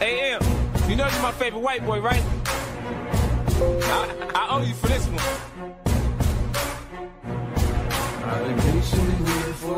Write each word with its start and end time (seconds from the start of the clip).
Hey, 0.00 0.32
M, 0.32 0.42
you 0.90 0.96
know 0.96 1.06
you're 1.06 1.22
my 1.22 1.30
favorite 1.30 1.60
white 1.60 1.86
boy, 1.86 2.00
right? 2.00 2.20
I, 3.60 4.32
I 4.34 4.48
owe 4.50 4.62
you 4.62 4.74
for 4.74 4.88
this 4.88 5.06
one. 5.06 5.51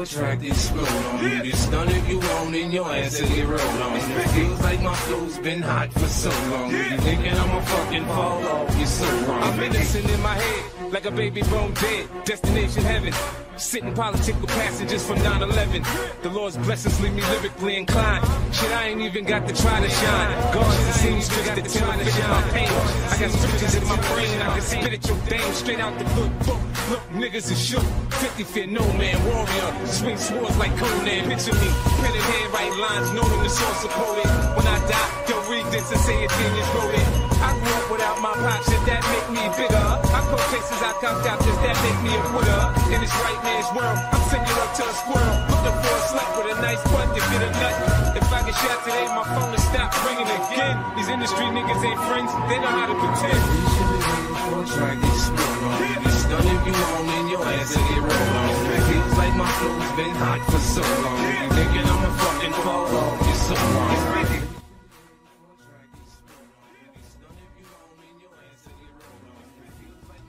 Track 0.04 0.42
explode 0.42 0.86
on 0.86 1.22
you. 1.22 1.42
This 1.42 1.62
stun 1.64 1.88
if 1.88 2.08
you 2.08 2.18
want 2.18 2.54
and 2.54 2.72
your 2.72 2.90
ass 2.90 3.20
is 3.20 3.28
get 3.30 3.46
rolled 3.46 3.60
on. 3.60 3.96
It 3.96 4.28
feels 4.30 4.60
like 4.60 4.82
my 4.82 4.94
flow's 4.94 5.38
been 5.38 5.62
hot 5.62 5.92
for 5.92 6.06
so 6.06 6.30
long. 6.50 6.70
You 6.70 6.98
thinking 6.98 7.32
I'ma 7.32 7.60
fucking 7.60 8.04
fall 8.06 8.46
off? 8.46 8.76
You're 8.76 8.86
so 8.86 9.06
wrong. 9.26 9.42
I'm 9.42 9.62
innocent 9.62 10.10
in 10.10 10.20
my 10.22 10.34
head, 10.34 10.92
like 10.92 11.06
a 11.06 11.10
baby 11.10 11.42
bone 11.42 11.72
dead. 11.74 12.08
Destination 12.24 12.82
heaven. 12.82 13.14
Sitting 13.56 13.94
political 13.94 14.46
passengers 14.48 15.06
from 15.06 15.18
9-11. 15.18 16.22
The 16.22 16.28
Lord's 16.28 16.56
blessings 16.58 17.00
leave 17.00 17.14
me 17.14 17.22
lyrically 17.22 17.76
inclined. 17.76 18.26
Shit, 18.52 18.70
I 18.72 18.88
ain't 18.88 19.00
even 19.00 19.24
got 19.24 19.46
to 19.48 19.54
try 19.54 19.80
to 19.80 19.88
shine. 19.88 20.52
God 20.52 20.86
just 20.86 21.02
seems 21.02 21.28
just 21.28 21.54
to 21.54 21.62
tell 21.62 21.88
my 21.88 22.42
pain. 22.50 22.68
I 22.68 23.16
got 23.20 23.30
scriptures 23.30 23.74
in 23.76 23.88
my 23.88 23.96
brain, 24.12 24.42
I 24.42 24.52
can 24.54 24.60
spit 24.60 24.92
at 24.92 25.06
your 25.08 25.18
dame 25.28 25.52
straight 25.52 25.80
out 25.80 25.98
the 25.98 26.04
good 26.04 26.38
book. 26.46 26.73
Look, 26.90 27.00
niggas 27.16 27.48
is 27.48 27.56
shook. 27.56 27.86
50 28.20 28.44
feet, 28.44 28.68
no 28.68 28.84
man, 29.00 29.16
warrior. 29.24 29.68
Swing 29.88 30.20
swords 30.20 30.52
like 30.60 30.76
Conan. 30.76 31.24
Picture 31.32 31.56
me, 31.56 31.68
pen 31.96 32.12
and 32.12 32.26
hand, 32.28 32.48
write 32.52 32.76
lines, 32.76 33.08
noting 33.16 33.40
the 33.40 33.48
source 33.48 33.80
supported. 33.80 34.28
When 34.52 34.68
I 34.68 34.76
die, 34.84 35.10
yo, 35.24 35.40
read 35.48 35.64
this 35.72 35.88
and 35.88 36.00
say 36.04 36.12
a 36.20 36.28
genius 36.28 36.68
wrote 36.76 36.92
it. 36.92 37.08
I 37.40 37.56
grew 37.56 37.72
up 37.72 37.88
without 37.88 38.16
my 38.20 38.36
pops, 38.36 38.68
shit 38.68 38.84
that 38.84 39.00
make 39.00 39.28
me 39.32 39.44
bigger. 39.56 39.80
I 39.80 40.20
quote 40.28 40.44
cases 40.52 40.80
I 40.84 40.92
conked 41.00 41.24
out, 41.24 41.40
just 41.40 41.60
that 41.64 41.76
make 41.80 42.00
me 42.04 42.12
a 42.12 42.22
quitter. 42.28 42.62
In 42.92 43.00
this 43.00 43.16
right 43.16 43.40
man's 43.40 43.70
world, 43.72 43.98
I'm 44.12 44.24
singular 44.28 44.68
to 44.68 44.82
a 44.84 44.94
squirrel. 45.00 45.36
Looking 45.56 45.76
for 45.80 45.94
a 45.96 46.02
slut 46.12 46.30
with 46.36 46.52
a 46.52 46.56
nice 46.60 46.82
butt 46.92 47.08
to 47.16 47.20
get 47.32 47.40
a 47.48 47.50
nut. 47.64 47.74
If 48.12 48.28
I 48.28 48.44
get 48.44 48.56
shot 48.60 48.78
today, 48.84 49.08
my 49.08 49.24
phone 49.32 49.56
will 49.56 49.64
stop 49.72 49.88
ringing 50.04 50.28
again. 50.28 50.76
These 51.00 51.08
industry 51.08 51.48
niggas 51.48 51.80
ain't 51.80 52.00
friends, 52.12 52.28
they 52.52 52.60
know 52.60 52.72
how 52.76 52.92
to 52.92 52.96
pretend. 53.00 53.40
Patiently 53.40 54.00
waiting 54.04 54.36
for 54.36 54.60
a 54.60 56.23
stun 56.34 56.56
if 56.56 56.66
you 56.66 56.72
want 56.72 57.08
in 57.18 57.28
your 57.28 57.44
ass 57.44 57.72
to 57.74 57.80
get 57.88 58.02
rolled 58.02 58.36
on. 58.40 58.50
It 58.76 58.82
feels 58.88 59.12
like 59.20 59.34
my 59.40 59.48
flow's 59.58 59.90
been 59.98 60.14
hot 60.22 60.40
for 60.50 60.62
so 60.74 60.82
long. 61.04 61.18
You 61.42 61.48
thinking 61.56 61.86
I'ma 61.92 62.10
fucking 62.22 62.54
fall 62.64 62.96
off? 63.02 63.26
You're 63.26 63.42
so 63.46 63.54
wrong. 63.54 63.92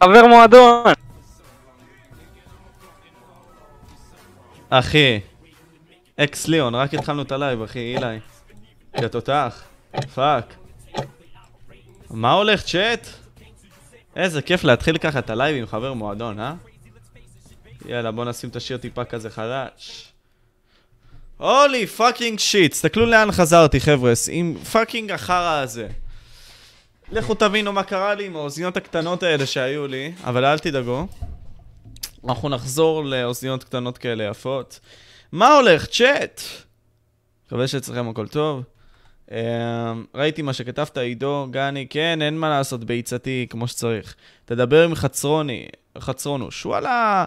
חבר 0.03 0.27
מועדון! 0.27 0.93
אחי, 4.69 5.19
אקס 6.19 6.47
ליאון, 6.47 6.75
רק 6.75 6.93
התחלנו 6.93 7.21
את 7.21 7.31
הלייב, 7.31 7.61
אחי, 7.61 7.95
אילי. 7.95 8.19
יא 9.01 9.07
תותח, 9.07 9.63
fuck. 10.13 10.55
מה 12.09 12.31
הולך, 12.31 12.63
צ'אט? 12.63 13.24
איזה 14.15 14.41
כיף 14.41 14.63
להתחיל 14.63 14.97
ככה 14.97 15.19
את 15.19 15.29
הלייב 15.29 15.55
עם 15.55 15.67
חבר 15.67 15.93
מועדון, 15.93 16.39
אה? 16.39 16.53
יאללה, 17.85 18.11
בוא 18.11 18.25
נשים 18.25 18.49
את 18.49 18.55
השיר 18.55 18.77
טיפה 18.77 19.03
כזה 19.05 19.29
חדש. 19.29 20.11
holy 21.37 21.87
fucking 21.87 22.39
shit, 22.39 22.71
תסתכלו 22.71 23.05
לאן 23.05 23.31
חזרתי, 23.31 23.79
חבר'ס, 23.79 24.29
עם 24.31 24.57
fucking 24.71 25.11
החרא 25.11 25.59
הזה. 25.59 25.87
לכו 27.11 27.35
תבינו 27.35 27.73
מה 27.73 27.83
קרה 27.83 28.15
לי 28.15 28.25
עם 28.25 28.35
האוזניות 28.35 28.77
הקטנות 28.77 29.23
האלה 29.23 29.45
שהיו 29.45 29.87
לי, 29.87 30.11
אבל 30.23 30.45
אל 30.45 30.59
תדאגו. 30.59 31.07
אנחנו 32.29 32.49
נחזור 32.49 33.05
לאוזניות 33.05 33.63
קטנות 33.63 33.97
כאלה 33.97 34.23
יפות. 34.23 34.79
מה 35.31 35.55
הולך, 35.55 35.85
צ'אט? 35.85 36.41
מקווה 37.47 37.67
שאצלכם 37.67 38.09
הכל 38.09 38.27
טוב. 38.27 38.63
Um, 39.29 39.33
ראיתי 40.15 40.41
מה 40.41 40.53
שכתבת, 40.53 40.97
עידו, 40.97 41.47
גני, 41.51 41.87
כן, 41.89 42.21
אין 42.21 42.37
מה 42.37 42.49
לעשות, 42.49 42.83
ביצתי, 42.83 43.47
כמו 43.49 43.67
שצריך. 43.67 44.15
תדבר 44.45 44.83
עם 44.83 44.95
חצרוני, 44.95 45.65
חצרונוש. 45.97 46.65
וואלה, 46.65 47.25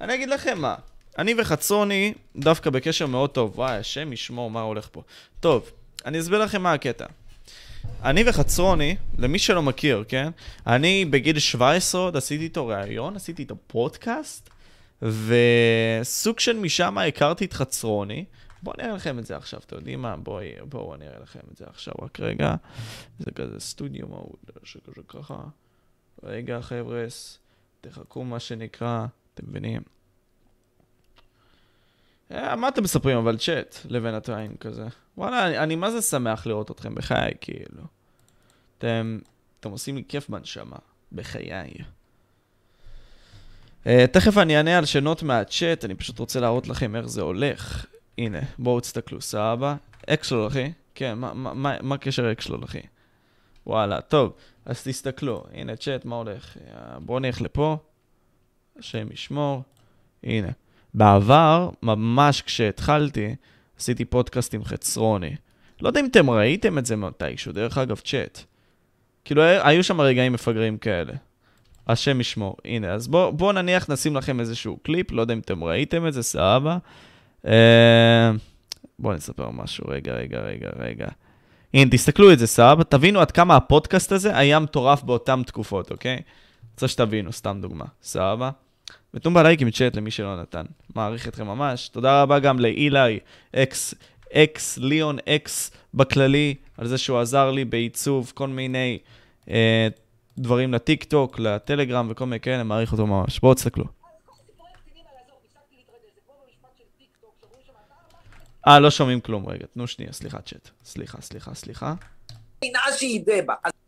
אני 0.00 0.14
אגיד 0.14 0.28
לכם 0.28 0.58
מה. 0.58 0.74
אני 1.18 1.34
וחצרוני 1.38 2.14
דווקא 2.36 2.70
בקשר 2.70 3.06
מאוד 3.06 3.30
טוב. 3.30 3.52
וואי, 3.58 3.76
השם 3.76 4.12
ישמור 4.12 4.50
מה 4.50 4.60
הולך 4.60 4.88
פה. 4.92 5.02
טוב, 5.40 5.70
אני 6.04 6.20
אסביר 6.20 6.38
לכם 6.38 6.62
מה 6.62 6.72
הקטע. 6.72 7.06
אני 8.04 8.24
וחצרוני, 8.26 8.96
למי 9.18 9.38
שלא 9.38 9.62
מכיר, 9.62 10.04
כן? 10.08 10.30
אני 10.66 11.04
בגיל 11.04 11.38
17 11.38 12.00
עוד 12.00 12.16
עשיתי 12.16 12.44
איתו 12.44 12.66
ראיון, 12.66 13.16
עשיתי 13.16 13.42
איתו 13.42 13.54
פודקאסט, 13.66 14.50
וסוג 15.02 16.38
של 16.38 16.56
משם 16.56 16.98
הכרתי 16.98 17.44
את 17.44 17.52
חצרוני. 17.52 18.24
בואו 18.62 18.76
נראה 18.78 18.92
לכם 18.92 19.18
את 19.18 19.26
זה 19.26 19.36
עכשיו, 19.36 19.60
אתם 19.66 19.76
יודעים 19.76 20.02
מה? 20.02 20.16
בואו 20.16 20.44
בוא, 20.68 20.94
אני 20.94 21.08
אראה 21.08 21.18
לכם 21.18 21.40
את 21.52 21.56
זה 21.56 21.64
עכשיו, 21.68 21.94
רק 22.02 22.20
רגע. 22.20 22.54
זה 23.18 23.30
כזה 23.30 23.60
סטודיו 23.60 24.06
מוד, 24.06 24.36
שכזה 24.64 25.02
ככה. 25.08 25.44
רגע, 26.22 26.60
חבר'ס, 26.60 27.38
תחכו 27.80 28.24
מה 28.24 28.40
שנקרא, 28.40 29.06
אתם 29.34 29.44
מבינים? 29.48 29.82
אה, 32.30 32.56
מה 32.56 32.68
אתם 32.68 32.82
מספרים 32.82 33.18
אבל 33.18 33.36
צ'אט 33.36 33.76
לבינתיים 33.84 34.56
כזה? 34.56 34.86
וואלה, 35.16 35.46
אני, 35.46 35.58
אני 35.58 35.76
מה 35.76 35.90
זה 35.90 36.02
שמח 36.02 36.46
לראות 36.46 36.70
אתכם 36.70 36.94
בחיי, 36.94 37.32
כאילו. 37.40 37.82
אתם, 38.78 39.18
אתם 39.60 39.70
עושים 39.70 39.96
לי 39.96 40.04
כיף 40.08 40.30
בנשמה, 40.30 40.76
בחיי. 41.12 41.74
Uh, 43.84 43.88
תכף 44.12 44.38
אני 44.38 44.56
אענה 44.56 44.78
על 44.78 44.84
שאלות 44.84 45.22
מהצ'אט, 45.22 45.84
אני 45.84 45.94
פשוט 45.94 46.18
רוצה 46.18 46.40
להראות 46.40 46.68
לכם 46.68 46.96
איך 46.96 47.06
זה 47.06 47.22
הולך. 47.22 47.86
הנה, 48.18 48.38
בואו 48.58 48.80
תסתכלו, 48.80 49.20
סבבה? 49.20 49.76
אקסלול, 50.06 50.46
אחי? 50.46 50.72
כן, 50.94 51.18
מה, 51.18 51.94
הקשר 51.94 52.32
אקסלול, 52.32 52.64
אחי? 52.64 52.80
וואלה, 53.66 54.00
טוב, 54.00 54.32
אז 54.64 54.82
תסתכלו. 54.82 55.44
הנה, 55.52 55.76
צ'אט, 55.76 56.04
מה 56.04 56.16
הולך? 56.16 56.56
בואו 56.98 57.18
נלך 57.18 57.42
לפה, 57.42 57.76
השם 58.78 59.12
ישמור. 59.12 59.62
הנה. 60.22 60.48
בעבר, 60.94 61.70
ממש 61.82 62.42
כשהתחלתי, 62.42 63.34
עשיתי 63.78 64.04
פודקאסט 64.04 64.54
עם 64.54 64.64
חצרוני. 64.64 65.36
לא 65.80 65.88
יודע 65.88 66.00
אם 66.00 66.06
אתם 66.06 66.30
ראיתם 66.30 66.78
את 66.78 66.86
זה 66.86 66.96
מתישהו, 66.96 67.52
דרך 67.52 67.78
אגב, 67.78 68.00
צ'אט. 68.04 68.40
כאילו, 69.24 69.42
היו 69.42 69.84
שם 69.84 70.00
רגעים 70.00 70.32
מפגרים 70.32 70.78
כאלה. 70.78 71.12
השם 71.88 72.20
ישמור. 72.20 72.56
הנה, 72.64 72.92
אז 72.92 73.08
בואו 73.08 73.32
בוא 73.32 73.52
נניח 73.52 73.90
נשים 73.90 74.16
לכם 74.16 74.40
איזשהו 74.40 74.76
קליפ, 74.82 75.12
לא 75.12 75.20
יודע 75.20 75.34
אם 75.34 75.38
אתם 75.38 75.64
ראיתם 75.64 76.06
את 76.06 76.12
זה, 76.12 76.22
סבבה. 76.22 76.78
אה, 77.46 78.30
בואו 78.98 79.14
נספר 79.14 79.50
משהו, 79.50 79.84
רגע, 79.88 80.12
רגע, 80.12 80.40
רגע, 80.40 80.68
רגע. 80.78 81.06
הנה, 81.74 81.90
תסתכלו 81.90 82.32
את 82.32 82.38
זה, 82.38 82.46
סבבה. 82.46 82.84
תבינו 82.84 83.20
עד 83.20 83.30
כמה 83.30 83.56
הפודקאסט 83.56 84.12
הזה 84.12 84.38
היה 84.38 84.58
מטורף 84.58 85.02
באותן 85.02 85.42
תקופות, 85.42 85.90
אוקיי? 85.90 86.20
רוצה 86.74 86.88
שתבינו, 86.88 87.32
סתם 87.32 87.58
דוגמה, 87.60 87.84
סבבה. 88.02 88.50
ותנו 89.14 89.34
בלייקים 89.34 89.70
צ'אט 89.70 89.96
למי 89.96 90.10
שלא 90.10 90.40
נתן. 90.40 90.64
מעריך 90.94 91.28
אתכם 91.28 91.46
ממש. 91.46 91.88
תודה 91.88 92.22
רבה 92.22 92.38
גם 92.38 92.58
לאילי, 92.58 93.18
אקס, 93.56 93.94
אקס, 94.32 94.78
ליאון 94.78 95.18
אקס 95.28 95.70
בכללי, 95.94 96.54
על 96.78 96.86
זה 96.86 96.98
שהוא 96.98 97.18
עזר 97.18 97.50
לי 97.50 97.64
בעיצוב 97.64 98.32
כל 98.34 98.48
מיני 98.48 98.98
אה, 99.50 99.88
דברים 100.38 100.74
לטיק 100.74 101.04
טוק, 101.04 101.38
לטלגרם 101.38 102.06
וכל 102.10 102.24
מיני 102.24 102.40
כאלה, 102.40 102.64
מעריך 102.64 102.92
אותו 102.92 103.06
ממש. 103.06 103.40
בואו 103.40 103.54
תסתכלו. 103.54 103.97
אה, 108.68 108.80
לא 108.80 108.90
שומעים 108.90 109.20
כלום, 109.20 109.48
רגע, 109.48 109.66
תנו 109.74 109.86
שנייה, 109.86 110.12
סליחה 110.12 110.38
צ'אט. 110.38 110.68
סליחה, 110.84 111.18
סליחה, 111.20 111.54
סליחה. 111.54 111.94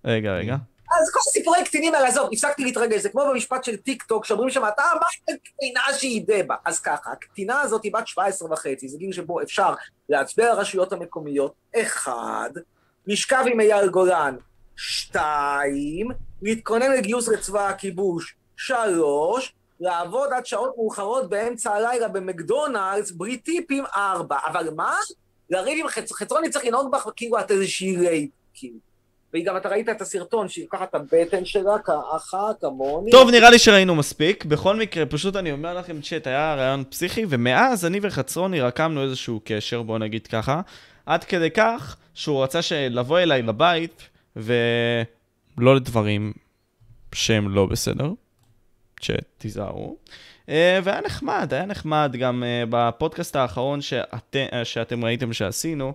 רגע, 0.04 0.32
רגע. 0.32 0.56
אז 1.00 1.10
כל 1.12 1.20
סיפורי 1.32 1.64
קטינים 1.64 1.94
האלה, 1.94 2.08
עזוב, 2.08 2.28
הפסקתי 2.32 2.64
להתרגש, 2.64 3.00
זה 3.00 3.08
כמו 3.08 3.22
במשפט 3.30 3.64
של 3.64 3.76
טיק 3.76 4.02
טוק, 4.02 4.24
שאומרים 4.24 4.50
שם, 4.50 4.62
אתה 4.74 4.82
אמרת 4.92 5.40
קטינה 5.44 5.80
שהיא 5.98 6.24
דבה. 6.26 6.54
אז 6.64 6.80
ככה, 6.80 7.12
הקטינה 7.12 7.60
הזאת 7.60 7.84
היא 7.84 7.92
בת 7.92 8.06
17 8.06 8.52
וחצי, 8.52 8.88
זה 8.88 8.98
גיל 8.98 9.12
שבו 9.12 9.42
אפשר 9.42 9.74
להצביע 10.08 10.54
לרשויות 10.54 10.92
המקומיות, 10.92 11.54
אחד, 11.76 12.50
לשכב 13.06 13.44
עם 13.52 13.60
אייל 13.60 13.88
גולן, 13.88 14.36
שתיים, 14.76 16.08
להתכונן 16.42 16.92
לגיוס 16.92 17.28
לצבא 17.28 17.68
הכיבוש, 17.68 18.36
שלוש, 18.56 19.52
לעבוד 19.80 20.28
עד 20.32 20.46
שעות 20.46 20.74
מאוחרות 20.76 21.30
באמצע 21.30 21.72
הלילה 21.74 22.08
במקדונלדס, 22.08 23.10
בלי 23.10 23.36
טיפים, 23.36 23.84
ארבע. 23.96 24.36
אבל 24.46 24.68
מה? 24.76 24.94
לריב 25.50 25.78
עם 25.80 25.88
חצ... 25.88 26.12
חצרוני 26.12 26.50
צריך 26.50 26.64
לנהוג 26.64 26.92
בך 26.92 27.08
כאילו 27.16 27.40
את 27.40 27.50
איזושהי 27.50 27.96
רייט, 27.96 28.30
כאילו. 28.54 28.78
וגם 29.34 29.56
אתה 29.56 29.68
ראית 29.68 29.88
את 29.88 30.00
הסרטון 30.00 30.48
שהיא 30.48 30.64
לוקחת 30.64 30.88
את 30.90 30.94
הבטן 30.94 31.44
שלה 31.44 31.78
ככה, 31.84 32.50
כמוני. 32.60 33.10
טוב, 33.10 33.30
נראה 33.30 33.50
לי 33.50 33.58
שראינו 33.58 33.94
מספיק. 33.94 34.44
בכל 34.44 34.76
מקרה, 34.76 35.06
פשוט 35.06 35.36
אני 35.36 35.52
אומר 35.52 35.74
לכם, 35.74 36.00
צ'אט, 36.00 36.26
היה 36.26 36.54
רעיון 36.54 36.84
פסיכי, 36.90 37.24
ומאז 37.28 37.86
אני 37.86 38.00
וחצרוני 38.02 38.60
רקמנו 38.60 39.02
איזשהו 39.02 39.40
קשר, 39.44 39.82
בואו 39.82 39.98
נגיד 39.98 40.26
ככה, 40.26 40.60
עד 41.06 41.24
כדי 41.24 41.50
כך 41.50 41.96
שהוא 42.14 42.42
רצה 42.42 42.60
לבוא 42.90 43.18
אליי 43.18 43.42
לבית, 43.42 44.08
ולא 44.36 45.76
לדברים 45.76 46.32
שהם 47.14 47.48
לא 47.48 47.66
בסדר. 47.66 48.10
צ'אט, 49.00 49.24
תיזהרו. 49.38 49.96
אה, 50.48 50.78
והיה 50.84 51.00
נחמד, 51.00 51.48
היה 51.54 51.66
נחמד 51.66 52.16
גם 52.18 52.44
אה, 52.44 52.64
בפודקאסט 52.70 53.36
האחרון 53.36 53.80
שאת, 53.80 54.36
אה, 54.36 54.64
שאתם 54.64 55.04
ראיתם 55.04 55.32
שעשינו, 55.32 55.92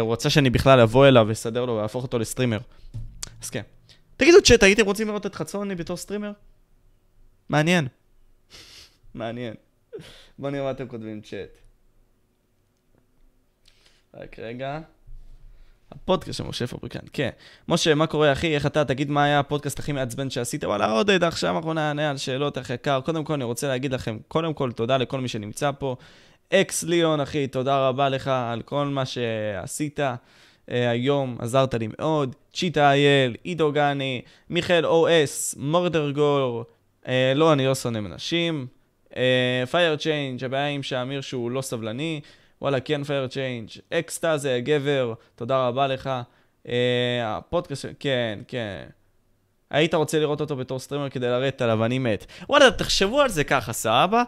הוא 0.00 0.12
רצה 0.12 0.30
שאני 0.30 0.50
בכלל 0.50 0.80
אבוא 0.80 1.08
אליו 1.08 1.24
ואסדר 1.28 1.64
לו 1.64 1.76
ואהפוך 1.76 2.02
אותו 2.02 2.18
לסטרימר. 2.18 2.58
אז 3.42 3.50
כן. 3.50 3.62
תגידו 4.16 4.42
צ'אט, 4.42 4.62
הייתם 4.62 4.84
רוצים 4.84 5.08
לראות 5.08 5.26
את 5.26 5.34
חצרוני 5.34 5.74
בתור 5.74 5.96
סטרימר? 5.96 6.32
מעניין. 7.48 7.88
מעניין. 9.14 9.54
בואו 10.38 10.52
נראה 10.52 10.64
מה 10.64 10.70
אתם 10.70 10.88
כותבים 10.88 11.20
צ'אט. 11.20 11.58
רק 14.14 14.38
רגע. 14.38 14.80
הפודקאסט 15.92 16.38
של 16.38 16.44
משה 16.44 16.66
פבריקן, 16.66 17.00
כן. 17.12 17.28
משה, 17.68 17.94
מה 17.94 18.06
קורה, 18.06 18.32
אחי? 18.32 18.54
איך 18.54 18.66
אתה? 18.66 18.84
תגיד 18.84 19.10
מה 19.10 19.24
היה 19.24 19.38
הפודקאסט 19.38 19.78
הכי 19.78 19.92
מעצבן 19.92 20.30
שעשית. 20.30 20.64
וואלה, 20.64 20.90
עודד, 20.90 21.24
עכשיו 21.24 21.56
אנחנו 21.56 21.72
נענה 21.72 22.10
על 22.10 22.16
שאלות, 22.16 22.58
אחי 22.58 22.74
יקר. 22.74 23.00
קודם 23.00 23.24
כל, 23.24 23.32
אני 23.32 23.44
רוצה 23.44 23.68
להגיד 23.68 23.92
לכם, 23.92 24.18
קודם 24.28 24.54
כל, 24.54 24.72
תודה 24.72 24.96
לכל 24.96 25.20
מי 25.20 25.28
שנמצא 25.28 25.70
פה. 25.78 25.96
אקס 26.52 26.82
ליאון, 26.82 27.20
אחי, 27.20 27.46
תודה 27.46 27.88
רבה 27.88 28.08
לך 28.08 28.28
על 28.28 28.62
כל 28.62 28.86
מה 28.86 29.06
שעשית. 29.06 30.00
Uh, 30.00 30.70
היום 30.70 31.36
עזרת 31.40 31.74
לי 31.74 31.88
מאוד, 31.98 32.34
צ'יטה 32.52 32.92
אייל, 32.92 33.36
עידו 33.42 33.72
גני, 33.72 34.22
מיכאל 34.50 34.86
או-אס, 34.86 35.54
מורדר 35.58 36.10
גור, 36.10 36.64
uh, 37.04 37.08
לא, 37.34 37.52
אני 37.52 37.66
לא 37.66 37.74
שונא 37.74 38.00
מנשים, 38.00 38.66
פייר 39.70 39.96
צ'יינג', 39.96 40.44
הבעיה 40.44 40.68
עם 40.68 40.82
שאמיר 40.82 41.20
שהוא 41.20 41.50
לא 41.50 41.62
סבלני, 41.62 42.20
וואלה, 42.62 42.80
כן 42.80 43.04
פייר 43.04 43.26
צ'יינג', 43.26 43.68
אקסטאזה, 43.92 44.60
גבר, 44.64 45.14
תודה 45.34 45.68
רבה 45.68 45.86
לך. 45.86 46.10
Uh, 46.66 46.68
הפודקאסט, 47.24 47.86
כן, 47.98 48.38
כן. 48.48 48.86
היית 49.70 49.94
רוצה 49.94 50.18
לראות 50.18 50.40
אותו 50.40 50.56
בתור 50.56 50.78
סטרימר 50.78 51.08
כדי 51.08 51.26
לרדת 51.26 51.62
עליו, 51.62 51.84
אני 51.84 51.98
מת. 51.98 52.26
וואלה, 52.48 52.70
תחשבו 52.70 53.20
על 53.20 53.28
זה 53.28 53.44
ככה, 53.44 53.72
סבבה? 53.72 54.22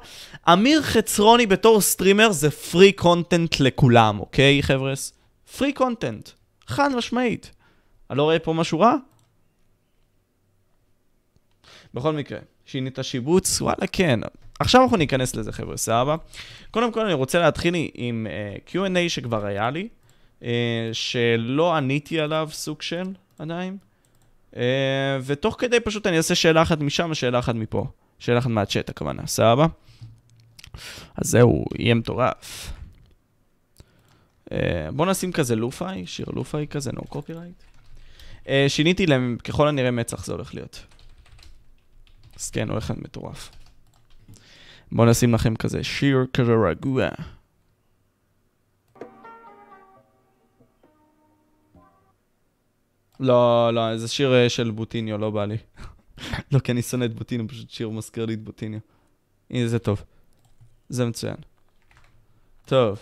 אמיר 0.52 0.82
חצרוני 0.82 1.46
בתור 1.46 1.80
סטרימר 1.80 2.32
זה 2.32 2.50
free 2.50 2.92
content 2.92 3.60
לכולם, 3.60 4.20
אוקיי, 4.20 4.62
חבר'ס? 4.62 5.12
free 5.58 5.72
content. 5.72 6.28
חד 6.66 6.88
משמעית. 6.96 7.50
אני 8.10 8.18
לא 8.18 8.22
רואה 8.22 8.38
פה 8.38 8.52
משהו 8.52 8.80
רע? 8.80 8.94
בכל 11.94 12.12
מקרה, 12.12 12.38
שינית 12.66 12.98
שיבוץ? 13.02 13.60
וואלה, 13.60 13.86
כן. 13.92 14.20
עכשיו 14.58 14.82
אנחנו 14.82 14.96
ניכנס 14.96 15.36
לזה, 15.36 15.52
חבר'ה, 15.52 15.76
סבבה? 15.76 16.16
קודם 16.70 16.92
כל 16.92 17.04
אני 17.04 17.14
רוצה 17.14 17.38
להתחיל 17.38 17.74
עם 17.94 18.26
אה, 18.66 18.70
Q&A 18.70 19.08
שכבר 19.08 19.46
היה 19.46 19.70
לי, 19.70 19.88
אה, 20.40 20.44
שלא 20.92 21.74
עניתי 21.76 22.20
עליו 22.20 22.48
סוג 22.52 22.82
של 22.82 23.12
עדיין, 23.38 23.76
אה, 24.52 24.56
ותוך 25.24 25.56
כדי 25.58 25.80
פשוט 25.80 26.06
אני 26.06 26.16
אעשה 26.16 26.34
שאלה 26.34 26.62
אחת 26.62 26.80
משם 26.80 27.08
ושאלה 27.10 27.38
אחת 27.38 27.54
מפה. 27.54 27.86
שאלה 28.18 28.38
אחת 28.38 28.50
מהצ'אט 28.50 28.88
הכוונה, 28.88 29.26
סבבה? 29.26 29.66
אז 31.16 31.30
זהו, 31.30 31.64
יהיה 31.78 31.94
מטורף. 31.94 32.72
Uh, 34.48 34.52
בוא 34.92 35.06
נשים 35.06 35.32
כזה 35.32 35.56
לופאי, 35.56 36.06
שיר 36.06 36.26
לופאי 36.32 36.66
כזה, 36.70 36.90
נו 36.92 37.02
קופירייט. 37.08 37.62
Uh, 38.44 38.48
שיניתי 38.68 39.06
להם, 39.06 39.36
ככל 39.44 39.68
הנראה 39.68 39.90
מצח 39.90 40.24
זה 40.24 40.32
הולך 40.32 40.54
להיות. 40.54 40.84
אז 42.36 42.50
כן, 42.50 42.70
הולך 42.70 42.90
להיות 42.90 43.04
מטורף. 43.04 43.50
בואו 44.92 45.10
נשים 45.10 45.34
לכם 45.34 45.56
כזה 45.56 45.84
שיר 45.84 46.26
כזה 46.32 46.52
רגוע. 46.70 47.08
לא, 53.20 53.70
לא, 53.74 53.96
זה 53.96 54.08
שיר 54.08 54.34
אה, 54.34 54.48
של 54.48 54.70
בוטיניו, 54.70 55.18
לא 55.18 55.30
בא 55.30 55.44
לי. 55.44 55.56
לא, 56.52 56.58
כי 56.58 56.72
אני 56.72 56.82
שונא 56.82 57.04
את 57.04 57.14
בוטיניו, 57.14 57.48
פשוט 57.48 57.70
שיר 57.70 57.88
מזכיר 57.88 58.26
לי 58.26 58.34
את 58.34 58.44
בוטיניו. 58.44 58.80
הנה, 59.50 59.68
זה 59.68 59.78
טוב. 59.78 60.02
זה 60.88 61.04
מצוין. 61.04 61.36
טוב. 62.66 62.98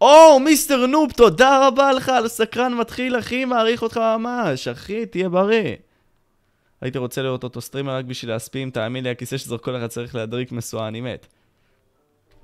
או, 0.00 0.40
מיסטר 0.40 0.86
נופ, 0.86 1.12
תודה 1.12 1.68
רבה 1.68 1.92
לך 1.92 2.08
על 2.08 2.28
סקרן 2.28 2.74
מתחיל, 2.74 3.18
אחי, 3.18 3.44
מעריך 3.44 3.82
אותך 3.82 3.96
ממש. 3.96 4.68
אחי, 4.68 5.06
תהיה 5.06 5.28
בריא. 5.28 5.76
הייתי 6.84 6.98
רוצה 6.98 7.22
לראות 7.22 7.44
אותו 7.44 7.60
סטרימר 7.60 7.96
רק 7.96 8.04
בשביל 8.04 8.30
להספים, 8.30 8.70
תאמין 8.70 9.04
לי, 9.04 9.10
הכיסא 9.10 9.38
שזרקו 9.38 9.70
לך 9.70 9.90
צריך 9.90 10.14
להדליק 10.14 10.52
משואה, 10.52 10.88
אני 10.88 11.00
מת. 11.00 11.26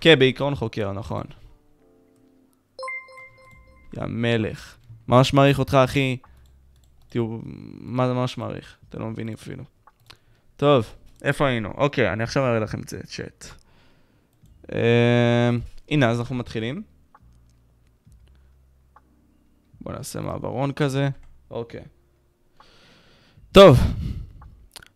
כן, 0.00 0.19
בעיקרון 0.19 0.54
חוקר, 0.54 0.92
נכון. 0.92 1.25
יא 3.96 4.02
מלך. 4.08 4.76
ממש 5.08 5.34
מעריך 5.34 5.58
אותך, 5.58 5.75
אחי. 5.75 6.16
תראו, 7.08 7.38
מה 7.81 8.08
זה 8.08 8.14
ממש 8.14 8.38
מעריך? 8.38 8.76
אתם 8.88 9.00
לא 9.00 9.06
מבינים 9.06 9.34
אפילו. 9.34 9.64
טוב, 10.56 10.94
איפה 11.22 11.48
היינו? 11.48 11.72
אוקיי, 11.76 12.12
אני 12.12 12.22
עכשיו 12.22 12.46
אראה 12.46 12.58
לכם 12.58 12.81
את 12.81 12.88
זה, 12.88 13.00
צ'אט. 13.04 13.46
אה, 14.72 15.50
הנה, 15.88 16.10
אז 16.10 16.20
אנחנו 16.20 16.34
מתחילים. 16.34 16.82
בואו 19.81 19.96
נעשה 19.96 20.20
מעברון 20.20 20.72
כזה. 20.72 21.08
אוקיי. 21.50 21.82
טוב, 23.52 23.78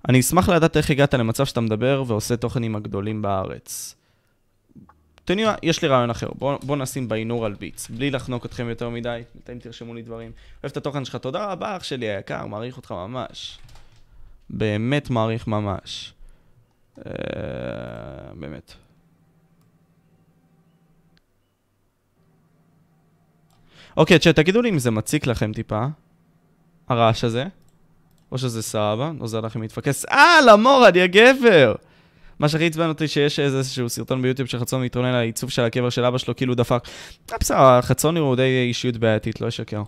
אני 0.08 0.20
אשמח 0.20 0.48
לדעת 0.48 0.76
איך 0.76 0.90
הגעת 0.90 1.14
למצב 1.14 1.44
שאתה 1.44 1.60
מדבר 1.60 2.04
ועושה 2.06 2.36
תוכנים 2.36 2.76
הגדולים 2.76 3.22
בארץ. 3.22 3.94
תניעו, 5.24 5.50
יש 5.62 5.82
לי 5.82 5.88
רעיון 5.88 6.10
אחר, 6.10 6.28
בואו 6.38 6.58
בוא 6.62 6.76
נשים 6.76 7.08
באינור 7.08 7.46
על 7.46 7.54
ביטס, 7.54 7.90
בלי 7.90 8.10
לחנוק 8.10 8.46
אתכם 8.46 8.68
יותר 8.68 8.88
מדי, 8.88 9.22
בינתיים 9.34 9.58
תרשמו 9.58 9.94
לי 9.94 10.02
דברים. 10.02 10.30
אוהב 10.62 10.70
את 10.70 10.76
התוכן 10.76 11.04
שלך, 11.04 11.16
תודה 11.16 11.52
רבה 11.52 11.76
אח 11.76 11.82
שלי 11.82 12.06
היקר, 12.06 12.46
מעריך 12.46 12.76
אותך 12.76 12.92
ממש. 12.92 13.58
באמת 14.50 15.10
מעריך 15.10 15.46
ממש. 15.46 16.14
אה, 16.98 17.12
באמת. 18.34 18.72
אוקיי, 23.96 24.18
צ'אט, 24.18 24.36
תגידו 24.36 24.62
לי 24.62 24.70
אם 24.70 24.78
זה 24.78 24.90
מציק 24.90 25.26
לכם 25.26 25.52
טיפה, 25.52 25.86
הרעש 26.88 27.24
הזה. 27.24 27.44
או 28.34 28.38
שזה 28.38 28.62
סבבה, 28.62 29.12
עוזר 29.18 29.40
לכם 29.40 29.62
להתפקס. 29.62 30.04
אה, 30.04 30.40
למור, 30.46 30.88
אני 30.88 31.00
הגבר! 31.00 31.74
מה 32.38 32.48
שהכי 32.48 32.66
עצבן 32.66 32.88
אותי 32.88 33.08
שיש 33.08 33.40
איזשהו 33.40 33.88
סרטון 33.88 34.22
ביוטיוב 34.22 34.48
שחצון 34.48 34.82
מתרונן 34.82 35.08
על 35.08 35.14
העיצוב 35.14 35.50
של 35.50 35.62
הקבר 35.62 35.90
של 35.90 36.04
אבא 36.04 36.18
שלו, 36.18 36.36
כאילו 36.36 36.54
דפק. 36.54 36.88
אה, 37.32 37.36
בסדר, 37.40 37.80
חצון 37.80 38.16
הוא 38.16 38.36
די 38.36 38.64
אישיות 38.68 38.96
בעייתית, 38.96 39.40
לא 39.40 39.48
אשקר. 39.48 39.82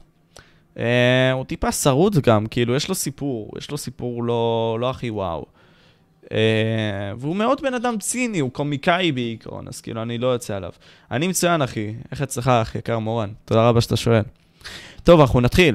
אה, 0.78 1.32
הוא 1.32 1.44
טיפה 1.44 1.72
שרוד 1.72 2.18
גם, 2.18 2.46
כאילו, 2.46 2.74
יש 2.74 2.88
לו 2.88 2.94
סיפור, 2.94 3.50
יש 3.58 3.70
לו 3.70 3.78
סיפור 3.78 4.24
לא, 4.24 4.78
לא 4.80 4.90
הכי 4.90 5.10
וואו. 5.10 5.46
אה, 6.32 6.38
והוא 7.18 7.36
מאוד 7.36 7.60
בן 7.62 7.74
אדם 7.74 7.98
ציני, 7.98 8.38
הוא 8.38 8.50
קומיקאי 8.52 9.12
בעיקרון, 9.12 9.68
אז 9.68 9.80
כאילו, 9.80 10.02
אני 10.02 10.18
לא 10.18 10.26
יוצא 10.26 10.56
עליו. 10.56 10.72
אני 11.10 11.28
מצוין, 11.28 11.62
אחי. 11.62 11.94
איך 12.12 12.22
אצלך, 12.22 12.48
אחי, 12.48 12.78
יקר 12.78 12.98
מורן? 12.98 13.30
תודה 13.44 13.68
רבה 13.68 13.80
שאתה 13.80 13.96
שואל. 13.96 14.22
טוב, 15.04 15.20
אנחנו 15.20 15.40
נתחיל. 15.40 15.74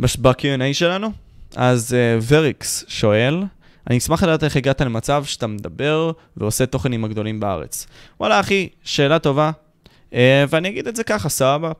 ב-Q&A 0.00 0.72
שלנו. 0.72 1.12
אז 1.56 1.92
אה, 1.92 2.24
וריקס 2.28 2.84
שואל, 2.88 3.42
אני 3.86 3.98
אשמח 3.98 4.22
לדעת 4.22 4.44
איך 4.44 4.56
הגעת 4.56 4.80
למצב 4.80 5.24
שאתה 5.24 5.46
מדבר 5.46 6.12
ועושה 6.36 6.66
תוכנים 6.66 7.04
הגדולים 7.04 7.40
בארץ. 7.40 7.86
וואלה 8.20 8.40
אחי, 8.40 8.68
שאלה 8.84 9.18
טובה, 9.18 9.50
אה, 10.10 10.14
ואני 10.48 10.68
אגיד 10.68 10.88
את 10.88 10.96
זה 10.96 11.04
ככה, 11.04 11.28
סבבה. 11.28 11.72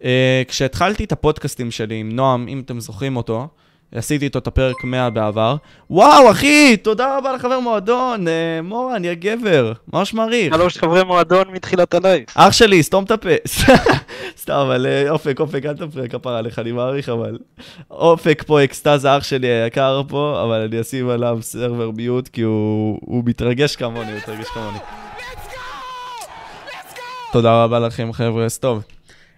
אה, 0.00 0.04
כשהתחלתי 0.48 1.04
את 1.04 1.12
הפודקאסטים 1.12 1.70
שלי 1.70 1.94
עם 1.94 2.12
נועם, 2.12 2.48
אם 2.48 2.62
אתם 2.64 2.80
זוכרים 2.80 3.16
אותו, 3.16 3.48
עשיתי 3.94 4.24
איתו 4.24 4.38
את 4.38 4.46
הפרק 4.46 4.84
100 4.84 5.10
בעבר. 5.10 5.56
וואו, 5.90 6.30
אחי, 6.30 6.76
תודה 6.76 7.18
רבה 7.18 7.32
לחבר 7.32 7.60
מועדון, 7.60 8.28
אה, 8.28 8.62
מורן, 8.62 9.04
יא 9.04 9.14
גבר, 9.14 9.72
ממש 9.92 10.14
מעריך. 10.14 10.54
שלוש 10.54 10.78
חברי 10.78 11.04
מועדון 11.04 11.44
מתחילת 11.52 11.94
הלייב. 11.94 12.24
אח 12.34 12.52
שלי, 12.52 12.82
סתום 12.82 13.04
את 13.04 13.10
הפה. 13.10 13.28
סתם, 14.42 14.52
אבל 14.52 14.86
אה, 14.86 15.10
אופק, 15.10 15.40
אופק, 15.40 15.66
אל 15.66 15.76
תפריע 15.76 16.08
כפרה 16.08 16.38
עליך, 16.38 16.58
אני 16.58 16.72
מעריך, 16.72 17.08
אבל... 17.08 17.38
אופק 17.90 18.42
פה, 18.46 18.64
אקסטאז, 18.64 19.06
אח 19.06 19.22
שלי 19.22 19.48
היקר 19.48 20.02
פה, 20.08 20.40
אבל 20.44 20.60
אני 20.60 20.80
אשים 20.80 21.08
עליו 21.08 21.38
server 21.40 21.90
mute, 21.90 22.28
כי 22.28 22.42
הוא, 22.42 22.98
הוא 23.00 23.22
מתרגש 23.26 23.76
כמוני, 23.76 24.10
הוא 24.10 24.18
מתרגש 24.18 24.46
כמוני. 24.48 24.78
תודה 27.32 27.64
רבה 27.64 27.78
לכם, 27.78 28.12
חבר'ה, 28.12 28.46
טוב. 28.60 28.93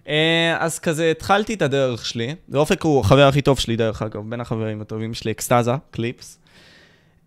אה, 0.07 0.57
אז 0.59 0.79
כזה 0.79 1.11
התחלתי 1.11 1.53
את 1.53 1.61
הדרך 1.61 2.05
שלי, 2.05 2.35
ואופק 2.49 2.83
הוא 2.83 2.99
החבר 2.99 3.27
הכי 3.27 3.41
טוב 3.41 3.59
שלי 3.59 3.75
דרך 3.75 4.01
אגב, 4.01 4.21
בין 4.29 4.41
החברים 4.41 4.81
הטובים 4.81 5.13
שלי, 5.13 5.31
אקסטזה, 5.31 5.71
קליפס. 5.91 6.39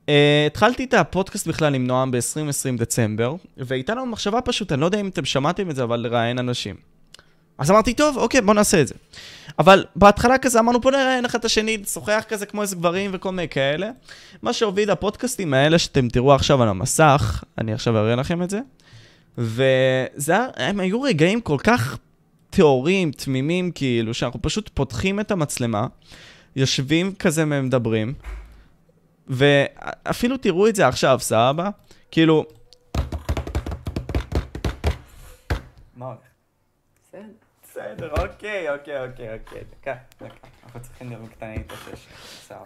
אה, 0.07 0.13
התחלתי 0.47 0.85
את 0.85 0.95
הפודקאסט 0.95 1.47
בכלל 1.47 1.75
עם 1.75 1.87
נועם 1.87 2.11
ב-2020 2.11 2.79
דצמבר, 2.79 3.35
והייתה 3.57 3.95
לנו 3.95 4.07
מחשבה 4.07 4.41
פשוט, 4.41 4.73
אני 4.73 4.81
לא 4.81 4.87
יודע 4.87 5.01
אם 5.01 5.09
אתם 5.09 5.25
שמעתם 5.25 5.71
את 5.71 5.77
זה, 5.77 5.83
אבל 5.83 6.01
לראיין 6.01 6.39
אנשים. 6.39 6.77
אז 7.59 7.71
אמרתי, 7.71 7.95
טוב, 7.95 8.17
אוקיי, 8.17 8.41
בוא 8.41 8.55
נעשה 8.55 8.81
את 8.81 8.89
זה. 8.89 8.95
אבל 9.59 9.85
בהתחלה 9.97 10.39
כזה 10.39 10.61
אמרנו, 10.61 10.81
בוא 10.81 10.91
נראיין 10.91 11.25
אחד 11.25 11.39
את 11.39 11.45
השני, 11.45 11.77
נשוחח 11.77 12.25
כזה 12.29 12.47
כמו 12.47 12.63
איזה 12.63 12.77
גברים 12.77 13.11
וכל 13.15 13.31
מיני 13.31 13.49
כאלה. 13.49 13.91
מה 14.43 14.53
שהוביל 14.53 14.91
הפודקאסטים 14.91 15.55
האלה 15.55 15.79
שאתם 15.79 16.09
תראו 16.09 16.35
עכשיו 16.35 16.63
על 16.63 16.69
המסך, 16.69 17.45
אני 17.59 17.73
עכשיו 17.73 17.99
אראה 17.99 18.15
לכם 18.15 18.43
את 18.43 18.51
זה, 18.51 18.61
וזה, 19.39 20.37
הם 20.57 20.81
היו 20.81 21.03
רגעים 21.03 21.41
כל 21.41 21.59
כך 21.65 21.99
טהורים, 22.51 23.11
תמימים, 23.11 23.71
כאילו, 23.71 24.15
שאנחנו 24.15 24.43
פשוט 24.43 24.71
פותחים 24.75 25.21
את 25.21 25.31
המצלמה, 25.31 25.87
יושבים 26.57 27.15
כזה 27.15 27.43
ומדברים, 27.43 28.15
ואפילו 29.29 30.37
תראו 30.37 30.69
את 30.69 30.77
זה 30.77 30.89
עכשיו, 30.89 31.19
סבבה? 31.21 31.71
כאילו... 32.11 32.45
מה 35.97 36.07
הולך? 36.07 36.19
בסדר, 37.71 38.11
אוקיי, 38.11 38.71
אוקיי, 38.71 39.05
אוקיי, 39.07 39.35
אוקיי, 39.35 39.61
דקה, 39.71 39.95
דקה. 40.21 40.35
אנחנו 40.65 40.81
צריכים 40.81 41.11
לראות. 41.11 41.31
סבבה. 42.49 42.65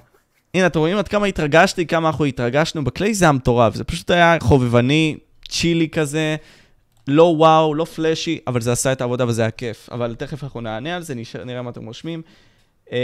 הנה, 0.55 0.67
אתם 0.67 0.79
רואים 0.79 0.99
עד 0.99 1.09
כמה 1.09 1.27
התרגשתי, 1.27 1.87
כמה 1.87 2.09
אנחנו 2.09 2.25
התרגשנו 2.25 2.85
בקליי, 2.85 3.15
זה 3.15 3.25
היה 3.25 3.33
מטורף. 3.33 3.75
זה 3.75 3.85
פשוט 3.85 4.11
היה 4.11 4.37
חובבני, 4.41 5.17
צ'ילי 5.49 5.89
כזה, 5.89 6.37
לא 7.09 7.23
וואו, 7.23 7.75
לא 7.75 7.85
פלאשי, 7.85 8.39
אבל 8.47 8.61
זה 8.61 8.73
עשה 8.73 8.93
את 8.93 9.01
העבודה 9.01 9.29
וזה 9.29 9.43
היה 9.43 9.51
כיף. 9.51 9.89
אבל 9.93 10.15
תכף 10.15 10.45
אנחנו 10.45 10.61
נענה 10.61 10.97
על 10.97 11.03
זה, 11.03 11.15
נשאר, 11.15 11.45
נראה 11.45 11.63
מה 11.63 11.71
אתם 11.71 11.87
רושמים. 11.87 12.23
אמ, 12.93 12.97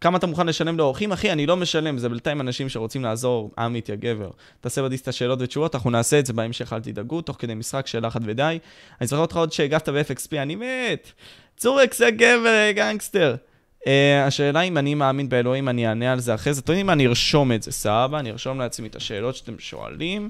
כמה 0.00 0.18
אתה 0.18 0.26
מוכן 0.26 0.46
לשלם 0.46 0.78
לאורחים? 0.78 1.12
אחי, 1.12 1.32
אני 1.32 1.46
לא 1.46 1.56
משלם, 1.56 1.98
זה 1.98 2.08
בינתיים 2.08 2.40
אנשים 2.40 2.68
שרוצים 2.68 3.02
לעזור, 3.02 3.50
עמית, 3.58 3.88
יא 3.88 3.94
גבר. 3.94 4.30
תעשה 4.60 4.82
בדיסטה 4.82 5.12
שאלות 5.12 5.38
ותשובות, 5.42 5.74
אנחנו 5.74 5.90
נעשה 5.90 6.18
את 6.18 6.26
זה 6.26 6.32
בהמשך, 6.32 6.72
אל 6.72 6.80
תדאגו, 6.80 7.20
תוך 7.20 7.36
כדי 7.38 7.54
משחק, 7.54 7.86
שאלה 7.86 8.08
אחת 8.08 8.20
ודי. 8.24 8.58
אני 9.00 9.06
זוכר 9.06 9.22
אותך 9.22 9.36
עוד 9.36 9.52
שהגבת 9.52 9.88
ב-FXP, 9.88 10.36
אני 10.36 10.56
מת. 10.56 11.12
צורקס 11.56 12.00
יא 12.00 12.10
גבר, 12.10 12.70
גנגסטר. 12.74 13.36
אה, 13.80 13.86
השאלה 14.26 14.60
אם 14.60 14.78
אני 14.78 14.94
מאמין 14.94 15.28
באלוהים, 15.28 15.68
אני 15.68 15.88
אענה 15.88 16.12
על 16.12 16.20
זה 16.20 16.34
אחרי 16.34 16.54
זה. 16.54 16.60
אתם 16.60 16.72
יודעים 16.72 16.86
מה, 16.86 16.92
אני 16.92 17.06
ארשום 17.06 17.52
את 17.52 17.62
זה, 17.62 17.72
סבבה? 17.72 18.18
אני 18.18 18.30
ארשום 18.30 18.58
לעצמי 18.58 18.88
את 18.88 18.96
השאלות 18.96 19.36
שאתם 19.36 19.58
שואלים. 19.58 20.28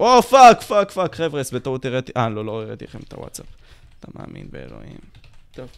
או, 0.00 0.22
fuck, 0.22 0.62
fuck, 0.62 0.90
fuck, 0.90 1.14
חבר'ה, 1.14 1.42
בטעות 1.52 1.84
הראיתי... 1.84 2.12
אה, 2.16 2.28
לא, 2.28 2.44
לא 2.44 2.62
הראיתי 2.62 2.84
לכם 2.84 2.98
את 3.08 3.12
הוואטסאפ. 3.12 3.46
אתה 4.00 4.08
מאמין 4.14 4.46
באלוהים. 4.50 4.98
טוב. 5.54 5.68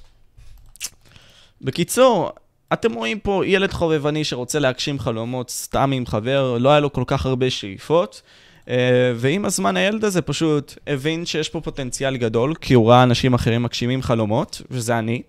בקיצור, 1.62 2.30
אתם 2.72 2.92
רואים 2.92 3.18
פה 3.18 3.42
ילד 3.46 3.72
חובבני 3.72 4.24
שרוצה 4.24 4.58
להגשים 4.58 4.98
חלומות 4.98 5.50
סתם 5.50 5.92
עם 5.92 6.06
חבר, 6.06 6.58
לא 6.58 6.70
היה 6.70 6.80
לו 6.80 6.92
כל 6.92 7.04
כך 7.06 7.26
הרבה 7.26 7.50
שאיפות. 7.50 8.22
Uh, 8.62 8.68
ועם 9.14 9.44
הזמן 9.44 9.76
הילד 9.76 10.04
הזה 10.04 10.22
פשוט 10.22 10.74
הבין 10.86 11.26
שיש 11.26 11.48
פה 11.48 11.60
פוטנציאל 11.60 12.16
גדול, 12.16 12.54
כי 12.54 12.74
הוא 12.74 12.90
ראה 12.90 13.02
אנשים 13.02 13.34
אחרים 13.34 13.62
מגשימים 13.62 14.02
חלומות, 14.02 14.62
וזה 14.70 14.98
אני. 14.98 15.22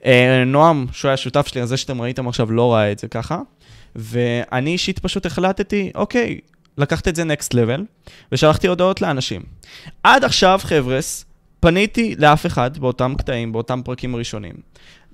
Uh, 0.00 0.06
נועם, 0.46 0.86
שהוא 0.92 1.08
היה 1.08 1.16
שותף 1.16 1.46
שלי, 1.46 1.66
זה 1.66 1.76
שאתם 1.76 2.02
ראיתם 2.02 2.28
עכשיו, 2.28 2.52
לא 2.52 2.72
ראה 2.72 2.92
את 2.92 2.98
זה 2.98 3.08
ככה. 3.08 3.40
ואני 3.96 4.70
אישית 4.70 4.98
פשוט 4.98 5.26
החלטתי, 5.26 5.90
אוקיי, 5.94 6.40
לקחת 6.78 7.08
את 7.08 7.16
זה 7.16 7.24
נקסט 7.24 7.54
לבל, 7.54 7.84
ושלחתי 8.32 8.66
הודעות 8.66 9.02
לאנשים. 9.02 9.42
עד 10.02 10.24
עכשיו, 10.24 10.60
חבר'ס, 10.62 11.24
פניתי 11.60 12.14
לאף 12.18 12.46
אחד 12.46 12.78
באותם 12.78 13.14
קטעים, 13.18 13.52
באותם 13.52 13.80
פרקים 13.84 14.16
ראשונים. 14.16 14.54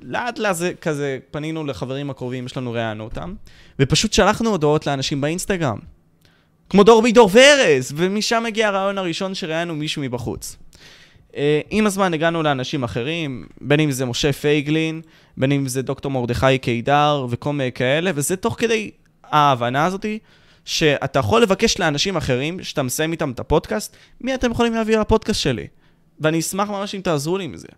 לאט 0.03 0.39
לאט 0.39 0.57
זה 0.57 0.73
כזה, 0.81 1.19
פנינו 1.31 1.67
לחברים 1.67 2.11
הקרובים, 2.11 2.47
יש 2.47 2.57
לנו 2.57 2.73
ראיינו 2.73 3.05
אותם, 3.05 3.35
ופשוט 3.79 4.13
שלחנו 4.13 4.51
הודעות 4.51 4.87
לאנשים 4.87 5.21
באינסטגרם. 5.21 5.79
כמו 6.71 6.85
דור 6.85 7.03
בידור 7.03 7.31
וארז, 7.33 7.93
ומשם 7.97 8.47
הגיע 8.47 8.69
הרעיון 8.69 8.99
הראשון 8.99 9.35
שראיינו 9.35 9.75
מישהו 9.75 10.03
מבחוץ. 10.03 10.57
Uh, 11.31 11.35
עם 11.71 11.87
הזמן 11.87 12.15
הגענו 12.15 12.43
לאנשים 12.43 12.85
אחרים, 12.85 13.47
בין 13.61 13.81
אם 13.81 13.91
זה 13.91 14.05
משה 14.05 14.33
פייגלין, 14.33 15.01
בין 15.37 15.53
אם 15.53 15.69
זה 15.69 15.83
דוקטור 15.83 16.11
מרדכי 16.11 16.59
קידר 16.59 17.27
וכל 17.31 17.53
מיני 17.53 17.73
כאלה, 17.73 18.11
וזה 18.15 18.37
תוך 18.37 18.55
כדי 18.59 18.91
ההבנה 19.25 19.85
הזאתי 19.85 20.19
שאתה 20.69 21.19
יכול 21.19 21.43
לבקש 21.43 21.79
לאנשים 21.81 22.17
אחרים, 22.17 22.63
שאתה 22.63 22.83
מסיים 22.83 23.13
איתם 23.13 23.31
את 23.31 23.41
הפודקאסט, 23.41 23.97
מי 24.21 24.35
אתם 24.35 24.51
יכולים 24.51 24.75
להביא 24.75 24.99
לפודקאסט 24.99 25.41
שלי? 25.41 25.67
ואני 26.21 26.39
אשמח 26.39 26.69
ממש 26.69 26.95
אם 26.95 27.01
תעזרו 27.01 27.39
לי 27.39 27.45
עם 27.45 27.57
זה. 27.57 27.69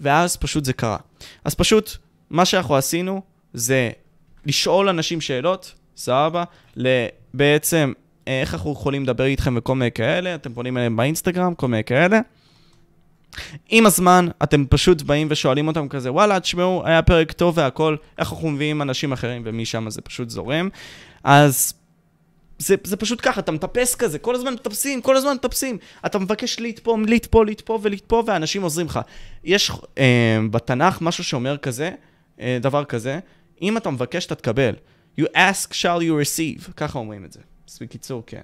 ואז 0.00 0.36
פשוט 0.36 0.64
זה 0.64 0.72
קרה. 0.72 0.96
אז 1.44 1.54
פשוט, 1.54 1.96
מה 2.30 2.44
שאנחנו 2.44 2.76
עשינו 2.76 3.22
זה 3.54 3.90
לשאול 4.46 4.88
אנשים 4.88 5.20
שאלות, 5.20 5.74
סבבה, 5.96 6.44
בעצם 7.34 7.92
איך 8.26 8.54
אנחנו 8.54 8.72
יכולים 8.72 9.02
לדבר 9.02 9.24
איתכם 9.24 9.54
וכל 9.56 9.74
מיני 9.74 9.92
כאלה, 9.92 10.34
אתם 10.34 10.54
פונים 10.54 10.76
אליהם 10.76 10.96
באינסטגרם, 10.96 11.54
כל 11.54 11.68
מיני 11.68 11.84
כאלה. 11.84 12.20
עם 13.68 13.86
הזמן, 13.86 14.28
אתם 14.42 14.64
פשוט 14.66 15.02
באים 15.02 15.26
ושואלים 15.30 15.68
אותם 15.68 15.88
כזה, 15.88 16.12
וואלה, 16.12 16.40
תשמעו, 16.40 16.86
היה 16.86 17.02
פרק 17.02 17.32
טוב 17.32 17.58
והכל, 17.58 17.96
איך 18.18 18.32
אנחנו 18.32 18.50
מביאים 18.50 18.82
אנשים 18.82 19.12
אחרים, 19.12 19.42
ומשם 19.44 19.90
זה 19.90 20.00
פשוט 20.00 20.30
זורם. 20.30 20.68
אז 21.24 21.74
זה, 22.58 22.74
זה 22.84 22.96
פשוט 22.96 23.20
ככה, 23.22 23.40
אתה 23.40 23.52
מטפס 23.52 23.94
כזה, 23.94 24.18
כל 24.18 24.34
הזמן 24.34 24.52
מטפסים, 24.54 25.02
כל 25.02 25.16
הזמן 25.16 25.34
מטפסים. 25.34 25.78
אתה 26.06 26.18
מבקש 26.18 26.60
לתפום, 26.60 27.04
לתפוא, 27.04 27.44
לתפוא 27.44 27.78
ולתפוא, 27.82 28.22
ואנשים 28.26 28.62
עוזרים 28.62 28.86
לך. 28.86 29.00
יש 29.44 29.70
אה, 29.98 30.38
בתנ"ך 30.50 31.00
משהו 31.00 31.24
שאומר 31.24 31.56
כזה, 31.56 31.90
אה, 32.40 32.58
דבר 32.60 32.84
כזה, 32.84 33.18
אם 33.62 33.76
אתה 33.76 33.90
מבקש, 33.90 34.26
אתה 34.26 34.34
תקבל. 34.34 34.74
You 35.20 35.24
ask 35.24 35.72
shall 35.72 36.00
you 36.00 36.12
receive, 36.22 36.72
ככה 36.76 36.98
אומרים 36.98 37.24
את 37.24 37.32
זה. 37.32 37.40
אז 37.68 37.78
בקיצור, 37.80 38.22
כן. 38.26 38.42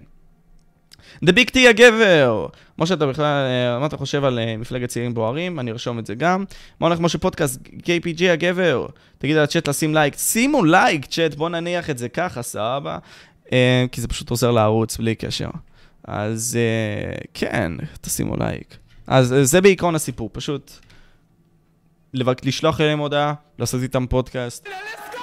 The 1.25 1.33
Big 1.33 1.51
T 1.55 1.59
הגבר! 1.69 2.47
משה, 2.79 2.95
אתה 2.95 3.07
בכלל, 3.07 3.25
אה, 3.25 3.79
מה 3.79 3.87
אתה 3.87 3.97
חושב 3.97 4.25
על 4.25 4.39
אה, 4.39 4.57
מפלגת 4.57 4.89
צעירים 4.89 5.15
בוערים? 5.15 5.61
אני 5.61 5.71
ארשום 5.71 5.99
את 5.99 6.07
זה 6.07 6.15
גם. 6.15 6.45
מה 6.81 6.87
הולך 6.87 7.01
משה 7.01 7.19
פודקאסט? 7.19 7.61
KPG 7.67 8.25
הגבר! 8.33 8.87
תגיד 9.19 9.37
על 9.37 9.45
הצ'אט 9.45 9.69
לשים 9.69 9.95
לייק. 9.95 10.15
שימו 10.19 10.65
לייק, 10.65 11.07
צ'אט, 11.07 11.35
בוא 11.35 11.49
נניח 11.49 11.91
את 11.91 11.99
זה 11.99 12.09
ככה, 12.09 12.43
סבבה? 12.43 12.99
אה, 13.53 13.85
כי 13.93 14.01
זה 14.01 14.09
פשוט 14.09 14.31
עוזר 14.31 14.51
לערוץ 14.51 14.97
בלי 14.97 15.15
קשר. 15.15 15.49
אז 16.05 16.59
כן, 17.35 17.73
תשימו 18.01 18.37
לייק. 18.37 18.77
אז 19.07 19.35
זה 19.43 19.61
בעיקרון 19.61 19.95
הסיפור, 19.95 20.31
פשוט 20.33 20.73
לשלוח 22.15 22.81
אליהם 22.81 22.99
הודעה, 22.99 23.35
לעשות 23.59 23.83
איתם 23.83 24.07
פודקאסט, 24.07 24.69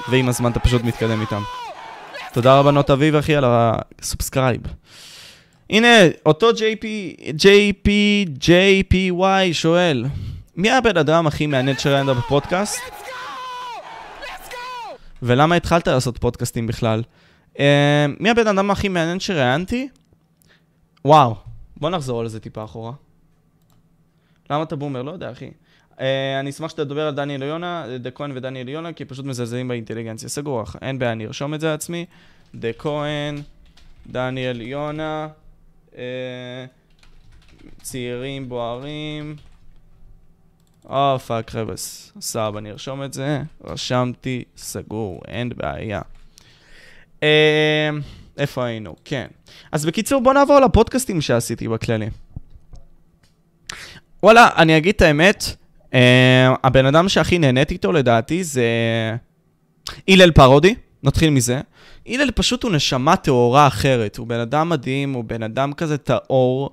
ועם 0.10 0.30
הזמן 0.30 0.52
אתה 0.52 0.60
פשוט 0.60 0.82
מתקדם 0.84 1.22
איתם. 1.22 1.42
תודה 2.34 2.60
רבה 2.60 2.72
נוט 2.72 2.90
אביב 2.90 3.16
אחי 3.16 3.36
על 3.36 3.44
ה 3.48 3.58
subscribe. 3.58 4.62
הנה, 5.70 5.88
אותו 6.26 6.50
JP, 6.50 6.86
JP, 7.38 7.90
JPY 8.40 9.54
שואל, 9.54 10.06
מי 10.56 10.72
הבן 10.72 10.98
אדם 10.98 11.28
הכי 11.28 11.48
מעניין 11.48 11.78
שראיינת 11.78 12.18
בפודקאסט? 12.18 12.80
ולמה 15.22 15.56
התחלת 15.56 15.88
לעשות 15.88 16.18
פודקאסטים 16.18 16.68
בכלל? 16.68 17.04
Uh, 17.60 17.62
מי 18.20 18.30
הבן 18.30 18.48
אדם 18.48 18.72
הכי 18.72 18.90
מעניין 18.90 19.20
שראיינתי? 19.20 19.90
וואו, 21.06 21.36
בוא 21.78 21.90
נחזור 21.90 22.22
על 22.22 22.28
זה 22.28 22.40
טיפה 22.40 22.64
אחורה. 22.64 22.92
למה 24.50 24.64
אתה 24.64 24.76
בומר? 24.76 25.02
לא 25.02 25.12
יודע, 25.12 25.32
אחי. 25.32 25.52
Uh, 25.92 26.02
אני 26.40 26.50
אשמח 26.50 26.70
שתדבר 26.70 27.08
על 27.08 27.16
דניאל 27.16 27.44
יונה, 27.44 27.86
דה 28.00 28.12
כהן 28.12 28.32
ודניאל 28.38 28.70
יונה, 28.70 28.94
כי 28.94 29.06
פשוט 29.06 29.26
מזלזלים 29.26 29.68
באינטליגנציה. 29.68 30.30
סגור, 30.30 30.64
אין 30.82 31.00
בעיה, 31.00 31.12
אני 31.12 31.26
ארשום 31.26 31.54
את 31.54 31.60
זה 31.60 31.68
לעצמי. 31.68 32.06
דה 32.56 32.74
כהן, 32.74 33.42
דניאל 34.08 34.62
יונה. 34.62 35.28
אה, 35.98 36.66
צעירים 37.82 38.50
בוערים. 38.50 39.36
או 40.90 41.20
fuck 41.20 41.56
רבס, 41.56 42.14
סבבה, 42.22 42.60
אני 42.60 42.72
ארשום 42.72 43.04
את 43.04 43.14
זה. 43.14 43.42
רשמתי, 43.64 44.44
סגור, 44.58 45.22
אין 45.28 45.52
בעיה. 45.56 46.02
אה, 47.24 47.90
איפה 48.38 48.66
היינו? 48.66 48.96
כן. 49.06 49.28
אז 49.72 49.86
בקיצור, 49.86 50.22
בוא 50.22 50.34
נעבור 50.34 50.60
לפודקאסטים 50.60 51.22
שעשיתי 51.22 51.68
בכללי. 51.68 52.10
וואלה, 54.24 54.50
אני 54.58 54.78
אגיד 54.78 54.96
את 54.96 55.02
האמת, 55.02 55.44
אה, 55.94 56.54
הבן 56.64 56.86
אדם 56.86 57.10
שהכי 57.10 57.40
נהניתי 57.40 57.74
איתו 57.74 57.92
לדעתי 57.92 58.44
זה 58.44 58.64
הלל 60.08 60.32
פרודי, 60.32 60.76
נתחיל 61.04 61.30
מזה. 61.30 61.62
הלל 62.08 62.32
פשוט 62.32 62.64
הוא 62.64 62.72
נשמה 62.72 63.16
טהורה 63.16 63.68
אחרת, 63.68 64.18
הוא 64.18 64.28
בן 64.28 64.40
אדם 64.40 64.70
מדהים, 64.70 65.14
הוא 65.14 65.24
בן 65.24 65.44
אדם 65.44 65.74
כזה 65.74 65.98
טהור, 65.98 66.70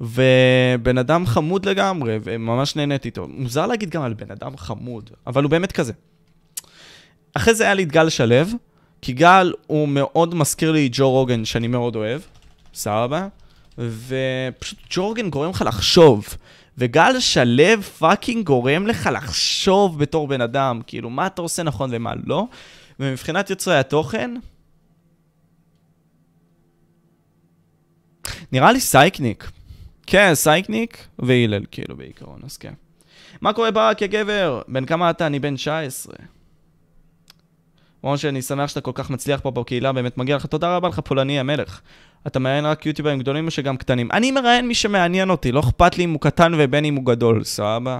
ובן 0.00 0.98
אדם 0.98 1.26
חמוד 1.26 1.66
לגמרי, 1.66 2.18
וממש 2.22 2.76
נהניתי 2.76 3.08
איתו. 3.08 3.26
מוזר 3.28 3.66
להגיד 3.66 3.90
גם 3.90 4.02
על 4.02 4.14
בן 4.14 4.30
אדם 4.30 4.56
חמוד, 4.56 5.10
אבל 5.26 5.42
הוא 5.42 5.50
באמת 5.50 5.72
כזה. 5.72 5.92
אחרי 7.34 7.54
זה 7.54 7.64
היה 7.64 7.74
לי 7.74 7.82
את 7.82 7.92
גל 7.92 8.08
שלו, 8.08 8.44
כי 9.02 9.12
גל 9.12 9.52
הוא 9.66 9.88
מאוד 9.88 10.34
מזכיר 10.34 10.72
לי 10.72 10.88
ג'ו 10.92 11.10
רוגן, 11.10 11.44
שאני 11.44 11.66
מאוד 11.66 11.96
אוהב, 11.96 12.20
סבבה? 12.74 13.28
ופשוט 13.78 14.78
ג'ו 14.90 15.06
רוגן 15.06 15.30
גורם 15.30 15.50
לך 15.50 15.64
לחשוב. 15.66 16.26
וגל 16.78 17.20
שלו 17.20 17.82
fucking 17.82 18.46
גורם 18.46 18.86
לך 18.86 19.10
לחשוב 19.12 19.98
בתור 19.98 20.28
בן 20.28 20.40
אדם, 20.40 20.80
כאילו, 20.86 21.10
מה 21.10 21.26
אתה 21.26 21.42
עושה 21.42 21.62
נכון 21.62 21.90
ומה 21.92 22.12
לא. 22.24 22.44
ומבחינת 23.00 23.50
יוצרי 23.50 23.78
התוכן, 23.78 24.34
נראה 28.52 28.72
לי 28.72 28.80
סייקניק. 28.80 29.50
כן, 30.06 30.34
סייקניק 30.34 31.06
והלל, 31.18 31.64
כאילו, 31.70 31.96
בעיקרון, 31.96 32.40
אז 32.44 32.56
כן. 32.56 32.72
מה 33.40 33.52
קורה 33.52 33.70
ברק, 33.70 34.02
יא 34.02 34.06
גבר? 34.06 34.62
בן 34.68 34.86
כמה 34.86 35.10
אתה? 35.10 35.26
אני 35.26 35.38
בן 35.38 35.56
19. 35.56 36.14
משה, 38.12 38.28
אני 38.28 38.42
שמח 38.42 38.68
שאתה 38.68 38.80
כל 38.80 38.90
כך 38.94 39.10
מצליח 39.10 39.40
פה 39.40 39.50
בקהילה, 39.50 39.92
באמת 39.92 40.18
מגיע 40.18 40.36
לך. 40.36 40.46
תודה 40.46 40.76
רבה 40.76 40.88
לך, 40.88 41.00
פולני 41.00 41.40
המלך. 41.40 41.80
אתה 42.26 42.38
מראיין 42.38 42.66
רק 42.66 42.86
יוטיוברים 42.86 43.18
גדולים 43.18 43.46
או 43.46 43.50
שגם 43.50 43.76
קטנים? 43.76 44.08
אני 44.12 44.30
מראיין 44.30 44.68
מי 44.68 44.74
שמעניין 44.74 45.30
אותי, 45.30 45.52
לא 45.52 45.60
אכפת 45.60 45.98
לי 45.98 46.04
אם 46.04 46.12
הוא 46.12 46.20
קטן 46.20 46.52
ובין 46.56 46.84
אם 46.84 46.94
הוא 46.94 47.04
גדול, 47.04 47.44
סבבה? 47.44 47.98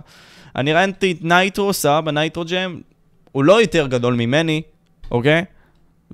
אני 0.57 0.73
ראיינתי 0.73 1.13
את 1.13 1.19
נייטרו, 1.23 1.73
סבבה, 1.73 2.13
נייטרו 2.13 2.45
ג'ם, 2.45 2.81
הוא 3.33 3.45
לא 3.45 3.61
יותר 3.61 3.87
גדול 3.87 4.15
ממני, 4.15 4.63
אוקיי? 5.11 5.45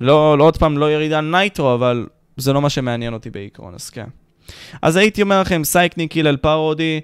לא, 0.01 0.39
לא 0.39 0.45
עוד 0.45 0.57
פעם, 0.57 0.79
לא 0.79 0.93
ירידה 0.93 1.21
נייטרו, 1.21 1.75
אבל 1.75 2.07
זה 2.37 2.53
לא 2.53 2.63
מה 2.63 2.71
שמעניין 2.71 3.15
אותי 3.15 3.31
בעיקרון, 3.31 3.75
אז 3.75 3.91
כן. 3.91 4.07
אז 4.83 4.97
הייתי 4.97 5.23
אומר 5.23 5.41
לכם, 5.41 5.65
סייקניק, 5.65 6.17
הלל 6.17 6.37
פרודי, 6.37 7.01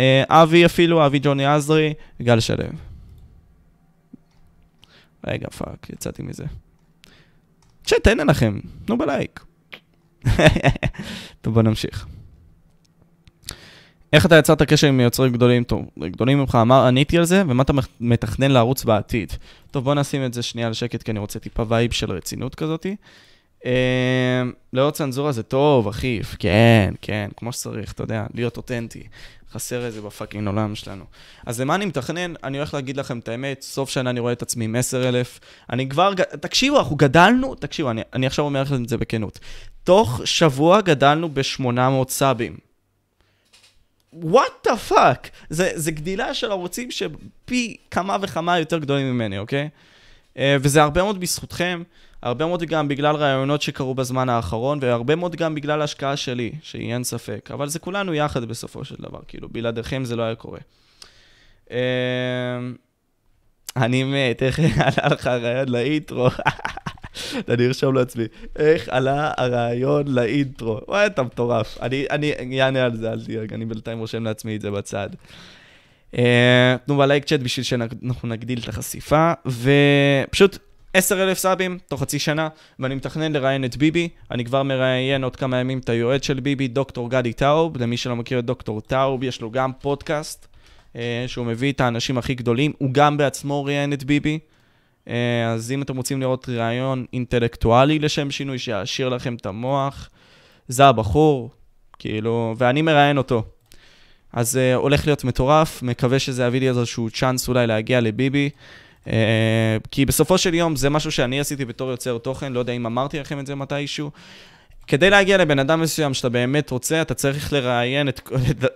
אה, 0.00 0.22
אבי 0.28 0.66
אפילו, 0.66 1.06
אבי 1.06 1.18
ג'וני 1.22 1.46
עזרי, 1.46 1.94
גל 2.22 2.40
שלו. 2.40 2.64
רגע, 5.26 5.48
fuck, 5.48 5.90
יצאתי 5.90 6.22
מזה. 6.22 6.44
צ'אט, 7.84 8.04
תהנה 8.04 8.24
לכם, 8.24 8.58
תנו 8.84 8.98
בלייק. 8.98 9.44
טוב, 11.40 11.54
בוא 11.54 11.62
נמשיך. 11.62 12.06
איך 14.12 14.26
אתה 14.26 14.36
יצרת 14.38 14.62
קשר 14.62 14.86
עם 14.86 15.00
יוצרים 15.00 15.32
גדולים, 15.32 15.64
טוב, 15.64 15.82
גדולים 15.98 16.38
ממך, 16.38 16.58
אמר, 16.62 16.86
עניתי 16.86 17.18
על 17.18 17.24
זה, 17.24 17.42
ומה 17.48 17.62
אתה 17.62 17.72
מתכנן 18.00 18.50
לערוץ 18.50 18.84
בעתיד? 18.84 19.32
טוב, 19.70 19.84
בוא 19.84 19.94
נשים 19.94 20.24
את 20.24 20.34
זה 20.34 20.42
שנייה 20.42 20.70
לשקט, 20.70 21.02
כי 21.02 21.10
אני 21.10 21.18
רוצה 21.18 21.38
טיפה 21.38 21.64
vibe 21.68 21.92
של 21.92 22.12
רצינות 22.12 22.54
כזאתי. 22.54 22.96
אה, 23.66 24.42
ללא 24.72 24.90
צנזורה 24.90 25.32
זה 25.32 25.42
טוב, 25.42 25.88
אחי, 25.88 26.20
כן, 26.38 26.94
כן, 27.02 27.28
כמו 27.36 27.52
שצריך, 27.52 27.92
אתה 27.92 28.02
יודע, 28.02 28.26
להיות 28.34 28.56
אותנטי. 28.56 29.02
חסר 29.52 29.84
איזה 29.84 30.02
ב 30.02 30.08
fucking 30.08 30.46
עולם 30.46 30.74
שלנו. 30.74 31.04
אז 31.46 31.60
למה 31.60 31.74
אני 31.74 31.84
מתכנן? 31.84 32.34
אני 32.44 32.58
הולך 32.58 32.74
להגיד 32.74 32.96
לכם 32.96 33.18
את 33.18 33.28
האמת, 33.28 33.62
סוף 33.62 33.90
שנה 33.90 34.10
אני 34.10 34.20
רואה 34.20 34.32
את 34.32 34.42
עצמי 34.42 34.64
עם 34.64 34.76
10,000. 34.76 35.40
אני 35.70 35.88
כבר, 35.88 36.14
תקשיבו, 36.14 36.78
אנחנו 36.78 36.96
גדלנו, 36.96 37.54
תקשיבו, 37.54 37.90
אני, 37.90 38.02
אני 38.12 38.26
עכשיו 38.26 38.44
אומר 38.44 38.62
לכם 38.62 38.84
את 38.84 38.88
זה 38.88 38.96
בכנות. 38.96 39.38
תוך 39.84 40.20
שבוע 40.24 40.80
גדלנו 40.80 41.28
ב-800 41.28 42.08
סאבים. 42.08 42.56
What 44.12 44.52
the 44.64 44.76
fuck? 44.76 45.30
זה 45.50 45.90
גדילה 45.90 46.34
של 46.34 46.50
ערוצים 46.50 46.90
שפי 46.90 47.76
כמה 47.90 48.16
וכמה 48.20 48.58
יותר 48.58 48.78
גדולים 48.78 49.12
ממני, 49.12 49.38
אוקיי? 49.38 49.68
אה, 50.34 50.38
וזה 50.60 50.82
הרבה 50.82 51.02
מאוד 51.02 51.20
בזכותכם. 51.20 51.82
הרבה 52.22 52.46
מאוד 52.46 52.62
גם 52.62 52.88
בגלל 52.88 53.16
רעיונות 53.16 53.62
שקרו 53.62 53.94
בזמן 53.94 54.28
האחרון, 54.28 54.78
והרבה 54.82 55.16
מאוד 55.16 55.36
גם 55.36 55.54
בגלל 55.54 55.80
ההשקעה 55.80 56.16
שלי, 56.16 56.52
שהיא 56.62 56.92
אין 56.92 57.04
ספק. 57.04 57.50
אבל 57.54 57.68
זה 57.68 57.78
כולנו 57.78 58.14
יחד 58.14 58.44
בסופו 58.44 58.84
של 58.84 58.94
דבר, 58.98 59.20
כאילו, 59.28 59.48
בלעדיכם 59.48 60.04
זה 60.04 60.16
לא 60.16 60.22
היה 60.22 60.34
קורה. 60.34 60.58
אמ, 61.70 61.76
אני 63.76 64.04
מת, 64.04 64.42
איך 64.42 64.58
עלה 64.58 65.14
לך 65.14 65.26
הרעיון 65.26 65.68
לאינטרו? 65.68 66.28
אני 67.48 67.66
ארשום 67.66 67.94
לעצמי, 67.94 68.24
איך 68.56 68.88
עלה 68.88 69.32
הרעיון 69.36 70.08
לאינטרו? 70.08 70.80
וואי, 70.88 71.06
אתה 71.06 71.22
מטורף. 71.22 71.78
אני 71.80 72.62
אענה 72.62 72.84
על 72.84 72.96
זה, 72.96 73.12
אל 73.12 73.20
תדאג, 73.20 73.52
אני 73.52 73.64
בינתיים 73.64 73.98
רושם 73.98 74.24
לעצמי 74.24 74.56
את 74.56 74.60
זה 74.60 74.70
בצד. 74.70 75.08
אה, 76.18 76.76
תנו 76.86 76.96
בלייק 76.96 77.24
צ'אט 77.24 77.40
בשביל 77.40 77.64
שאנחנו 77.64 78.28
נגדיל 78.28 78.60
את 78.62 78.68
החשיפה, 78.68 79.32
ופשוט 79.46 80.58
10,000 80.96 81.38
סאבים 81.38 81.78
תוך 81.88 82.00
חצי 82.00 82.18
שנה, 82.18 82.48
ואני 82.78 82.94
מתכנן 82.94 83.32
לראיין 83.32 83.64
את 83.64 83.76
ביבי. 83.76 84.08
אני 84.30 84.44
כבר 84.44 84.62
מראיין 84.62 85.24
עוד 85.24 85.36
כמה 85.36 85.60
ימים 85.60 85.78
את 85.78 85.88
היועץ 85.88 86.26
של 86.26 86.40
ביבי, 86.40 86.68
דוקטור 86.68 87.10
גדי 87.10 87.32
טאוב. 87.32 87.82
למי 87.82 87.96
שלא 87.96 88.16
מכיר 88.16 88.38
את 88.38 88.44
דוקטור 88.44 88.80
טאוב, 88.80 89.22
יש 89.22 89.40
לו 89.40 89.50
גם 89.50 89.72
פודקאסט, 89.80 90.46
אה, 90.96 91.24
שהוא 91.26 91.46
מביא 91.46 91.72
את 91.72 91.80
האנשים 91.80 92.18
הכי 92.18 92.34
גדולים. 92.34 92.72
הוא 92.78 92.90
גם 92.92 93.16
בעצמו 93.16 93.64
ראיין 93.64 93.92
את 93.92 94.04
ביבי. 94.04 94.38
אה, 95.08 95.52
אז 95.52 95.72
אם 95.72 95.82
אתם 95.82 95.96
רוצים 95.96 96.20
לראות 96.20 96.48
ראיון 96.48 97.06
אינטלקטואלי 97.12 97.98
לשם 97.98 98.30
שינוי, 98.30 98.58
שיעשיר 98.58 99.08
לכם 99.08 99.34
את 99.34 99.46
המוח, 99.46 100.08
זה 100.68 100.86
הבחור, 100.86 101.50
כאילו, 101.98 102.54
ואני 102.58 102.82
מראיין 102.82 103.18
אותו. 103.18 103.42
אז 104.32 104.56
אה, 104.56 104.74
הולך 104.74 105.06
להיות 105.06 105.24
מטורף, 105.24 105.82
מקווה 105.82 106.18
שזה 106.18 106.44
יביא 106.44 106.60
לי 106.60 106.68
איזשהו 106.68 107.10
צ'אנס 107.10 107.48
אולי 107.48 107.66
להגיע 107.66 108.00
לביבי. 108.00 108.50
אה, 109.06 109.76
כי 109.90 110.06
בסופו 110.06 110.38
של 110.38 110.54
יום 110.54 110.76
זה 110.76 110.90
משהו 110.90 111.12
שאני 111.12 111.40
עשיתי 111.40 111.64
בתור 111.64 111.90
יוצר 111.90 112.18
תוכן, 112.18 112.52
לא 112.52 112.58
יודע 112.58 112.72
אם 112.72 112.86
אמרתי 112.86 113.20
לכם 113.20 113.38
את 113.38 113.46
זה 113.46 113.54
מתישהו. 113.54 114.10
כדי 114.86 115.10
להגיע 115.10 115.36
לבן 115.36 115.58
אדם 115.58 115.80
מסוים 115.80 116.14
שאתה 116.14 116.28
באמת 116.28 116.70
רוצה, 116.70 117.02
אתה 117.02 117.14
צריך 117.14 117.52
לראיין, 117.52 118.08
את, 118.08 118.20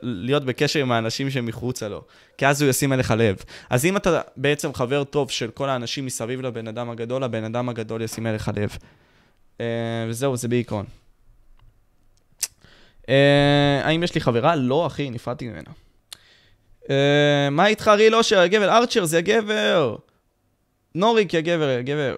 להיות 0.03 0.45
בקשר 0.45 0.81
עם 0.81 0.93
האנשים 0.93 1.31
שמחוצה 1.31 1.89
לו, 1.89 2.05
כי 2.39 2.47
אז 2.47 2.63
הוא 2.63 2.71
ישים 2.71 2.93
אליך 2.93 3.15
לב. 3.17 3.37
אז 3.71 3.85
אם 3.85 3.97
אתה 3.97 4.21
בעצם 4.37 4.75
חבר 4.75 5.05
טוב 5.05 5.31
של 5.31 5.51
כל 5.51 5.69
האנשים 5.69 6.07
מסביב 6.07 6.41
לבן 6.41 6.69
אדם 6.69 6.91
הגדול, 6.91 7.25
הבן 7.25 7.45
אדם 7.45 7.69
הגדול 7.69 8.03
ישים 8.03 8.27
אליך 8.27 8.51
לב. 8.57 8.77
Uh, 9.59 9.63
וזהו, 10.09 10.37
זה 10.37 10.49
בעיקרון. 10.49 10.85
Uh, 13.03 13.09
האם 13.83 14.03
יש 14.03 14.15
לי 14.15 14.21
חברה? 14.21 14.57
לא, 14.57 14.87
אחי, 14.87 15.11
נפרדתי 15.11 15.49
ממנה. 15.49 15.71
מה 17.51 17.67
איתך, 17.67 17.89
ריל 17.89 18.15
אושר? 18.15 18.39
הגבר, 18.39 18.69
ארצ'ר 18.77 19.05
זה 19.05 19.19
הגבר. 19.19 19.97
נוריק, 20.95 21.35
יא 21.35 21.41
גבר, 21.41 21.69
יא 21.69 21.83
גבר. 21.83 22.15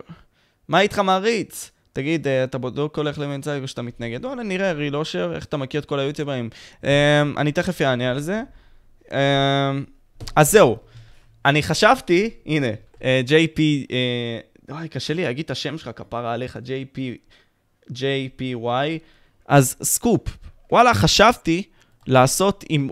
מה 0.69 0.81
איתך 0.81 0.99
מעריץ? 0.99 1.71
תגיד, 1.93 2.29
אה, 2.29 2.45
אתה 2.45 2.59
בודוק 2.59 2.97
הולך 2.97 3.19
למנצח 3.19 3.53
או 3.63 3.69
שאתה 3.69 3.83
מתנגד? 3.83 4.25
וואלה, 4.25 4.43
נראה, 4.43 4.73
ריל 4.73 4.97
אושר, 4.97 5.33
איך 5.35 5.45
אתה 5.45 5.57
מכיר 5.57 5.81
את 5.81 5.87
כל 5.87 5.99
היוטיוברים. 5.99 6.51
Um, 6.81 6.87
אני 7.37 7.53
תכף 7.53 7.83
אענה 7.83 8.11
על 8.11 8.21
זה. 8.21 8.43
Um, 9.09 9.13
אז 10.37 10.51
זהו, 10.51 10.77
אני 11.45 11.63
חשבתי, 11.63 12.31
הנה, 12.47 12.67
JP, 13.01 13.59
uh, 13.59 14.73
אוי, 14.73 14.89
קשה 14.89 15.15
לי 15.15 15.25
להגיד 15.25 15.45
את 15.45 15.51
השם 15.51 15.79
שלך, 15.79 15.91
כפרה 15.97 16.33
עליך, 16.33 16.57
JP, 16.57 16.99
JPY, 17.91 18.99
אז 19.49 19.77
סקופ. 19.83 20.37
וואלה, 20.73 20.95
חשבתי 20.95 21.63
לעשות 22.07 22.65
עם, 22.69 22.89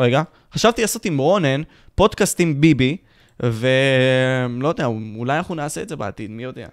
רגע, 0.00 0.22
חשבתי 0.52 0.82
לעשות 0.82 1.04
עם 1.04 1.18
רונן 1.18 1.62
פודקאסט 1.94 2.40
עם 2.40 2.60
ביבי, 2.60 2.96
ולא 3.40 4.68
יודע, 4.68 4.86
אולי 5.16 5.36
אנחנו 5.36 5.54
נעשה 5.54 5.82
את 5.82 5.88
זה 5.88 5.96
בעתיד, 5.96 6.30
מי 6.30 6.42
יודע. 6.42 6.68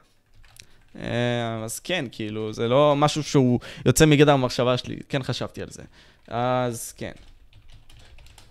אה, 1.00 1.64
אז 1.64 1.80
כן, 1.80 2.06
כאילו, 2.12 2.54
זה 2.54 2.68
לא 2.68 2.96
משהו 2.96 3.24
שהוא 3.24 3.60
יוצא 3.86 4.06
מגדר 4.06 4.32
המחשבה 4.32 4.78
שלי, 4.78 4.98
כן 5.10 5.24
חשבתי 5.24 5.62
על 5.62 5.70
זה. 5.70 5.84
אז 6.28 6.94
כן. 6.98 7.12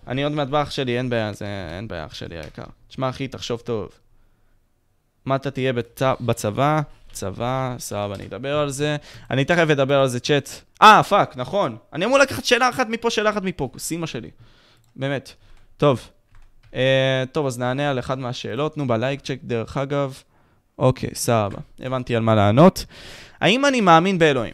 אני 0.07 0.23
עוד 0.23 0.31
מעט 0.31 0.47
באח 0.47 0.71
שלי, 0.71 0.97
אין 0.97 1.09
בעיה, 1.09 1.33
זה 1.33 1.45
אין 1.77 1.87
בעיה, 1.87 2.05
אח 2.05 2.13
שלי 2.13 2.39
היקר. 2.39 2.63
תשמע, 2.87 3.09
אחי, 3.09 3.27
תחשוב 3.27 3.59
טוב. 3.59 3.89
מה 5.25 5.35
אתה 5.35 5.51
תהיה 5.51 5.73
בצ... 5.73 6.01
בצבא? 6.21 6.81
צבא, 7.11 7.75
סבבה, 7.79 8.15
אני 8.15 8.25
אדבר 8.25 8.57
על 8.57 8.69
זה. 8.69 8.97
אני 9.31 9.45
תכף 9.45 9.69
אדבר 9.71 9.99
על 9.99 10.07
זה 10.07 10.19
צ'אט. 10.19 10.49
אה, 10.81 11.03
fuck, 11.03 11.37
נכון. 11.37 11.77
אני 11.93 12.05
אמור 12.05 12.17
לקחת 12.17 12.45
שאלה 12.45 12.69
אחת 12.69 12.87
מפה, 12.89 13.09
שאלה 13.09 13.29
אחת 13.29 13.43
מפה, 13.43 13.69
נשמה 13.77 14.07
שלי. 14.07 14.29
באמת. 14.95 15.33
טוב. 15.77 16.09
אה, 16.71 16.75
טוב, 17.31 17.45
אז 17.45 17.59
נענה 17.59 17.89
על 17.89 17.99
אחד 17.99 18.19
מהשאלות. 18.19 18.77
תנו 18.77 18.87
בלייק 18.87 19.21
צ'אט, 19.21 19.39
דרך 19.43 19.77
אגב. 19.77 20.21
אוקיי, 20.79 21.09
סבבה. 21.13 21.57
הבנתי 21.79 22.15
על 22.15 22.23
מה 22.23 22.35
לענות. 22.35 22.85
האם 23.41 23.65
אני 23.65 23.81
מאמין 23.81 24.19
באלוהים? 24.19 24.53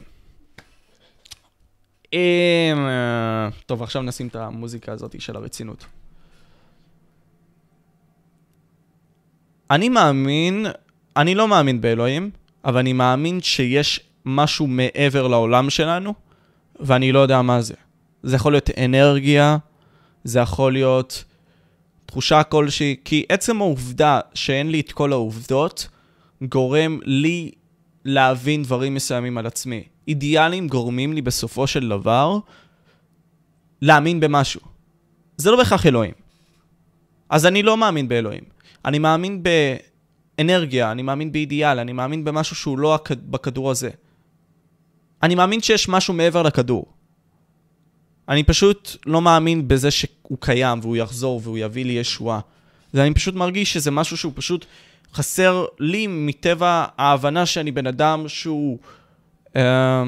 Um, 2.06 2.10
uh, 2.10 3.64
טוב, 3.66 3.84
עכשיו 3.84 4.02
נשים 4.02 4.28
את 4.28 4.36
המוזיקה 4.36 4.92
הזאת 4.92 5.22
של 5.22 5.36
הרצינות. 5.36 5.86
אני 9.72 9.90
מאמין, 9.90 10.66
אני 11.18 11.36
לא 11.36 11.48
מאמין 11.48 11.82
באלוהים, 11.82 12.32
אבל 12.66 12.80
אני 12.80 12.94
מאמין 12.94 13.42
שיש 13.42 14.00
משהו 14.26 14.68
מעבר 14.68 15.28
לעולם 15.28 15.70
שלנו, 15.70 16.14
ואני 16.80 17.12
לא 17.12 17.20
יודע 17.20 17.42
מה 17.42 17.62
זה. 17.62 17.74
זה 18.24 18.36
יכול 18.36 18.54
להיות 18.54 18.70
אנרגיה, 18.86 19.58
זה 20.24 20.40
יכול 20.40 20.74
להיות 20.74 21.24
תחושה 22.08 22.44
כלשהי, 22.44 22.96
כי 23.06 23.26
עצם 23.30 23.62
העובדה 23.62 24.20
שאין 24.34 24.72
לי 24.72 24.80
את 24.80 24.92
כל 24.92 25.12
העובדות, 25.12 25.88
גורם 26.42 27.00
לי 27.04 27.52
להבין 28.06 28.64
דברים 28.64 28.94
מסוימים 28.94 29.38
על 29.38 29.46
עצמי. 29.46 29.84
אידיאלים 30.08 30.68
גורמים 30.68 31.14
לי 31.14 31.22
בסופו 31.22 31.68
של 31.68 31.90
דבר 31.90 32.38
להאמין 33.82 34.20
במשהו. 34.20 34.62
זה 35.38 35.52
לא 35.52 35.58
בהכרח 35.58 35.86
אלוהים. 35.86 36.14
אז 37.30 37.46
אני 37.46 37.64
לא 37.64 37.78
מאמין 37.78 38.08
באלוהים. 38.08 38.44
אני 38.86 39.00
מאמין 39.00 39.44
באנרגיה, 39.44 40.92
אני 40.92 41.02
מאמין 41.02 41.32
באידיאל, 41.32 41.80
אני 41.80 41.94
מאמין 41.94 42.24
במשהו 42.24 42.56
שהוא 42.56 42.80
לא 42.80 43.00
בכדור 43.12 43.72
הזה. 43.72 43.90
אני 45.24 45.36
מאמין 45.36 45.62
שיש 45.62 45.90
משהו 45.90 46.14
מעבר 46.14 46.44
לכדור. 46.44 46.86
אני 48.30 48.44
פשוט 48.44 48.96
לא 49.06 49.22
מאמין 49.22 49.68
בזה 49.68 49.92
שהוא 49.92 50.38
קיים 50.40 50.80
והוא 50.82 50.98
יחזור 50.98 51.42
והוא 51.44 51.58
יביא 51.58 51.86
לי 51.86 51.94
ישועה. 51.94 52.40
ואני 52.94 53.14
פשוט 53.14 53.36
מרגיש 53.36 53.74
שזה 53.74 53.92
משהו 53.92 54.18
שהוא 54.18 54.32
פשוט 54.36 54.66
חסר 55.14 55.66
לי 55.80 56.08
מטבע 56.08 56.86
ההבנה 56.98 57.46
שאני 57.46 57.72
בן 57.72 57.88
אדם 57.88 58.28
שהוא... 58.28 58.78
אה, 59.56 60.04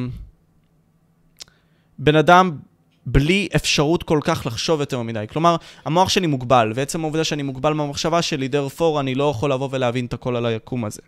בן 1.99 2.15
אדם 2.15 2.51
בלי 3.05 3.47
אפשרות 3.55 4.03
כל 4.03 4.19
כך 4.23 4.45
לחשוב 4.45 4.79
יותר 4.79 5.01
מדי. 5.01 5.25
כלומר, 5.29 5.55
המוח 5.85 6.09
שלי 6.09 6.27
מוגבל, 6.27 6.71
ועצם 6.75 7.01
העובדה 7.01 7.23
שאני 7.23 7.43
מוגבל 7.43 7.73
מהמחשבה 7.73 8.21
שלי, 8.21 8.47
דרפור 8.47 8.99
אני 8.99 9.15
לא 9.15 9.31
יכול 9.31 9.51
לבוא 9.51 9.69
ולהבין 9.71 10.05
את 10.05 10.13
הכל 10.13 10.35
על 10.35 10.45
היקום 10.45 10.85
הזה. 10.85 11.01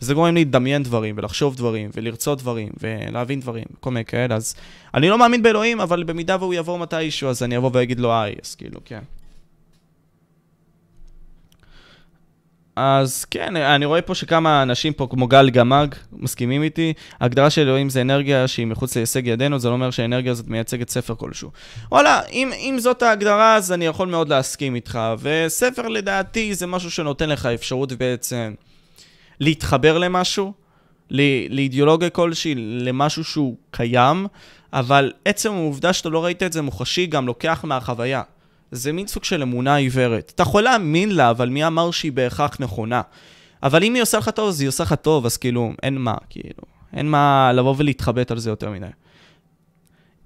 וזה 0.00 0.14
גורם 0.14 0.34
לי 0.34 0.44
לדמיין 0.44 0.82
דברים, 0.82 1.14
ולחשוב 1.18 1.56
דברים, 1.56 1.90
ולרצות 1.94 2.38
דברים, 2.38 2.68
ולהבין 2.80 3.40
דברים, 3.40 3.64
כל 3.80 3.90
מיני 3.90 4.04
כאלה, 4.04 4.34
אז 4.34 4.54
אני 4.94 5.08
לא 5.08 5.18
מאמין 5.18 5.42
באלוהים, 5.42 5.80
אבל 5.80 6.02
במידה 6.02 6.36
והוא 6.40 6.54
יבוא 6.54 6.78
מתישהו, 6.78 7.28
אז 7.28 7.42
אני 7.42 7.56
אבוא 7.56 7.70
ואגיד 7.72 8.00
לו 8.00 8.12
היי, 8.12 8.34
אז 8.42 8.54
כאילו, 8.54 8.80
כן. 8.84 9.00
אז 12.76 13.24
כן, 13.24 13.56
אני 13.56 13.84
רואה 13.84 14.02
פה 14.02 14.14
שכמה 14.14 14.62
אנשים 14.62 14.92
פה, 14.92 15.06
כמו 15.10 15.26
גל 15.26 15.50
גמג, 15.50 15.94
מסכימים 16.12 16.62
איתי. 16.62 16.92
ההגדרה 17.20 17.50
של 17.50 17.60
אלוהים 17.60 17.88
זה 17.88 18.00
אנרגיה 18.00 18.48
שהיא 18.48 18.66
מחוץ 18.66 18.96
להישג 18.96 19.26
ידינו, 19.26 19.58
זה 19.58 19.68
לא 19.68 19.72
אומר 19.72 19.90
שהאנרגיה 19.90 20.32
הזאת 20.32 20.48
מייצגת 20.48 20.88
ספר 20.88 21.14
כלשהו. 21.14 21.50
וואלה, 21.90 22.20
אם, 22.32 22.50
אם 22.52 22.76
זאת 22.78 23.02
ההגדרה, 23.02 23.56
אז 23.56 23.72
אני 23.72 23.86
יכול 23.86 24.08
מאוד 24.08 24.28
להסכים 24.28 24.74
איתך. 24.74 24.98
וספר 25.18 25.88
לדעתי 25.88 26.54
זה 26.54 26.66
משהו 26.66 26.90
שנותן 26.90 27.28
לך 27.28 27.46
אפשרות 27.46 27.92
בעצם 27.92 28.54
להתחבר 29.40 29.98
למשהו, 29.98 30.52
לאידיאולוגיה 31.50 32.10
כלשהי, 32.10 32.54
למשהו 32.56 33.24
שהוא 33.24 33.56
קיים, 33.70 34.26
אבל 34.72 35.12
עצם 35.24 35.52
העובדה 35.52 35.92
שאתה 35.92 36.08
לא 36.08 36.24
ראית 36.24 36.42
את 36.42 36.52
זה 36.52 36.62
מוחשי 36.62 37.06
גם 37.06 37.26
לוקח 37.26 37.64
מהחוויה. 37.64 38.22
זה 38.70 38.92
מין 38.92 39.06
סוג 39.06 39.24
של 39.24 39.42
אמונה 39.42 39.76
עיוורת. 39.76 40.32
אתה 40.34 40.42
יכול 40.42 40.62
להאמין 40.62 41.14
לה, 41.14 41.30
אבל 41.30 41.48
מי 41.48 41.66
אמר 41.66 41.90
שהיא 41.90 42.12
בהכרח 42.12 42.56
נכונה? 42.60 43.02
אבל 43.62 43.84
אם 43.84 43.94
היא 43.94 44.02
עושה 44.02 44.18
לך 44.18 44.28
טוב, 44.28 44.48
אז 44.48 44.60
היא 44.60 44.68
עושה 44.68 44.84
לך 44.84 44.94
טוב, 44.94 45.26
אז 45.26 45.36
כאילו, 45.36 45.72
אין 45.82 45.98
מה, 45.98 46.14
כאילו, 46.30 46.62
אין 46.96 47.10
מה 47.10 47.52
לבוא 47.54 47.74
ולהתחבט 47.78 48.30
על 48.30 48.38
זה 48.38 48.50
יותר 48.50 48.70
מדי. 48.70 48.86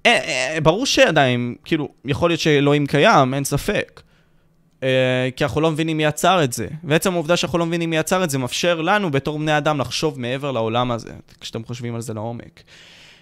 אה, 0.05 0.19
אה, 0.55 0.57
ברור 0.63 0.85
שעדיין, 0.85 1.55
כאילו, 1.65 1.89
יכול 2.05 2.29
להיות 2.29 2.39
שאלוהים 2.39 2.85
קיים, 2.85 3.33
אין 3.33 3.43
ספק. 3.43 4.01
אה, 4.83 5.29
כי 5.35 5.43
אנחנו 5.43 5.61
לא 5.61 5.71
מבינים 5.71 5.97
מי 5.97 6.03
יצר 6.03 6.43
את 6.43 6.53
זה. 6.53 6.67
ועצם 6.83 7.13
העובדה 7.13 7.37
שאנחנו 7.37 7.59
לא 7.59 7.65
מבינים 7.65 7.89
מי 7.89 7.97
יצר 7.97 8.23
את 8.23 8.29
זה, 8.29 8.37
מאפשר 8.37 8.81
לנו 8.81 9.11
בתור 9.11 9.39
בני 9.39 9.57
אדם 9.57 9.79
לחשוב 9.79 10.19
מעבר 10.19 10.51
לעולם 10.51 10.91
הזה, 10.91 11.13
כשאתם 11.41 11.63
חושבים 11.63 11.95
על 11.95 12.01
זה 12.01 12.13
לעומק. 12.13 12.63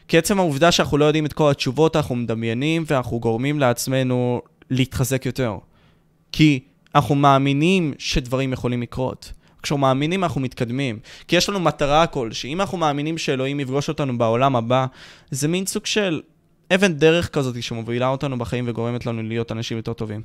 כי 0.08 0.18
עצם 0.18 0.40
העובדה 0.40 0.72
שאנחנו 0.72 0.98
לא 0.98 1.06
יודעים 1.06 1.26
את 1.26 1.34
כל 1.34 1.52
התשובות, 1.52 1.96
אנחנו 1.96 2.16
מדמיינים 2.16 2.84
ואנחנו 2.88 3.20
גורמים 3.20 3.60
לעצמנו 3.60 4.42
להתחזק 4.70 5.26
יותר. 5.26 5.58
כי 6.32 6.60
אנחנו 6.96 7.16
מאמינים 7.16 7.94
שדברים 7.98 8.54
יכולים 8.54 8.82
לקרות. 8.82 9.34
כשאנחנו 9.64 9.82
מאמינים 9.82 10.24
אנחנו 10.24 10.42
מתקדמים. 10.42 11.00
כי 11.28 11.36
יש 11.36 11.50
לנו 11.50 11.60
מטרה 11.60 12.08
כלשהי. 12.08 12.54
אם 12.54 12.62
אנחנו 12.62 12.78
מאמינים 12.78 13.18
שאלוהים 13.18 13.60
יפגוש 13.60 13.90
אותנו 13.90 14.18
בעולם 14.18 14.56
הבא, 14.56 14.86
זה 15.32 15.48
מין 15.48 15.66
סוג 15.66 15.86
של 15.86 16.22
אבן 16.76 16.94
דרך 16.94 17.30
כזאת 17.30 17.64
שמובילה 17.64 18.08
אותנו 18.08 18.38
בחיים 18.38 18.66
וגורמת 18.68 19.06
לנו 19.06 19.24
להיות 19.24 19.52
אנשים 19.52 19.78
יותר 19.78 19.94
טובים. 19.94 20.22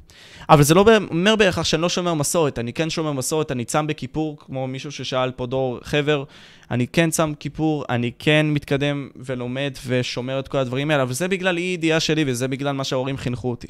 אבל 0.51 0.63
זה 0.63 0.75
לא 0.75 0.85
אומר 1.11 1.37
בהכרח 1.37 1.65
שאני 1.65 1.83
לא 1.83 1.89
שומר 1.89 2.15
מסורת, 2.15 2.59
אני 2.59 2.73
כן 2.73 2.91
שומר 2.91 3.13
מסורת, 3.13 3.53
אני 3.53 3.65
צם 3.65 3.87
בכיפור, 3.87 4.39
כמו 4.41 4.67
מישהו 4.67 4.93
ששאל 4.93 5.31
פה 5.31 5.47
דור 5.47 5.79
חבר, 5.83 6.25
אני 6.71 6.87
כן 6.87 7.11
צם 7.11 7.33
כיפור, 7.41 7.85
אני 7.89 8.11
כן 8.19 8.47
מתקדם 8.49 9.09
ולומד 9.17 9.73
ושומר 9.87 10.39
את 10.39 10.49
כל 10.49 10.59
הדברים 10.59 10.91
האלה, 10.91 11.03
אבל 11.03 11.13
זה 11.13 11.29
בגלל 11.29 11.57
אי 11.57 11.63
ידיעה 11.63 12.01
שלי 12.01 12.25
וזה 12.27 12.49
בגלל 12.49 12.73
מה 12.73 12.85
שההורים 12.85 13.17
חינכו 13.17 13.51
אותי. 13.51 13.69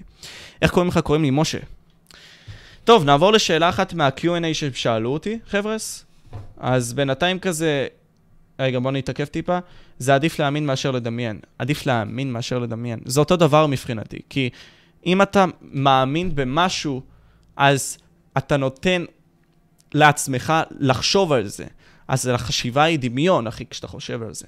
איך 0.62 0.70
קוראים 0.70 0.88
לך? 0.88 0.98
קוראים 0.98 1.22
לי 1.22 1.30
משה. 1.32 1.58
טוב, 2.84 3.04
נעבור 3.04 3.32
לשאלה 3.32 3.68
אחת 3.68 3.94
מה-Q&A 3.94 4.54
ששאלו 4.54 5.12
אותי, 5.12 5.38
חבר'ס. 5.46 6.04
אז 6.58 6.92
בינתיים 6.92 7.38
כזה, 7.38 7.87
רגע, 8.58 8.78
בוא 8.78 8.90
נתעכב 8.90 9.24
טיפה. 9.24 9.58
זה 9.98 10.14
עדיף 10.14 10.38
להאמין 10.38 10.66
מאשר 10.66 10.90
לדמיין. 10.90 11.40
עדיף 11.58 11.86
להאמין 11.86 12.32
מאשר 12.32 12.58
לדמיין. 12.58 12.98
זה 13.04 13.20
אותו 13.20 13.36
דבר 13.36 13.66
מבחינתי, 13.66 14.18
כי 14.28 14.50
אם 15.06 15.22
אתה 15.22 15.44
מאמין 15.62 16.34
במשהו, 16.34 17.02
אז 17.56 17.98
אתה 18.38 18.56
נותן 18.56 19.04
לעצמך 19.94 20.52
לחשוב 20.78 21.32
על 21.32 21.46
זה. 21.46 21.66
אז 22.08 22.26
החשיבה 22.26 22.82
היא 22.82 22.98
דמיון, 22.98 23.46
אחי, 23.46 23.66
כשאתה 23.66 23.86
חושב 23.86 24.22
על 24.22 24.34
זה. 24.34 24.46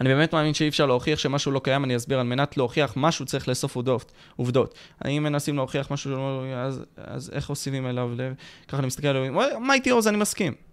אני 0.00 0.08
באמת 0.08 0.34
מאמין 0.34 0.54
שאי 0.54 0.68
אפשר 0.68 0.86
להוכיח 0.86 1.18
שמשהו 1.18 1.52
לא 1.52 1.60
קיים, 1.64 1.84
אני 1.84 1.96
אסביר, 1.96 2.18
על 2.18 2.26
מנת 2.26 2.56
להוכיח 2.56 2.92
משהו 2.96 3.26
צריך 3.26 3.48
לאסוף 3.48 3.76
עודות, 3.76 4.12
עובדות. 4.36 4.74
אם 5.06 5.22
מנסים 5.22 5.56
להוכיח 5.56 5.90
משהו, 5.90 6.42
אז, 6.56 6.84
אז 6.96 7.30
איך 7.34 7.48
עושים 7.48 7.86
אליו 7.86 8.14
לב? 8.16 8.34
ככה 8.68 8.78
אני 8.78 8.86
מסתכל 8.86 9.06
על 9.08 9.16
אלוהים, 9.16 9.34
מה 9.60 9.74
איתי 9.74 9.90
עוז, 9.90 10.08
אני 10.08 10.16
מסכים. 10.16 10.67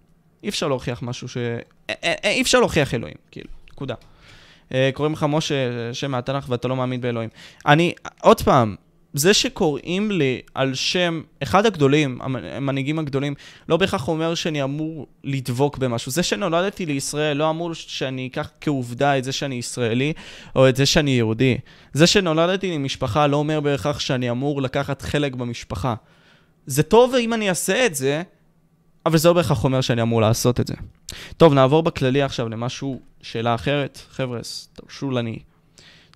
אי 0.45 0.49
אפשר 0.49 0.67
להוכיח 0.67 1.01
משהו 1.01 1.27
ש... 1.27 1.37
אי 2.23 2.41
אפשר 2.41 2.59
להוכיח 2.59 2.93
אלוהים, 2.93 3.15
כאילו, 3.31 3.49
נקודה. 3.73 3.95
אה, 4.73 4.89
קוראים 4.93 5.13
לך 5.13 5.25
משה, 5.29 5.55
שם 5.93 6.11
מהתנ"ך 6.11 6.45
ואתה 6.49 6.67
לא 6.67 6.75
מאמין 6.75 7.01
באלוהים. 7.01 7.29
אני, 7.65 7.93
עוד 8.21 8.41
פעם, 8.41 8.75
זה 9.13 9.33
שקוראים 9.33 10.11
לי 10.11 10.41
על 10.53 10.75
שם 10.75 11.21
אחד 11.43 11.65
הגדולים, 11.65 12.19
המנהיגים 12.21 12.99
הגדולים, 12.99 13.33
לא 13.69 13.77
בהכרח 13.77 14.07
אומר 14.07 14.35
שאני 14.35 14.63
אמור 14.63 15.07
לדבוק 15.23 15.77
במשהו. 15.77 16.11
זה 16.11 16.23
שנולדתי 16.23 16.85
לישראל 16.85 17.37
לא 17.37 17.49
אמור 17.49 17.73
שאני 17.73 18.27
אקח 18.27 18.49
כעובדה 18.61 19.17
את 19.17 19.23
זה 19.23 19.31
שאני 19.31 19.55
ישראלי, 19.55 20.13
או 20.55 20.69
את 20.69 20.75
זה 20.75 20.85
שאני 20.85 21.11
יהודי. 21.11 21.57
זה 21.93 22.07
שנולדתי 22.07 22.71
למשפחה 22.71 23.27
לא 23.27 23.37
אומר 23.37 23.59
בהכרח 23.59 23.99
שאני 23.99 24.29
אמור 24.29 24.61
לקחת 24.61 25.01
חלק 25.01 25.35
במשפחה. 25.35 25.95
זה 26.65 26.83
טוב 26.83 27.15
אם 27.15 27.33
אני 27.33 27.49
אעשה 27.49 27.85
את 27.85 27.95
זה, 27.95 28.23
אבל 29.05 29.17
זה 29.17 29.27
לא 29.27 29.33
בהכרח 29.33 29.63
אומר 29.63 29.81
שאני 29.81 30.01
אמור 30.01 30.21
לעשות 30.21 30.59
את 30.59 30.67
זה. 30.67 30.73
טוב, 31.37 31.53
נעבור 31.53 31.83
בכללי 31.83 32.21
עכשיו 32.21 32.49
למשהו, 32.49 33.01
שאלה 33.21 33.55
אחרת. 33.55 33.99
חבר'ה, 34.09 34.39
תרשו 34.73 35.11
לני. 35.11 35.39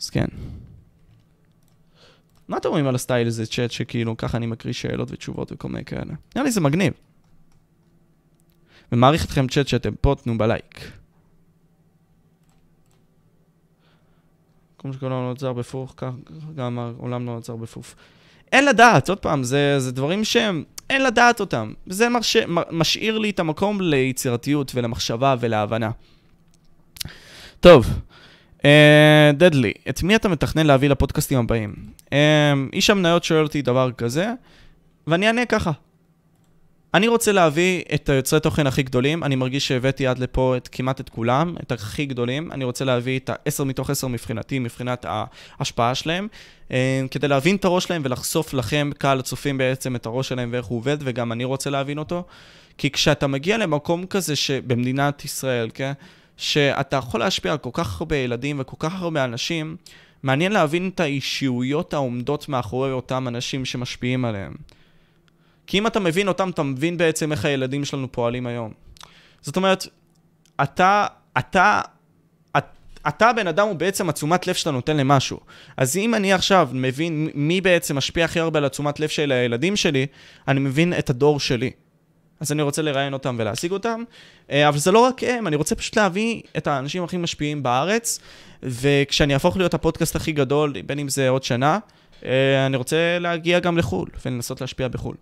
אז 0.02 0.10
כן. 0.10 0.26
מה 2.48 2.58
אתם 2.58 2.70
אומרים 2.70 2.88
על 2.88 2.96
הסטייל 2.96 3.28
הזה, 3.28 3.46
צ'אט, 3.46 3.72
שכאילו 3.72 4.18
ככה 4.18 4.38
אני 4.38 4.46
מקריא 4.46 4.74
שאלות 4.74 5.12
ותשובות 5.12 5.52
וכל 5.52 5.68
מיני 5.68 5.86
כאלה? 5.86 6.14
נראה 6.36 6.46
לי 6.46 6.52
זה 6.52 6.62
מגניב. 6.62 6.94
ומעריך 8.92 9.26
אתכם 9.26 9.48
צ'אט 9.48 9.68
שאתם 9.68 9.96
פה, 10.02 10.16
תנו 10.24 10.38
בלייק. 10.38 10.92
כמו 14.78 14.94
שכל 14.94 15.06
העולם 15.06 15.24
לא 15.24 15.30
נוצר 15.30 15.54
בפוך, 15.54 15.94
כך 15.98 16.12
גם 16.56 16.80
העולם 16.80 17.26
לא 17.26 17.36
נוצר 17.36 17.56
בפוף. 17.56 17.96
אין 18.52 18.66
לדעת, 18.66 19.10
עוד 19.10 19.18
פעם, 19.18 19.44
זה, 19.44 19.80
זה 19.80 19.92
דברים 19.92 20.24
שהם, 20.24 20.64
אין 20.90 21.04
לדעת 21.04 21.40
אותם. 21.40 21.74
זה 21.88 22.10
מרש, 22.10 22.38
משאיר 22.72 23.18
לי 23.18 23.30
את 23.30 23.40
המקום 23.40 23.82
ליצירתיות 23.82 24.72
ולמחשבה 24.76 25.36
ולהבנה. 25.40 25.92
טוב, 27.60 27.86
דדלי, 29.34 29.74
uh, 29.78 29.90
את 29.90 30.04
מי 30.04 30.16
אתה 30.16 30.30
מתכנן 30.30 30.66
להביא 30.66 30.90
לפודקאסטים 30.90 31.40
הבאים? 31.40 31.76
Uh, 32.06 32.12
איש 32.74 32.90
המניות 32.90 33.24
שואל 33.24 33.44
אותי 33.44 33.62
דבר 33.62 33.92
כזה, 33.92 34.34
ואני 35.08 35.28
אענה 35.28 35.46
ככה. 35.46 35.72
אני 36.94 37.08
רוצה 37.08 37.32
להביא 37.32 37.84
את 37.94 38.10
היוצרי 38.10 38.40
תוכן 38.40 38.68
הכי 38.68 38.84
גדולים, 38.84 39.24
אני 39.24 39.36
מרגיש 39.36 39.68
שהבאתי 39.68 40.08
עד 40.08 40.20
לפה 40.20 40.58
את, 40.58 40.70
כמעט 40.72 41.00
את 41.00 41.10
כולם, 41.10 41.56
את 41.64 41.72
הכי 41.72 42.06
גדולים, 42.06 42.52
אני 42.52 42.64
רוצה 42.64 42.86
להביא 42.86 43.20
את 43.20 43.30
ה-10 43.30 43.64
מתוך 43.64 43.90
10 43.90 44.08
מבחינתי, 44.08 44.60
מבחינת 44.60 45.06
ההשפעה 45.60 45.96
שלהם, 45.96 46.28
אה, 46.72 47.02
כדי 47.12 47.28
להבין 47.28 47.56
את 47.56 47.66
הראש 47.66 47.84
שלהם 47.84 48.02
ולחשוף 48.06 48.54
לכם, 48.54 48.90
קהל 48.98 49.20
הצופים 49.20 49.58
בעצם, 49.58 49.96
את 49.96 50.06
הראש 50.06 50.30
שלהם 50.30 50.50
ואיך 50.52 50.66
הוא 50.66 50.78
עובד, 50.78 50.98
וגם 51.00 51.32
אני 51.32 51.44
רוצה 51.44 51.70
להבין 51.70 51.98
אותו. 51.98 52.24
כי 52.78 52.92
כשאתה 52.92 53.28
מגיע 53.28 53.58
למקום 53.58 54.06
כזה 54.06 54.36
שבמדינת 54.36 55.26
ישראל, 55.26 55.70
כן, 55.74 55.92
שאתה 56.38 56.96
יכול 56.96 57.20
להשפיע 57.20 57.52
על 57.52 57.58
כל 57.58 57.70
כך 57.74 58.02
הרבה 58.02 58.16
ילדים 58.16 58.60
וכל 58.60 58.78
כך 58.80 59.02
הרבה 59.02 59.24
אנשים, 59.24 59.76
מעניין 60.24 60.52
להבין 60.52 60.92
את 60.96 61.00
האישיויות 61.00 61.94
העומדות 61.94 62.50
מאחורי 62.50 62.92
אותם 62.92 63.28
אנשים 63.28 63.66
שמשפיעים 63.66 64.26
עליהם. 64.26 64.54
כי 65.70 65.78
אם 65.78 65.88
אתה 65.88 66.00
מבין 66.00 66.28
אותם, 66.28 66.50
אתה 66.50 66.64
מבין 66.64 66.98
בעצם 66.98 67.32
איך 67.32 67.46
הילדים 67.46 67.86
שלנו 67.86 68.12
פועלים 68.12 68.48
היום. 68.48 68.72
זאת 69.42 69.58
אומרת, 69.58 69.88
אתה, 70.64 71.08
אתה, 71.38 71.82
אתה, 72.58 72.68
אתה 73.08 73.34
בן 73.34 73.48
אדם 73.48 73.68
הוא 73.68 73.76
בעצם 73.76 74.10
התשומת 74.10 74.48
לב 74.48 74.56
שאתה 74.56 74.72
נותן 74.72 74.98
למשהו. 74.98 75.40
אז 75.78 75.98
אם 75.98 76.16
אני 76.16 76.34
עכשיו 76.34 76.70
מבין 76.74 77.30
מי 77.34 77.62
בעצם 77.62 77.96
משפיע 77.96 78.26
הכי 78.26 78.40
הרבה 78.40 78.60
על 78.60 78.66
התשומת 78.66 79.00
לב 79.00 79.10
של 79.10 79.32
הילדים 79.32 79.76
שלי, 79.76 80.06
אני 80.48 80.60
מבין 80.60 80.94
את 80.94 81.10
הדור 81.10 81.40
שלי. 81.40 81.72
אז 82.40 82.52
אני 82.52 82.62
רוצה 82.62 82.82
לראיין 82.82 83.14
אותם 83.14 83.36
ולהשיג 83.40 83.72
אותם, 83.72 84.04
אה, 84.52 84.68
אבל 84.68 84.78
זה 84.78 84.92
לא 84.92 85.00
רק 85.00 85.24
הם, 85.24 85.48
אני 85.48 85.56
רוצה 85.56 85.76
פשוט 85.76 85.98
להביא 85.98 86.42
את 86.58 86.68
האנשים 86.68 87.04
הכי 87.04 87.18
משפיעים 87.18 87.64
בארץ, 87.64 88.20
וכשאני 88.64 89.34
אהפוך 89.34 89.58
להיות 89.58 89.74
הפודקאסט 89.74 90.16
הכי 90.16 90.32
גדול, 90.32 90.74
בין 90.86 91.00
אם 91.00 91.10
זה 91.10 91.30
עוד 91.30 91.44
שנה, 91.44 91.80
אה, 92.26 92.66
אני 92.66 92.78
רוצה 92.78 93.20
להגיע 93.20 93.60
גם 93.60 93.78
לחו"ל 93.78 94.10
ולנסות 94.26 94.62
להשפיע 94.62 94.88
בחו"ל. 94.88 95.16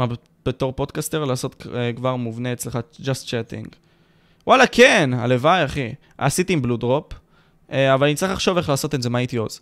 מה, 0.00 0.14
בתור 0.46 0.72
פודקאסטר 0.72 1.24
לעשות 1.24 1.66
uh, 1.66 1.96
כבר 1.96 2.16
מובנה 2.16 2.52
אצלך 2.52 2.78
just 3.00 3.26
chatting. 3.26 3.74
וואלה, 4.46 4.66
כן, 4.66 5.10
הלוואי, 5.14 5.64
אחי. 5.64 5.94
עשיתי 6.18 6.52
עם 6.52 6.62
בלו 6.62 6.76
דרופ, 6.76 7.12
uh, 7.12 7.72
אבל 7.94 8.06
אני 8.06 8.14
צריך 8.14 8.32
לחשוב 8.32 8.56
איך 8.56 8.68
לעשות 8.68 8.94
את 8.94 9.02
זה, 9.02 9.10
מה 9.10 9.18
הייתי 9.18 9.36
עוז. 9.36 9.60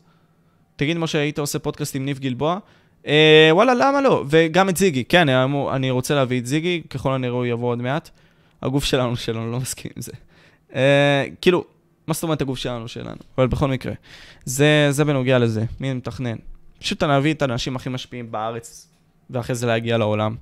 תגיד, 0.76 0.98
משה, 0.98 1.18
היית 1.18 1.38
עושה 1.38 1.58
פודקאסט 1.58 1.96
עם 1.96 2.04
ניב 2.04 2.18
גלבוע? 2.18 2.58
Uh, 3.04 3.08
וואלה, 3.50 3.74
למה 3.74 4.00
לא? 4.00 4.24
וגם 4.30 4.68
את 4.68 4.76
זיגי. 4.76 5.04
כן, 5.04 5.28
אני 5.74 5.90
רוצה 5.90 6.14
להביא 6.14 6.40
את 6.40 6.46
זיגי, 6.46 6.82
ככל 6.90 7.12
הנראה 7.12 7.34
הוא 7.34 7.46
יבוא 7.46 7.68
עוד 7.68 7.82
מעט. 7.82 8.10
הגוף 8.62 8.84
שלנו 8.84 9.16
שלנו, 9.16 9.52
לא 9.52 9.60
מסכים 9.60 9.90
עם 9.96 10.02
זה. 10.02 10.12
Uh, 10.70 10.74
כאילו, 11.40 11.64
מה 12.06 12.14
זאת 12.14 12.22
אומרת 12.22 12.40
הגוף 12.40 12.58
שלנו 12.58 12.88
שלנו? 12.88 13.18
אבל 13.38 13.46
בכל 13.46 13.68
מקרה, 13.68 13.92
זה, 14.44 14.88
זה 14.90 15.04
בנוגע 15.04 15.38
לזה, 15.38 15.64
מי 15.80 15.94
מתכנן. 15.94 16.36
פשוט 16.78 17.02
אביא 17.02 17.34
את 17.34 17.42
האנשים 17.42 17.76
הכי 17.76 17.88
משפיעים 17.88 18.32
בארץ 18.32 18.88
ואחרי 19.30 19.54
זה 19.54 19.66
להגיע 19.66 19.98
לעולם. 19.98 20.36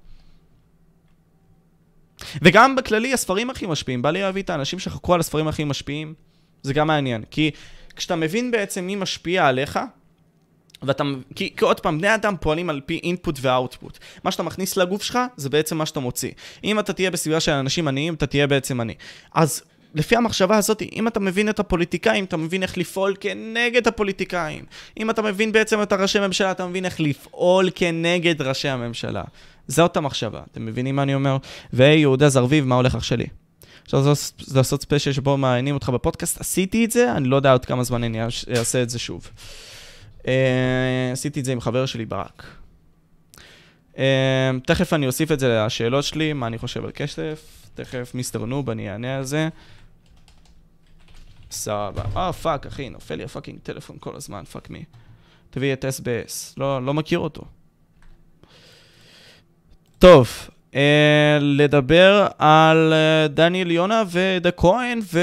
וגם 2.42 2.77
בכללי, 2.77 3.12
הספרים 3.12 3.51
הכי 3.51 3.66
משפיעים, 3.66 4.03
בא 4.03 4.11
לי 4.11 4.22
להביא 4.22 4.42
את 4.42 4.51
האנשים 4.51 4.79
שחקרו 4.79 5.14
על 5.14 5.20
הספרים 5.20 5.49
הכי 5.49 5.64
משפיעים, 5.64 6.14
זה 6.62 6.75
גם 6.75 6.87
מעניין. 6.87 7.22
כי 7.31 7.51
כשאתה 7.96 8.16
מבין 8.16 8.51
בעצם 8.51 8.87
מי 8.87 8.96
משפיע 8.96 9.46
עליך, 9.46 9.79
ואתה, 10.83 11.05
כי, 11.35 11.53
כי 11.57 11.64
עוד 11.64 11.81
פעם, 11.81 11.99
בני 11.99 12.14
אדם 12.14 12.35
פועלים 12.40 12.70
על 12.70 12.81
פי 12.87 13.01
אינפוט 13.03 13.38
ואוטפוט. 13.40 13.99
מה 14.25 14.31
שאתה 14.31 14.42
מכניס 14.42 14.77
לגוף 14.77 15.03
שלך, 15.03 15.18
זה 15.37 15.49
בעצם 15.49 15.77
מה 15.79 15.87
שאתה 15.87 16.01
מוציא. 16.01 16.31
אם 16.64 16.79
אתה 16.79 16.92
תהיה 16.92 17.11
בסביבה 17.11 17.40
של 17.40 17.53
אנשים 17.53 17.88
עניים, 17.88 18.14
אתה 18.14 18.27
תהיה 18.27 18.46
בעצם 18.46 18.81
עני. 18.81 18.94
אז 19.35 19.62
לפי 19.94 20.16
המחשבה 20.16 20.57
הזאת, 20.57 20.83
אם 20.92 21.09
אתה 21.09 21.20
מבין 21.20 21.49
את 21.49 21.59
הפוליטיקאים, 21.59 22.25
אתה 22.25 22.37
מבין 22.37 22.62
איך 22.62 22.79
לפעול 22.79 23.14
כנגד 23.20 23.88
הפוליטיקאים. 23.88 24.64
אם 25.01 25.11
אתה 25.11 25.22
מבין 25.22 25.53
בעצם 25.53 25.83
את 25.83 25.92
הראשי 25.92 26.20
ממשלה, 26.20 26.51
אתה 26.51 26.66
מבין 26.66 26.85
איך 26.85 27.01
לפעול 27.01 27.70
כנגד 27.75 28.42
ראשי 28.42 28.68
הממשלה. 28.68 29.22
זאת 29.68 29.96
המחשבה, 29.96 30.40
אתם 30.53 30.66
מבינים 30.66 30.96
מה 30.96 31.03
אני 31.03 31.14
אומר? 31.14 31.37
והי, 31.72 31.99
יהודה 31.99 32.29
זרביב, 32.29 32.64
מה 32.64 32.75
הולך 32.75 32.94
אח 32.94 33.03
שלי? 33.03 33.27
אפשר 33.87 34.03
לעשות- 34.55 34.83
ספיישל 34.83 35.12
שבו 35.12 35.37
מעניינים 35.37 35.75
אותך 35.75 35.88
בפודקאסט, 35.88 36.40
עשיתי 36.40 36.85
את 36.85 36.90
זה, 36.90 37.12
אני 37.12 37.29
לא 37.29 37.37
יודע 37.37 37.53
עוד 37.53 37.64
כמה 37.64 37.85
זמן 37.85 38.05
אני 38.05 38.22
אעשה 38.57 38.83
את 38.83 38.90
זה 38.90 38.99
שוב. 38.99 39.31
אה, 40.27 41.11
עשיתי 41.12 41.40
את 41.40 41.44
זה 41.44 41.53
עם 41.53 41.61
חבר 41.61 41.87
שלי, 41.87 42.05
ברק. 42.05 42.46
אה, 43.99 44.51
תכף 44.66 44.92
אני 44.92 45.07
אוסיף 45.07 45.33
את 45.33 45.40
זה 45.40 45.49
לשאלות 45.66 46.05
שלי, 46.05 46.33
מה 46.33 46.46
אני 46.46 46.59
חושב 46.59 46.85
על 46.85 46.90
כסף. 46.94 47.42
תכף 47.75 48.11
מיסטר 48.14 48.44
נוב, 48.44 48.70
אני 48.70 48.90
אענה 48.90 49.16
על 49.16 49.25
זה. 49.25 49.49
סבבה. 51.57 52.03
אה, 52.16 52.33
fuck, 52.33 52.67
אחי, 52.66 52.88
נופל 52.88 53.14
לי 53.14 53.25
ה 53.25 53.29
fucking 53.29 53.59
טלפון 53.62 53.97
כל 54.01 54.16
הזמן, 54.16 54.45
fuck 54.45 54.71
me. 54.71 54.85
תביא 55.51 55.73
את 55.73 55.85
SBS. 55.85 56.55
לא, 56.57 56.83
לא 56.87 56.95
מכיר 56.95 57.19
אותו. 57.19 57.42
טוב, 59.99 60.29
אה, 60.75 61.38
לדבר 61.40 62.27
על 62.38 62.92
אה, 62.92 63.29
דניאל 63.29 63.71
יונה 63.71 64.03
ודה 64.11 64.51
כהן 64.51 65.01
ו... 65.12 65.21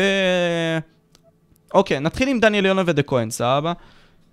אוקיי, 1.74 2.00
נתחיל 2.00 2.28
עם 2.28 2.40
דניאל 2.40 2.66
יונה 2.66 2.82
ודה 2.86 3.04
כהן, 3.04 3.30
סבבה? 3.30 3.74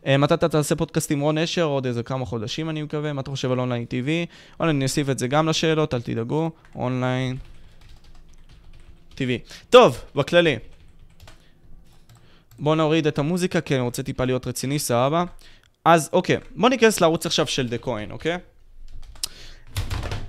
אה, 0.06 0.16
מתי 0.16 0.34
אתה 0.34 0.48
תעשה 0.48 0.76
פודקאסט 0.76 1.10
עם 1.10 1.20
רון 1.20 1.38
אשר? 1.38 1.64
עוד 1.64 1.86
איזה 1.86 2.02
כמה 2.02 2.24
חודשים 2.26 2.70
אני 2.70 2.82
מקווה. 2.82 3.12
מה 3.12 3.20
אתה 3.20 3.30
חושב 3.30 3.52
על 3.52 3.60
Online 3.60 3.84
TV? 3.84 4.08
אונליין, 4.60 4.76
אני 4.76 4.84
אוסיף 4.84 5.10
את 5.10 5.18
זה 5.18 5.28
גם 5.28 5.48
לשאלות, 5.48 5.94
אל 5.94 6.00
תדאגו. 6.00 6.50
אונליין 6.74 7.36
TV. 9.16 9.28
טוב, 9.70 10.00
בכללי. 10.14 10.56
בואו 12.60 12.74
נוריד 12.74 13.06
את 13.06 13.18
המוזיקה, 13.18 13.60
כי 13.60 13.74
אני 13.74 13.82
רוצה 13.82 14.02
טיפה 14.02 14.24
להיות 14.24 14.46
רציני, 14.46 14.78
סבבה? 14.78 15.24
אז 15.84 16.10
אוקיי, 16.12 16.36
בואו 16.56 16.68
ניכנס 16.68 17.00
לערוץ 17.00 17.26
עכשיו 17.26 17.46
של 17.46 17.68
דה 17.68 17.78
כהן, 17.78 18.10
אוקיי? 18.10 18.38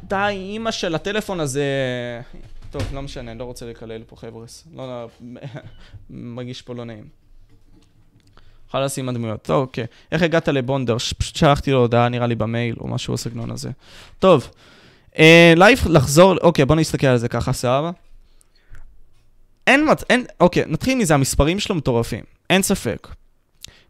די, 0.03 0.27
אימא 0.29 0.71
של 0.71 0.95
הטלפון 0.95 1.39
הזה... 1.39 1.65
טוב, 2.71 2.81
לא 2.93 3.01
משנה, 3.01 3.31
אני 3.31 3.39
לא 3.39 3.43
רוצה 3.43 3.65
לקלל 3.65 4.03
פה 4.03 4.15
חבר'ס. 4.15 4.67
לא, 4.75 4.87
לא, 4.87 5.09
מרגיש 6.09 6.61
פה 6.61 6.73
לא 6.73 6.85
נעים. 6.85 7.07
חלאס 8.71 8.99
עם 8.99 9.09
הדמויות. 9.09 9.41
טוב, 9.41 9.61
אוקיי. 9.61 9.85
איך 10.11 10.21
הגעת 10.21 10.47
לבונדר? 10.47 10.97
פשוט 10.97 11.35
שלחתי 11.35 11.71
לו 11.71 11.79
הודעה, 11.79 12.09
נראה 12.09 12.27
לי 12.27 12.35
במייל, 12.35 12.75
או 12.79 12.87
משהו 12.87 13.13
בסגנון 13.13 13.51
הזה. 13.51 13.69
טוב. 14.19 14.49
אה, 15.19 15.53
לייף 15.57 15.79
לחזור, 15.89 16.37
אוקיי, 16.41 16.65
בוא 16.65 16.75
נסתכל 16.75 17.07
על 17.07 17.17
זה 17.17 17.29
ככה, 17.29 17.53
סבבה? 17.53 17.91
אין. 19.67 19.87
אין... 20.09 20.25
אוקיי, 20.39 20.63
נתחיל 20.67 20.97
מזה, 20.97 21.13
המספרים 21.13 21.59
שלו 21.59 21.75
מטורפים. 21.75 22.23
אין 22.49 22.61
ספק. 22.61 23.07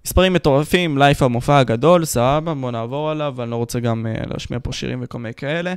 מספרים 0.06 0.34
מטורפים, 0.34 0.98
לייף 0.98 1.22
המופע 1.22 1.58
הגדול, 1.58 2.06
סבבה, 2.06 2.54
בוא 2.54 2.72
נעבור 2.72 3.12
עליו, 3.12 3.44
אני 3.44 3.52
לא 3.52 3.56
רוצה 3.56 3.80
גם 3.80 4.06
uh, 4.06 4.30
להשמיע 4.34 4.60
פה 4.64 4.74
שירים 4.74 5.00
וכל 5.04 5.18
מיני 5.18 5.34
כאלה. 5.34 5.74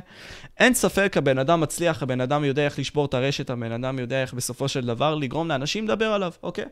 אין 0.59 0.73
ספק, 0.73 1.17
הבן 1.17 1.37
אדם 1.37 1.61
מצליח, 1.61 2.03
הבן 2.03 2.21
אדם 2.21 2.43
יודע 2.43 2.65
איך 2.65 2.79
לשבור 2.79 3.05
את 3.05 3.13
הרשת, 3.13 3.49
הבן 3.49 3.71
אדם 3.71 3.99
יודע 3.99 4.21
איך 4.21 4.33
בסופו 4.33 4.67
של 4.67 4.85
דבר 4.85 5.15
לגרום 5.15 5.47
לאנשים 5.47 5.85
לדבר 5.85 6.05
עליו, 6.05 6.31
אוקיי? 6.43 6.65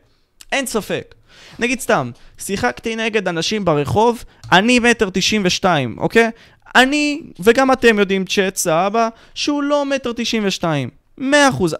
אין 0.52 0.66
ספק. 0.66 1.14
נגיד 1.58 1.80
סתם, 1.80 2.10
שיחקתי 2.38 2.96
נגד 2.96 3.28
אנשים 3.28 3.64
ברחוב, 3.64 4.24
אני 4.52 4.78
מטר 4.78 5.10
תשעים 5.12 5.42
ושתיים, 5.44 5.98
אוקיי? 5.98 6.30
אני, 6.74 7.22
וגם 7.40 7.72
אתם 7.72 7.98
יודעים 7.98 8.24
צ'אט, 8.24 8.56
סבבה, 8.56 9.08
שהוא 9.34 9.62
לא 9.62 9.84
מטר 9.84 10.12
תשעים 10.16 10.42
ושתיים. 10.46 11.03
מאה 11.18 11.48
אחוז. 11.48 11.76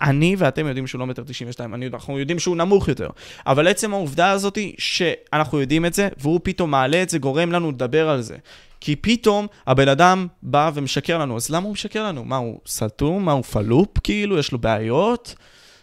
אני- 0.00 0.36
ואתם 0.38 0.66
יודעים 0.66 0.86
שהוא 0.86 0.98
לא 0.98 1.06
מטר 1.06 1.22
תשעים 1.26 1.48
ושתיים, 1.50 1.74
אני- 1.74 1.86
אנחנו 1.86 2.18
יודעים 2.18 2.38
שהוא 2.38 2.56
נמוך 2.56 2.88
יותר. 2.88 3.08
אבל 3.46 3.68
עצם 3.68 3.94
העובדה 3.94 4.30
הזאת 4.30 4.58
שאנחנו 4.78 5.60
יודעים 5.60 5.86
את 5.86 5.94
זה, 5.94 6.08
והוא 6.18 6.40
פתאום 6.42 6.70
מעלה 6.70 7.02
את 7.02 7.08
זה, 7.10 7.18
גורם 7.18 7.52
לנו 7.52 7.70
לדבר 7.70 8.08
על 8.08 8.22
זה. 8.22 8.36
כי 8.80 8.96
פתאום 8.96 9.46
הבן 9.66 9.88
אדם 9.88 10.26
בא 10.42 10.70
ומשקר 10.74 11.18
לנו, 11.18 11.36
אז 11.36 11.50
למה 11.50 11.64
הוא 11.64 11.72
משקר 11.72 12.04
לנו? 12.04 12.24
מה, 12.24 12.36
הוא 12.36 12.60
סתום? 12.66 13.24
מה, 13.24 13.32
הוא 13.32 13.42
פלופ 13.42 13.98
כאילו? 14.04 14.38
יש 14.38 14.52
לו 14.52 14.58
בעיות? 14.58 15.34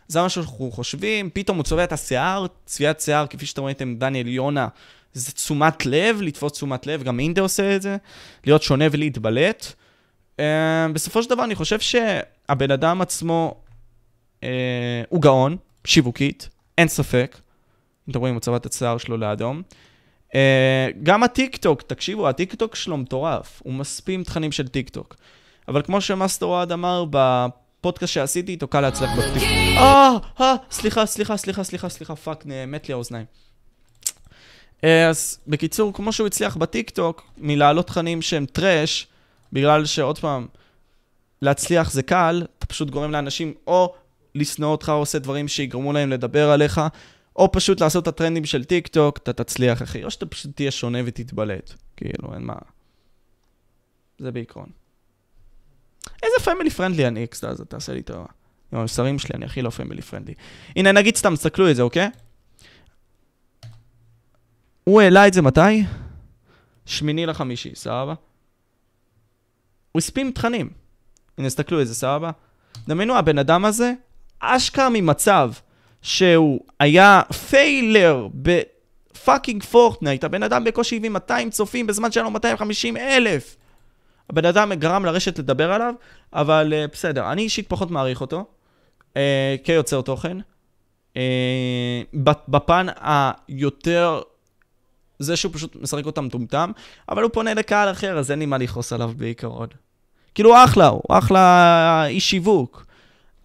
זה 0.08 0.22
מה 0.22 0.30
שאנחנו 0.30 0.72
חושבים, 0.72 1.30
פתאום 1.34 1.58
הוא 1.58 1.64
צובע 1.64 1.84
את 1.84 1.92
השיער, 1.94 2.46
צביעת 2.66 3.02
שיער, 3.02 3.28
כפי 3.28 3.46
שאתם 3.46 3.64
ראיתם, 3.64 3.96
דניאל 3.96 4.28
יונה, 4.28 4.68
זה 5.14 5.32
תשומת 5.32 5.86
לב, 5.86 6.22
לתפוס 6.22 6.52
תשומת 6.54 6.88
לב, 6.88 7.04
גם 7.04 7.20
אינדה 7.20 7.42
עושה 7.42 7.76
את 7.76 7.82
זה, 7.82 7.98
להיות 8.46 8.64
שונה 8.64 8.86
ולהתבלט. 8.92 9.74
Uh, 10.38 10.44
בסופו 10.94 11.24
של 11.24 11.30
דבר 11.30 11.44
אני 11.44 11.56
חושב 11.56 11.80
שהבן 12.54 12.72
אדם 12.72 13.02
עצמו 13.02 13.56
uh, 14.42 14.46
הוא 15.10 15.22
גאון, 15.22 15.58
שיווקית, 15.86 16.50
אין 16.78 16.88
ספק. 16.88 17.38
אתם 18.10 18.20
רואים, 18.20 18.34
הוא 18.34 18.42
צבע 18.42 18.58
את 18.58 18.66
השיער 18.66 18.98
שלו 18.98 19.18
לאדום. 19.18 19.62
Uh, 20.30 20.36
גם 21.04 21.24
הטיק 21.24 21.58
טוק, 21.58 21.82
תקשיבו, 21.82 22.30
הטיק 22.30 22.56
טוק 22.56 22.76
שלו 22.76 22.98
מטורף, 22.98 23.62
הוא 23.64 23.74
מספים 23.74 24.24
תכנים 24.24 24.52
של 24.52 24.68
טיק 24.68 24.90
טוק. 24.90 25.16
אבל 25.68 25.82
כמו 25.82 26.02
שמאסטר 26.02 26.46
אוהד 26.46 26.72
אמר 26.72 27.06
בפודקאסט 27.10 28.14
שעשיתי 28.14 28.52
איתו, 28.52 28.68
קל 28.68 28.82
להצליח 28.82 29.12
בטיק 29.18 29.44
אה, 29.78 30.18
אה, 30.42 30.56
סליחה, 30.72 31.06
סליחה, 31.06 31.38
סליחה, 31.38 31.64
סליחה, 31.64 31.90
סליחה, 31.90 32.16
fuck, 32.16 32.46
מת 32.68 32.88
לי 32.88 32.94
האוזניים. 32.94 33.26
אה, 34.84 35.10
אז 35.10 35.40
בקיצור, 35.48 35.94
כמו 35.94 36.14
שהוא 36.14 36.28
הצליח 36.28 36.58
בטיקטוק, 36.58 37.24
מלהעלות 37.38 37.88
תכנים 37.88 38.22
שהם 38.22 38.46
trash, 38.46 39.08
בגלל 39.54 39.86
שעוד 39.86 40.20
פעם, 40.20 40.48
להצליח 41.44 41.92
זה 41.92 42.04
קל, 42.04 42.46
אתה 42.58 42.66
פשוט 42.66 42.90
גורם 42.90 43.12
לאנשים 43.12 43.54
או 43.68 43.94
לשנוא 44.36 44.72
אותך 44.72 44.90
או 44.90 44.94
עושה 44.94 45.20
דברים 45.20 45.48
שיגרמו 45.48 45.94
להם 45.94 46.10
לדבר 46.10 46.50
עליך, 46.50 46.82
או 47.36 47.52
פשוט 47.52 47.82
לעשות 47.82 48.04
את 48.04 48.08
הטרנדים 48.08 48.46
של 48.46 48.64
טיקטוק, 48.64 49.18
אתה 49.18 49.34
תצליח, 49.34 49.82
אחי, 49.82 50.04
או 50.04 50.12
שאתה 50.12 50.26
פשוט 50.26 50.56
תהיה 50.56 50.72
שונה 50.72 51.00
ותתבלט. 51.06 51.74
כאילו, 51.98 52.34
אין 52.34 52.44
מה. 52.44 52.54
זה 54.20 54.32
בעיקרון. 54.32 54.70
איזה 56.24 56.36
family 56.44 56.70
friendly 56.70 57.08
אני 57.08 57.24
אקסטה, 57.24 57.50
אז 57.50 57.64
תעשה 57.68 57.94
לי 57.94 58.00
את 58.00 58.10
ה... 58.10 58.26
עם 58.74 58.80
המסרים 58.80 59.20
שלי, 59.20 59.36
אני 59.36 59.46
הכי 59.46 59.62
לא 59.62 59.70
family 59.70 60.02
friendly. 60.02 60.34
הנה, 60.76 60.92
נגיד 60.92 61.16
סתם, 61.16 61.36
תסתכלו 61.36 61.72
את 61.72 61.76
זה, 61.76 61.82
אוקיי? 61.82 62.10
הוא 64.84 65.02
העלה 65.02 65.28
את 65.28 65.34
זה 65.34 65.42
מתי? 65.42 65.84
שמיני 66.86 67.26
לחמישי, 67.26 67.76
סבבה? 67.76 68.14
הוא 69.92 70.00
הספים 70.00 70.32
תכנים. 70.32 70.83
הנה, 71.38 71.48
תסתכלו 71.48 71.82
את 71.82 71.88
זה, 71.88 71.96
סבבה? 71.96 72.32
דמיינו, 72.88 73.16
הבן 73.16 73.38
אדם 73.38 73.66
הזה, 73.66 73.94
אשכרה 74.40 74.90
ממצב 74.90 75.52
שהוא 76.02 76.62
היה 76.80 77.22
פיילר 77.50 78.28
ב 78.34 78.50
fucking 78.50 79.64
פורטנייט, 79.64 80.24
הבן 80.24 80.44
אדם 80.44 80.64
בקושי 80.64 80.98
הביא 80.98 81.10
200 81.10 81.50
צופים 81.50 81.88
בזמן 81.88 82.12
שהיה 82.12 82.24
לו 82.24 82.32
250 82.32 82.98
אלף. 82.98 83.58
הבן 84.30 84.46
אדם 84.46 84.74
גרם 84.74 85.06
לרשת 85.06 85.40
לדבר 85.40 85.72
עליו, 85.72 85.94
אבל 86.34 86.74
uh, 86.74 86.92
בסדר, 86.92 87.32
אני 87.32 87.42
אישית 87.42 87.70
פחות 87.70 87.92
מעריך 87.92 88.22
אותו, 88.22 88.46
uh, 89.14 89.18
כיוצר 89.64 90.02
תוכן. 90.02 90.38
Uh, 91.14 91.18
בפן 92.48 92.88
היותר, 93.02 94.22
זה 95.20 95.36
שהוא 95.36 95.54
פשוט 95.54 95.76
משחק 95.76 96.06
אותה 96.06 96.22
מטומטם, 96.22 96.72
אבל 97.10 97.24
הוא 97.24 97.32
פונה 97.34 97.54
לקהל 97.54 97.92
אחר, 97.92 98.18
אז 98.18 98.32
אין 98.32 98.40
לי 98.40 98.46
מה 98.46 98.58
לכעוס 98.58 98.94
עליו 98.94 99.12
בעיקרון. 99.18 99.68
כאילו 100.36 100.50
הוא 100.50 100.64
אחלה, 100.66 100.88
הוא 100.88 101.02
אחלה 101.10 102.06
איש 102.08 102.30
שיווק, 102.30 102.86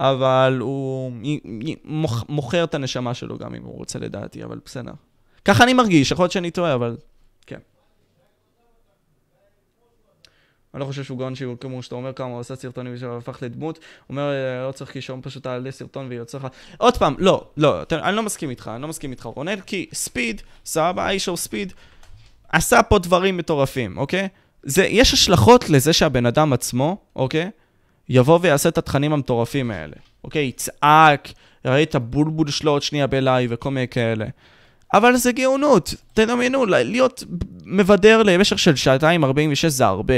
אבל 0.01 0.59
הוא 0.61 1.13
מוכ, 1.85 2.25
מוכר 2.29 2.65
את 2.65 2.75
הנשמה 2.75 3.15
שלו 3.15 3.39
גם 3.39 3.55
אם 3.55 3.63
הוא 3.63 3.77
רוצה 3.77 3.99
לדעתי, 3.99 4.45
אבל 4.45 4.59
בסדר. 4.65 4.93
ככה 5.45 5.65
אני 5.65 5.75
מרגיש, 5.75 6.11
יכול 6.11 6.23
להיות 6.23 6.33
שאני 6.33 6.51
טועה, 6.51 6.75
אבל 6.75 6.97
כן. 7.47 7.59
אני 10.75 10.81
לא 10.81 10.85
חושב 10.85 11.05
שהוא 11.05 11.19
גאון 11.19 11.35
שיווק 11.35 11.63
כמו 11.63 11.83
שאתה 11.83 11.95
אומר 11.95 12.13
כמה 12.13 12.29
הוא 12.29 12.41
עשה 12.41 12.57
סרטונים 12.57 12.95
והפך 13.01 13.39
לדמות. 13.43 13.77
הוא 13.77 13.85
אומר, 14.09 14.33
לא 14.67 14.73
צריך 14.73 14.91
קישור 14.91 15.19
פשוט 15.23 15.43
תעלה 15.43 15.71
סרטון 15.71 16.07
ויוצא 16.09 16.39
לך. 16.39 16.47
עוד 16.79 16.97
פעם, 16.97 17.15
לא, 17.19 17.49
לא, 17.57 17.83
אני 17.93 18.17
לא 18.17 18.23
מסכים 18.23 18.51
איתך, 18.51 18.71
אני 18.75 18.83
לא 18.83 18.89
מסכים 18.89 19.11
איתך, 19.11 19.25
רונל, 19.25 19.61
כי 19.67 19.87
ספיד, 19.93 20.43
סבבה, 20.65 21.07
האיש 21.07 21.29
ספיד, 21.35 21.73
עשה 22.49 22.83
פה 22.83 22.99
דברים 22.99 23.37
מטורפים, 23.37 23.99
אוקיי? 23.99 24.29
זה, 24.63 24.85
יש 24.85 25.13
השלכות 25.13 25.71
לזה 25.71 25.93
שהבן 25.93 26.27
אדם 26.27 26.53
עצמו, 26.53 26.97
אוקיי? 27.17 27.51
יבוא 28.09 28.39
ויעשה 28.43 28.69
את 28.69 28.79
התכנים 28.79 29.13
המטורפים 29.13 29.71
האלה, 29.71 29.97
אוקיי? 30.25 30.45
יצעק, 30.45 31.29
יראה 31.65 31.83
את 31.83 31.95
הבולבול 31.95 32.51
שלו 32.51 32.71
עוד 32.71 32.83
שנייה 32.83 33.07
בלייב 33.07 33.51
וכל 33.55 33.71
מיני 33.71 33.89
כאלה. 33.89 34.27
אבל 34.95 35.17
זה 35.17 35.33
גאונות, 35.33 35.95
תדמיינו, 36.15 36.67
להיות 36.67 37.25
מבדר 37.65 38.23
למשך 38.23 38.59
של 38.59 38.77
שעתיים 38.77 39.25
46 39.25 39.65
זה 39.65 39.87
הרבה. 39.87 40.15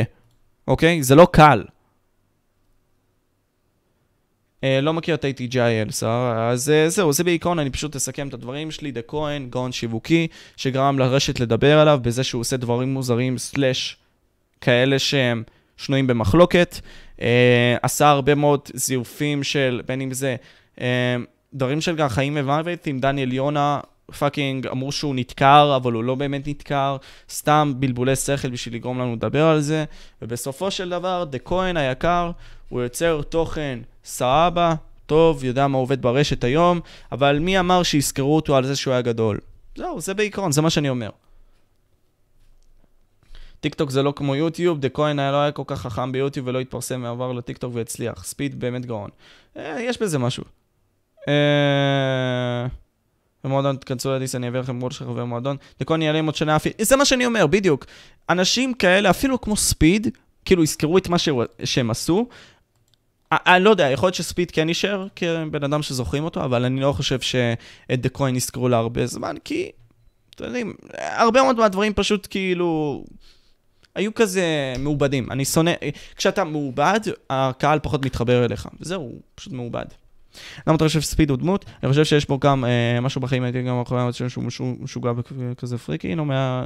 אוקיי? 0.68 1.02
זה 1.02 1.14
לא 1.14 1.28
קל. 1.32 1.64
אה, 4.64 4.80
לא 4.80 4.92
מכיר 4.92 5.14
את 5.14 5.24
ATGIL, 5.24 5.90
סבבה? 5.90 6.48
אז 6.50 6.70
אה, 6.70 6.88
זהו, 6.88 7.12
זה 7.12 7.24
בעיקרון, 7.24 7.58
אני 7.58 7.70
פשוט 7.70 7.96
אסכם 7.96 8.28
את 8.28 8.34
הדברים 8.34 8.70
שלי. 8.70 8.92
דה 8.92 9.02
כהן, 9.02 9.50
גאון 9.50 9.72
שיווקי, 9.72 10.28
שגרם 10.56 10.98
לרשת 10.98 11.40
לדבר 11.40 11.78
עליו 11.78 11.98
בזה 12.02 12.24
שהוא 12.24 12.40
עושה 12.40 12.56
דברים 12.56 12.94
מוזרים, 12.94 13.38
סלאש 13.38 13.96
כאלה 14.60 14.98
שהם 14.98 15.42
שנויים 15.76 16.06
במחלוקת. 16.06 16.80
אה, 17.20 17.76
עשה 17.82 18.08
הרבה 18.08 18.34
מאוד 18.34 18.60
זיופים 18.74 19.42
של, 19.42 19.82
בין 19.86 20.00
אם 20.00 20.12
זה 20.12 20.36
אה, 20.80 21.16
דברים 21.54 21.80
של 21.80 21.96
גם 21.96 22.08
חיים 22.08 22.36
ומוות 22.40 22.86
עם 22.86 22.98
דניאל 22.98 23.32
יונה. 23.32 23.80
fucking 24.18 24.66
אמרו 24.66 24.92
שהוא 24.92 25.14
נתקר, 25.14 25.72
אבל 25.76 25.92
הוא 25.92 26.04
לא 26.04 26.14
באמת 26.14 26.48
נתקר, 26.48 26.96
סתם 27.30 27.72
בלבולי 27.76 28.16
שכל 28.16 28.48
בשביל 28.48 28.74
לגרום 28.74 28.98
לנו 28.98 29.14
לדבר 29.14 29.44
על 29.44 29.60
זה, 29.60 29.84
ובסופו 30.22 30.70
של 30.70 30.90
דבר, 30.90 31.24
דה 31.24 31.38
כהן 31.38 31.76
היקר, 31.76 32.30
הוא 32.68 32.82
יוצר 32.82 33.22
תוכן 33.22 33.78
סבבה, 34.04 34.74
טוב, 35.06 35.44
יודע 35.44 35.66
מה 35.66 35.78
עובד 35.78 36.02
ברשת 36.02 36.44
היום, 36.44 36.80
אבל 37.12 37.38
מי 37.38 37.60
אמר 37.60 37.82
שיזכרו 37.82 38.36
אותו 38.36 38.56
על 38.56 38.66
זה 38.66 38.76
שהוא 38.76 38.92
היה 38.92 39.02
גדול? 39.02 39.38
זהו, 39.76 40.00
זה 40.00 40.14
בעיקרון, 40.14 40.52
זה 40.52 40.62
מה 40.62 40.70
שאני 40.70 40.88
אומר. 40.88 41.10
טיק 43.60 43.74
טוק 43.74 43.90
זה 43.90 44.02
לא 44.02 44.12
כמו 44.16 44.36
יוטיוב, 44.36 44.80
דה 44.80 44.88
כהן 44.88 45.18
היה 45.18 45.32
לא 45.32 45.36
היה 45.36 45.52
כל 45.52 45.62
כך 45.66 45.80
חכם 45.80 46.12
ביוטיוב 46.12 46.46
ולא 46.46 46.60
התפרסם 46.60 47.00
ועבר 47.04 47.32
לטיק 47.32 47.58
טוק 47.58 47.74
והצליח. 47.74 48.24
ספיד 48.24 48.60
באמת 48.60 48.86
גאון. 48.86 49.10
אה, 49.56 49.82
יש 49.82 50.02
בזה 50.02 50.18
משהו. 50.18 50.44
אה... 51.28 52.66
במועדון 53.44 53.76
תכנסו 53.76 54.12
לדיס, 54.12 54.34
אני 54.34 54.48
אביא 54.48 54.60
לכם 54.60 54.76
מול 54.76 54.90
של 54.90 55.04
חבר 55.04 55.24
מועדון. 55.24 55.56
דה 55.78 55.84
כהן 55.84 56.02
יעלה 56.02 56.18
עם 56.18 56.26
עוד 56.26 56.34
שנה 56.34 56.56
אפילו, 56.56 56.74
זה 56.80 56.96
מה 56.96 57.04
שאני 57.04 57.26
אומר, 57.26 57.46
בדיוק. 57.46 57.86
אנשים 58.28 58.74
כאלה, 58.74 59.10
אפילו 59.10 59.40
כמו 59.40 59.56
ספיד, 59.56 60.08
כאילו 60.44 60.62
יזכרו 60.62 60.98
את 60.98 61.08
מה 61.08 61.16
שהם 61.64 61.90
עשו. 61.90 62.28
אני 63.32 63.64
לא 63.64 63.70
יודע, 63.70 63.90
יכול 63.90 64.06
להיות 64.06 64.14
שספיד 64.14 64.50
כן 64.50 64.68
יישאר 64.68 65.06
כבן 65.16 65.64
אדם 65.64 65.82
שזוכרים 65.82 66.24
אותו, 66.24 66.44
אבל 66.44 66.64
אני 66.64 66.80
לא 66.80 66.92
חושב 66.92 67.20
שאת 67.20 68.00
דה 68.00 68.08
כהן 68.08 68.36
יזכרו 68.36 68.68
להרבה 68.68 69.06
זמן, 69.06 69.36
כי, 69.44 69.70
אתם 70.34 70.44
יודעים, 70.44 70.74
הרבה 70.98 71.42
מאוד 71.42 71.56
מהדברים 71.56 71.92
פשוט 71.94 72.26
כאילו... 72.30 73.04
היו 73.94 74.14
כזה 74.14 74.74
מעובדים. 74.78 75.30
אני 75.30 75.44
שונא, 75.44 75.72
כשאתה 76.16 76.44
מעובד, 76.44 77.00
הקהל 77.30 77.78
פחות 77.82 78.04
מתחבר 78.04 78.44
אליך. 78.44 78.68
זהו, 78.80 79.02
הוא 79.02 79.20
פשוט 79.34 79.52
מעובד. 79.52 79.84
למה 80.66 80.76
אתה 80.76 80.84
חושב 80.84 81.00
שספיד 81.00 81.30
הוא 81.30 81.38
דמות? 81.38 81.64
אני 81.82 81.90
חושב 81.90 82.04
שיש 82.04 82.28
בו 82.28 82.38
גם 82.38 82.64
אה, 82.64 83.00
משהו 83.00 83.20
בחיים, 83.20 83.42
הייתי 83.42 83.62
גם 83.62 83.80
אחרי 83.80 84.00
המאמץ 84.00 84.14
שהוא 84.28 84.44
משו- 84.44 84.76
משוגע 84.80 85.12
וכזה 85.16 85.78
פריקי, 85.78 86.14
נו, 86.14 86.24
מה... 86.24 86.62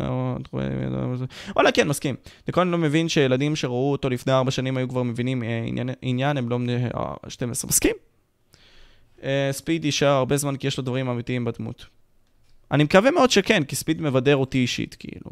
וואלה, 1.56 1.72
כן, 1.72 1.88
מסכים. 1.88 2.14
דקון 2.46 2.70
לא 2.70 2.78
מבין 2.78 3.08
שילדים 3.08 3.56
שראו 3.56 3.92
אותו 3.92 4.08
לפני 4.08 4.32
ארבע 4.32 4.50
שנים 4.50 4.76
היו 4.76 4.88
כבר 4.88 5.02
מבינים 5.02 5.42
אה, 5.42 5.64
עניין, 5.66 5.88
עניין, 6.02 6.36
הם 6.36 6.48
לא 6.48 6.58
בני 6.58 6.76
אה, 6.96 7.14
12. 7.28 7.68
מסכים. 7.68 7.94
אה, 9.22 9.48
ספיד 9.52 9.84
יישאר 9.84 10.08
הרבה 10.08 10.36
זמן 10.36 10.56
כי 10.56 10.66
יש 10.66 10.78
לו 10.78 10.84
דברים 10.84 11.08
אמיתיים 11.08 11.44
בדמות. 11.44 11.86
אני 12.70 12.84
מקווה 12.84 13.10
מאוד 13.10 13.30
שכן, 13.30 13.64
כי 13.64 13.76
ספיד 13.76 14.02
מבדר 14.02 14.36
אותי 14.36 14.58
אישית, 14.58 14.96
כאילו. 14.98 15.30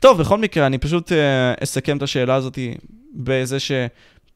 טוב, 0.00 0.20
בכל 0.20 0.38
מקרה, 0.38 0.66
אני 0.66 0.78
פשוט 0.78 1.12
אה, 1.12 1.54
אסכם 1.62 1.96
את 1.96 2.02
השאלה 2.02 2.34
הזאת 2.34 2.58
בזה 3.14 3.60
ש... 3.60 3.72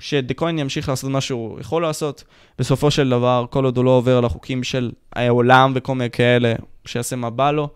שדקוין 0.00 0.58
ימשיך 0.58 0.88
לעשות 0.88 1.10
מה 1.10 1.20
שהוא 1.20 1.60
יכול 1.60 1.82
לעשות, 1.82 2.24
בסופו 2.58 2.90
של 2.90 3.08
דבר, 3.10 3.46
כל 3.50 3.64
עוד 3.64 3.76
הוא 3.76 3.84
לא 3.84 3.90
עובר 3.90 4.18
על 4.18 4.24
החוקים 4.24 4.64
של 4.64 4.92
העולם 5.12 5.72
וכל 5.74 5.94
מיני 5.94 6.10
כאלה, 6.10 6.54
שיעשה 6.84 7.16
מה 7.16 7.30
בא 7.30 7.50
לו, 7.50 7.68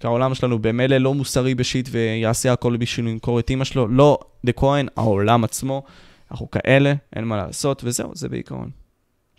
כי 0.00 0.06
העולם 0.06 0.34
שלנו 0.34 0.58
במילא 0.58 0.96
לא 0.96 1.14
מוסרי 1.14 1.54
בשיט 1.54 1.88
ויעשה 1.92 2.52
הכל 2.52 2.76
בשביל 2.76 3.06
למכור 3.06 3.38
את 3.38 3.50
אימא 3.50 3.64
שלו, 3.64 3.88
לא 3.88 4.18
דקוין, 4.44 4.88
העולם 4.96 5.44
עצמו, 5.44 5.82
אנחנו 6.30 6.50
כאלה, 6.50 6.94
אין 7.16 7.24
מה 7.24 7.36
לעשות, 7.36 7.82
וזהו, 7.84 8.10
זה 8.14 8.28
בעיקרון. 8.28 8.70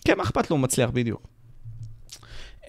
כן, 0.06 0.18
מה 0.18 0.24
אכפת 0.24 0.50
לו, 0.50 0.56
הוא 0.56 0.64
מצליח 0.64 0.90
בדיוק. 0.90 1.33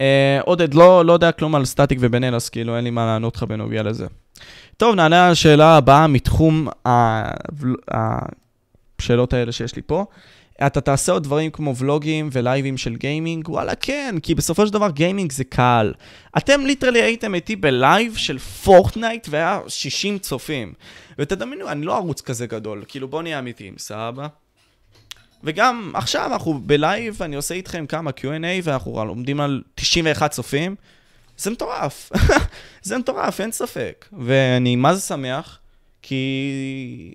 אה, 0.00 0.40
עודד, 0.44 0.74
לא, 0.74 1.04
לא 1.04 1.12
יודע 1.12 1.33
כלום 1.33 1.54
על 1.54 1.64
סטטיק 1.64 1.98
ובן 2.00 2.35
אז 2.35 2.48
כאילו 2.48 2.76
אין 2.76 2.85
לי 2.85 2.90
מה 2.90 3.07
לענות 3.07 3.37
לך 3.37 3.42
בנוגע 3.42 3.83
לזה. 3.83 4.07
טוב, 4.76 4.94
נענה 4.94 5.26
על 5.26 5.33
השאלה 5.33 5.76
הבאה 5.76 6.07
מתחום 6.07 6.68
השאלות 8.98 9.33
האלה 9.33 9.52
שיש 9.52 9.76
לי 9.76 9.83
פה. 9.87 10.04
אתה 10.66 10.80
תעשה 10.80 11.12
עוד 11.12 11.22
דברים 11.22 11.50
כמו 11.50 11.76
ולוגים 11.76 12.28
ולייבים 12.33 12.76
של 12.76 12.96
גיימינג? 12.96 13.48
וואלה, 13.48 13.74
כן, 13.74 14.14
כי 14.22 14.35
בסופו 14.35 14.66
של 14.66 14.72
דבר 14.72 14.90
גיימינג 14.90 15.33
זה 15.33 15.44
קל. 15.44 15.92
אתם 16.37 16.66
literally 16.66 17.03
הייתם 17.02 17.35
איתי 17.35 17.57
בלייב 17.57 18.16
של 18.16 18.38
פורטנייט 18.38 19.26
והיה 19.30 19.61
60 19.68 20.18
צופים. 20.18 20.72
ותדמיינו, 21.18 21.68
אני 21.68 21.87
לא 21.87 21.96
ערוץ 21.96 22.20
כזה 22.20 22.46
גדול, 22.46 22.85
כאילו 22.88 23.09
בוא 23.09 23.22
נהיה 23.22 23.38
אמיתיים, 23.38 23.74
סבבה? 23.78 24.26
וגם 25.44 25.92
עכשיו 25.94 26.33
אנחנו 26.33 26.61
בלייב, 26.62 27.22
אני 27.22 27.37
עושה 27.37 27.54
איתכם 27.54 27.87
כמה 27.87 28.11
Q&A 28.11 28.61
ואנחנו 28.62 29.00
עומדים 29.00 29.40
על 29.40 29.62
91 29.74 30.30
צופים. 30.30 30.74
זה 31.37 31.50
מטורף. 31.50 32.12
זה 32.83 32.98
מטורף, 32.98 33.40
אין 33.40 33.52
ספק. 33.52 34.09
ואני 34.18 34.76
מה 34.76 34.94
זה 34.94 35.00
שמח, 35.00 35.59
כי 36.02 37.14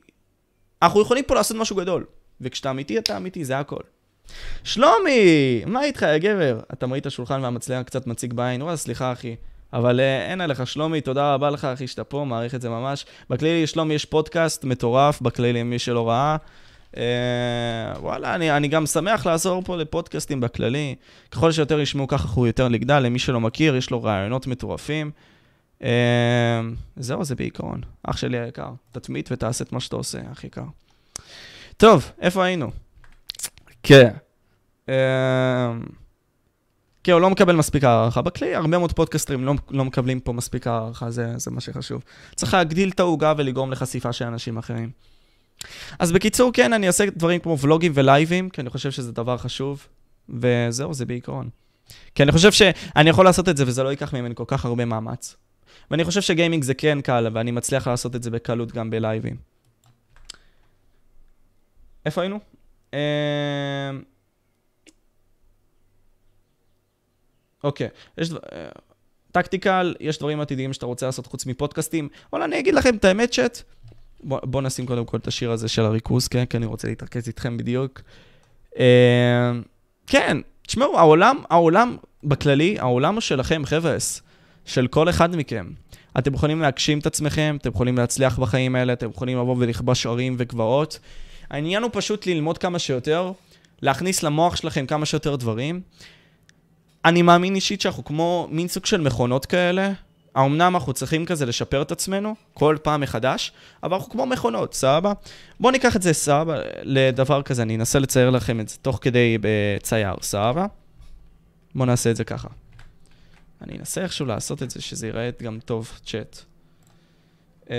אנחנו 0.82 1.02
יכולים 1.02 1.24
פה 1.24 1.36
לעשות 1.36 1.58
משהו 1.58 1.76
גדול. 1.76 2.06
וכשאתה 2.42 2.70
אמיתי, 2.70 2.98
אתה 2.98 3.18
אמיתי, 3.18 3.46
זה 3.46 3.60
הכל. 3.60 3.82
שלומי, 4.64 5.62
מה 5.66 5.84
איתך, 5.84 6.02
יא 6.02 6.18
גבר? 6.18 6.60
אתה 6.74 6.88
מראית 6.88 7.06
השולחן 7.06 7.44
והמצלמה 7.44 7.84
קצת 7.84 8.08
מציג 8.08 8.34
בעין, 8.34 8.62
וואלה, 8.62 8.78
סליחה, 8.78 9.12
אחי. 9.12 9.36
אבל 9.74 10.00
אה, 10.00 10.32
אין 10.32 10.42
עליך, 10.42 10.68
שלומי, 10.68 11.02
תודה 11.02 11.34
רבה 11.34 11.50
לך, 11.50 11.66
אחי, 11.66 11.88
שאתה 11.88 12.04
פה, 12.04 12.26
מעריך 12.28 12.56
את 12.56 12.62
זה 12.62 12.70
ממש. 12.70 13.06
בכללי, 13.30 13.68
שלומי, 13.68 13.94
יש 13.94 14.06
פודקאסט 14.06 14.64
מטורף, 14.64 15.22
בכללי, 15.22 15.64
מי 15.64 15.80
שלא 15.80 16.10
ראה. 16.10 16.38
אה, 16.98 17.04
וואלה, 18.00 18.36
אני, 18.36 18.58
אני 18.58 18.68
גם 18.68 18.86
שמח 18.86 19.26
לעזור 19.26 19.62
פה 19.66 19.78
לפודקאסטים 19.78 20.40
בכללי. 20.40 20.96
ככל 21.32 21.52
שיותר 21.52 21.80
ישמעו 21.80 22.08
ככה, 22.08 22.28
הוא 22.34 22.48
יותר 22.48 22.68
לגדל. 22.68 23.00
למי 23.00 23.20
שלא 23.20 23.40
מכיר, 23.40 23.76
יש 23.76 23.92
לו 23.92 24.04
רעיונות 24.04 24.48
מטורפים. 24.48 25.12
אה, 25.84 26.62
זהו, 26.96 27.24
זה 27.24 27.36
בעיקרון. 27.36 27.82
אח 28.04 28.18
שלי 28.18 28.40
היקר, 28.40 28.70
תתמיד 28.92 29.30
ותעשה 29.32 29.64
את 29.64 29.72
מה 29.72 29.80
שאתה 29.80 29.96
עושה, 29.96 30.20
אח 30.32 30.44
יקר. 30.44 30.64
טוב, 31.78 32.12
איפה 32.22 32.44
היינו? 32.44 32.72
כן. 33.84 34.10
אה, 34.90 35.74
כן, 37.04 37.12
הוא 37.12 37.22
לא 37.22 37.30
מקבל 37.30 37.56
מספיק 37.56 37.84
הערכה. 37.84 38.22
בכלי, 38.22 38.56
הרבה 38.56 38.78
מאוד 38.78 38.92
פודקסטרים 38.92 39.46
לא, 39.46 39.54
לא 39.70 39.86
מקבלים 39.86 40.20
פה 40.20 40.34
מספיק 40.34 40.68
הערכה, 40.68 41.12
זה, 41.12 41.38
זה 41.38 41.52
מה 41.52 41.62
שחשוב. 41.62 42.04
צריך 42.36 42.54
להגדיל 42.54 42.90
את 42.90 43.00
העוגה 43.00 43.34
ולגרום 43.38 43.72
לחשיפה 43.72 44.14
של 44.14 44.26
אנשים 44.26 44.58
אחרים. 44.58 44.90
אז 46.00 46.12
בקיצור, 46.12 46.54
כן, 46.54 46.74
אני 46.74 46.88
אעשה 46.88 47.06
דברים 47.06 47.40
כמו 47.40 47.60
ולוגים 47.60 47.92
ולייבים, 47.96 48.50
כי 48.50 48.62
אני 48.62 48.70
חושב 48.70 48.92
שזה 48.92 49.12
דבר 49.12 49.38
חשוב, 49.38 49.88
וזהו, 50.30 50.94
זה 50.94 51.06
בעיקרון. 51.06 51.50
כי 52.16 52.24
אני 52.24 52.32
חושב 52.32 52.52
שאני 52.52 53.10
יכול 53.10 53.26
לעשות 53.26 53.50
את 53.50 53.58
זה 53.58 53.64
וזה 53.68 53.84
לא 53.84 53.90
ייקח 53.90 54.14
ממני 54.14 54.36
כל 54.36 54.44
כך 54.48 54.66
הרבה 54.66 54.86
מאמץ. 54.86 55.36
ואני 55.92 56.04
חושב 56.04 56.22
שגיימינג 56.22 56.64
זה 56.64 56.74
כן 56.74 57.02
קל, 57.02 57.28
ואני 57.34 57.52
מצליח 57.52 57.88
לעשות 57.88 58.16
את 58.16 58.24
זה 58.24 58.32
בקלות 58.32 58.72
גם 58.72 58.90
בלייבים. 58.90 59.36
איפה 62.06 62.22
היינו? 62.22 62.40
אמ, 62.94 63.00
אוקיי, 67.64 67.88
יש 68.18 68.30
דבר... 68.30 68.40
אה, 68.52 68.70
טקטיקל, 69.32 69.96
יש 70.00 70.18
דברים 70.18 70.42
עתידיים 70.42 70.74
שאתה 70.74 70.86
רוצה 70.86 71.06
לעשות 71.06 71.28
חוץ 71.28 71.46
מפודקאסטים. 71.46 72.10
וואלה, 72.34 72.46
אני 72.46 72.60
אגיד 72.60 72.76
לכם 72.76 72.96
את 72.96 73.06
האמת, 73.06 73.32
צ'אט. 73.32 73.64
בוא, 74.24 74.40
בוא 74.44 74.62
נשים 74.62 74.86
קודם 74.86 75.06
כל 75.06 75.18
את 75.18 75.28
השיר 75.28 75.52
הזה 75.52 75.68
של 75.68 75.82
הריכוז, 75.82 76.28
כן? 76.28 76.46
כי 76.46 76.58
אני 76.58 76.66
רוצה 76.66 76.88
להתרכז 76.88 77.28
איתכם 77.28 77.58
בדיוק. 77.58 78.02
אה, 78.80 79.52
כן, 80.08 80.38
תשמעו, 80.68 81.00
העולם, 81.00 81.38
העולם 81.50 81.98
בכללי, 82.24 82.80
העולם 82.80 83.14
הוא 83.14 83.22
שלכם, 83.22 83.62
חבר'ס, 83.66 84.22
של 84.66 84.88
כל 84.88 85.10
אחד 85.10 85.36
מכם. 85.36 85.68
אתם 86.18 86.34
יכולים 86.34 86.62
להגשים 86.62 87.00
את 87.00 87.06
עצמכם, 87.06 87.58
אתם 87.62 87.70
יכולים 87.70 87.98
להצליח 87.98 88.40
בחיים 88.40 88.76
האלה, 88.76 88.94
אתם 88.94 89.10
יכולים 89.10 89.38
לבוא 89.38 89.56
ולכבוש 89.60 90.06
ערים 90.06 90.36
וגבעות. 90.38 91.00
העניין 91.50 91.84
הוא 91.84 91.92
פשוט 91.94 92.28
ללמוד 92.28 92.58
כמה 92.58 92.80
שיותר, 92.80 93.32
להכניס 93.82 94.24
למוח 94.24 94.56
שלכם 94.56 94.86
כמה 94.86 95.06
שיותר 95.06 95.36
דברים. 95.36 95.82
אני 97.06 97.22
מאמין 97.22 97.56
אישית 97.56 97.82
שאנחנו 97.82 98.06
כמו 98.06 98.48
מין 98.52 98.68
סוג 98.68 98.86
של 98.86 99.02
מכונות 99.02 99.46
כאלה. 99.46 99.92
האמנם 100.36 100.76
אנחנו 100.76 100.94
צריכים 100.94 101.26
כזה 101.26 101.46
לשפר 101.46 101.82
את 101.82 101.92
עצמנו 101.92 102.36
כל 102.54 102.78
פעם 102.84 103.02
מחדש, 103.02 103.52
אבל 103.84 103.94
אנחנו 103.94 104.12
כמו 104.12 104.26
מכונות, 104.26 104.74
סבבה? 104.74 105.14
בואו 105.60 105.72
ניקח 105.72 105.96
את 105.96 106.02
זה, 106.02 106.14
סבבה, 106.14 106.58
לדבר 106.82 107.42
כזה, 107.42 107.62
אני 107.62 107.76
אנסה 107.76 108.00
לצייר 108.00 108.30
לכם 108.30 108.60
את 108.60 108.70
זה 108.70 108.78
תוך 108.82 109.00
כדי 109.02 109.38
בצייר, 109.42 110.16
סבבה? 110.22 110.66
בואו 111.76 111.86
נעשה 111.86 112.12
את 112.12 112.16
זה 112.16 112.24
ככה. 112.24 112.48
אני 113.62 113.78
אנסה 113.78 114.02
איכשהו 114.02 114.26
לעשות 114.26 114.64
את 114.64 114.70
זה, 114.70 114.82
שזה 114.82 115.08
ייראה 115.08 115.30
גם 115.44 115.60
טוב, 115.66 116.00
צ'אט. 116.06 116.38
אמ, 117.70 117.76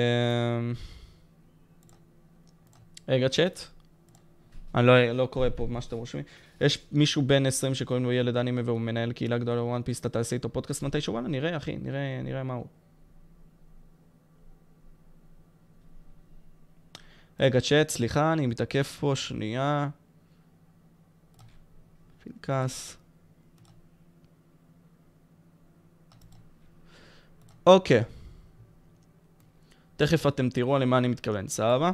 רגע, 3.09 3.29
צ'אט. 3.29 3.61
אני 4.75 4.87
לא, 4.87 5.13
לא 5.13 5.27
קורא 5.27 5.49
פה 5.55 5.67
מה 5.71 5.81
שאתם 5.81 5.97
רושמים. 5.97 6.25
יש 6.61 6.87
מישהו 6.93 7.23
בן 7.23 7.47
20 7.47 7.75
שקוראים 7.75 8.05
לו 8.05 8.13
ילד 8.13 8.37
אנימה 8.37 8.61
והוא 8.65 8.81
מנהל 8.81 9.13
קהילה 9.13 9.39
גדולה 9.39 9.61
בוואן 9.63 9.83
פיס, 9.83 10.01
אתה 10.01 10.09
תעשה 10.09 10.37
איתו 10.37 10.49
פודקאסט 10.49 10.83
מתישהו? 10.83 11.13
וואלה, 11.13 11.29
נראה, 11.29 11.57
אחי, 11.57 11.77
נראה, 11.77 12.21
נראה 12.23 12.43
מה 12.43 12.55
הוא. 12.55 12.67
רגע, 17.41 17.61
צ'אט, 17.61 17.89
סליחה, 17.89 18.33
אני 18.33 18.47
מתעכב 18.47 18.83
פה 18.83 19.13
שנייה. 19.17 19.89
פנקס. 22.25 22.97
אוקיי. 27.67 28.03
תכף 29.97 30.27
אתם 30.27 30.51
תראו 30.51 30.79
למה 30.79 30.99
אני 30.99 31.09
מתכוון, 31.09 31.49
סבבה? 31.49 31.93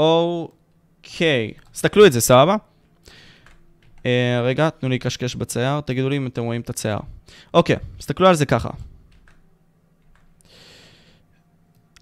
אוקיי, 0.00 1.52
תסתכלו 1.72 2.06
את 2.06 2.12
זה, 2.12 2.20
סבבה? 2.20 2.56
אה, 4.06 4.40
רגע, 4.44 4.70
תנו 4.70 4.88
לי 4.88 4.94
לקשקש 4.94 5.34
בצייר, 5.34 5.80
תגידו 5.80 6.08
לי 6.08 6.16
אם 6.16 6.26
אתם 6.26 6.42
רואים 6.42 6.60
את 6.60 6.70
הצייר. 6.70 6.98
אוקיי, 7.54 7.76
תסתכלו 7.98 8.28
על 8.28 8.34
זה 8.34 8.46
ככה. 8.46 8.70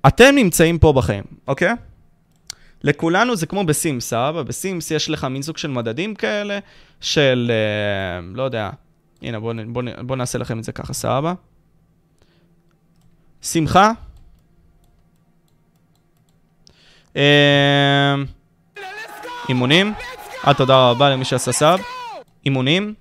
אתם 0.06 0.34
נמצאים 0.34 0.78
פה 0.78 0.92
בחיים, 0.92 1.24
אוקיי? 1.48 1.72
לכולנו 2.82 3.36
זה 3.36 3.46
כמו 3.46 3.64
בסימס, 3.64 4.08
סבבה? 4.08 4.42
בסימס 4.42 4.90
יש 4.90 5.10
לך 5.10 5.24
מין 5.24 5.42
סוג 5.42 5.56
של 5.56 5.68
מדדים 5.68 6.14
כאלה, 6.14 6.58
של, 7.00 7.50
אה, 7.50 8.20
לא 8.34 8.42
יודע, 8.42 8.70
הנה 9.22 9.40
בואו 9.40 9.54
בוא, 9.68 9.82
בוא 10.02 10.16
נעשה 10.16 10.38
לכם 10.38 10.58
את 10.58 10.64
זה 10.64 10.72
ככה, 10.72 10.92
סבבה? 10.92 11.34
שמחה. 13.42 13.92
אימונים. 19.48 19.94
אה, 20.46 20.54
תודה 20.54 20.90
רבה 20.90 21.10
למי 21.10 21.24
שעשה 21.24 21.52
סאב. 21.52 21.80
אימונים. 22.44 22.94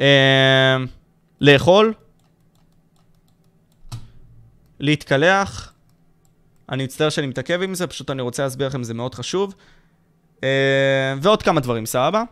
אה, 0.00 0.76
לאכול. 1.40 1.94
להתקלח. 4.80 5.72
אני 6.68 6.84
מצטער 6.84 7.10
שאני 7.10 7.26
מתעכב 7.26 7.62
עם 7.62 7.74
זה, 7.74 7.86
פשוט 7.86 8.10
אני 8.10 8.22
רוצה 8.22 8.42
להסביר 8.42 8.66
לכם, 8.66 8.82
זה 8.82 8.94
מאוד 8.94 9.14
חשוב. 9.14 9.54
אה, 10.44 11.14
ועוד 11.22 11.42
כמה 11.42 11.60
דברים, 11.60 11.86
סבבה? 11.86 12.22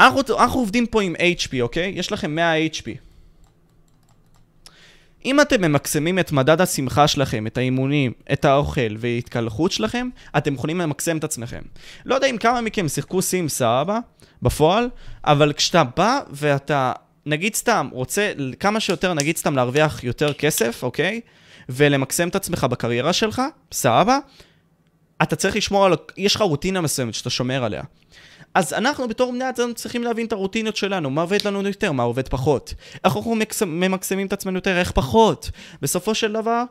אנחנו, 0.00 0.20
אנחנו 0.38 0.60
עובדים 0.60 0.86
פה 0.86 1.02
עם 1.02 1.14
HP, 1.16 1.60
אוקיי? 1.60 1.92
יש 1.96 2.12
לכם 2.12 2.34
100 2.34 2.66
HP. 2.66 3.11
אם 5.24 5.40
אתם 5.40 5.60
ממקסמים 5.62 6.18
את 6.18 6.32
מדד 6.32 6.60
השמחה 6.60 7.08
שלכם, 7.08 7.46
את 7.46 7.58
האימונים, 7.58 8.12
את 8.32 8.44
האוכל 8.44 8.96
וההתקלחות 8.98 9.72
שלכם, 9.72 10.08
אתם 10.36 10.54
יכולים 10.54 10.78
למקסם 10.78 11.16
את 11.16 11.24
עצמכם. 11.24 11.62
לא 12.04 12.14
יודע 12.14 12.26
אם 12.26 12.38
כמה 12.38 12.60
מכם 12.60 12.88
שיחקו 12.88 13.22
סים 13.22 13.48
סבבה, 13.48 13.98
בפועל, 14.42 14.88
אבל 15.24 15.52
כשאתה 15.52 15.84
בא 15.96 16.20
ואתה, 16.30 16.92
נגיד 17.26 17.54
סתם, 17.54 17.88
רוצה 17.92 18.32
כמה 18.60 18.80
שיותר, 18.80 19.14
נגיד 19.14 19.36
סתם 19.36 19.56
להרוויח 19.56 20.04
יותר 20.04 20.32
כסף, 20.32 20.82
אוקיי? 20.82 21.20
ולמקסם 21.68 22.28
את 22.28 22.36
עצמך 22.36 22.64
בקריירה 22.64 23.12
שלך, 23.12 23.42
סבבה? 23.72 24.18
אתה 25.22 25.36
צריך 25.36 25.56
לשמור 25.56 25.84
על... 25.84 25.94
יש 26.16 26.36
לך 26.36 26.42
רוטינה 26.42 26.80
מסוימת 26.80 27.14
שאתה 27.14 27.30
שומר 27.30 27.64
עליה. 27.64 27.82
אז 28.54 28.72
אנחנו 28.72 29.08
בתור 29.08 29.32
בני 29.32 29.48
אדם 29.48 29.72
צריכים 29.74 30.02
להבין 30.02 30.26
את 30.26 30.32
הרוטינות 30.32 30.76
שלנו, 30.76 31.10
מה 31.10 31.20
עובד 31.20 31.38
לנו 31.44 31.62
יותר, 31.62 31.92
מה 31.92 32.02
עובד 32.02 32.28
פחות. 32.28 32.74
איך 33.04 33.16
אנחנו 33.16 33.34
ממקסמים 33.66 34.26
את 34.26 34.32
עצמנו 34.32 34.56
יותר, 34.56 34.78
איך 34.78 34.90
פחות. 34.90 35.50
בסופו 35.82 36.14
של 36.14 36.32
דבר, 36.32 36.64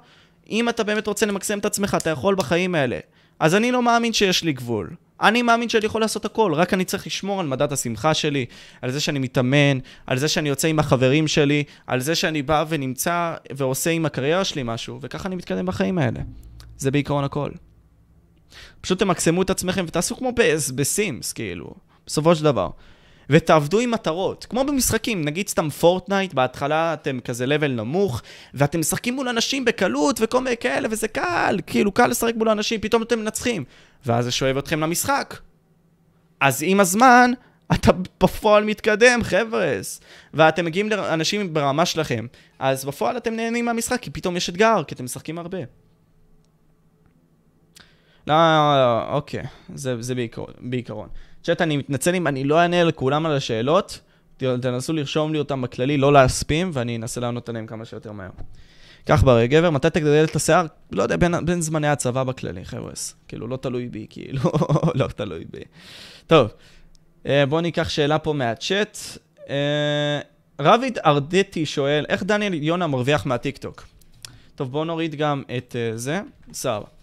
אם 0.49 0.69
אתה 0.69 0.83
באמת 0.83 1.07
רוצה 1.07 1.25
למקסם 1.25 1.59
את 1.59 1.65
עצמך, 1.65 1.97
אתה 2.01 2.09
יכול 2.09 2.35
בחיים 2.35 2.75
האלה. 2.75 2.99
אז 3.39 3.55
אני 3.55 3.71
לא 3.71 3.83
מאמין 3.83 4.13
שיש 4.13 4.43
לי 4.43 4.53
גבול. 4.53 4.89
אני 5.21 5.41
מאמין 5.41 5.69
שאני 5.69 5.85
יכול 5.85 6.01
לעשות 6.01 6.25
הכל, 6.25 6.53
רק 6.53 6.73
אני 6.73 6.85
צריך 6.85 7.07
לשמור 7.07 7.39
על 7.39 7.47
מדד 7.47 7.73
השמחה 7.73 8.13
שלי, 8.13 8.45
על 8.81 8.91
זה 8.91 8.99
שאני 8.99 9.19
מתאמן, 9.19 9.77
על 10.07 10.17
זה 10.17 10.27
שאני 10.27 10.49
יוצא 10.49 10.67
עם 10.67 10.79
החברים 10.79 11.27
שלי, 11.27 11.63
על 11.87 11.99
זה 11.99 12.15
שאני 12.15 12.41
בא 12.41 12.65
ונמצא 12.69 13.33
ועושה 13.55 13.89
עם 13.89 14.05
הקריירה 14.05 14.43
שלי 14.43 14.61
משהו, 14.65 14.97
וככה 15.01 15.27
אני 15.27 15.35
מתקדם 15.35 15.65
בחיים 15.65 15.97
האלה. 15.97 16.19
זה 16.77 16.91
בעיקרון 16.91 17.23
הכל. 17.23 17.51
פשוט 18.81 18.99
תמקסמו 18.99 19.41
את 19.41 19.49
עצמכם 19.49 19.85
ותעשו 19.87 20.15
כמו 20.15 20.31
בסימס, 20.75 21.33
כאילו, 21.33 21.73
בסופו 22.07 22.35
של 22.35 22.43
דבר. 22.43 22.69
ותעבדו 23.29 23.79
עם 23.79 23.91
מטרות, 23.91 24.45
כמו 24.49 24.63
במשחקים, 24.63 25.25
נגיד 25.25 25.47
סתם 25.47 25.69
פורטנייט, 25.69 26.33
בהתחלה 26.33 26.93
אתם 26.93 27.19
כזה 27.19 27.45
לבל 27.45 27.71
נמוך, 27.71 28.21
ואתם 28.53 28.79
משחקים 28.79 29.13
מול 29.15 29.27
אנשים 29.27 29.65
בקלות 29.65 30.19
וכל 30.21 30.41
מיני 30.41 30.57
כאלה, 30.57 30.87
וזה 30.91 31.07
קל, 31.07 31.59
כאילו 31.67 31.91
קל 31.91 32.07
לשחק 32.07 32.33
מול 32.35 32.49
אנשים, 32.49 32.81
פתאום 32.81 33.03
אתם 33.03 33.19
מנצחים, 33.19 33.63
ואז 34.05 34.25
זה 34.25 34.31
שואב 34.31 34.57
אתכם 34.57 34.79
למשחק. 34.79 35.37
אז 36.39 36.63
עם 36.67 36.79
הזמן, 36.79 37.31
אתה 37.73 37.91
בפועל 38.23 38.63
מתקדם, 38.63 39.23
חבר'ס, 39.23 40.01
ואתם 40.33 40.65
מגיעים 40.65 40.89
לאנשים 40.89 41.53
ברמה 41.53 41.85
שלכם, 41.85 42.27
אז 42.59 42.85
בפועל 42.85 43.17
אתם 43.17 43.33
נהנים 43.33 43.65
מהמשחק, 43.65 44.01
כי 44.01 44.09
פתאום 44.09 44.37
יש 44.37 44.49
אתגר, 44.49 44.83
כי 44.87 44.95
אתם 44.95 45.05
משחקים 45.05 45.39
הרבה. 45.39 45.57
לא, 48.31 49.15
אוקיי, 49.15 49.43
זה, 49.75 50.01
זה 50.01 50.15
בעיקר, 50.15 50.43
בעיקרון. 50.59 51.07
צ'אט, 51.43 51.61
אני 51.61 51.77
מתנצל 51.77 52.15
אם 52.15 52.27
אני 52.27 52.43
לא 52.43 52.59
אענה 52.59 52.83
לכולם 52.83 53.25
על 53.25 53.35
השאלות, 53.35 53.99
תנסו 54.37 54.93
לרשום 54.93 55.33
לי 55.33 55.39
אותם 55.39 55.61
בכללי, 55.61 55.97
לא 55.97 56.13
להספים, 56.13 56.69
ואני 56.73 56.95
אנסה 56.95 57.21
לענות 57.21 57.49
עליהם 57.49 57.67
כמה 57.67 57.85
שיותר 57.85 58.11
מהר. 58.11 58.29
קח 59.05 59.23
ברי 59.23 59.47
גבר, 59.47 59.69
מתי 59.69 59.89
תגדל 59.89 60.23
את 60.23 60.35
השיער? 60.35 60.65
לא 60.91 61.03
יודע, 61.03 61.17
בין, 61.17 61.45
בין 61.45 61.61
זמני 61.61 61.87
הצבא 61.87 62.23
בכללי, 62.23 62.65
חבר'ס. 62.65 63.15
כאילו, 63.27 63.47
לא 63.47 63.57
תלוי 63.57 63.87
בי, 63.87 64.05
כאילו, 64.09 64.41
לא 64.99 65.07
תלוי 65.07 65.43
בי. 65.49 65.61
טוב, 66.27 66.51
אה, 67.25 67.45
בואו 67.45 67.61
ניקח 67.61 67.89
שאלה 67.89 68.19
פה 68.19 68.33
מהצ'אט. 68.33 68.97
אה, 69.49 70.19
רביד 70.61 70.97
ארדטי 71.05 71.65
שואל, 71.65 72.05
איך 72.09 72.23
דניאל 72.23 72.53
יונה 72.53 72.87
מרוויח 72.87 73.25
מהטיקטוק? 73.25 73.87
טוב, 74.55 74.71
בואו 74.71 74.85
נוריד 74.85 75.15
גם 75.15 75.43
את 75.57 75.75
זה. 75.95 76.21
סבבה. 76.53 77.00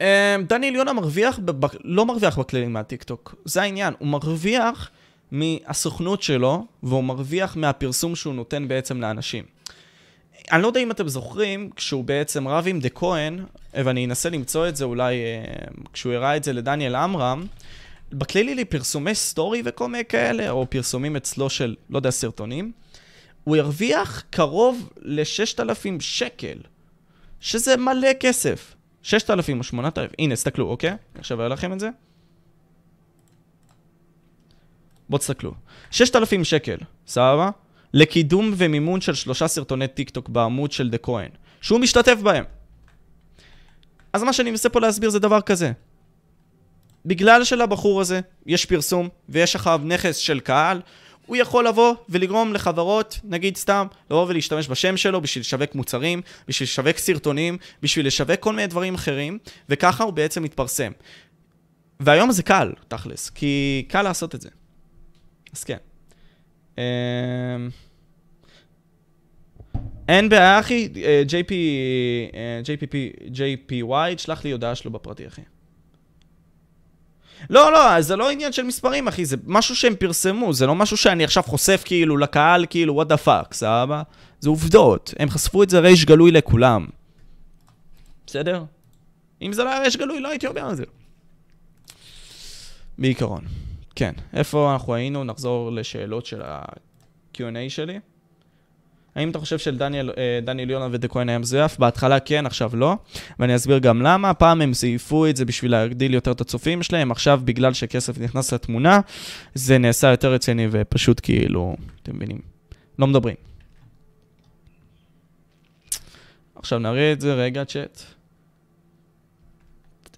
אמ, 0.00 0.06
דניאל 0.48 0.74
יונה 0.74 0.92
מרוויח, 0.92 1.40
לא 1.84 2.06
מרוויח 2.06 2.38
בכללים 2.38 2.72
מהטיקטוק, 2.72 3.34
זה 3.44 3.62
העניין, 3.62 3.94
הוא 3.98 4.08
מרוויח 4.08 4.90
מהסוכנות 5.30 6.22
שלו, 6.22 6.66
והוא 6.82 7.04
מרוויח 7.04 7.56
מהפרסום 7.56 8.16
שהוא 8.16 8.34
נותן 8.34 8.68
בעצם 8.68 9.00
לאנשים. 9.00 9.44
אני 10.52 10.62
לא 10.62 10.66
יודע 10.66 10.80
אם 10.80 10.90
אתם 10.90 11.08
זוכרים, 11.08 11.70
כשהוא 11.76 12.04
בעצם 12.04 12.48
רב 12.48 12.64
עם 12.68 12.80
דה 12.80 12.88
כהן, 12.88 13.44
ואני 13.74 14.04
אנסה 14.04 14.30
למצוא 14.30 14.68
את 14.68 14.76
זה 14.76 14.84
אולי 14.84 15.14
אה, 15.14 15.44
כשהוא 15.92 16.12
הראה 16.12 16.36
את 16.36 16.44
זה 16.44 16.52
לדניאל 16.52 16.94
עמרם, 16.94 17.46
בכללי 18.12 18.54
לפרסומי 18.54 19.14
סטורי 19.14 19.62
וכל 19.64 19.88
מיני 19.88 20.04
כאלה, 20.04 20.50
או 20.50 20.66
פרסומים 20.70 21.16
אצלו 21.16 21.50
של, 21.50 21.76
לא 21.90 21.98
יודע, 21.98 22.10
סרטונים, 22.10 22.72
הוא 23.44 23.56
הרוויח 23.56 24.22
קרוב 24.30 24.90
ל-6,000 24.96 26.00
שקל, 26.00 26.58
שזה 27.40 27.76
מלא 27.76 28.12
כסף. 28.20 28.74
6,000 29.02 29.58
או 29.58 29.64
8,000, 29.64 30.10
הנה, 30.18 30.34
תסתכלו, 30.34 30.68
אוקיי? 30.68 30.96
עכשיו 31.14 31.40
היה 31.40 31.48
לכם 31.48 31.72
את 31.72 31.80
זה? 31.80 31.88
בואו 35.08 35.18
תסתכלו. 35.18 35.54
6,000 35.90 36.44
שקל, 36.44 36.76
סבבה? 37.06 37.50
לקידום 37.94 38.52
ומימון 38.56 39.00
של 39.00 39.14
שלושה 39.14 39.48
סרטוני 39.48 39.88
טיק 39.88 40.10
טוק 40.10 40.28
בעמוד 40.28 40.72
של 40.72 40.90
דה 40.90 40.98
כהן, 40.98 41.30
שהוא 41.60 41.80
משתתף 41.80 42.16
בהם. 42.22 42.44
אז 44.12 44.22
מה 44.22 44.32
שאני 44.32 44.50
מנסה 44.50 44.68
פה 44.68 44.80
להסביר 44.80 45.10
זה 45.10 45.18
דבר 45.18 45.40
כזה. 45.40 45.72
בגלל 47.06 47.44
שלבחור 47.44 48.00
הזה 48.00 48.20
יש 48.46 48.64
פרסום 48.64 49.08
ויש 49.28 49.56
אחריו 49.56 49.80
נכס 49.84 50.16
של 50.16 50.40
קהל, 50.40 50.80
הוא 51.30 51.36
יכול 51.36 51.68
לבוא 51.68 51.94
ולגרום 52.08 52.52
לחברות, 52.52 53.20
נגיד 53.24 53.56
סתם, 53.56 53.86
לבוא 54.10 54.26
ולהשתמש 54.28 54.68
בשם 54.68 54.96
שלו 54.96 55.20
בשביל 55.20 55.40
לשווק 55.40 55.74
מוצרים, 55.74 56.22
בשביל 56.48 56.66
לשווק 56.66 56.98
סרטונים, 56.98 57.58
בשביל 57.82 58.06
לשווק 58.06 58.40
כל 58.40 58.52
מיני 58.52 58.66
דברים 58.66 58.94
אחרים, 58.94 59.38
וככה 59.68 60.04
הוא 60.04 60.12
בעצם 60.12 60.42
מתפרסם. 60.42 60.92
והיום 62.00 62.32
זה 62.32 62.42
קל, 62.42 62.72
תכלס, 62.88 63.30
כי 63.30 63.84
קל 63.88 64.02
לעשות 64.02 64.34
את 64.34 64.40
זה. 64.40 64.48
אז 65.52 65.64
כן. 65.64 65.76
אמ, 66.78 66.82
אין 70.08 70.28
בעיה, 70.28 70.60
אחי, 70.60 70.88
JP, 71.28 71.52
JPP, 72.64 72.94
JPY, 73.32 74.14
תשלח 74.14 74.44
לי 74.44 74.50
הודעה 74.50 74.74
שלו 74.74 74.90
בפרטי, 74.90 75.26
אחי. 75.26 75.42
לא, 77.50 77.72
לא, 77.72 78.00
זה 78.00 78.16
לא 78.16 78.30
עניין 78.30 78.52
של 78.52 78.62
מספרים, 78.62 79.08
אחי, 79.08 79.24
זה 79.24 79.36
משהו 79.46 79.76
שהם 79.76 79.94
פרסמו, 79.94 80.52
זה 80.52 80.66
לא 80.66 80.74
משהו 80.74 80.96
שאני 80.96 81.24
עכשיו 81.24 81.42
חושף 81.42 81.82
כאילו 81.84 82.16
לקהל, 82.16 82.66
כאילו, 82.70 83.02
what 83.02 83.06
the 83.06 83.26
fuck, 83.26 83.52
סבבה? 83.52 84.02
זה 84.40 84.48
עובדות, 84.48 85.14
הם 85.18 85.30
חשפו 85.30 85.62
את 85.62 85.70
זה 85.70 85.78
ריש 85.78 86.04
גלוי 86.04 86.30
לכולם. 86.30 86.86
בסדר? 88.26 88.64
אם 89.42 89.52
זה 89.52 89.64
לא 89.64 89.70
היה 89.70 89.80
ריש 89.80 89.96
גלוי, 89.96 90.20
לא 90.20 90.28
הייתי 90.28 90.46
אומר 90.46 90.70
את 90.70 90.76
זה. 90.76 90.84
בעיקרון. 92.98 93.44
כן, 93.94 94.12
איפה 94.32 94.72
אנחנו 94.72 94.94
היינו? 94.94 95.24
נחזור 95.24 95.72
לשאלות 95.72 96.26
של 96.26 96.42
ה-Q&A 96.42 97.68
שלי. 97.68 97.98
האם 99.14 99.30
אתה 99.30 99.38
חושב 99.38 99.58
שלדניאל 99.58 100.10
אה, 100.18 100.62
יונה 100.68 100.88
ודקוין 100.90 101.28
היה 101.28 101.38
מזויף? 101.38 101.78
בהתחלה 101.78 102.20
כן, 102.20 102.46
עכשיו 102.46 102.76
לא. 102.76 102.96
ואני 103.38 103.56
אסביר 103.56 103.78
גם 103.78 104.02
למה. 104.02 104.34
פעם 104.34 104.62
הם 104.62 104.74
זייפו 104.74 105.26
את 105.26 105.36
זה 105.36 105.44
בשביל 105.44 105.70
להגדיל 105.70 106.14
יותר 106.14 106.32
את 106.32 106.40
הצופים 106.40 106.82
שלהם, 106.82 107.10
עכשיו 107.10 107.40
בגלל 107.44 107.72
שכסף 107.72 108.18
נכנס 108.18 108.52
לתמונה, 108.52 109.00
זה 109.54 109.78
נעשה 109.78 110.10
יותר 110.10 110.32
רציני 110.32 110.66
ופשוט 110.70 111.20
כאילו, 111.22 111.76
אתם 112.02 112.16
מבינים, 112.16 112.38
לא 112.98 113.06
מדברים. 113.06 113.36
עכשיו 116.54 116.78
נראה 116.78 117.12
את 117.12 117.20
זה, 117.20 117.34
רגע 117.34 117.64
צ'אט. 117.64 118.02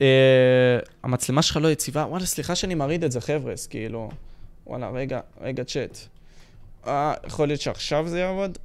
אה, 0.01 0.78
המצלמה 1.03 1.43
שלך 1.43 1.57
לא 1.57 1.68
יציבה, 1.68 2.05
וואלה, 2.09 2.26
סליחה 2.26 2.55
שאני 2.55 2.74
מרעיד 2.74 3.05
את 3.05 3.12
זה, 3.12 3.20
חבר'ה, 3.20 3.55
כאילו... 3.70 4.11
וואלה, 4.66 4.90
רגע, 4.90 5.20
רגע, 5.40 5.64
צ'אט. 5.64 5.99
אה, 6.86 7.14
יכול 7.26 7.49
להיות 7.49 7.61
שעכשיו 7.61 8.09
זה 8.09 8.18
יעבוד? 8.18 8.59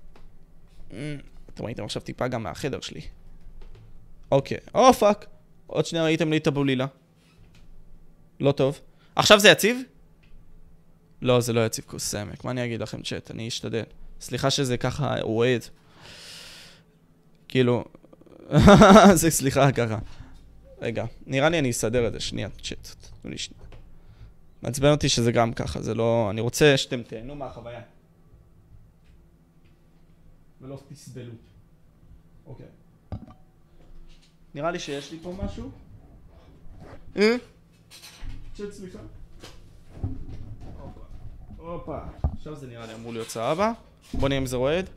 אתם 0.89 1.65
ראיתם 1.65 1.83
עכשיו 1.83 2.01
טיפה 2.01 2.27
גם 2.27 2.43
מהחדר 2.43 2.81
שלי. 2.81 3.01
אוקיי, 4.31 4.57
או 4.75 4.93
fuck. 4.93 5.25
עוד 5.67 5.85
שנייה 5.85 6.05
ראיתם 6.05 6.29
לי 6.31 6.37
את 6.37 6.47
הבולילה. 6.47 6.85
לא 8.39 8.51
טוב. 8.51 8.79
עכשיו 9.15 9.39
זה 9.39 9.49
יציב? 9.49 9.81
לא, 11.21 11.39
זה 11.39 11.53
לא 11.53 11.65
יציב 11.65 11.85
כוס 11.87 12.05
סמק. 12.07 12.43
מה 12.43 12.51
אני 12.51 12.65
אגיד 12.65 12.81
לכם, 12.81 13.01
צ'אט? 13.01 13.31
אני 13.31 13.47
אשתדל. 13.47 13.83
סליחה 14.21 14.49
שזה 14.49 14.77
ככה 14.77 15.21
אוהד. 15.21 15.61
כאילו... 17.47 17.85
זה 19.13 19.29
סליחה 19.29 19.71
ככה. 19.71 19.97
רגע, 20.81 21.05
נראה 21.25 21.49
לי 21.49 21.59
אני 21.59 21.71
אסדר 21.71 22.07
את 22.07 22.13
זה. 22.13 22.19
שנייה, 22.19 22.49
צ'אט. 22.63 22.87
תנו 23.21 23.31
לי 23.31 23.37
שנייה. 23.37 23.63
מעצבן 24.61 24.91
אותי 24.91 25.09
שזה 25.09 25.31
גם 25.31 25.53
ככה, 25.53 25.81
זה 25.81 25.93
לא... 25.93 26.27
אני 26.29 26.41
רוצה 26.41 26.77
שאתם 26.77 27.03
תהנו 27.03 27.35
מהחוויה. 27.35 27.81
ולא 30.67 30.79
תסבלו. 30.87 31.31
אוקיי. 32.45 32.65
נראה 34.55 34.71
לי 34.71 34.79
שיש 34.79 35.11
לי 35.11 35.19
פה 35.23 35.33
משהו. 35.43 35.71
אה? 37.17 37.35
צ'אט, 38.55 38.71
סליחה. 38.71 38.99
הופה. 40.79 41.01
הופה. 41.57 41.99
עכשיו 42.37 42.55
זה 42.55 42.67
נראה 42.67 42.85
לי 42.85 42.93
אמור 42.93 43.13
להיות 43.13 43.29
סבבה. 43.29 43.71
בוא 44.13 44.29
נראה 44.29 44.41
אם 44.41 44.45
זה 44.45 44.55
רועד. 44.55 44.89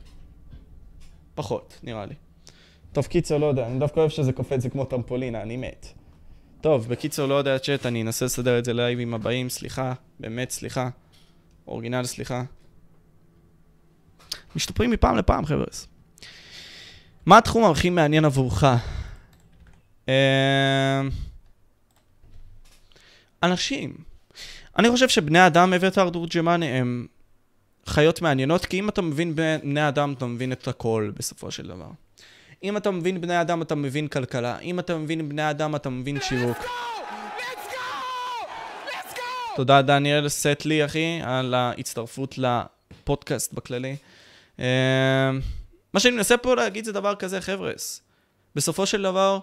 פחות, 1.35 1.79
נראה 1.83 2.05
לי. 2.05 2.15
טוב, 2.91 3.05
קיצר, 3.05 3.37
לא 3.37 3.45
יודע, 3.45 3.67
אני 3.67 3.79
דווקא 3.79 3.99
אוהב 3.99 4.09
שזה 4.09 4.33
קופץ, 4.33 4.61
זה 4.61 4.69
כמו 4.69 4.85
טמפולינה, 4.85 5.41
אני 5.41 5.57
מת. 5.57 5.87
טוב, 6.61 6.87
בקיצור, 6.87 7.27
לא 7.27 7.33
יודע, 7.33 7.59
צ'אט, 7.59 7.85
אני 7.85 8.01
אנסה 8.01 8.25
לסדר 8.25 8.59
את 8.59 8.65
זה 8.65 8.73
לייבים 8.73 9.13
הבאים, 9.13 9.49
סליחה, 9.49 9.93
באמת, 10.19 10.49
סליחה. 10.51 10.89
אורגינל, 11.67 12.03
סליחה. 12.03 12.43
משתפרים 14.55 14.91
מפעם 14.91 15.17
לפעם, 15.17 15.45
חבר'ה. 15.45 15.65
מה 17.25 17.37
התחום 17.37 17.71
הכי 17.71 17.89
מעניין 17.89 18.25
עבורך? 18.25 18.63
אה, 20.09 21.01
אנשים. 23.43 23.93
אני 24.79 24.89
חושב 24.89 25.09
שבני 25.09 25.47
אדם, 25.47 25.73
אביתר 25.73 26.09
דורג'מאני, 26.09 26.65
הם 26.65 27.07
חיות 27.85 28.21
מעניינות, 28.21 28.65
כי 28.65 28.79
אם 28.79 28.89
אתה 28.89 29.01
מבין 29.01 29.35
בני 29.35 29.87
אדם, 29.87 30.13
אתה 30.13 30.25
מבין 30.25 30.51
את 30.51 30.67
הכל 30.67 31.11
בסופו 31.15 31.51
של 31.51 31.67
דבר. 31.67 31.89
אם 32.63 32.77
אתה 32.77 32.91
מבין 32.91 33.21
בני 33.21 33.41
אדם, 33.41 33.61
אתה 33.61 33.75
מבין 33.75 34.07
כלכלה. 34.07 34.59
אם 34.59 34.79
אתה 34.79 34.97
מבין 34.97 35.29
בני 35.29 35.49
אדם, 35.49 35.75
אתה 35.75 35.89
מבין 35.89 36.17
שיווק. 36.21 36.57
תודה, 39.55 39.81
דניאל 39.81 40.29
סטלי, 40.29 40.85
אחי, 40.85 41.19
על 41.23 41.53
ההצטרפות 41.53 42.35
לפודקאסט 42.37 43.53
בכללי. 43.53 43.95
אה, 44.61 45.31
מה 45.93 45.99
שאני 45.99 46.15
מנסה 46.15 46.37
פה 46.37 46.55
להגיד 46.55 46.85
זה 46.85 46.91
דבר 46.91 47.15
כזה, 47.15 47.41
חבר'ס. 47.41 48.01
בסופו 48.55 48.85
של 48.85 49.01
דבר, 49.01 49.39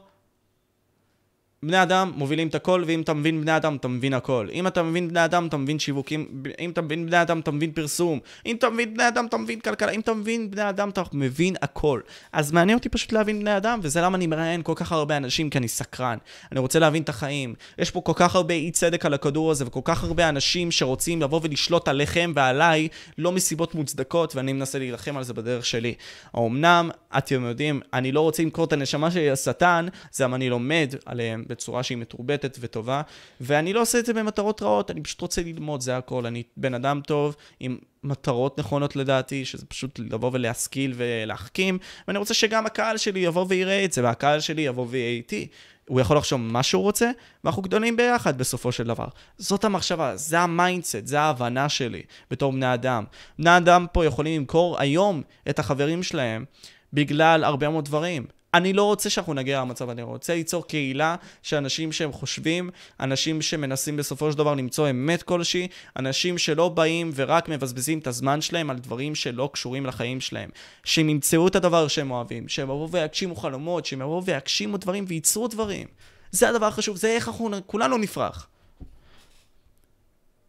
בני 1.62 1.82
אדם 1.82 2.12
מובילים 2.16 2.48
את 2.48 2.54
הכל, 2.54 2.84
ואם 2.86 3.00
אתה 3.00 3.14
מבין 3.14 3.40
בני 3.40 3.56
אדם, 3.56 3.76
אתה 3.76 3.88
מבין 3.88 4.14
הכל. 4.14 4.48
אם 4.52 4.66
אתה 4.66 4.82
מבין 4.82 5.08
בני 5.08 5.24
אדם, 5.24 5.46
אתה 5.46 5.56
מבין 5.56 5.78
שיווקים, 5.78 6.42
אם 6.60 6.70
אתה 6.70 6.82
מבין 6.82 7.06
בני 7.06 7.22
אדם, 7.22 7.40
אתה 7.40 7.50
מבין 7.50 7.72
פרסום. 7.72 8.18
אם 8.46 8.56
אתה 8.56 8.70
מבין 8.70 8.94
בני 8.94 9.08
אדם, 9.08 9.26
אתה 9.26 9.36
מבין 9.36 9.60
כלכלה. 9.60 9.92
אם 9.92 10.00
אתה 10.00 10.14
מבין 10.14 10.50
בני 10.50 10.68
אדם, 10.68 10.88
אתה 10.88 11.02
מבין 11.12 11.54
הכל. 11.62 12.00
אז 12.32 12.52
מעניין 12.52 12.78
אותי 12.78 12.88
פשוט 12.88 13.12
להבין 13.12 13.40
בני 13.40 13.56
אדם, 13.56 13.80
וזה 13.82 14.00
למה 14.00 14.16
אני 14.16 14.26
מראיין 14.26 14.62
כל 14.62 14.72
כך 14.76 14.92
הרבה 14.92 15.16
אנשים, 15.16 15.50
כי 15.50 15.58
אני 15.58 15.68
סקרן. 15.68 16.18
אני 16.52 16.60
רוצה 16.60 16.78
להבין 16.78 17.02
את 17.02 17.08
החיים. 17.08 17.54
יש 17.78 17.90
פה 17.90 18.00
כל 18.00 18.12
כך 18.16 18.34
הרבה 18.34 18.54
אי 18.54 18.70
צדק 18.70 19.06
על 19.06 19.14
הכדור 19.14 19.50
הזה, 19.50 19.66
וכל 19.66 19.80
כך 19.84 20.04
הרבה 20.04 20.28
אנשים 20.28 20.70
שרוצים 20.70 21.22
לבוא 21.22 21.40
ולשלוט 21.42 21.88
עליכם 21.88 22.32
ועליי, 22.34 22.88
לא 23.18 23.32
מסיבות 23.32 23.74
מוצדקות, 23.74 24.36
ואני 24.36 24.52
מנסה 24.52 24.78
להילחם 24.78 25.16
על 25.16 25.24
זה 25.24 25.34
בדרך 25.34 25.66
שלי. 25.66 25.94
אמנם, 26.36 26.90
אתם 27.18 27.44
יודעים, 27.44 27.80
אני 27.92 28.12
לא 28.12 28.20
רוצה 28.20 28.42
למכור 28.42 28.64
את 28.64 28.72
הנשמה 28.72 29.10
שלי 29.10 29.30
לשטן, 29.30 29.86
זה 30.12 30.24
למה 30.24 30.36
אני 30.36 30.50
לומד 30.50 30.94
עליהם 31.06 31.44
בצורה 31.48 31.82
שהיא 31.82 31.98
מתורבתת 31.98 32.58
וטובה, 32.60 33.02
ואני 33.40 33.72
לא 33.72 33.80
עושה 33.80 33.98
את 33.98 34.06
זה 34.06 34.14
במטרות 34.14 34.62
רעות, 34.62 34.90
אני 34.90 35.02
פשוט 35.02 35.20
רוצה 35.20 35.42
ללמוד, 35.42 35.80
זה 35.80 35.96
הכל. 35.96 36.26
אני 36.26 36.42
בן 36.56 36.74
אדם 36.74 37.00
טוב, 37.06 37.36
עם 37.60 37.78
מטרות 38.04 38.58
נכונות 38.58 38.96
לדעתי, 38.96 39.44
שזה 39.44 39.66
פשוט 39.66 39.98
לבוא 39.98 40.30
ולהשכיל 40.32 40.92
ולהחכים, 40.96 41.78
ואני 42.08 42.18
רוצה 42.18 42.34
שגם 42.34 42.66
הקהל 42.66 42.96
שלי 42.96 43.20
יבוא 43.20 43.46
ויראה 43.48 43.84
את 43.84 43.92
זה, 43.92 44.04
והקהל 44.04 44.40
שלי 44.40 44.62
יבוא 44.62 44.86
ויהיה 44.88 45.10
איתי. 45.10 45.48
הוא 45.88 46.00
יכול 46.00 46.16
לחשוב 46.16 46.40
מה 46.40 46.62
שהוא 46.62 46.82
רוצה, 46.82 47.10
ואנחנו 47.44 47.62
גדולים 47.62 47.96
ביחד 47.96 48.38
בסופו 48.38 48.72
של 48.72 48.84
דבר. 48.84 49.06
זאת 49.38 49.64
המחשבה, 49.64 50.16
זה 50.16 50.40
ה 50.40 50.48
mindset, 50.48 51.06
זה 51.06 51.20
ההבנה 51.20 51.68
שלי 51.68 52.02
בתור 52.30 52.52
בני 52.52 52.74
אדם. 52.74 53.04
בני 53.38 53.56
אדם 53.56 53.86
פה 53.92 54.04
יכולים 54.04 54.40
למכור 54.40 54.80
היום 54.80 55.22
את 55.48 55.58
החברים 55.58 56.02
שלהם 56.02 56.44
בגלל 56.92 57.44
הרבה 57.44 57.68
מאוד 57.68 57.84
דברים. 57.84 58.26
אני 58.54 58.72
לא 58.72 58.82
רוצה 58.82 59.10
שאנחנו 59.10 59.34
נגיע 59.34 59.60
למצב, 59.60 59.90
אני 59.90 60.02
רוצה 60.02 60.34
ליצור 60.34 60.66
קהילה 60.66 61.16
של 61.42 61.56
אנשים 61.56 61.92
שהם 61.92 62.12
חושבים, 62.12 62.70
אנשים 63.00 63.42
שמנסים 63.42 63.96
בסופו 63.96 64.32
של 64.32 64.38
דבר 64.38 64.54
למצוא 64.54 64.90
אמת 64.90 65.22
כלשהי, 65.22 65.68
אנשים 65.96 66.38
שלא 66.38 66.68
באים 66.68 67.10
ורק 67.14 67.48
מבזבזים 67.48 67.98
את 67.98 68.06
הזמן 68.06 68.40
שלהם 68.40 68.70
על 68.70 68.78
דברים 68.78 69.14
שלא 69.14 69.50
קשורים 69.52 69.86
לחיים 69.86 70.20
שלהם. 70.20 70.50
שהם 70.84 71.08
ימצאו 71.08 71.48
את 71.48 71.56
הדבר 71.56 71.88
שהם 71.88 72.10
אוהבים, 72.10 72.48
שהם 72.48 72.64
יבואו 72.64 72.90
ויגשימו 72.90 73.36
חלומות, 73.36 73.86
שהם 73.86 74.00
יבואו 74.00 74.24
ויגשימו 74.24 74.76
דברים 74.76 75.04
וייצרו 75.08 75.48
דברים. 75.48 75.86
זה 76.30 76.48
הדבר 76.48 76.66
החשוב, 76.66 76.96
זה 76.96 77.08
איך 77.08 77.28
אנחנו 77.28 77.50
כולנו 77.66 77.98
נפרח. 77.98 78.48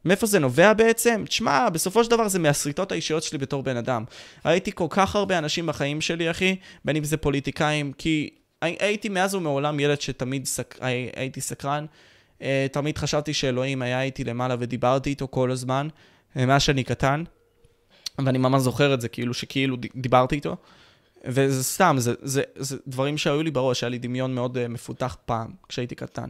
מאיפה 0.05 0.27
זה 0.27 0.39
נובע 0.39 0.73
בעצם? 0.73 1.23
תשמע, 1.27 1.69
בסופו 1.69 2.03
של 2.03 2.09
דבר 2.09 2.27
זה 2.27 2.39
מהשריטות 2.39 2.91
האישיות 2.91 3.23
שלי 3.23 3.37
בתור 3.37 3.63
בן 3.63 3.77
אדם. 3.77 4.03
ראיתי 4.45 4.71
כל 4.75 4.87
כך 4.89 5.15
הרבה 5.15 5.37
אנשים 5.37 5.65
בחיים 5.65 6.01
שלי, 6.01 6.31
אחי, 6.31 6.55
בין 6.85 6.95
אם 6.95 7.03
זה 7.03 7.17
פוליטיקאים, 7.17 7.93
כי 7.93 8.29
הייתי 8.61 9.09
מאז 9.09 9.35
ומעולם 9.35 9.79
ילד 9.79 10.01
שתמיד 10.01 10.45
סק... 10.45 10.77
הייתי 11.15 11.41
סקרן. 11.41 11.85
אה, 12.41 12.67
תמיד 12.71 12.97
חשבתי 12.97 13.33
שאלוהים 13.33 13.81
היה 13.81 14.01
איתי 14.01 14.23
למעלה 14.23 14.55
ודיברתי 14.59 15.09
איתו 15.09 15.27
כל 15.27 15.51
הזמן, 15.51 15.87
אה, 16.37 16.45
מאז 16.45 16.61
שאני 16.61 16.83
קטן. 16.83 17.23
ואני 18.25 18.37
ממש 18.37 18.61
זוכר 18.61 18.93
את 18.93 19.01
זה, 19.01 19.07
כאילו 19.07 19.33
שכאילו 19.33 19.77
דיברתי 19.95 20.35
איתו. 20.35 20.55
וזה 21.25 21.63
סתם, 21.63 21.95
זה, 21.99 22.13
זה, 22.21 22.41
זה 22.55 22.77
דברים 22.87 23.17
שהיו 23.17 23.43
לי 23.43 23.51
בראש, 23.51 23.83
היה 23.83 23.89
לי 23.89 23.97
דמיון 23.97 24.35
מאוד 24.35 24.57
uh, 24.57 24.67
מפותח 24.67 25.17
פעם, 25.25 25.47
כשהייתי 25.69 25.95
קטן. 25.95 26.29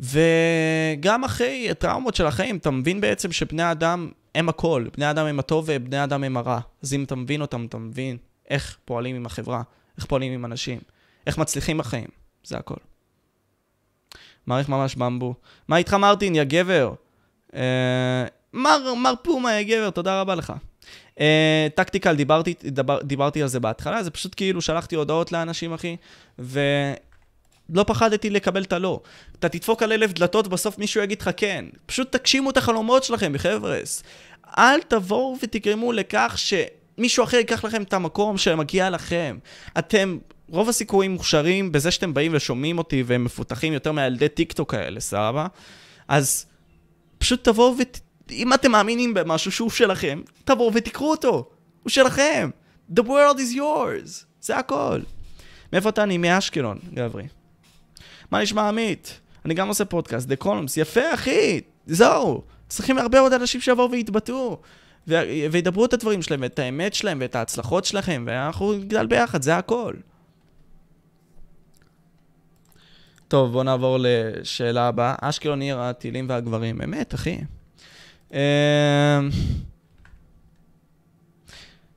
וגם 0.00 1.24
אחרי 1.24 1.70
הטראומות 1.70 2.14
של 2.14 2.26
החיים, 2.26 2.56
אתה 2.56 2.70
מבין 2.70 3.00
בעצם 3.00 3.32
שבני 3.32 3.70
אדם 3.70 4.10
הם 4.34 4.48
הכל. 4.48 4.84
בני 4.96 5.10
אדם 5.10 5.26
הם 5.26 5.38
הטוב 5.38 5.64
ובני 5.68 6.04
אדם 6.04 6.24
הם 6.24 6.36
הרע. 6.36 6.60
אז 6.82 6.94
אם 6.94 7.04
אתה 7.04 7.16
מבין 7.16 7.40
אותם, 7.40 7.64
אתה 7.64 7.78
מבין 7.78 8.16
איך 8.50 8.78
פועלים 8.84 9.16
עם 9.16 9.26
החברה, 9.26 9.62
איך 9.96 10.06
פועלים 10.06 10.32
עם 10.32 10.44
אנשים, 10.44 10.80
איך 11.26 11.38
מצליחים 11.38 11.78
בחיים. 11.78 12.08
זה 12.44 12.56
הכל. 12.56 12.74
מעריך 14.46 14.68
ממש 14.68 14.94
במבו. 14.94 15.34
מה 15.68 15.76
איתך 15.76 15.94
מרטין, 15.94 16.34
יא 16.34 16.44
גבר? 16.44 16.92
אה, 17.54 18.24
מר, 18.52 18.94
מר 18.94 19.14
פומה, 19.22 19.60
יא 19.60 19.76
גבר, 19.76 19.90
תודה 19.90 20.20
רבה 20.20 20.34
לך. 20.34 20.52
אה, 21.20 21.68
טקטיקל, 21.74 22.16
דיברתי, 22.16 22.54
דבר, 22.64 22.98
דיברתי 23.02 23.42
על 23.42 23.48
זה 23.48 23.60
בהתחלה, 23.60 24.02
זה 24.02 24.10
פשוט 24.10 24.34
כאילו 24.36 24.60
שלחתי 24.60 24.96
הודעות 24.96 25.32
לאנשים, 25.32 25.72
אחי, 25.72 25.96
ו... 26.38 26.60
לא 27.70 27.82
פחדתי 27.82 28.30
לקבל 28.30 28.62
את 28.62 28.72
הלא. 28.72 29.00
אתה 29.38 29.48
תדפוק 29.48 29.82
על 29.82 29.92
אלף 29.92 30.12
דלתות, 30.12 30.48
בסוף 30.48 30.78
מישהו 30.78 31.02
יגיד 31.02 31.20
לך 31.20 31.30
כן. 31.36 31.64
פשוט 31.86 32.16
תגשימו 32.16 32.50
את 32.50 32.56
החלומות 32.56 33.04
שלכם, 33.04 33.32
חבר'ס. 33.38 34.02
אל 34.58 34.80
תבואו 34.80 35.36
ותגרמו 35.42 35.92
לכך 35.92 36.36
שמישהו 36.36 37.24
אחר 37.24 37.36
ייקח 37.36 37.64
לכם 37.64 37.82
את 37.82 37.92
המקום 37.92 38.38
שמגיע 38.38 38.90
לכם. 38.90 39.38
אתם, 39.78 40.18
רוב 40.48 40.68
הסיכויים 40.68 41.12
מוכשרים 41.12 41.72
בזה 41.72 41.90
שאתם 41.90 42.14
באים 42.14 42.32
ושומעים 42.34 42.78
אותי 42.78 43.02
והם 43.06 43.24
מפותחים 43.24 43.72
יותר 43.72 43.92
מהילדי 43.92 44.28
טיק 44.28 44.52
טוק 44.52 44.74
האלה, 44.74 45.00
סבבה? 45.00 45.46
אז 46.08 46.46
פשוט 47.18 47.44
תבואו 47.44 47.74
ות... 47.78 48.00
אם 48.30 48.54
אתם 48.54 48.70
מאמינים 48.70 49.14
במשהו 49.14 49.52
שהוא 49.52 49.70
שלכם, 49.70 50.22
תבואו 50.44 50.74
ותקחו 50.74 51.10
אותו. 51.10 51.48
הוא 51.82 51.90
שלכם. 51.90 52.50
The 52.96 53.00
world 53.00 53.36
is 53.36 53.56
yours. 53.56 54.24
זה 54.40 54.56
הכל. 54.56 55.00
מאיפה 55.72 55.88
אתה? 55.88 56.02
אני 56.02 56.18
מאשקלון, 56.18 56.78
גברי. 56.94 57.37
מה 58.30 58.42
נשמע 58.42 58.68
עמית? 58.68 59.20
אני 59.44 59.54
גם 59.54 59.68
עושה 59.68 59.84
פודקאסט, 59.84 60.28
דה 60.28 60.36
קולמס, 60.36 60.76
יפה 60.76 61.14
אחי, 61.14 61.60
זהו. 61.86 62.42
צריכים 62.68 62.98
הרבה 62.98 63.20
עוד 63.20 63.32
אנשים 63.32 63.60
שיבואו 63.60 63.90
ויתבטאו. 63.90 64.58
וידברו 65.50 65.84
את 65.84 65.92
הדברים 65.92 66.22
שלהם, 66.22 66.42
ואת 66.42 66.58
האמת 66.58 66.94
שלהם, 66.94 67.18
ואת 67.20 67.36
ההצלחות 67.36 67.84
שלכם, 67.84 68.24
ואנחנו 68.26 68.72
נגדל 68.72 69.06
ביחד, 69.06 69.42
זה 69.42 69.56
הכל. 69.56 69.94
טוב, 73.28 73.52
בואו 73.52 73.62
נעבור 73.62 73.98
לשאלה 74.00 74.88
הבאה. 74.88 75.14
אשקלון 75.20 75.60
עיר 75.60 75.80
הטילים 75.80 76.26
והגברים. 76.28 76.82
אמת, 76.82 77.14
אחי. 77.14 77.38
אמ, 78.32 78.38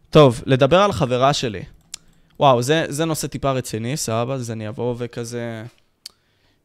טוב, 0.10 0.42
לדבר 0.46 0.80
על 0.80 0.92
חברה 0.92 1.34
שלי. 1.34 1.64
וואו, 2.40 2.62
זה, 2.62 2.86
זה 2.90 3.06
נושא 3.06 3.28
טיפה 3.28 3.52
רציני, 3.52 3.98
סבבה? 3.98 4.34
אז 4.34 4.52
אני 4.52 4.68
אבוא 4.68 4.96
וכזה... 4.98 5.64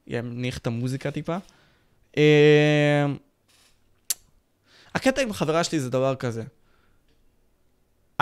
ינמיך 0.06 0.58
את 0.58 0.66
המוזיקה 0.66 1.10
טיפה. 1.10 1.36
אה, 2.16 3.06
הקטע 4.94 5.22
עם 5.22 5.30
החברה 5.30 5.64
שלי 5.64 5.80
זה 5.80 5.90
דבר 5.90 6.14
כזה. 6.14 6.42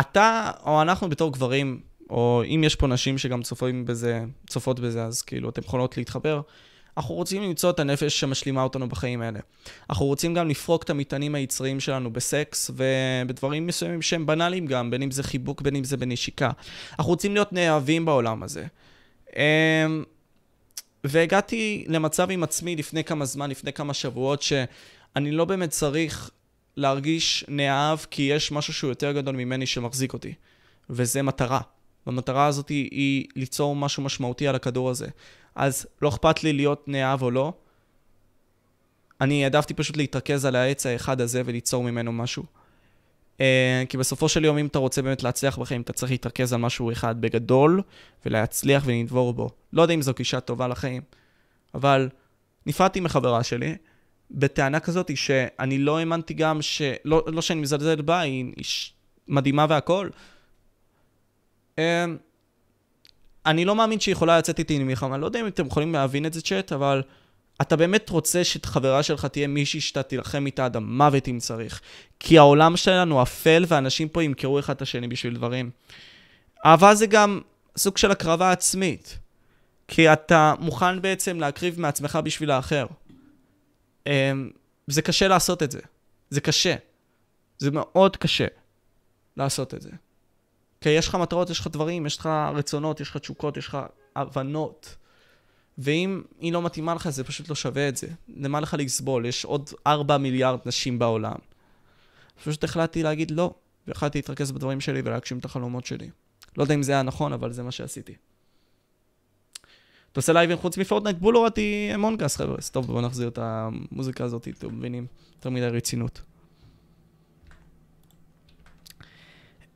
אתה, 0.00 0.50
או 0.66 0.82
אנחנו 0.82 1.08
בתור 1.08 1.32
גברים, 1.32 1.80
או 2.10 2.42
אם 2.46 2.64
יש 2.64 2.74
פה 2.76 2.86
נשים 2.86 3.18
שגם 3.18 3.42
צופים 3.42 3.84
בזה, 3.84 4.24
צופות 4.50 4.80
בזה, 4.80 5.04
אז 5.04 5.22
כאילו, 5.22 5.48
אתן 5.48 5.62
יכולות 5.62 5.96
להתחבר. 5.96 6.40
אנחנו 6.96 7.14
רוצים 7.14 7.42
למצוא 7.42 7.70
את 7.70 7.80
הנפש 7.80 8.20
שמשלימה 8.20 8.62
אותנו 8.62 8.88
בחיים 8.88 9.22
האלה. 9.22 9.38
אנחנו 9.90 10.06
רוצים 10.06 10.34
גם 10.34 10.48
לפרוק 10.48 10.82
את 10.82 10.90
המטענים 10.90 11.34
היצריים 11.34 11.80
שלנו 11.80 12.12
בסקס 12.12 12.70
ובדברים 12.74 13.66
מסוימים 13.66 14.02
שהם 14.02 14.26
בנאליים 14.26 14.66
גם, 14.66 14.90
בין 14.90 15.02
אם 15.02 15.10
זה 15.10 15.22
חיבוק, 15.22 15.62
בין 15.62 15.76
אם 15.76 15.84
זה 15.84 15.96
בנשיקה. 15.96 16.50
אנחנו 16.98 17.10
רוצים 17.10 17.34
להיות 17.34 17.52
נאהבים 17.52 18.04
בעולם 18.04 18.42
הזה. 18.42 18.66
והגעתי 21.04 21.84
למצב 21.88 22.30
עם 22.30 22.42
עצמי 22.42 22.76
לפני 22.76 23.04
כמה 23.04 23.24
זמן, 23.24 23.50
לפני 23.50 23.72
כמה 23.72 23.94
שבועות, 23.94 24.42
שאני 24.42 25.30
לא 25.30 25.44
באמת 25.44 25.70
צריך 25.70 26.30
להרגיש 26.76 27.44
נאהב, 27.48 27.98
כי 28.10 28.22
יש 28.22 28.52
משהו 28.52 28.72
שהוא 28.72 28.90
יותר 28.90 29.12
גדול 29.12 29.36
ממני 29.36 29.66
שמחזיק 29.66 30.12
אותי. 30.12 30.34
וזה 30.90 31.22
מטרה. 31.22 31.60
והמטרה 32.06 32.46
הזאת 32.46 32.68
היא, 32.68 32.88
היא 32.90 33.26
ליצור 33.36 33.76
משהו 33.76 34.02
משמעותי 34.02 34.48
על 34.48 34.54
הכדור 34.54 34.90
הזה. 34.90 35.06
אז 35.54 35.86
לא 36.02 36.08
אכפת 36.08 36.44
לי 36.44 36.52
להיות 36.52 36.88
נאהב 36.88 37.22
או 37.22 37.30
לא. 37.30 37.52
אני 39.20 39.44
העדפתי 39.44 39.74
פשוט 39.74 39.96
להתרכז 39.96 40.44
על 40.44 40.56
העץ 40.56 40.86
האחד 40.86 41.20
הזה 41.20 41.42
וליצור 41.44 41.82
ממנו 41.82 42.12
משהו. 42.12 42.44
Uh, 43.38 43.40
כי 43.88 43.96
בסופו 43.96 44.28
של 44.28 44.44
יום, 44.44 44.58
אם 44.58 44.66
אתה 44.66 44.78
רוצה 44.78 45.02
באמת 45.02 45.22
להצליח 45.22 45.58
בחיים, 45.58 45.80
אתה 45.80 45.92
צריך 45.92 46.12
להתרכז 46.12 46.52
על 46.52 46.60
משהו 46.60 46.92
אחד 46.92 47.20
בגדול, 47.20 47.82
ולהצליח 48.26 48.82
ולנדבור 48.86 49.32
בו. 49.32 49.50
לא 49.72 49.82
יודע 49.82 49.94
אם 49.94 50.02
זו 50.02 50.12
גישה 50.16 50.40
טובה 50.40 50.68
לחיים, 50.68 51.02
אבל 51.74 52.08
נפרדתי 52.66 53.00
מחברה 53.00 53.42
שלי, 53.42 53.76
בטענה 54.30 54.80
כזאת 54.80 55.16
שאני 55.16 55.78
לא 55.78 55.98
האמנתי 55.98 56.34
גם 56.34 56.62
ש... 56.62 56.82
לא, 57.04 57.24
לא 57.26 57.42
שאני 57.42 57.60
מזלזל 57.60 58.02
בה, 58.02 58.20
היא 58.20 58.52
איש 58.56 58.94
מדהימה 59.28 59.66
והכול. 59.68 60.10
Um, 61.76 61.80
אני 63.46 63.64
לא 63.64 63.74
מאמין 63.74 64.00
שהיא 64.00 64.12
יכולה 64.12 64.38
לצאת 64.38 64.58
איתי 64.58 64.78
למלחמה. 64.78 65.16
לא 65.16 65.26
יודע 65.26 65.40
אם 65.40 65.46
אתם 65.46 65.66
יכולים 65.66 65.92
להבין 65.92 66.26
את 66.26 66.32
זה, 66.32 66.42
צ'אט, 66.42 66.72
אבל 66.72 67.02
אתה 67.60 67.76
באמת 67.76 68.10
רוצה 68.10 68.44
שאת 68.44 68.66
חברה 68.66 69.02
שלך 69.02 69.24
תהיה 69.24 69.46
מישהי 69.46 69.80
שאתה 69.80 70.02
תילחם 70.02 70.46
איתה 70.46 70.64
עד 70.64 70.76
המוות 70.76 71.28
אם 71.28 71.38
צריך. 71.38 71.80
כי 72.20 72.38
העולם 72.38 72.76
שלנו 72.76 73.22
אפל, 73.22 73.64
ואנשים 73.68 74.08
פה 74.08 74.22
ימכרו 74.22 74.58
אחד 74.58 74.74
את 74.74 74.82
השני 74.82 75.08
בשביל 75.08 75.34
דברים. 75.34 75.70
אהבה 76.66 76.94
זה 76.94 77.06
גם 77.06 77.40
סוג 77.76 77.96
של 77.96 78.10
הקרבה 78.10 78.52
עצמית. 78.52 79.18
כי 79.88 80.12
אתה 80.12 80.54
מוכן 80.58 81.02
בעצם 81.02 81.40
להקריב 81.40 81.80
מעצמך 81.80 82.18
בשביל 82.24 82.50
האחר. 82.50 82.86
אמ, 84.06 84.50
זה 84.86 85.02
קשה 85.02 85.28
לעשות 85.28 85.62
את 85.62 85.70
זה. 85.70 85.80
זה 86.30 86.40
קשה. 86.40 86.74
זה 87.58 87.70
מאוד 87.70 88.16
קשה 88.16 88.46
לעשות 89.36 89.74
את 89.74 89.82
זה. 89.82 89.90
כי 90.80 90.88
יש 90.88 91.08
לך 91.08 91.14
מטרות, 91.14 91.50
יש 91.50 91.60
לך 91.60 91.66
דברים, 91.66 92.06
יש 92.06 92.18
לך 92.18 92.28
רצונות, 92.54 93.00
יש 93.00 93.10
לך 93.10 93.16
תשוקות, 93.16 93.56
יש 93.56 93.68
לך 93.68 93.78
הבנות. 94.16 94.96
ואם 95.78 96.22
היא 96.40 96.52
לא 96.52 96.62
מתאימה 96.62 96.94
לך, 96.94 97.08
זה 97.08 97.24
פשוט 97.24 97.48
לא 97.48 97.54
שווה 97.54 97.88
את 97.88 97.96
זה. 97.96 98.06
למה 98.36 98.60
לך 98.60 98.76
לסבול? 98.78 99.26
יש 99.26 99.44
עוד 99.44 99.70
4 99.86 100.18
מיליארד 100.18 100.58
נשים 100.66 100.98
בעולם. 100.98 101.36
פשוט 102.44 102.64
החלטתי 102.64 103.02
להגיד 103.02 103.30
לא, 103.30 103.54
והחלטתי 103.86 104.18
להתרכז 104.18 104.52
בדברים 104.52 104.80
שלי 104.80 105.02
ולהגשים 105.04 105.38
את 105.38 105.44
החלומות 105.44 105.86
שלי. 105.86 106.10
לא 106.56 106.62
יודע 106.62 106.74
אם 106.74 106.82
זה 106.82 106.92
היה 106.92 107.02
נכון, 107.02 107.32
אבל 107.32 107.52
זה 107.52 107.62
מה 107.62 107.70
שעשיתי. 107.70 108.14
אתה 110.12 110.20
עושה 110.20 110.32
לייבים 110.32 110.58
חוץ 110.58 110.78
מפורטנייט? 110.78 111.16
בול 111.18 111.34
הורדתי 111.34 111.90
אמונגס, 111.94 112.36
חבר'ה. 112.36 112.56
טוב, 112.72 112.86
בואו 112.86 113.00
נחזיר 113.00 113.28
את 113.28 113.38
המוזיקה 113.42 114.24
הזאת, 114.24 114.48
אתם 114.48 114.78
מבינים? 114.78 115.06
יותר 115.36 115.50
מדי 115.50 115.66
רצינות. 115.66 116.22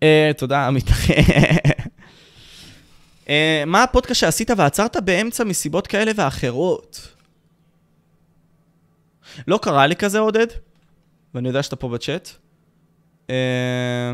אה, 0.02 0.30
תודה, 0.36 0.66
עמית. 0.66 0.86
אה, 3.28 3.62
מה 3.66 3.82
הפודקאסט 3.82 4.20
שעשית 4.20 4.50
ועצרת 4.56 4.96
באמצע 4.96 5.44
מסיבות 5.44 5.86
כאלה 5.86 6.12
ואחרות? 6.16 7.14
לא 9.48 9.58
קרה 9.62 9.86
לי 9.86 9.96
כזה, 9.96 10.18
עודד, 10.18 10.46
ואני 11.34 11.48
יודע 11.48 11.62
שאתה 11.62 11.76
פה 11.76 11.88
בצ'אט. 11.88 12.28
אה, 13.30 14.12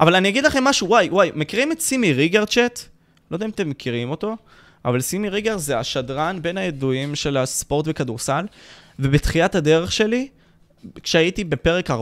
אבל 0.00 0.14
אני 0.14 0.28
אגיד 0.28 0.44
לכם 0.44 0.64
משהו, 0.64 0.88
וואי, 0.88 1.08
וואי, 1.08 1.30
מכירים 1.34 1.72
את 1.72 1.80
סימי 1.80 2.12
ריגר 2.12 2.44
צ'אט? 2.44 2.80
לא 3.30 3.36
יודע 3.36 3.46
אם 3.46 3.50
אתם 3.50 3.70
מכירים 3.70 4.10
אותו, 4.10 4.36
אבל 4.84 5.00
סימי 5.00 5.28
ריגר 5.28 5.58
זה 5.58 5.78
השדרן 5.78 6.42
בין 6.42 6.58
הידועים 6.58 7.14
של 7.14 7.36
הספורט 7.36 7.86
וכדורסל, 7.88 8.46
ובתחילת 8.98 9.54
הדרך 9.54 9.92
שלי, 9.92 10.28
כשהייתי 11.02 11.44
בפרק 11.44 11.90
14-15, 11.90 11.94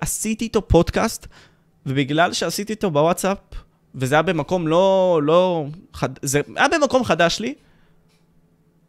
עשיתי 0.00 0.44
איתו 0.44 0.68
פודקאסט, 0.68 1.26
ובגלל 1.86 2.32
שעשיתי 2.32 2.72
איתו 2.72 2.90
בוואטסאפ, 2.90 3.38
וזה 3.94 4.14
היה 4.14 4.22
במקום 4.22 4.68
לא, 4.68 5.20
לא, 5.22 5.64
חד... 5.94 6.08
זה 6.22 6.40
היה 6.56 6.68
במקום 6.68 7.04
חדש 7.04 7.40
לי, 7.40 7.54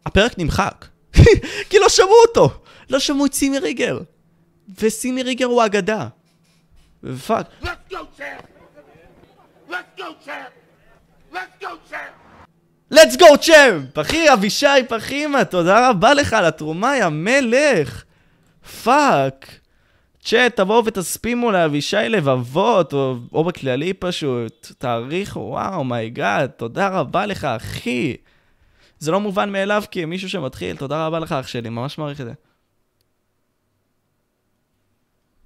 הפרק 0.06 0.38
נמחק. 0.38 0.86
כי 1.70 1.78
לא 1.78 1.88
שמעו 1.88 2.14
אותו. 2.28 2.50
לא 2.90 2.98
שמעו 2.98 3.26
את 3.26 3.34
סימי 3.34 3.58
ריגר. 3.58 4.00
וסימי 4.78 5.22
ריגר 5.22 5.46
הוא 5.46 5.64
אגדה. 5.64 6.08
Fuck. 7.26 7.46
Let's 7.62 7.66
go, 7.90 7.96
champ! 8.18 8.44
Let's 9.70 10.00
go, 10.00 10.04
champ! 10.26 10.52
Let's 11.32 11.64
go, 11.64 11.66
champ! 11.90 12.24
let's 12.94 13.16
go 13.16 13.36
champ! 13.36 13.98
אחי, 13.98 14.32
אבישי 14.32 14.66
פחימה, 14.88 15.44
תודה 15.44 15.90
רבה 15.90 16.14
לך 16.14 16.32
על 16.32 16.44
התרומה, 16.44 16.96
יא 16.96 17.08
מלך! 17.08 18.04
Fuck. 18.84 19.63
צ'אט, 20.24 20.56
תבואו 20.56 20.84
ותספימו 20.84 21.50
לאבישי 21.50 21.96
לבבות, 21.96 22.92
או, 22.92 23.16
או 23.32 23.44
בכללי 23.44 23.94
פשוט. 23.94 24.72
תעריכו, 24.78 25.40
וואו, 25.40 25.84
my 25.84 26.06
god, 26.06 26.50
תודה 26.50 26.88
רבה 26.88 27.26
לך, 27.26 27.44
אחי. 27.44 28.16
זה 28.98 29.10
לא 29.10 29.20
מובן 29.20 29.52
מאליו 29.52 29.82
כי 29.90 30.04
מישהו 30.04 30.28
שמתחיל, 30.28 30.76
תודה 30.76 31.06
רבה 31.06 31.18
לך, 31.18 31.32
אח 31.32 31.46
שלי, 31.46 31.68
ממש 31.68 31.98
מעריך 31.98 32.20
את 32.20 32.26
זה. 32.26 32.32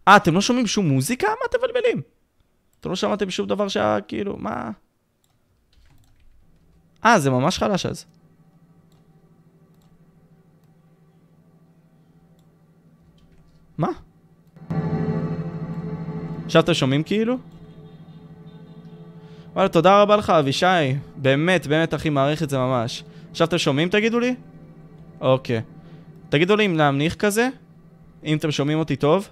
אה, 0.08 0.16
אתם 0.16 0.34
לא 0.34 0.40
שומעים 0.40 0.66
שום 0.66 0.88
מוזיקה? 0.88 1.26
מה 1.26 1.46
אתם 1.50 1.58
מבלבלים? 1.58 2.02
אתם 2.80 2.90
לא 2.90 2.96
שמעתם 2.96 3.30
שום 3.30 3.46
דבר 3.46 3.68
שהיה, 3.68 4.00
כאילו, 4.00 4.36
מה? 4.36 4.70
אה, 7.04 7.18
זה 7.18 7.30
ממש 7.30 7.58
חלש 7.58 7.86
אז. 7.86 8.06
מה? 13.78 14.07
עכשיו 16.48 16.62
אתם 16.62 16.74
שומעים 16.74 17.02
כאילו? 17.02 17.36
וואלה, 19.52 19.68
תודה 19.68 20.02
רבה 20.02 20.16
לך, 20.16 20.30
אבישי. 20.30 20.66
באמת, 21.16 21.66
באמת, 21.66 21.94
אחי, 21.94 22.10
מעריך 22.10 22.42
את 22.42 22.50
זה 22.50 22.58
ממש. 22.58 23.04
עכשיו 23.30 23.46
אתם 23.46 23.58
שומעים, 23.58 23.88
תגידו 23.88 24.20
לי? 24.20 24.34
אוקיי. 25.20 25.60
תגידו 26.28 26.56
לי 26.56 26.66
אם 26.66 26.76
להמניח 26.76 27.14
כזה? 27.14 27.48
אם 28.24 28.36
אתם 28.36 28.50
שומעים 28.50 28.78
אותי 28.78 28.96
טוב? 28.96 29.28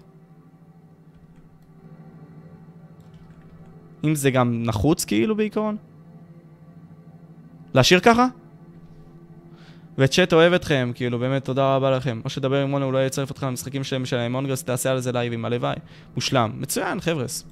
אם 4.04 4.14
זה 4.14 4.30
גם 4.30 4.62
נחוץ 4.62 5.04
כאילו 5.04 5.36
בעיקרון? 5.36 5.76
להשאיר 7.74 8.00
ככה? 8.00 8.26
וצ'אט 9.98 10.32
אוהב 10.32 10.52
אתכם, 10.52 10.90
כאילו, 10.94 11.18
באמת, 11.18 11.44
תודה 11.44 11.76
רבה 11.76 11.90
לכם. 11.90 12.20
או 12.24 12.30
שתדבר 12.30 12.62
עם 12.62 12.70
מונה, 12.70 12.84
אולי 12.84 13.06
יצרף 13.06 13.30
אותך 13.30 13.42
למשחקים 13.42 13.84
שלהם 13.84 14.06
של 14.06 14.16
האמונגרס, 14.16 14.62
תעשה 14.64 14.90
על 14.90 15.00
זה 15.00 15.12
לייבים, 15.12 15.44
הלוואי. 15.44 15.76
מושלם. 16.14 16.52
מצוין, 16.54 17.00
חבר'ס. 17.00 17.44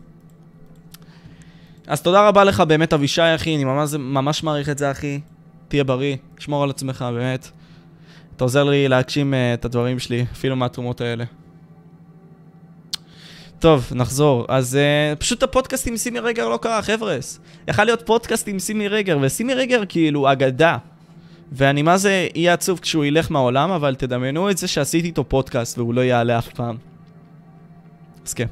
אז 1.87 2.03
תודה 2.03 2.29
רבה 2.29 2.45
לך 2.45 2.61
באמת, 2.61 2.93
אבישי, 2.93 3.23
אחי, 3.35 3.57
אני 3.57 3.65
ממש, 3.65 3.95
ממש 3.95 4.43
מעריך 4.43 4.69
את 4.69 4.79
זה, 4.79 4.91
אחי. 4.91 5.21
תהיה 5.69 5.85
בריא, 5.85 6.17
שמור 6.39 6.63
על 6.63 6.71
עצמך, 6.71 7.05
באמת. 7.15 7.51
אתה 8.37 8.45
עוזר 8.45 8.65
לי 8.65 8.89
להגשים 8.89 9.35
uh, 9.35 9.37
את 9.55 9.65
הדברים 9.65 9.99
שלי, 9.99 10.25
אפילו 10.33 10.57
מהתרומות 10.57 11.01
האלה. 11.01 11.25
טוב, 13.59 13.93
נחזור. 13.95 14.47
אז 14.49 14.79
uh, 15.15 15.17
פשוט 15.17 15.43
הפודקאסט 15.43 15.87
עם 15.87 15.97
סימי 15.97 16.19
רגר 16.19 16.49
לא 16.49 16.57
קרה, 16.57 16.83
חבר'ס. 16.83 17.41
יכל 17.69 17.85
להיות 17.85 18.03
פודקאסט 18.07 18.49
עם 18.49 18.59
סימי 18.59 18.89
רגר, 18.89 19.19
וסימי 19.23 19.55
רגר 19.55 19.83
כאילו 19.89 20.33
אגדה. 20.33 20.77
ואני 21.57 21.83
מה 21.83 21.97
זה 21.97 22.29
יהיה 22.35 22.53
עצוב 22.53 22.79
כשהוא 22.79 23.05
ילך 23.05 23.31
מהעולם, 23.31 23.71
אבל 23.71 23.95
תדמיינו 23.95 24.51
את 24.51 24.59
זה 24.59 24.69
שעשיתי 24.69 25.07
איתו 25.07 25.25
פודקאסט 25.25 25.79
והוא 25.79 25.95
לא 25.95 26.01
יעלה 26.01 26.39
אף 26.39 26.49
פעם. 26.49 26.77
אז 28.27 28.35
כן. 28.35 28.47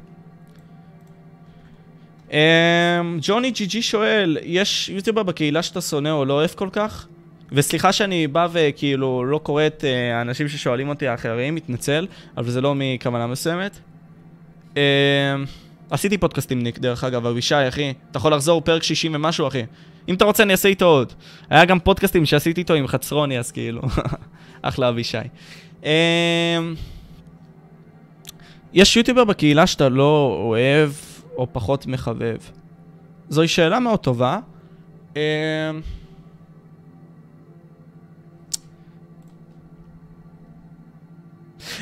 Um, 2.29 2.35
ג'וני 3.21 3.51
ג'י 3.51 3.67
ג'י 3.67 3.83
שואל, 3.83 4.39
יש 4.43 4.89
יוטיובר 4.89 5.23
בקהילה 5.23 5.63
שאתה 5.63 5.81
שונא 5.81 6.09
או 6.09 6.25
לא 6.25 6.33
אוהב 6.33 6.51
כל 6.51 6.69
כך? 6.73 7.07
וסליחה 7.53 7.93
שאני 7.93 8.27
בא 8.27 8.49
וכאילו 8.53 9.25
לא 9.25 9.39
קורא 9.39 9.67
את 9.67 9.81
uh, 9.81 10.15
האנשים 10.15 10.49
ששואלים 10.49 10.89
אותי 10.89 11.09
האחרים, 11.09 11.55
מתנצל, 11.55 12.07
אבל 12.37 12.51
זה 12.51 12.61
לא 12.61 12.75
מכוונה 12.77 13.27
מסוימת. 13.27 13.79
Um, 14.75 14.77
עשיתי 15.91 16.19
פודקאסט 16.19 16.53
עם 16.53 16.63
ניק, 16.63 16.79
דרך 16.79 17.05
אגב, 17.05 17.27
אבישי, 17.27 17.69
אחי. 17.69 17.93
אתה 18.11 18.19
יכול 18.19 18.35
לחזור 18.35 18.61
פרק 18.61 18.83
60 18.83 19.15
ומשהו, 19.15 19.49
אחי. 19.49 19.63
אם 20.09 20.15
אתה 20.15 20.25
רוצה, 20.25 20.43
אני 20.43 20.53
אעשה 20.53 20.69
איתו 20.69 20.85
עוד. 20.85 21.13
היה 21.51 21.65
גם 21.65 21.81
פודקאסטים 21.81 22.27
שעשיתי 22.27 22.61
איתו 22.61 22.75
עם 22.75 22.87
חצרוני, 22.87 23.39
אז 23.39 23.53
כאילו, 23.53 23.83
אחלה 24.63 24.89
אבישי. 24.89 25.19
אמ, 25.83 25.89
יש 28.73 28.97
יוטיובר 28.97 29.25
בקהילה 29.25 29.67
שאתה 29.67 29.89
לא 29.89 30.39
אוהב 30.43 30.91
או 31.37 31.47
פחות 31.53 31.87
מחבב? 31.87 32.37
זוהי 33.29 33.49
שאלה 33.49 33.81
מאוד 33.81 33.99
טובה. 33.99 34.39
אמ, 35.17 35.21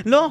לא, 0.06 0.30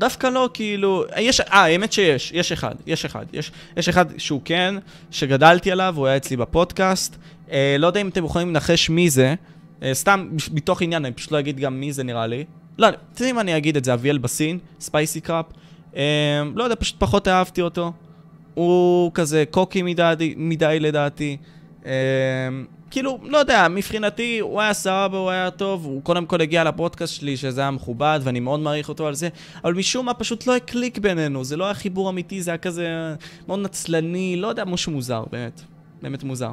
דווקא 0.00 0.26
לא, 0.26 0.50
כאילו, 0.54 1.04
יש, 1.18 1.40
אה, 1.40 1.64
האמת 1.64 1.92
שיש, 1.92 2.32
יש 2.34 2.52
אחד, 2.52 2.74
יש 2.86 3.04
אחד, 3.04 3.24
יש, 3.32 3.52
יש 3.76 3.88
אחד 3.88 4.06
שהוא 4.18 4.40
כן, 4.44 4.74
שגדלתי 5.10 5.72
עליו, 5.72 5.94
הוא 5.96 6.06
היה 6.06 6.16
אצלי 6.16 6.36
בפודקאסט, 6.36 7.16
אה, 7.50 7.76
לא 7.78 7.86
יודע 7.86 8.00
אם 8.00 8.08
אתם 8.08 8.24
יכולים 8.24 8.50
לנחש 8.50 8.90
מי 8.90 9.10
זה, 9.10 9.34
אה, 9.82 9.94
סתם 9.94 10.28
מתוך 10.52 10.82
עניין, 10.82 11.04
אני 11.04 11.14
פשוט 11.14 11.32
לא 11.32 11.38
אגיד 11.38 11.60
גם 11.60 11.80
מי 11.80 11.92
זה 11.92 12.02
נראה 12.02 12.26
לי. 12.26 12.44
לא, 12.78 12.88
אתם 12.88 12.98
יודעים 13.14 13.34
מה 13.34 13.40
אני 13.40 13.56
אגיד 13.56 13.76
את 13.76 13.84
זה, 13.84 13.94
אביאל 13.94 14.18
בסין, 14.18 14.58
ספייסי 14.80 15.20
קאפ, 15.20 15.46
אה, 15.96 16.02
לא 16.54 16.64
יודע, 16.64 16.74
פשוט 16.78 16.96
פחות 16.98 17.28
אהבתי 17.28 17.62
אותו. 17.62 17.92
הוא 18.54 19.10
כזה 19.14 19.44
קוקי 19.50 19.82
מדי, 19.82 20.34
מדי 20.36 20.76
לדעתי. 20.80 21.36
אה, 21.86 21.92
כאילו, 22.90 23.18
לא 23.22 23.38
יודע, 23.38 23.68
מבחינתי 23.68 24.38
הוא 24.38 24.60
היה 24.60 24.72
סבבה, 24.72 25.18
הוא 25.18 25.30
היה 25.30 25.50
טוב, 25.50 25.84
הוא 25.84 26.02
קודם 26.02 26.26
כל 26.26 26.40
הגיע 26.40 26.64
לפודקאסט 26.64 27.14
שלי, 27.14 27.36
שזה 27.36 27.60
היה 27.60 27.70
מכובד, 27.70 28.20
ואני 28.22 28.40
מאוד 28.40 28.60
מעריך 28.60 28.88
אותו 28.88 29.06
על 29.06 29.14
זה, 29.14 29.28
אבל 29.64 29.74
משום 29.74 30.06
מה 30.06 30.14
פשוט 30.14 30.46
לא 30.46 30.56
הקליק 30.56 30.98
בינינו, 30.98 31.44
זה 31.44 31.56
לא 31.56 31.64
היה 31.64 31.74
חיבור 31.74 32.10
אמיתי, 32.10 32.42
זה 32.42 32.50
היה 32.50 32.58
כזה 32.58 33.14
מאוד 33.48 33.58
נצלני, 33.58 34.36
לא 34.36 34.48
יודע, 34.48 34.64
משהו 34.64 34.92
מוזר, 34.92 35.24
באמת. 35.32 35.60
באמת 36.02 36.24
מוזר. 36.24 36.52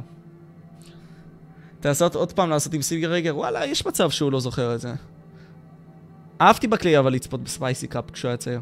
תעשות 1.79 2.15
עוד 2.15 2.33
פעם 2.33 2.49
לעשות 2.49 2.73
עם 2.73 2.81
סיגר 2.81 3.11
רגר, 3.11 3.37
וואלה, 3.37 3.65
יש 3.65 3.85
מצב 3.85 4.09
שהוא 4.09 4.31
לא 4.31 4.39
זוכר 4.39 4.75
את 4.75 4.79
זה. 4.79 4.93
אהבתי 6.41 6.67
בכללי 6.67 6.99
אבל 6.99 7.13
לצפות 7.13 7.43
בספייסי 7.43 7.87
קאפ 7.87 8.11
כשהוא 8.11 8.29
היה 8.29 8.37
צעיר. 8.37 8.61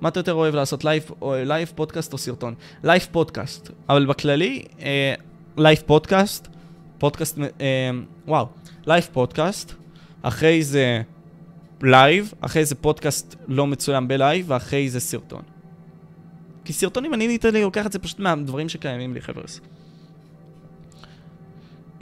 מה 0.00 0.08
אתה 0.08 0.20
יותר 0.20 0.32
אוהב 0.32 0.54
לעשות, 0.54 0.84
לייב, 0.84 1.10
לייב 1.22 1.72
פודקאסט 1.74 2.12
או 2.12 2.18
סרטון? 2.18 2.54
לייב 2.84 3.06
פודקאסט, 3.12 3.70
אבל 3.88 4.06
בכללי, 4.06 4.64
אה, 4.80 5.14
לייב 5.56 5.78
פודקאסט, 5.86 6.48
פודקאסט, 6.98 7.38
אה, 7.60 7.90
וואו, 8.26 8.46
לייב 8.86 9.08
פודקאסט, 9.12 9.74
אחרי 10.22 10.62
זה 10.62 11.02
לייב, 11.82 12.32
אחרי 12.40 12.64
זה 12.64 12.74
פודקאסט 12.74 13.34
לא 13.48 13.66
מצולם 13.66 14.08
בלייב, 14.08 14.44
ואחרי 14.48 14.90
זה 14.90 15.00
סרטון. 15.00 15.42
כי 16.64 16.72
סרטונים, 16.72 17.14
אני 17.14 17.28
literally 17.28 17.62
לוקח 17.62 17.86
את 17.86 17.92
זה 17.92 17.98
פשוט 17.98 18.18
מהדברים 18.20 18.68
שקיימים 18.68 19.14
לי, 19.14 19.20
חבר'ס. 19.20 19.60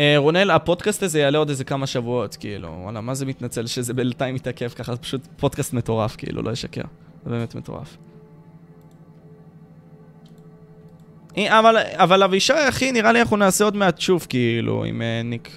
אה, 0.00 0.14
רונל, 0.18 0.50
הפודקאסט 0.50 1.02
הזה 1.02 1.18
יעלה 1.20 1.38
עוד 1.38 1.48
איזה 1.48 1.64
כמה 1.64 1.86
שבועות, 1.86 2.36
כאילו, 2.36 2.68
וואלה, 2.68 3.00
מה 3.00 3.14
זה 3.14 3.26
מתנצל 3.26 3.66
שזה 3.66 3.94
בינתיים 3.94 4.34
מתעכב 4.34 4.68
ככה, 4.68 4.94
זה 4.94 5.00
פשוט 5.00 5.20
פודקאסט 5.36 5.72
מטורף, 5.72 6.16
כאילו, 6.16 6.42
לא 6.42 6.52
אשקר. 6.52 6.82
זה 7.24 7.30
באמת 7.30 7.54
מטורף. 7.54 7.96
אבל, 11.38 11.76
אבל 11.92 12.22
אבישי, 12.22 12.52
אחי, 12.68 12.92
נראה 12.92 13.12
לי 13.12 13.20
אנחנו 13.20 13.36
נעשה 13.36 13.64
עוד 13.64 13.76
מעט 13.76 14.00
שוב, 14.00 14.26
כאילו, 14.28 14.84
עם 14.84 15.00
uh, 15.00 15.26
ניק. 15.26 15.50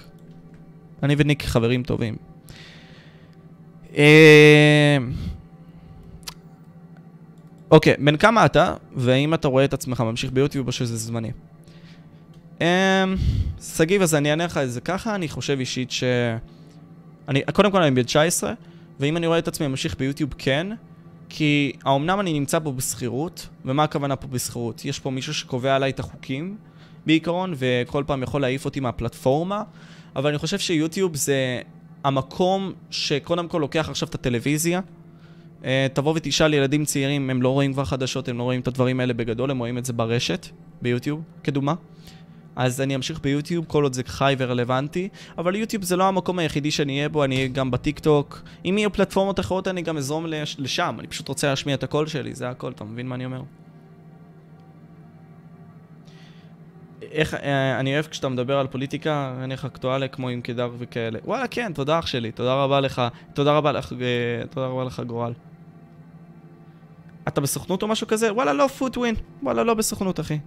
אני 1.02 1.14
וניק 1.18 1.42
חברים 1.42 1.82
טובים. 1.82 2.16
אה, 3.96 4.98
אוקיי, 7.70 7.94
בן 7.98 8.16
כמה 8.16 8.46
אתה, 8.46 8.74
והאם 8.96 9.34
אתה 9.34 9.48
רואה 9.48 9.64
את 9.64 9.72
עצמך 9.72 10.00
ממשיך 10.00 10.32
ביוטיוב 10.32 10.66
או 10.66 10.72
שזה 10.72 10.96
זמני? 10.96 11.30
שגיב, 13.62 14.02
אז 14.02 14.14
אני 14.14 14.30
אענה 14.30 14.44
לך 14.44 14.56
את 14.56 14.70
זה 14.70 14.80
ככה, 14.80 15.14
אני 15.14 15.28
חושב 15.28 15.58
אישית 15.60 15.90
ש... 15.90 16.04
אני, 17.28 17.42
קודם 17.52 17.70
כל 17.70 17.82
אני 17.82 17.90
בן 17.90 18.02
19, 18.02 18.52
ואם 19.00 19.16
אני 19.16 19.26
רואה 19.26 19.38
את 19.38 19.48
עצמי 19.48 19.66
ממשיך 19.66 19.96
ביוטיוב, 19.98 20.34
כן. 20.38 20.66
כי 21.30 21.72
האומנם 21.84 22.20
אני 22.20 22.32
נמצא 22.32 22.58
פה 22.58 22.72
בשכירות, 22.72 23.48
ומה 23.64 23.84
הכוונה 23.84 24.16
פה 24.16 24.26
בשכירות? 24.26 24.84
יש 24.84 24.98
פה 24.98 25.10
מישהו 25.10 25.34
שקובע 25.34 25.76
עליי 25.76 25.90
את 25.90 26.00
החוקים, 26.00 26.56
בעיקרון, 27.06 27.54
וכל 27.56 28.04
פעם 28.06 28.22
יכול 28.22 28.40
להעיף 28.40 28.64
אותי 28.64 28.80
מהפלטפורמה, 28.80 29.62
אבל 30.16 30.30
אני 30.30 30.38
חושב 30.38 30.58
שיוטיוב 30.58 31.16
זה 31.16 31.60
המקום 32.04 32.72
שקודם 32.90 33.48
כל 33.48 33.58
לוקח 33.58 33.88
עכשיו 33.88 34.08
את 34.08 34.14
הטלוויזיה. 34.14 34.80
Uh, 35.60 35.64
תבוא 35.92 36.12
ותשאל 36.16 36.54
ילדים 36.54 36.84
צעירים, 36.84 37.30
הם 37.30 37.42
לא 37.42 37.48
רואים 37.48 37.72
כבר 37.72 37.84
חדשות, 37.84 38.28
הם 38.28 38.38
לא 38.38 38.42
רואים 38.42 38.60
את 38.60 38.68
הדברים 38.68 39.00
האלה 39.00 39.14
בגדול, 39.14 39.50
הם 39.50 39.58
רואים 39.58 39.78
את 39.78 39.84
זה 39.84 39.92
ברשת, 39.92 40.46
ביוטיוב, 40.82 41.22
כדוגמה. 41.44 41.74
אז 42.56 42.80
אני 42.80 42.94
אמשיך 42.94 43.20
ביוטיוב 43.20 43.64
כל 43.68 43.82
עוד 43.82 43.92
זה 43.92 44.02
חי 44.06 44.34
ורלוונטי, 44.38 45.08
אבל 45.38 45.56
יוטיוב 45.56 45.84
זה 45.84 45.96
לא 45.96 46.04
המקום 46.04 46.38
היחידי 46.38 46.70
שאני 46.70 46.96
אהיה 46.96 47.08
בו, 47.08 47.24
אני 47.24 47.36
אהיה 47.36 47.48
גם 47.48 47.70
בטיק 47.70 47.98
טוק. 47.98 48.42
אם 48.64 48.78
יהיו 48.78 48.92
פלטפורמות 48.92 49.40
אחרות 49.40 49.68
אני 49.68 49.82
גם 49.82 49.96
אזרום 49.96 50.26
לש... 50.26 50.56
לשם, 50.58 50.96
אני 50.98 51.06
פשוט 51.06 51.28
רוצה 51.28 51.48
להשמיע 51.48 51.74
את 51.74 51.82
הקול 51.82 52.06
שלי, 52.06 52.34
זה 52.34 52.48
הכל, 52.48 52.72
אתה 52.72 52.84
מבין 52.84 53.08
מה 53.08 53.14
אני 53.14 53.24
אומר? 53.24 53.42
איך, 57.02 57.34
אה, 57.34 57.80
אני 57.80 57.94
אוהב 57.94 58.06
כשאתה 58.06 58.28
מדבר 58.28 58.58
על 58.58 58.66
פוליטיקה, 58.66 59.34
אין 59.42 59.50
לך 59.50 59.64
אקטואליה 59.64 60.08
כמו 60.08 60.28
עם 60.28 60.40
קדר 60.40 60.70
וכאלה. 60.78 61.18
וואלה, 61.24 61.46
כן, 61.46 61.72
תודה 61.74 61.98
אח 61.98 62.06
שלי, 62.06 62.32
תודה 62.32 62.54
רבה 62.54 62.80
לך, 62.80 63.02
תודה 63.34 63.52
רבה 63.52 63.72
לך, 63.72 63.92
אה, 63.92 64.46
תודה 64.50 64.66
רבה 64.66 64.84
לך 64.84 65.00
גורל. 65.00 65.32
אתה 67.28 67.40
בסוכנות 67.40 67.82
או 67.82 67.88
משהו 67.88 68.06
כזה? 68.06 68.32
וואלה, 68.32 68.52
לא 68.52 68.66
פוטווין. 68.66 69.14
וואלה, 69.42 69.64
לא 69.64 69.74
בסוכנות, 69.74 70.20
אחי. 70.20 70.38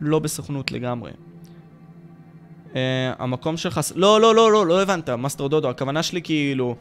לא 0.00 0.18
בסוכנות 0.18 0.72
לגמרי. 0.72 1.10
אה, 2.72 2.76
המקום 3.18 3.56
שלך... 3.56 3.80
לא, 3.94 4.20
לא, 4.20 4.34
לא, 4.34 4.52
לא, 4.52 4.66
לא 4.66 4.82
הבנת, 4.82 5.10
מאסטר 5.10 5.46
דודו. 5.46 5.70
הכוונה 5.70 6.02
שלי 6.02 6.22
כאילו... 6.22 6.76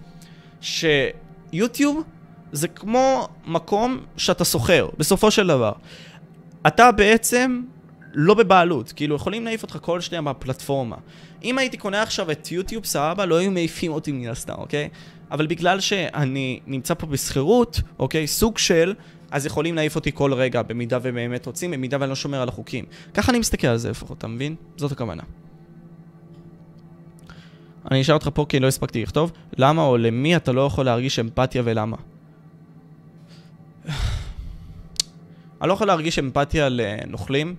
שיוטיוב 0.61 2.03
זה 2.51 2.67
כמו 2.67 3.27
מקום 3.45 3.99
שאתה 4.17 4.43
סוחר, 4.43 4.89
בסופו 4.97 5.31
של 5.31 5.47
דבר. 5.47 5.71
אתה 6.67 6.91
בעצם 6.91 7.61
לא 8.13 8.33
בבעלות, 8.33 8.91
כאילו 8.91 9.15
יכולים 9.15 9.45
להעיף 9.45 9.63
אותך 9.63 9.77
כל 9.81 10.01
שנייה 10.01 10.21
בפלטפורמה. 10.21 10.95
אם 11.43 11.57
הייתי 11.57 11.77
קונה 11.77 12.01
עכשיו 12.01 12.31
את 12.31 12.51
יוטיוב, 12.51 12.85
סבבה, 12.85 13.25
לא 13.25 13.35
היו 13.35 13.51
מעיפים 13.51 13.91
אותי 13.91 14.11
מן 14.11 14.27
הסתם, 14.29 14.53
אוקיי? 14.57 14.89
אבל 15.31 15.47
בגלל 15.47 15.79
שאני 15.79 16.59
נמצא 16.67 16.93
פה 16.93 17.07
בשכירות, 17.07 17.81
אוקיי? 17.99 18.27
סוג 18.27 18.57
של... 18.57 18.93
אז 19.31 19.45
יכולים 19.45 19.75
להעיף 19.75 19.95
אותי 19.95 20.11
כל 20.13 20.33
רגע, 20.33 20.61
במידה 20.61 20.97
ובאמת 21.01 21.45
רוצים, 21.45 21.71
במידה 21.71 21.97
ואני 21.99 22.09
לא 22.09 22.15
שומר 22.15 22.41
על 22.41 22.49
החוקים. 22.49 22.85
ככה 23.13 23.31
אני 23.31 23.39
מסתכל 23.39 23.67
על 23.67 23.77
זה 23.77 23.89
לפחות, 23.89 24.17
אתה 24.17 24.27
מבין? 24.27 24.55
זאת 24.77 24.91
הכוונה. 24.91 25.23
אני 27.91 28.01
אשאל 28.01 28.13
אותך 28.13 28.29
פה 28.33 28.45
כי 28.49 28.59
לא 28.59 28.67
הספקתי 28.67 29.03
לכתוב, 29.03 29.31
למה 29.57 29.81
או 29.81 29.97
למי 29.97 30.35
אתה 30.35 30.51
לא 30.51 30.65
יכול 30.65 30.85
להרגיש 30.85 31.19
אמפתיה 31.19 31.61
ולמה? 31.65 31.97
אני 35.61 35.67
לא 35.69 35.73
יכול 35.73 35.87
להרגיש 35.87 36.19
אמפתיה 36.19 36.69
לנוכלים, 36.69 37.55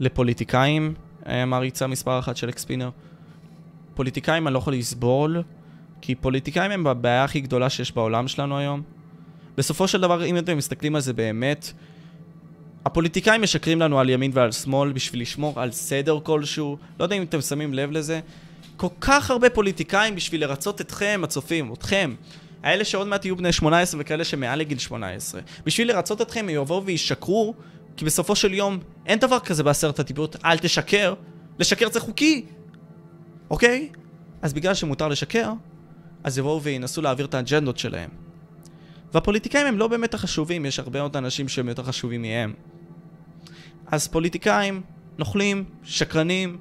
לפוליטיקאים, 0.00 0.94
אה, 1.26 1.44
מעריצה 1.44 1.86
מספר 1.86 2.18
אחת 2.18 2.36
של 2.36 2.48
אקספינר. 2.48 2.90
פוליטיקאים 3.94 4.46
אני 4.46 4.54
לא 4.54 4.58
יכול 4.58 4.74
לסבול, 4.74 5.42
כי 6.00 6.14
פוליטיקאים 6.14 6.70
הם 6.70 6.86
הבעיה 6.86 7.24
הכי 7.24 7.40
גדולה 7.40 7.70
שיש 7.70 7.92
בעולם 7.92 8.28
שלנו 8.28 8.58
היום. 8.58 8.82
בסופו 9.56 9.88
של 9.88 10.00
דבר, 10.00 10.24
אם 10.24 10.38
אתם 10.38 10.56
מסתכלים 10.56 10.94
על 10.94 11.00
זה 11.00 11.12
באמת, 11.12 11.72
הפוליטיקאים 12.84 13.42
משקרים 13.42 13.80
לנו 13.80 14.00
על 14.00 14.10
ימין 14.10 14.30
ועל 14.34 14.52
שמאל 14.52 14.92
בשביל 14.92 15.22
לשמור 15.22 15.60
על 15.60 15.70
סדר 15.70 16.18
כלשהו. 16.22 16.76
לא 16.98 17.04
יודע 17.04 17.16
אם 17.16 17.22
אתם 17.22 17.40
שמים 17.40 17.74
לב 17.74 17.90
לזה. 17.90 18.20
כל 18.82 18.88
כך 19.00 19.30
הרבה 19.30 19.50
פוליטיקאים 19.50 20.14
בשביל 20.14 20.40
לרצות 20.40 20.80
אתכם, 20.80 21.20
הצופים, 21.24 21.72
אתכם. 21.72 22.14
האלה 22.62 22.84
שעוד 22.84 23.06
מעט 23.06 23.24
יהיו 23.24 23.36
בני 23.36 23.52
18 23.52 24.00
וכאלה 24.00 24.24
שמעל 24.24 24.58
לגיל 24.58 24.78
18. 24.78 25.40
בשביל 25.64 25.88
לרצות 25.88 26.22
אתכם 26.22 26.40
הם 26.40 26.48
יבואו 26.48 26.84
וישקרו, 26.84 27.54
כי 27.96 28.04
בסופו 28.04 28.36
של 28.36 28.54
יום 28.54 28.78
אין 29.06 29.18
דבר 29.18 29.38
כזה 29.38 29.62
בעשרת 29.62 29.98
הדיברות, 29.98 30.36
אל 30.44 30.58
תשקר. 30.58 31.14
לשקר 31.58 31.90
זה 31.90 32.00
חוקי, 32.00 32.46
אוקיי? 33.50 33.88
אז 34.42 34.52
בגלל 34.52 34.74
שמותר 34.74 35.08
לשקר, 35.08 35.52
אז 36.24 36.38
יבואו 36.38 36.62
וינסו 36.62 37.02
להעביר 37.02 37.26
את 37.26 37.34
האג'נדות 37.34 37.78
שלהם. 37.78 38.10
והפוליטיקאים 39.14 39.66
הם 39.66 39.78
לא 39.78 39.88
באמת 39.88 40.14
החשובים, 40.14 40.66
יש 40.66 40.78
הרבה 40.78 40.98
מאוד 40.98 41.16
אנשים 41.16 41.48
שהם 41.48 41.68
יותר 41.68 41.82
חשובים 41.82 42.22
מהם. 42.22 42.54
אז 43.86 44.08
פוליטיקאים, 44.08 44.82
נוכלים, 45.18 45.64
שקרנים, 45.84 46.58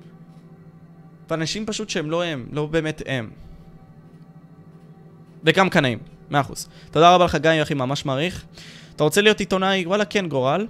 ואנשים 1.32 1.66
פשוט 1.66 1.90
שהם 1.90 2.12
לא 2.12 2.24
הם, 2.24 2.46
לא 2.52 2.66
באמת 2.66 3.02
הם. 3.06 3.30
וגם 5.44 5.70
קנאים, 5.70 6.00
מאה 6.30 6.42
אחוז. 6.42 6.70
תודה 6.92 7.16
רבה 7.16 7.26
לך 7.26 7.36
גיא, 7.36 7.62
אחי, 7.62 7.74
ממש 7.74 8.06
מעריך. 8.06 8.46
אתה 8.96 9.04
רוצה 9.04 9.22
להיות 9.22 9.40
עיתונאי? 9.40 9.86
וואלה, 9.86 10.06
כן, 10.06 10.28
גורל. 10.28 10.68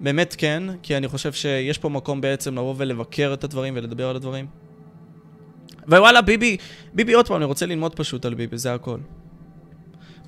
באמת 0.00 0.34
כן, 0.38 0.62
כי 0.82 0.96
אני 0.96 1.08
חושב 1.08 1.32
שיש 1.32 1.78
פה 1.78 1.88
מקום 1.88 2.20
בעצם 2.20 2.54
לבוא 2.54 2.74
ולבקר 2.76 3.30
את 3.34 3.44
הדברים 3.44 3.74
ולדבר 3.76 4.08
על 4.08 4.16
הדברים. 4.16 4.46
ווואלה, 5.88 6.22
ביבי, 6.22 6.56
ביבי 6.94 7.12
עוד 7.12 7.28
פעם, 7.28 7.36
אני 7.36 7.44
רוצה 7.44 7.66
ללמוד 7.66 7.94
פשוט 7.94 8.24
על 8.24 8.34
ביבי, 8.34 8.58
זה 8.58 8.74
הכל. 8.74 8.98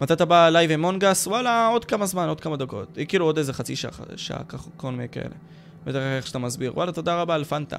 מתי 0.01 0.13
אתה 0.13 0.25
בא 0.25 0.49
לייב 0.49 0.71
עם 0.71 0.81
מונגס? 0.81 1.27
וואלה, 1.27 1.67
עוד 1.67 1.85
כמה 1.85 2.07
זמן, 2.07 2.29
עוד 2.29 2.41
כמה 2.41 2.57
דקות. 2.57 2.99
כאילו 3.09 3.25
עוד 3.25 3.39
איזה 3.39 3.53
חצי 3.53 3.77
שעה, 3.77 3.91
שעה, 4.17 4.45
ככה, 4.49 4.71
כל 4.77 4.91
מיני 4.91 5.09
כאלה. 5.09 5.35
בטח 5.85 5.99
איך 6.17 6.27
שאתה 6.27 6.39
מסביר. 6.39 6.73
וואלה, 6.75 6.93
תודה 6.93 7.21
רבה 7.21 7.35
על 7.35 7.45
פנטה. 7.45 7.77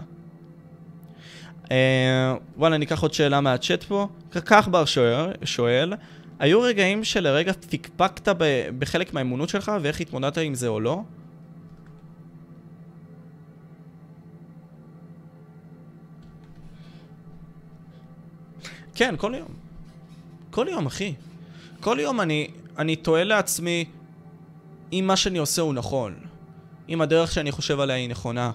אה, 1.71 2.35
וואלה, 2.57 2.77
ניקח 2.77 3.01
עוד 3.01 3.13
שאלה 3.13 3.41
מהצ'אט 3.41 3.83
פה. 3.83 4.07
כך 4.31 4.67
בר 4.67 4.85
שואל, 4.85 5.31
שואל, 5.43 5.93
היו 6.39 6.61
רגעים 6.61 7.03
שלרגע 7.03 7.53
פקפקת 7.53 8.29
ב- 8.37 8.69
בחלק 8.79 9.13
מהאמונות 9.13 9.49
שלך 9.49 9.71
ואיך 9.81 10.01
התמודדת 10.01 10.37
עם 10.37 10.53
זה 10.53 10.67
או 10.67 10.79
לא? 10.79 11.01
כן, 18.95 19.15
כל 19.17 19.33
יום. 19.37 19.47
כל 20.51 20.67
יום, 20.69 20.85
אחי. 20.85 21.13
כל 21.79 21.97
יום 22.01 22.21
אני, 22.21 22.47
אני 22.77 22.95
תוהה 22.95 23.23
לעצמי 23.23 23.85
אם 24.93 25.03
מה 25.07 25.15
שאני 25.15 25.37
עושה 25.37 25.61
הוא 25.61 25.73
נכון. 25.73 26.15
אם 26.89 27.01
הדרך 27.01 27.31
שאני 27.31 27.51
חושב 27.51 27.79
עליה 27.79 27.95
היא 27.95 28.09
נכונה. 28.09 28.51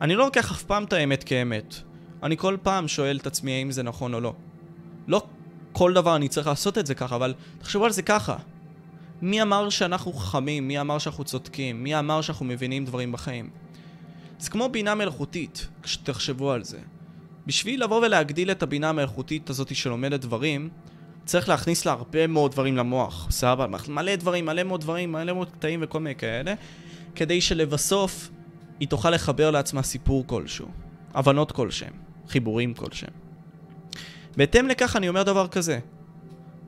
אני 0.00 0.14
לא 0.14 0.24
לוקח 0.24 0.52
אף 0.52 0.62
פעם 0.62 0.84
את 0.84 0.92
האמת 0.92 1.24
כאמת. 1.24 1.74
אני 2.22 2.36
כל 2.36 2.56
פעם 2.62 2.88
שואל 2.88 3.16
את 3.16 3.26
עצמי 3.26 3.52
האם 3.52 3.70
זה 3.70 3.82
נכון 3.82 4.14
או 4.14 4.20
לא. 4.20 4.34
לא 5.08 5.22
כל 5.72 5.92
דבר 5.92 6.16
אני 6.16 6.28
צריך 6.28 6.46
לעשות 6.46 6.78
את 6.78 6.86
זה 6.86 6.94
ככה, 6.94 7.16
אבל 7.16 7.34
תחשבו 7.58 7.84
על 7.84 7.92
זה 7.92 8.02
ככה. 8.02 8.36
מי 9.22 9.42
אמר 9.42 9.68
שאנחנו 9.68 10.12
חכמים? 10.12 10.68
מי 10.68 10.80
אמר 10.80 10.98
שאנחנו 10.98 11.24
צודקים? 11.24 11.82
מי 11.82 11.98
אמר 11.98 12.20
שאנחנו 12.20 12.44
מבינים 12.44 12.84
דברים 12.84 13.12
בחיים? 13.12 13.50
זה 14.38 14.50
כמו 14.50 14.68
בינה 14.68 14.94
מלאכותית, 14.94 15.68
כשתחשבו 15.82 16.52
על 16.52 16.64
זה. 16.64 16.78
בשביל 17.46 17.84
לבוא 17.84 18.06
ולהגדיל 18.06 18.50
את 18.50 18.62
הבינה 18.62 18.88
המלאכותית 18.88 19.50
הזאת 19.50 19.76
שלומדת 19.76 20.20
דברים, 20.20 20.68
צריך 21.24 21.48
להכניס 21.48 21.86
לה 21.86 21.92
הרבה 21.92 22.26
מאוד 22.26 22.52
דברים 22.52 22.76
למוח, 22.76 23.26
סבבה? 23.30 23.78
מלא 23.88 24.16
דברים, 24.16 24.46
מלא 24.46 24.62
מאוד 24.62 24.80
דברים, 24.80 25.12
מלא 25.12 25.32
מאוד 25.32 25.50
קטעים 25.50 25.80
וכל 25.82 26.00
מיני 26.00 26.14
כאלה, 26.14 26.54
כדי 27.14 27.40
שלבסוף 27.40 28.30
היא 28.80 28.88
תוכל 28.88 29.10
לחבר 29.10 29.50
לעצמה 29.50 29.82
סיפור 29.82 30.24
כלשהו, 30.26 30.68
הבנות 31.14 31.52
כלשהם, 31.52 31.92
חיבורים 32.28 32.74
כלשהם. 32.74 33.10
בהתאם 34.36 34.68
לכך 34.68 34.96
אני 34.96 35.08
אומר 35.08 35.22
דבר 35.22 35.48
כזה, 35.48 35.78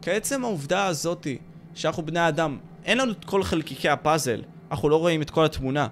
כעצם 0.03 0.45
העובדה 0.45 0.87
הזאתי 0.87 1.39
שאנחנו 1.75 2.07
בני 2.07 2.29
אדם, 2.29 2.59
אין 2.85 2.99
לנו 2.99 3.13
את 3.13 3.25
כל 3.25 3.43
חלקיקי 3.43 3.89
הפאזל, 3.89 4.43
אנחנו 4.71 4.89
לא 4.89 4.97
רואים 4.97 5.23
את 5.23 5.31
כל 5.31 5.45
התמונה, 5.45 5.89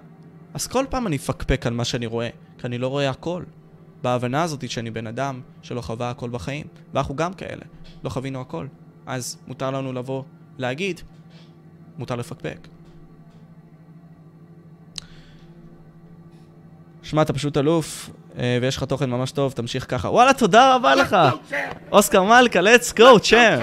אז 0.53 0.67
כל 0.67 0.85
פעם 0.89 1.07
אני 1.07 1.15
מפקפק 1.15 1.67
על 1.67 1.73
מה 1.73 1.85
שאני 1.85 2.05
רואה, 2.05 2.29
כי 2.57 2.67
אני 2.67 2.77
לא 2.77 2.87
רואה 2.87 3.09
הכל. 3.09 3.43
בהבנה 4.01 4.43
הזאת 4.43 4.69
שאני 4.69 4.91
בן 4.91 5.07
אדם 5.07 5.41
שלא 5.61 5.81
חווה 5.81 6.09
הכל 6.09 6.29
בחיים, 6.29 6.67
ואנחנו 6.93 7.15
גם 7.15 7.33
כאלה, 7.33 7.65
לא 8.03 8.09
חווינו 8.09 8.41
הכל. 8.41 8.67
אז 9.05 9.37
מותר 9.47 9.71
לנו 9.71 9.93
לבוא, 9.93 10.23
להגיד, 10.57 11.01
מותר 11.97 12.15
לפקפק. 12.15 12.67
שמע, 17.03 17.21
אתה 17.21 17.33
פשוט 17.33 17.57
אלוף, 17.57 18.09
ויש 18.61 18.77
לך 18.77 18.83
תוכן 18.83 19.09
ממש 19.09 19.31
טוב, 19.31 19.51
תמשיך 19.51 19.85
ככה. 19.89 20.09
וואלה, 20.09 20.33
תודה 20.33 20.75
רבה 20.75 20.95
לך! 20.95 21.17
אוסקר 21.91 22.23
מלכה, 22.23 22.59
let's 22.59 22.97
go, 22.97 23.19
צ'אם! 23.21 23.59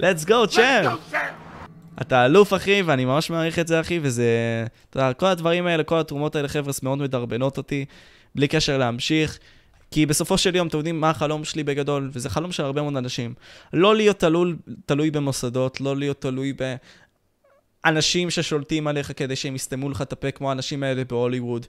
let's 0.00 0.28
go, 0.28 0.46
צ'אם! 0.48 0.90
אתה 2.00 2.24
אלוף, 2.24 2.54
אחי, 2.54 2.82
ואני 2.82 3.04
ממש 3.04 3.30
מעריך 3.30 3.58
את 3.58 3.68
זה, 3.68 3.80
אחי, 3.80 4.00
וזה... 4.02 4.24
אתה 4.90 4.98
יודע, 4.98 5.12
כל 5.12 5.26
הדברים 5.26 5.66
האלה, 5.66 5.82
כל 5.82 5.98
התרומות 6.00 6.36
האלה, 6.36 6.48
חבר'ה, 6.48 6.72
מאוד 6.82 6.98
מדרבנות 6.98 7.56
אותי, 7.56 7.84
בלי 8.34 8.48
קשר 8.48 8.78
להמשיך. 8.78 9.38
כי 9.90 10.06
בסופו 10.06 10.38
של 10.38 10.56
יום, 10.56 10.68
אתם 10.68 10.78
יודעים 10.78 11.00
מה 11.00 11.10
החלום 11.10 11.44
שלי 11.44 11.64
בגדול, 11.64 12.10
וזה 12.12 12.30
חלום 12.30 12.52
של 12.52 12.64
הרבה 12.64 12.82
מאוד 12.82 12.96
אנשים. 12.96 13.34
לא 13.72 13.96
להיות 13.96 14.18
תלוי, 14.18 14.54
תלוי 14.86 15.10
במוסדות, 15.10 15.80
לא 15.80 15.96
להיות 15.96 16.20
תלוי 16.20 16.52
באנשים 17.84 18.30
ששולטים 18.30 18.86
עליך 18.86 19.12
כדי 19.16 19.36
שהם 19.36 19.54
יסתמו 19.54 19.90
לך 19.90 20.02
את 20.02 20.12
הפה, 20.12 20.30
כמו 20.30 20.48
האנשים 20.48 20.82
האלה 20.82 21.04
בהוליווד, 21.04 21.66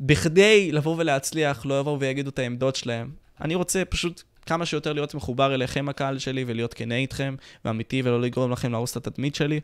שבכדי 0.00 0.72
לבוא 0.72 0.96
ולהצליח, 0.98 1.66
לא 1.66 1.80
יבואו 1.80 2.00
ויגידו 2.00 2.30
את 2.30 2.38
העמדות 2.38 2.76
שלהם. 2.76 3.10
אני 3.40 3.54
רוצה 3.54 3.84
פשוט 3.84 4.22
כמה 4.46 4.66
שיותר 4.66 4.92
להיות 4.92 5.14
מחובר 5.14 5.54
אליכם, 5.54 5.88
הקהל 5.88 6.18
שלי, 6.18 6.44
ולהיות 6.46 6.74
כנה 6.74 6.96
איתכם, 6.96 7.34
ואמיתי, 7.64 8.02
ולא 8.04 8.20
לגרום 8.20 8.50
לכם 8.50 8.72
להרוס 8.72 8.96
את 8.96 9.06
התדמית 9.06 9.34
שלי. 9.34 9.60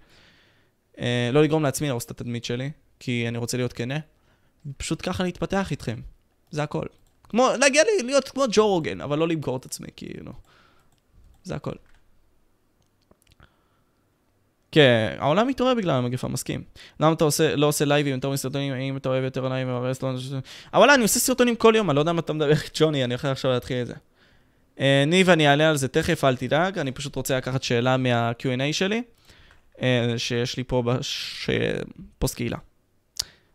אה, 1.00 1.30
לא 1.32 1.42
לגרום 1.42 1.62
לעצמי 1.62 1.86
להרוס 1.86 2.04
את 2.04 2.10
התדמית 2.10 2.44
שלי, 2.44 2.70
כי 3.00 3.28
אני 3.28 3.38
רוצה 3.38 3.56
להיות 3.56 3.72
כנה. 3.72 3.98
פשוט 4.76 5.08
ככה 5.08 5.24
להתפתח 5.24 5.70
איתכם. 5.70 6.00
זה 6.50 6.62
הכל. 6.62 6.86
כמו, 7.28 7.48
להגיע 7.60 7.82
לי, 7.84 8.06
להיות 8.06 8.28
כמו 8.28 8.44
ג'ו 8.52 8.68
רוגן, 8.68 9.00
אבל 9.00 9.18
לא 9.18 9.28
למכור 9.28 9.56
את 9.56 9.64
עצמי, 9.64 9.88
כאילו. 9.96 10.32
זה 11.42 11.54
הכל. 11.54 11.74
כן, 14.72 15.16
העולם 15.18 15.48
מתעורר 15.48 15.74
בגלל 15.74 15.90
המגפה, 15.90 16.28
מסכים. 16.28 16.62
למה 17.00 17.12
אתה 17.12 17.24
עושה, 17.24 17.56
לא 17.56 17.66
עושה 17.66 17.84
לייבים 17.84 18.14
יותר 18.14 18.30
מסרטונים, 18.30 18.72
האם 18.72 18.96
אתה 18.96 19.08
אוהב 19.08 19.24
יותר 19.24 19.48
לייבים, 19.48 19.74
אבל 19.74 19.92
לא... 20.02 20.12
אבל 20.74 20.90
אני 20.90 21.02
עושה 21.02 21.20
סרטונים 21.20 21.56
כל 21.56 21.72
יום, 21.76 21.90
אני 21.90 21.96
לא 21.96 22.00
יודע 22.00 22.12
מה 22.12 22.20
אתה 22.20 22.32
מדבר, 22.32 22.52
ג'וני, 22.74 23.04
אני 23.04 23.14
הולך 23.14 23.24
עכשיו 23.24 23.50
להתחיל 23.50 23.82
את 23.82 23.86
זה. 23.86 23.94
אה, 24.80 25.04
ניב, 25.06 25.30
אני 25.30 25.48
אעלה 25.48 25.68
על 25.68 25.76
זה 25.76 25.88
תכף, 25.88 26.24
אל 26.24 26.36
תדאג, 26.36 26.78
אני 26.78 26.92
פשוט 26.92 27.16
רוצה 27.16 27.36
לקחת 27.36 27.62
שאלה 27.62 27.96
מה-Q&A 27.96 28.72
שלי, 28.72 29.02
אה, 29.82 30.14
שיש 30.16 30.56
לי 30.56 30.64
פה 30.64 30.82
בש... 30.82 31.50
פוסט 32.18 32.34
קהילה. 32.34 32.58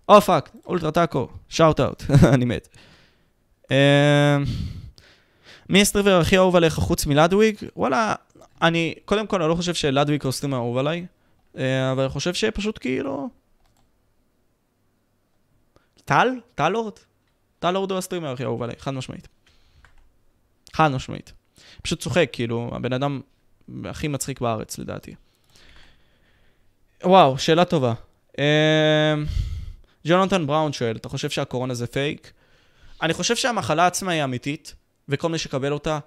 Oh 0.10 0.22
fuck, 0.22 0.50
אולטרה 0.66 0.92
טאקו, 0.92 1.28
shout 1.50 1.80
out, 1.80 2.04
אני 2.34 2.46
מת. 2.46 2.68
אה, 3.72 4.38
מי 5.70 5.82
הסטרימר 5.82 6.20
הכי 6.20 6.38
אהוב 6.38 6.56
עליך 6.56 6.74
חוץ 6.74 7.06
מלדוויג? 7.06 7.56
וואלה, 7.76 8.16
אני, 8.62 8.96
קודם 9.06 9.28
כל, 9.28 9.42
אני 9.42 9.50
לא 9.50 9.56
חושב 9.56 9.74
שלדוויג 9.74 10.24
הוא 10.24 10.30
הסטרימר 10.30 10.58
אהוב 10.58 10.78
עליי, 10.78 11.06
אה, 11.58 11.92
אבל 11.92 12.02
אני 12.02 12.10
חושב 12.10 12.34
שפשוט 12.34 12.78
כאילו... 12.82 13.30
טל? 16.06 16.28
טל 16.56 16.70
לורד? 16.70 16.94
טל 17.60 17.72
לורד 17.72 17.92
הוא 17.92 17.98
הסטרימר 17.98 18.32
הכי 18.32 18.44
אהוב 18.44 18.64
עליי, 18.64 18.76
חד 18.80 18.92
משמעית. 18.92 19.28
חד 20.74 20.92
משמעית. 20.92 21.34
פשוט 21.82 22.00
צוחק, 22.00 22.30
כאילו, 22.32 22.72
הבן 22.74 22.94
אדם 22.94 23.22
הכי 23.86 24.08
מצחיק 24.08 24.42
בארץ, 24.42 24.80
לדעתי. 24.80 25.16
וואו, 27.04 27.38
שאלה 27.38 27.66
טובה. 27.66 27.94
אה, 28.40 29.16
ג'ונתן 30.08 30.48
בראון 30.48 30.74
שואל, 30.74 30.96
אתה 30.96 31.10
חושב 31.10 31.30
שהקורונה 31.30 31.74
זה 31.74 31.88
פייק? 31.88 32.32
אני 33.02 33.14
חושב 33.14 33.36
שהמחלה 33.36 33.88
עצמה 33.88 34.12
היא 34.12 34.24
אמיתית, 34.24 34.76
וכל 35.10 35.30
מי 35.30 35.38
שקבל 35.38 35.74
אותה 35.74 36.00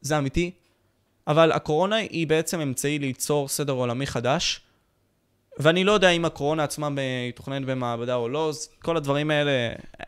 זה 0.00 0.18
אמיתי, 0.18 0.50
אבל 1.30 1.52
הקורונה 1.52 1.96
היא 1.96 2.26
בעצם 2.26 2.60
אמצעי 2.60 2.98
ליצור 2.98 3.48
סדר 3.48 3.72
עולמי 3.72 4.06
חדש, 4.06 4.60
ואני 5.58 5.84
לא 5.84 5.92
יודע 5.92 6.10
אם 6.10 6.24
הקורונה 6.24 6.64
עצמה 6.64 6.88
מתוכננת 6.90 7.66
במעבדה 7.66 8.14
או 8.14 8.28
לא, 8.28 8.52
כל 8.82 8.96
הדברים 8.96 9.30
האלה, 9.30 9.52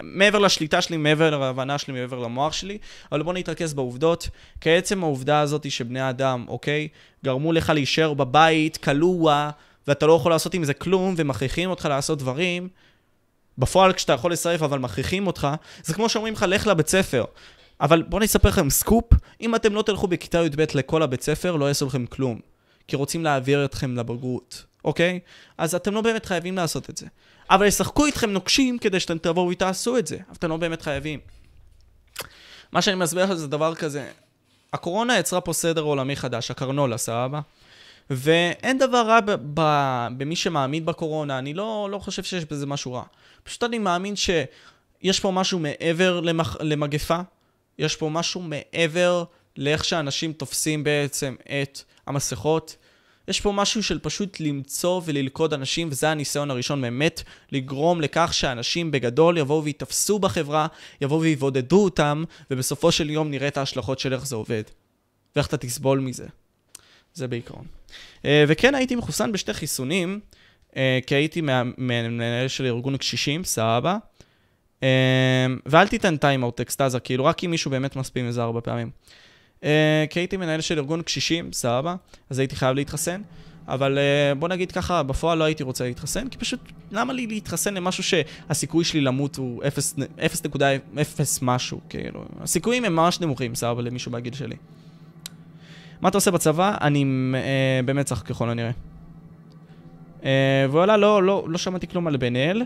מעבר 0.03 0.39
לשליטה 0.39 0.83
שלי, 0.83 0.97
מעבר 0.97 1.39
להבנה 1.39 1.79
שלי, 1.79 1.95
מעבר 1.95 2.19
למוח 2.19 2.53
שלי, 2.53 2.79
אבל 3.13 3.23
בוא 3.23 3.33
נתרכז 3.33 3.75
בעובדות. 3.75 4.29
כעצם 4.61 5.05
העובדה 5.05 5.41
הזאת 5.41 5.71
שבני 5.71 6.11
אדם, 6.11 6.45
אוקיי, 6.49 6.89
גרמו 7.25 7.53
לך 7.53 7.71
להישאר 7.71 8.15
בבית, 8.15 8.77
כלוע, 8.77 9.51
ואתה 9.89 10.07
לא 10.07 10.13
יכול 10.13 10.33
לעשות 10.33 10.55
עם 10.55 10.65
זה 10.65 10.75
כלום, 10.75 11.15
ומכריחים 11.17 11.71
אותך 11.71 11.85
לעשות 11.85 12.19
דברים, 12.19 12.69
בפועל 13.59 13.93
כשאתה 13.93 14.13
יכול 14.13 14.33
לשרף 14.33 14.63
אבל 14.63 14.79
מכריחים 14.79 15.27
אותך, 15.27 15.49
זה 15.83 15.95
כמו 15.95 16.09
שאומרים 16.09 16.35
לך, 16.35 16.47
לך 16.49 16.67
לבית 16.67 16.89
ספר. 16.89 17.25
אבל 17.83 18.03
בואו 18.03 18.19
אני 18.19 18.27
אספר 18.27 18.49
לכם 18.49 18.71
סקופ, 18.71 19.05
אם 19.41 19.55
אתם 19.55 19.75
לא 19.75 19.83
תלכו 19.83 20.07
בכיתה 20.07 20.39
י"ב 20.39 20.65
לכל 20.75 21.03
הבית 21.03 21.23
ספר, 21.23 21.57
לא 21.57 21.65
יעשו 21.65 21.87
לכם 21.87 22.07
כלום. 22.07 22.41
כי 22.89 22.97
רוצים 22.97 23.25
להעביר 23.25 23.65
אתכם 23.65 23.97
לבגרות, 23.97 24.65
אוקיי? 24.85 25.21
אז 25.59 25.75
אתם 25.75 25.95
לא 25.95 26.01
באמת 26.01 26.27
חייבים 26.27 26.57
לעשות 26.57 26.91
את 26.91 26.97
זה. 26.97 27.07
אבל 27.51 27.67
ישחקו 27.67 28.07
איתכם 28.07 28.31
נוקשים 28.31 28.79
כדי 28.79 29.01
שאתם 29.01 29.19
תבואו 29.19 29.49
ותעשו 29.49 29.99
את 29.99 30.07
זה, 30.07 30.17
אבל 30.17 30.37
אתם 30.39 30.49
לא 30.49 30.57
באמת 30.57 30.83
חייבים. 30.83 31.21
מה 32.73 32.83
שאני 32.83 32.97
מסביר 32.97 33.25
לך 33.25 33.33
זה 33.33 33.47
דבר 33.49 33.75
כזה, 33.75 34.11
הקורונה 34.73 35.19
יצרה 35.19 35.41
פה 35.41 35.53
סדר 35.53 35.83
עולמי 35.83 36.17
חדש, 36.17 36.51
הקרנולה, 36.51 36.99
סבבה? 36.99 37.41
ואין 38.11 38.79
דבר 38.79 39.07
רע 39.07 39.21
ב- 39.21 39.31
ב- 39.55 40.09
במי 40.17 40.37
שמאמין 40.37 40.85
בקורונה, 40.85 41.39
אני 41.39 41.55
לא, 41.55 41.89
לא 41.91 41.99
חושב 41.99 42.23
שיש 42.23 42.45
בזה 42.45 42.67
משהו 42.67 42.93
רע. 42.93 43.03
פשוט 43.43 43.63
אני 43.63 43.79
מאמין 43.79 44.17
שיש 44.17 45.21
פה 45.21 45.31
משהו 45.31 45.59
מעבר 45.59 46.21
למח, 46.21 46.57
למגפה, 46.61 47.21
יש 47.79 47.97
פה 47.97 48.09
משהו 48.09 48.43
מעבר 48.43 49.25
לאיך 49.57 49.85
שאנשים 49.85 50.33
תופסים 50.33 50.85
בעצם 50.85 51.35
את 51.63 51.83
המסכות. 52.07 52.77
יש 53.29 53.41
פה 53.41 53.53
משהו 53.53 53.83
של 53.83 53.99
פשוט 53.99 54.41
למצוא 54.41 55.01
וללכוד 55.05 55.55
אנשים, 55.55 55.89
וזה 55.91 56.11
הניסיון 56.11 56.51
הראשון 56.51 56.83
באמת, 56.83 57.23
לגרום 57.53 58.01
לכך 58.01 58.35
שאנשים 58.35 58.91
בגדול 58.91 59.39
יבואו 59.39 59.65
ויתפסו 59.65 60.19
בחברה, 60.19 60.67
יבואו 61.01 61.21
ויבודדו 61.21 61.85
אותם, 61.85 62.25
ובסופו 62.51 62.93
של 62.93 63.11
יום 63.11 63.31
נראה 63.31 63.49
את 63.49 63.57
ההשלכות 63.57 63.99
של 63.99 64.13
איך 64.13 64.27
זה 64.27 64.37
עובד. 64.37 64.63
ואיך 65.37 65.47
אתה 65.47 65.57
תסבול 65.57 66.01
מזה. 66.01 66.27
זה 67.15 67.29
בעיקרון. 67.29 67.65
אה, 68.25 68.45
וכן, 68.49 68.75
הייתי 68.75 68.97
מחוסן 68.97 69.33
בשתי 69.33 69.55
חיסונים, 69.55 70.21
אה, 70.77 70.99
כי 71.07 71.15
הייתי 71.15 71.41
מנהל 71.79 72.49
של 72.49 72.67
ארגון 72.67 72.97
קשישים, 72.97 73.45
סבבה. 73.45 73.99
אה, 74.83 74.89
ואל 75.67 75.89
תיתן 75.89 76.17
טיימאוט 76.17 76.61
אקסטזה, 76.61 77.01
כאילו 77.01 77.25
רק 77.25 77.45
אם 77.45 77.51
מישהו 77.51 77.71
באמת 77.71 77.97
מספיק 77.97 78.25
מזה 78.25 78.43
ארבע 78.43 78.61
פעמים. 78.61 78.91
אה, 79.65 80.05
כי 80.11 80.21
הייתי 80.21 80.37
מנהל 80.37 80.61
של 80.61 80.79
ארגון 80.79 81.03
קשישים, 81.03 81.53
סבבה, 81.53 81.95
אז 82.31 82.39
הייתי 82.39 82.57
חייב 82.57 82.77
להתחסן. 82.77 83.23
אבל 83.69 83.99
אה, 83.99 84.35
בוא 84.35 84.49
נגיד 84.49 84.73
ככה, 84.73 85.03
בפועל 85.03 85.39
לא 85.39 85.45
הייתי 85.45 85.63
רוצה 85.63 85.85
להתחסן, 85.85 86.29
כי 86.29 86.39
פשוט, 86.39 86.61
למה 86.91 87.13
לי 87.13 87.27
להתחסן 87.27 87.75
למשהו 87.75 88.03
שהסיכוי 88.03 88.85
שלי 88.85 89.01
למות 89.01 89.37
הוא 89.37 89.63
0.0 89.63 90.99
משהו, 91.43 91.81
כאילו. 91.89 92.25
הסיכויים 92.41 92.85
הם 92.85 92.97
ממש 92.97 93.21
נמוכים, 93.21 93.55
סבבה, 93.55 93.83
למישהו 93.83 94.13
בגיל 94.13 94.35
שלי. 94.35 94.57
מה 96.01 96.09
אתה 96.09 96.19
עושה 96.19 96.31
בצבא? 96.31 96.77
אני 96.81 97.05
אה, 97.35 97.81
במצח 97.85 98.23
ככל 98.23 98.51
הנראה. 98.51 98.71
אה, 100.25 100.67
וואלה, 100.69 100.97
לא, 100.97 101.23
לא, 101.23 101.45
לא 101.49 101.59
שמעתי 101.59 101.87
כלום 101.87 102.07
על 102.07 102.17
בן 102.17 102.37
אל. 102.37 102.63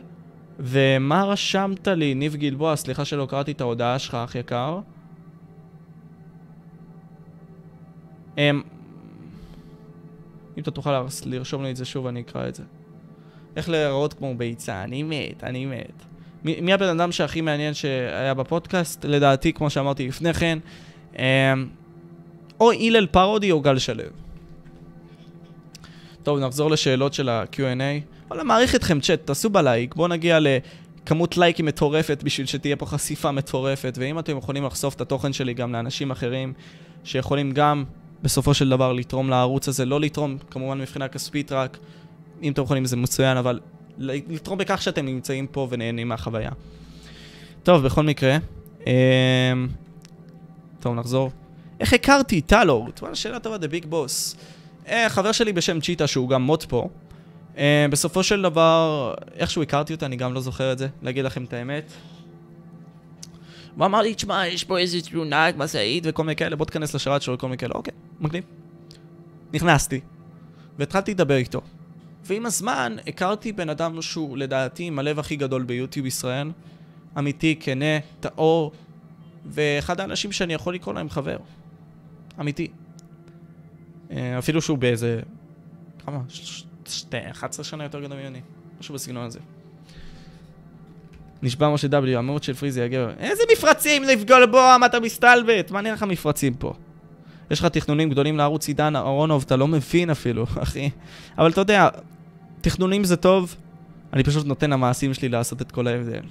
ומה 0.59 1.25
רשמת 1.25 1.89
לי, 1.89 2.15
ניב 2.15 2.37
גלבוע? 2.37 2.77
סליחה 2.77 3.05
שלא 3.05 3.27
קראתי 3.31 3.53
את 3.53 3.61
ההודעה 3.61 3.99
שלך, 3.99 4.15
אח 4.15 4.35
יקר. 4.35 4.81
אמ... 8.39 8.63
אם 10.57 10.63
אתה 10.63 10.71
תוכל 10.71 11.07
לרשום 11.27 11.63
לי 11.63 11.71
את 11.71 11.77
זה 11.77 11.85
שוב, 11.85 12.07
אני 12.07 12.21
אקרא 12.21 12.49
את 12.49 12.55
זה. 12.55 12.63
איך 13.57 13.69
להיראות 13.69 14.13
כמו 14.13 14.35
ביצה, 14.37 14.85
אני 14.85 15.03
מת, 15.03 15.45
אני 15.45 15.67
מת. 15.67 16.03
מי, 16.45 16.73
הבן 16.73 16.89
אדם 16.89 17.13
שהכי 17.13 17.41
מעניין 17.41 17.75
שהיה 17.75 18.35
בפודקאסט? 18.35 19.05
לדעתי, 19.05 19.53
כמו 19.53 19.71
שאמרתי 19.71 20.09
לפני 20.09 20.35
כן, 20.35 20.59
אמ... 21.19 21.23
או 22.61 22.73
הלל 22.73 23.07
פרודי 23.07 23.51
או 23.51 23.61
גל 23.61 23.79
שלו. 23.79 24.05
טוב, 26.23 26.39
נחזור 26.39 26.71
לשאלות 26.71 27.15
של 27.15 27.29
ה-Q&A. 27.29 28.16
וואלה, 28.29 28.45
מעריך 28.45 28.75
אתכם, 28.75 29.01
צ'אט, 29.01 29.27
תעשו 29.27 29.51
בלייק, 29.51 29.95
בואו 29.95 30.09
נגיע 30.09 30.39
לכמות 30.41 31.37
לייקים 31.37 31.67
מטורפת 31.67 32.23
בשביל 32.23 32.47
שתהיה 32.47 32.77
פה 32.77 32.87
חשיפה 32.87 33.31
מטורפת, 33.31 33.99
ואם 34.01 34.19
אתם 34.19 34.39
יכולים 34.39 34.65
לחשוף 34.65 34.95
את 34.95 35.01
התוכן 35.01 35.33
שלי 35.33 35.55
גם 35.55 35.73
לאנשים 35.73 36.11
אחרים, 36.11 36.53
שיכולים 37.05 37.53
גם 37.53 37.85
בסופו 38.23 38.55
של 38.55 38.69
דבר 38.69 38.93
לתרום 38.93 39.31
לערוץ 39.31 39.69
הזה, 39.69 39.85
לא 39.85 40.01
לתרום 40.01 40.39
כמובן 40.51 40.79
מבחינה 40.79 41.09
כספית 41.09 41.53
רק, 41.53 41.79
אם 42.43 42.53
אתם 42.53 42.63
יכולים 42.63 42.85
זה 42.85 42.97
מצוין, 42.97 43.37
אבל 43.37 43.61
לתרום 43.99 44.59
בכך 44.59 44.83
שאתם 44.83 45.07
נמצאים 45.07 45.47
פה 45.47 45.69
ונהנים 45.71 46.09
מהחוויה. 46.09 46.51
טוב, 47.63 47.83
בכל 47.83 48.03
מקרה, 48.03 48.37
אמ... 48.87 48.93
טוב, 50.81 50.95
נחזור. 50.95 51.31
איך 51.81 51.93
הכרתי 51.93 52.41
טלורד? 52.41 52.93
וואלה, 53.01 53.15
שאלה 53.15 53.39
טובה, 53.39 53.57
Big 53.57 53.85
Boss. 53.85 54.37
אה, 54.89 55.09
חבר 55.09 55.33
שלי 55.33 55.53
בשם 55.53 55.81
צ'יטה, 55.81 56.07
שהוא 56.07 56.29
גם 56.29 56.43
מוט 56.43 56.65
פה. 56.65 56.89
אה, 57.59 57.87
בסופו 57.91 58.23
של 58.23 58.43
דבר, 58.43 59.15
איכשהו 59.35 59.63
הכרתי 59.63 59.93
אותה, 59.93 60.07
אני 60.07 60.17
גם 60.17 60.35
לא 60.35 60.41
זוכר 60.41 60.73
את 60.73 60.79
זה, 60.79 60.89
להגיד 61.03 61.25
לכם 61.25 61.45
את 61.45 61.53
האמת. 61.53 61.93
הוא 63.77 63.87
אמר 63.87 64.03
לי, 64.03 64.15
תשמע, 64.15 64.47
יש 64.47 64.65
פה 64.65 64.79
איזה 64.79 65.03
תלונה, 65.03 65.47
משאית 65.57 66.05
וכל 66.07 66.23
מיני 66.23 66.37
כאלה, 66.37 66.57
בוא 66.57 66.67
תכנס 66.67 66.95
לשרת 66.95 67.23
שלו 67.23 67.35
וכל 67.35 67.47
מיני 67.47 67.59
כאלה. 67.59 67.75
אוקיי, 67.75 67.93
מגניב. 68.21 68.45
נכנסתי, 69.53 70.01
והתחלתי 70.79 71.11
לדבר 71.11 71.37
איתו. 71.37 71.61
ועם 72.25 72.47
הזמן 72.47 72.97
הכרתי 73.07 73.53
בן 73.53 73.69
אדם 73.69 74.03
שהוא 74.03 74.39
לדעתי 74.39 74.85
עם 74.85 74.99
הלב 74.99 75.19
הכי 75.19 75.37
גדול 75.37 75.63
ביוטיוב 75.63 76.07
ישראל. 76.07 76.51
אמיתי, 77.19 77.57
כנה, 77.61 77.99
טהור, 78.21 78.73
ואחד 79.47 80.01
האנשים 80.01 80.33
שאני 80.33 80.55
יכול 80.55 80.75
לקרוא 80.75 80.95
להם 80.95 81.11
חבר. 81.11 81.37
אמיתי. 82.41 82.69
אה, 84.11 84.39
אפילו 84.39 84.63
שהוא 84.63 84.79
באיזה... 84.79 85.21
כמה? 86.07 86.21
11 87.31 87.65
שנה 87.65 87.85
יותר 87.85 88.01
גדול 88.01 88.19
ממני. 88.19 88.41
משהו 88.81 88.95
בסגנון 88.95 89.25
הזה. 89.25 89.39
נשבע 91.43 91.71
משה 91.71 91.89
W, 91.89 92.19
המהות 92.19 92.43
של 92.43 92.55
פריזי 92.55 92.83
הגבר. 92.83 93.11
איזה 93.19 93.43
מפרצים 93.53 94.03
לפגול 94.05 94.47
בו, 94.47 94.59
מה 94.81 94.87
אתה 94.87 95.01
מסתלבט? 95.01 95.71
מה 95.71 95.81
נראה 95.81 95.95
לך 95.95 96.03
מפרצים 96.03 96.55
פה? 96.55 96.73
יש 97.51 97.61
לך 97.61 97.67
תכנונים 97.67 98.11
גדולים 98.11 98.37
לערוץ 98.37 98.69
עידן 98.69 98.97
אהרונוב, 98.97 99.43
אתה 99.47 99.57
לא 99.57 99.69
מבין 99.69 100.11
אפילו, 100.11 100.47
אחי. 100.63 100.91
אבל 101.39 101.51
אתה 101.51 101.61
יודע, 101.61 101.89
תכנונים 102.61 103.05
זה 103.05 103.17
טוב, 103.17 103.57
אני 104.13 104.25
פשוט 104.25 104.47
נותן 104.47 104.71
למעשים 104.71 105.15
שלי 105.15 105.29
לעשות 105.29 105.63
את 105.63 105.73
כל 105.73 105.87
ההבדל. 105.87 106.23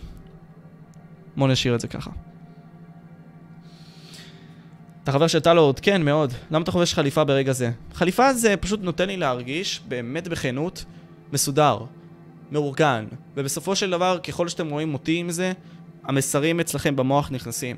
בוא 1.38 1.48
נשאיר 1.48 1.76
את 1.76 1.80
זה 1.80 1.88
ככה. 1.88 2.12
אתה 5.06 5.12
חבר 5.12 5.28
של 5.28 5.40
טלורד? 5.40 5.80
כן, 5.80 6.02
מאוד. 6.04 6.34
למה 6.52 6.64
אתה 6.64 6.72
חובש 6.72 6.94
חליפה 6.94 7.24
ברגע 7.24 7.52
זה? 7.52 7.72
חליפה 7.94 8.34
זה 8.34 8.58
פשוט 8.58 8.80
נותן 8.84 9.08
לי 9.08 9.18
להרגיש, 9.18 9.82
באמת 9.88 10.28
בכנות, 10.28 10.86
מסודר, 11.34 11.80
מאורגן. 12.52 13.06
ובסופו 13.36 13.76
של 13.76 13.90
דבר, 13.90 14.20
ככל 14.20 14.48
שאתם 14.48 14.70
רואים 14.70 14.94
אותי 14.94 15.16
עם 15.16 15.30
זה, 15.30 15.52
המסרים 16.04 16.60
אצלכם 16.60 16.96
במוח 16.96 17.32
נכנסים. 17.32 17.78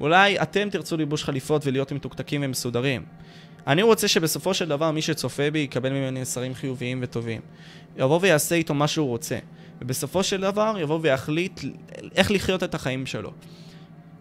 אולי 0.00 0.42
אתם 0.42 0.70
תרצו 0.70 0.96
ללבוש 0.96 1.24
חליפות 1.24 1.66
ולהיות 1.66 1.92
מתוקתקים 1.92 2.40
ומסודרים. 2.44 3.04
אני 3.66 3.82
רוצה 3.82 4.08
שבסופו 4.08 4.54
של 4.54 4.68
דבר 4.68 4.90
מי 4.90 5.02
שצופה 5.02 5.50
בי 5.50 5.58
יקבל 5.58 5.90
ממני 5.90 6.20
מסרים 6.20 6.54
חיוביים 6.54 6.98
וטובים. 7.02 7.40
יבוא 7.96 8.18
ויעשה 8.22 8.54
איתו 8.54 8.74
מה 8.74 8.88
שהוא 8.88 9.08
רוצה. 9.08 9.38
ובסופו 9.80 10.22
של 10.22 10.40
דבר 10.40 10.74
יבוא 10.80 10.98
ויחליט 11.02 11.60
איך 12.16 12.30
לחיות 12.30 12.62
את 12.62 12.74
החיים 12.74 13.06
שלו. 13.06 13.32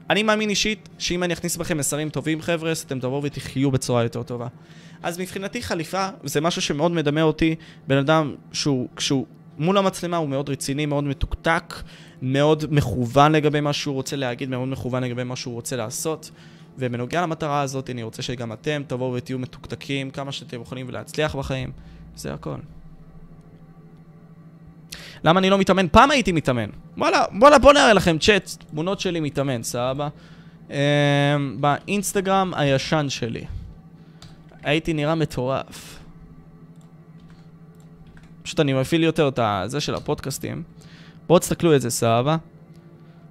אני 0.10 0.24
מאמין 0.24 0.49
אישית 0.49 0.89
שאם 0.97 1.24
אני 1.24 1.34
אכניס 1.34 1.58
בכם 1.58 1.78
מסרים 1.78 2.10
טובים 2.10 2.41
חבר'ה, 2.41 2.72
אתם 2.86 2.99
תבואו 2.99 3.24
ותחיו 3.24 3.72
בצורה 3.72 4.03
יותר 4.03 4.24
טובה. 4.24 4.47
אז 5.03 5.20
מבחינתי 5.20 5.62
חליפה 5.62 6.08
זה 6.24 6.41
משהו 6.41 6.62
שמאוד 6.62 6.91
מדמה 6.91 7.22
אותי, 7.22 7.56
בן 7.88 7.97
אדם 7.97 8.36
שהוא, 8.51 8.88
כשהוא 8.95 9.26
מול 9.58 9.78
המצלמה 9.78 10.18
הוא 10.18 10.30
מאוד 10.30 10.49
רציני, 10.49 10.86
מאוד 10.86 11.03
מתוקתק, 11.03 11.74
מאוד 12.22 12.66
מכוון 12.72 13.32
לגבי 13.32 13.62
מה 13.62 13.74
שהוא 13.74 13.95
רוצה 13.95 14.16
להגיד, 14.16 14.49
מאוד 14.49 14.68
מכוון 14.68 15.03
לגבי 15.03 15.24
מה 15.24 15.36
שהוא 15.36 15.53
רוצה 15.53 15.76
לעשות. 15.76 16.32
ובנוגע 16.78 17.22
למטרה 17.22 17.62
הזאת, 17.62 17.89
אני 17.89 18.03
רוצה 18.03 18.22
שגם 18.22 18.53
אתם 18.53 18.82
תבואו 18.88 19.14
ותהיו 19.14 19.39
מתוקתקים 19.39 20.12
כמה 20.12 20.32
שאתם 20.32 20.62
יכולים 20.62 20.86
ולהצליח 20.89 21.36
בחיים. 21.36 21.72
זה 22.16 22.34
הכל. 22.34 22.56
למה 25.26 25.39
אני 25.39 25.49
לא 25.49 25.57
מתאמן? 25.57 25.88
פעם 25.88 26.11
הייתי 26.11 26.32
מתאמן. 26.32 26.69
וואלה, 26.97 27.23
וואלה, 27.39 27.59
בוא 27.59 27.73
נראה 27.73 27.93
לכם 27.93 28.17
צ'אט, 28.17 28.49
תמונות 28.71 28.99
שלי 28.99 29.19
מתאמן, 29.19 29.63
סבבה? 29.63 30.07
אמ, 30.68 30.72
באינסטגרם 31.59 32.53
הישן 32.55 33.05
שלי. 33.09 33.45
הייתי 34.63 34.93
נראה 34.93 35.15
מטורף. 35.15 35.99
פשוט 38.43 38.59
אני 38.59 38.73
מפעיל 38.73 39.03
יותר 39.03 39.30
את 39.36 39.39
זה 39.65 39.80
של 39.80 39.95
הפודקאסטים. 39.95 40.63
בואו 41.28 41.39
תסתכלו 41.39 41.76
את 41.76 41.82
זה, 41.82 41.89
סבבה? 41.89 42.38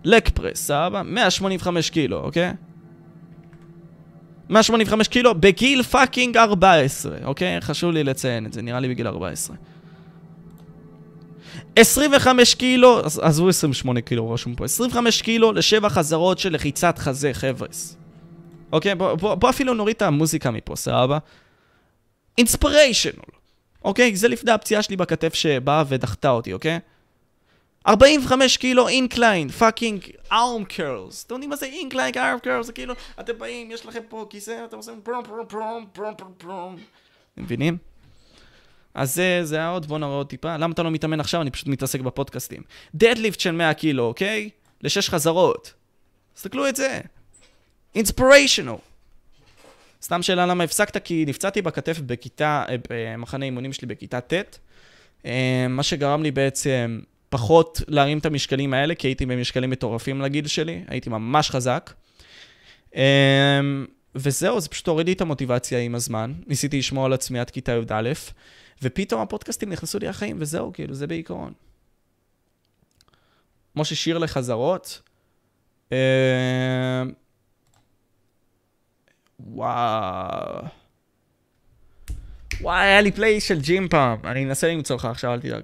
leg 0.05 0.29
press, 0.29 0.67
סבבה? 0.67 1.03
185 1.03 1.91
קילו, 1.91 2.19
אוקיי? 2.19 2.53
185 4.49 5.09
קילו 5.09 5.35
בגיל 5.35 5.83
fucking 5.83 6.37
14, 6.37 7.17
אוקיי? 7.25 7.61
חשוב 7.61 7.91
לי 7.91 8.05
לציין 8.05 8.47
את 8.47 8.53
זה, 8.53 8.63
נראה 8.63 8.81
לי 8.81 8.89
בגיל 8.89 9.07
14. 9.07 9.57
25 11.77 12.55
קילו, 12.55 13.01
עזבו 13.23 13.49
28 13.49 14.01
קילו 14.01 14.31
רשום 14.31 14.55
פה, 14.55 14.65
25 14.65 15.23
קילו 15.23 15.53
לשבע 15.53 15.89
חזרות 15.89 16.39
של 16.39 16.55
לחיצת 16.55 16.99
חזה, 16.99 17.31
חבר'ס. 17.33 17.97
אוקיי, 18.73 18.95
בוא, 18.95 19.15
בוא, 19.15 19.35
בוא 19.35 19.51
אפילו 19.51 19.75
נוריד 19.75 19.97
את 19.97 20.03
המוזיקה 20.03 20.51
מפה, 20.51 20.77
סבבה? 20.77 21.19
Inspirational. 22.39 23.13
אוקיי? 23.85 24.17
זה 24.17 24.29
לפני 24.29 24.53
הפציעה 24.53 24.83
שלי 24.83 24.97
בכתף 24.97 25.35
שבאה 25.35 25.85
ודחתה 25.89 26.31
אותי, 26.31 26.53
אוקיי? 26.53 26.79
45 27.87 28.57
קילו 28.57 28.89
incline, 28.89 29.49
fucking 29.49 30.05
arm 30.33 30.65
curls. 30.65 31.25
אתם 31.25 31.35
יודעים 31.35 31.51
מה 31.51 31.57
זה 31.57 31.67
incline 31.67 32.15
arm 32.17 32.39
curls? 32.39 32.67
זה 32.67 32.73
כאילו, 32.73 32.95
אתם 33.21 33.39
באים, 33.39 33.71
יש 33.71 33.87
לכם 33.87 34.01
פה 34.09 34.27
כיסא, 34.31 34.65
אתם 34.65 34.77
עושים 34.77 35.01
פרום 35.03 35.25
פרום 35.25 35.47
פרום 35.49 35.87
פרום 35.93 36.15
פרום 36.15 36.33
פרום. 36.39 36.77
מבינים? 37.37 37.94
אז 38.95 39.15
זה, 39.15 39.41
זה 39.43 39.57
היה 39.57 39.69
עוד, 39.69 39.87
בוא 39.87 39.99
נראה 39.99 40.11
עוד 40.11 40.29
טיפה. 40.29 40.57
למה 40.57 40.73
אתה 40.73 40.83
לא 40.83 40.91
מתאמן 40.91 41.21
עכשיו? 41.21 41.43
אני 41.43 41.51
פשוט 41.51 41.69
מתעסק 41.69 42.01
בפודקאסטים. 42.01 42.63
Deadlift 42.95 43.41
של 43.41 43.53
100 43.53 43.75
קילו, 43.75 44.05
אוקיי? 44.05 44.51
לשש 44.83 45.09
חזרות. 45.09 45.73
תסתכלו 46.35 46.69
את 46.69 46.77
זה. 46.77 47.01
אינספיריישנל. 47.95 48.75
סתם 50.03 50.23
שאלה 50.23 50.47
למה 50.47 50.65
הפסקת, 50.65 51.05
כי 51.05 51.25
נפצעתי 51.29 51.63
בכתף 51.63 52.01
בכיתה, 52.07 52.65
אה, 52.69 52.77
במחנה 52.91 53.45
אימונים 53.45 53.73
שלי 53.73 53.89
בכיתה 53.89 54.21
ט', 54.21 54.59
אה, 55.27 55.67
מה 55.69 55.83
שגרם 55.83 56.23
לי 56.23 56.31
בעצם 56.31 57.01
פחות 57.29 57.81
להרים 57.89 58.19
את 58.19 58.27
המשקלים 58.27 58.75
האלה, 58.75 58.95
כי 58.95 59.09
הייתי 59.09 59.27
במשקלים 59.27 59.71
מטורפים 59.71 60.21
לגיל 60.21 60.47
שלי, 60.47 60.85
הייתי 60.89 61.11
ממש 61.11 61.51
חזק. 61.51 61.93
אה, 62.97 63.61
וזהו, 64.15 64.61
זה 64.61 64.69
פשוט 64.69 64.89
הוריד 64.89 65.07
לי 65.07 65.13
את 65.13 65.21
המוטיבציה 65.21 65.79
עם 65.79 65.95
הזמן. 65.95 66.33
ניסיתי 66.47 66.79
לשמור 66.79 67.07
על 67.07 67.13
עצמי 67.13 67.39
עד 67.39 67.51
כיתה 67.51 67.73
י"א, 67.73 68.13
ופתאום 68.85 69.21
הפודקאסטים 69.21 69.71
נכנסו 69.71 69.99
לי 69.99 70.07
לחיים, 70.07 70.37
וזהו, 70.41 70.73
כאילו, 70.73 70.95
זה 70.95 71.07
בעיקרון. 71.07 71.53
משה 73.77 73.95
שיר 73.95 74.19
לחזרות. 74.19 75.03
וואו. 79.41 80.65
וואי, 82.61 82.87
היה 82.87 83.01
לי 83.01 83.13
פליי 83.13 83.41
של 83.41 83.61
ג'ים 83.61 83.89
פעם. 83.89 84.19
אני 84.25 84.45
אנסה 84.45 84.69
למצוא 84.69 84.97
לך 84.97 85.05
עכשיו, 85.05 85.33
אל 85.33 85.41
תדאג. 85.41 85.63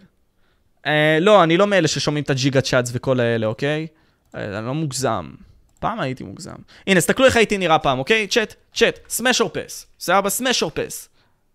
אה, 0.86 1.18
לא, 1.20 1.42
אני 1.42 1.56
לא 1.56 1.66
מאלה 1.66 1.88
ששומעים 1.88 2.24
את 2.24 2.30
הג'יגה 2.30 2.60
צ'אטס 2.60 2.90
וכל 2.92 3.20
האלה, 3.20 3.46
אוקיי? 3.46 3.86
אה, 4.34 4.58
אני 4.58 4.66
לא 4.66 4.74
מוגזם. 4.74 5.30
פעם 5.78 6.00
הייתי 6.00 6.24
מוגזם. 6.24 6.54
הנה, 6.86 7.00
תסתכלו 7.00 7.26
איך 7.26 7.36
הייתי 7.36 7.58
נראה 7.58 7.78
פעם, 7.78 7.98
אוקיי? 7.98 8.26
צ'אט, 8.26 8.54
צ'אט, 8.74 8.98
סמש 9.08 9.40
אור 9.40 9.50
פס. 9.52 9.86
סבבה, 10.00 10.30
סמש 10.30 10.62
אור 10.62 10.70
פס. 10.74 11.08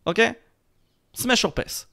אוקיי? 0.06 0.34
סמש 1.16 1.46
או 1.46 1.56
פס. 1.56 1.86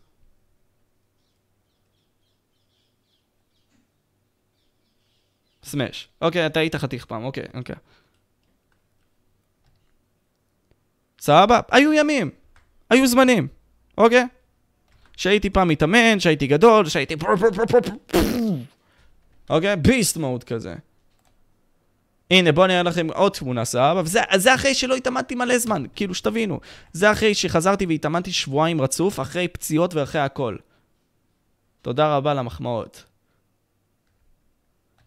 סמש. 5.65 6.09
אוקיי, 6.21 6.47
אתה 6.47 6.61
היית 6.61 6.77
חתיך 6.77 7.05
פעם, 7.05 7.25
אוקיי, 7.25 7.45
אוקיי. 7.55 7.77
סבבה? 11.21 11.61
היו 11.71 11.93
ימים. 11.93 12.31
היו 12.91 13.07
זמנים, 13.07 13.49
אוקיי? 13.99 14.27
שהייתי 15.17 15.51
פעם 15.51 15.69
מתאמן, 15.69 16.21
שהייתי 16.21 16.47
גדול, 16.47 16.89
שהייתי... 16.89 17.15
אוקיי? 19.51 19.77
ביסט 19.77 20.17
מוד 20.17 20.45
כזה. 20.45 20.75
הנה, 22.33 22.53
בואו 22.53 22.67
נראה 22.67 22.83
לכם 22.83 23.07
עוד 23.15 23.33
תמונה, 23.33 23.65
סבבה? 23.65 24.01
וזה 24.05 24.21
זה 24.37 24.55
אחרי 24.55 24.75
שלא 24.75 24.95
התאמנתי 24.95 25.35
מלא 25.35 25.59
זמן, 25.59 25.85
כאילו 25.95 26.15
שתבינו. 26.15 26.61
זה 26.93 27.13
אחרי 27.13 27.35
שחזרתי 27.35 27.87
והתאמנתי 27.87 28.33
שבועיים 28.33 28.81
רצוף, 28.81 29.21
אחרי 29.21 29.49
פציעות 29.49 29.95
ואחרי 29.95 30.21
הכל. 30.21 30.57
תודה 31.83 32.17
רבה 32.17 32.35
למחמאות. 32.35 33.05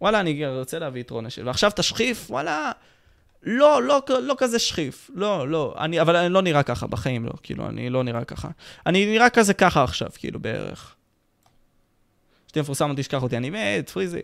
וואלה, 0.01 0.19
אני 0.19 0.47
רוצה 0.47 0.80
להביא 0.80 1.03
את 1.03 1.09
רון 1.09 1.26
אשל. 1.26 1.47
ועכשיו 1.47 1.71
תשחיף, 1.76 2.32
וואלה, 2.32 2.71
לא, 3.43 3.84
לא, 3.84 4.01
לא 4.21 4.36
כזה 4.38 4.59
שחיף. 4.59 5.11
לא, 5.13 5.49
לא. 5.49 5.76
אני, 5.80 6.01
אבל 6.01 6.15
אני 6.15 6.34
לא 6.34 6.41
נראה 6.41 6.63
ככה, 6.63 6.88
בחיים 6.88 7.26
לא. 7.26 7.32
כאילו, 7.43 7.67
אני 7.67 7.89
לא 7.89 8.03
נראה 8.03 8.23
ככה. 8.23 8.49
אני 8.86 9.05
נראה 9.05 9.30
כזה 9.30 9.53
ככה 9.53 9.84
עכשיו, 9.84 10.09
כאילו, 10.15 10.39
בערך. 10.39 10.95
כשתהיה 12.47 12.63
מפורסם, 12.63 12.89
אל 12.89 12.95
תשכח 12.95 13.23
אותי, 13.23 13.38
אני 13.38 13.49
מת, 13.49 13.89
פריזי. 13.89 14.21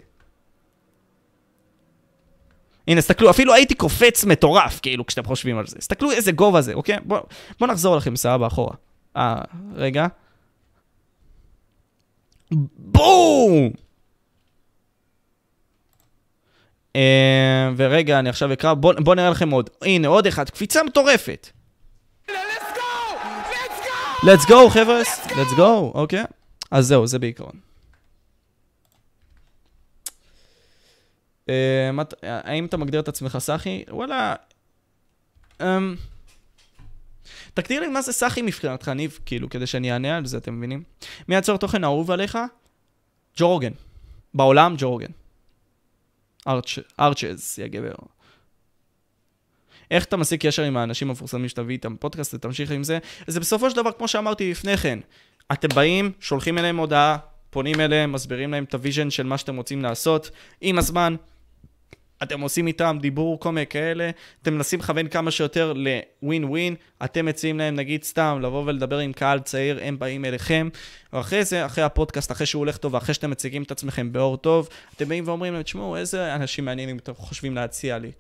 הנה, 2.88 3.00
הסתכלו, 3.00 3.30
אפילו 3.30 3.54
הייתי 3.54 3.76
קופץ 3.76 4.26
מטורף, 4.26 4.80
כאילו, 4.80 5.06
כשאתם 5.06 5.24
חושבים 5.24 5.58
על 5.58 5.68
זה. 5.68 5.76
הסתכלו 5.80 6.12
איזה 6.12 6.32
גובה 6.32 6.62
זה, 6.62 6.74
אוקיי? 6.74 6.98
בואו 7.04 7.24
בוא 7.60 7.68
נחזור 7.68 7.96
לכם, 7.96 8.16
סבבה, 8.16 8.48
אחורה. 8.48 8.74
אה, 9.18 9.42
רגע. 9.76 10.08
בום! 12.78 13.72
אה, 16.96 17.70
ורגע, 17.78 18.20
אני 18.20 18.30
עכשיו 18.30 18.54
אקרא, 18.54 18.74
בואו 18.74 19.04
בוא 19.04 19.16
נראה 19.16 19.30
לכם 19.30 19.50
עוד. 19.50 19.70
הנה, 19.82 20.08
עוד 20.08 20.28
אחד, 20.28 20.50
קפיצה 20.50 20.84
מטורפת. 20.84 21.50
let's 24.24 24.46
go, 24.50 24.70
חבר'ה, 24.70 25.02
let's 25.28 25.58
go, 25.58 25.62
אוקיי? 25.94 26.24
אז 26.72 26.88
זהו, 26.88 27.08
זה 27.08 27.20
בעיקרון. 27.20 27.71
האם 32.24 32.66
אתה 32.66 32.78
מגדיר 32.78 33.00
את 33.00 33.08
עצמך 33.08 33.38
סאחי? 33.38 33.84
וואלה... 33.90 34.36
אמ, 35.62 35.96
תגדיר 37.54 37.82
לי 37.82 37.88
מה 37.88 38.02
זה 38.02 38.14
סאחי 38.14 38.42
מבחינתך, 38.42 38.88
ניב, 38.88 39.20
כאילו, 39.26 39.50
כדי 39.50 39.68
שאני 39.68 39.94
אענה 39.94 40.18
על 40.18 40.26
זה, 40.26 40.38
אתם 40.38 40.58
מבינים? 40.58 40.84
מי 41.28 41.36
יצר 41.36 41.58
תוכן 41.58 41.84
אהוב 41.84 42.12
עליך? 42.12 42.38
ג'ו 43.38 43.48
רוגן. 43.48 43.72
בעולם, 44.34 44.76
ג'ו 44.78 44.90
רוגן. 44.90 45.12
ארצ'ז, 47.00 47.60
יא 47.60 47.68
גבר. 47.68 47.94
איך 49.92 50.06
אתה 50.06 50.18
משיג 50.18 50.48
קשר 50.48 50.64
עם 50.64 50.78
האנשים 50.78 51.10
המפורסמים 51.10 51.50
שתביא 51.50 51.76
איתם 51.76 51.96
פודקאסט 51.96 52.34
ותמשיך 52.34 52.72
עם 52.72 52.84
זה? 52.84 53.00
זה 53.28 53.40
בסופו 53.40 53.70
של 53.70 53.76
דבר, 53.76 53.92
כמו 53.92 54.08
שאמרתי 54.08 54.52
לפני 54.52 54.78
כן, 54.78 55.00
אתם 55.52 55.68
באים, 55.76 56.12
שולחים 56.20 56.58
אליהם 56.58 56.78
הודעה, 56.78 57.18
פונים 57.50 57.80
אליהם, 57.80 58.12
מסבירים 58.12 58.52
להם 58.52 58.64
את 58.64 58.74
ה 58.74 58.79
vision 58.79 59.10
של 59.10 59.24
מה 59.24 59.38
שאתם 59.38 59.56
רוצים 59.56 59.82
לעשות. 59.82 60.32
עם 60.62 60.78
הזמן, 60.78 61.16
אתם 62.24 62.42
עושים 62.42 62.68
איתם 62.68 62.98
דיבור, 63.02 63.40
כל 63.40 63.52
מיני 63.52 63.68
כאלה, 63.68 64.10
אתם 64.42 64.54
מנסים 64.54 64.80
לכוון 64.80 65.08
כמה 65.08 65.32
שיותר 65.32 65.74
לווין 65.74 66.44
ווין, 66.44 66.76
אתם 67.04 67.26
מציעים 67.26 67.58
להם 67.58 67.76
נגיד 67.76 68.04
סתם 68.04 68.40
לבוא 68.42 68.64
ולדבר 68.66 68.98
עם 68.98 69.14
קהל 69.14 69.40
צעיר, 69.40 69.80
הם 69.84 70.00
באים 70.00 70.26
אליכם, 70.26 70.70
ואחרי 71.14 71.46
זה, 71.46 71.66
אחרי 71.66 71.84
הפודקאסט, 71.84 72.32
אחרי 72.32 72.46
שהוא 72.46 72.60
הולך 72.60 72.78
טוב, 72.78 72.94
ואחרי 72.94 73.14
שאתם 73.14 73.30
מציגים 73.30 73.64
את 73.64 73.72
עצמכם 73.72 74.14
באור 74.14 74.38
טוב, 74.38 74.70
אתם 74.96 75.10
באים 75.10 75.24
ואומרים 75.28 75.54
להם, 75.54 75.64
תשמעו, 75.64 75.98
איזה 75.98 76.36
אנשים 76.36 76.66
מעניינים 76.66 76.98
אתם 76.98 77.14
חושבים 77.14 77.56
להציע 77.56 77.98
לי. 77.98 78.12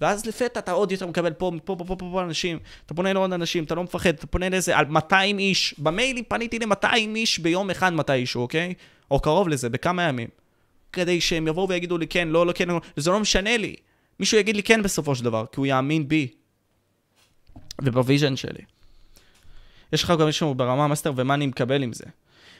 ואז 0.00 0.26
לפתע 0.26 0.60
אתה 0.60 0.72
עוד 0.72 0.92
יותר 0.92 1.06
מקבל 1.06 1.32
פה, 1.32 1.52
פה, 1.64 1.76
פה, 1.76 1.84
פה, 1.84 1.96
פה, 1.96 2.08
פה 2.12 2.22
אנשים, 2.22 2.58
אתה 2.86 2.94
פונה 2.94 3.12
לעוד 3.12 3.32
אנשים, 3.32 3.64
אתה 3.64 3.74
לא 3.74 3.82
מפחד, 3.82 4.10
אתה 4.10 4.26
פונה 4.26 4.48
לאיזה, 4.48 4.76
על 4.76 4.84
200 4.86 5.38
איש, 5.38 5.74
במיילים 5.78 6.24
פניתי 6.28 6.58
ל-200 6.58 7.16
איש 7.16 7.38
ביום 7.38 7.70
אחד 7.70 7.92
מתישהו, 7.92 8.42
אוקיי? 8.42 8.74
או 9.10 9.20
קרוב 9.20 9.48
לזה, 9.48 9.68
בכמה 9.68 10.02
ימים. 10.02 10.28
כדי 10.96 11.20
שהם 11.20 11.48
יבואו 11.48 11.68
ויגידו 11.68 11.98
לי 11.98 12.06
כן, 12.06 12.28
לא, 12.28 12.46
לא, 12.46 12.52
כן, 12.52 12.68
לא, 12.68 12.80
זה 12.96 13.10
לא 13.10 13.20
משנה 13.20 13.56
לי. 13.56 13.76
מישהו 14.20 14.38
יגיד 14.38 14.56
לי 14.56 14.62
כן 14.62 14.82
בסופו 14.82 15.14
של 15.14 15.24
דבר, 15.24 15.44
כי 15.52 15.60
הוא 15.60 15.66
יאמין 15.66 16.08
בי. 16.08 16.28
וב 17.82 17.95
vision 17.95 18.36
שלי. 18.36 18.62
יש 19.92 20.04
לך 20.04 20.12
גם 20.20 20.26
מישהו 20.26 20.54
ברמה 20.54 20.88
מאסטר 20.88 21.12
ומה 21.16 21.34
אני 21.34 21.46
מקבל 21.46 21.82
עם 21.82 21.92
זה. 21.92 22.04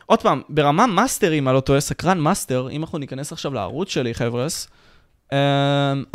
עוד 0.07 0.22
פעם, 0.22 0.43
ברמה 0.49 0.87
מאסטר, 0.87 1.32
אם 1.32 1.49
אני 1.49 1.55
לא 1.55 1.61
טועה, 1.61 1.80
סקרן 1.80 2.18
מאסטר, 2.18 2.70
אם 2.70 2.82
אנחנו 2.82 2.99
ניכנס 2.99 3.32
עכשיו 3.32 3.55
לערוץ 3.55 3.89
שלי, 3.89 4.14
חבר'ס, 4.14 4.68
אמ, 5.32 5.39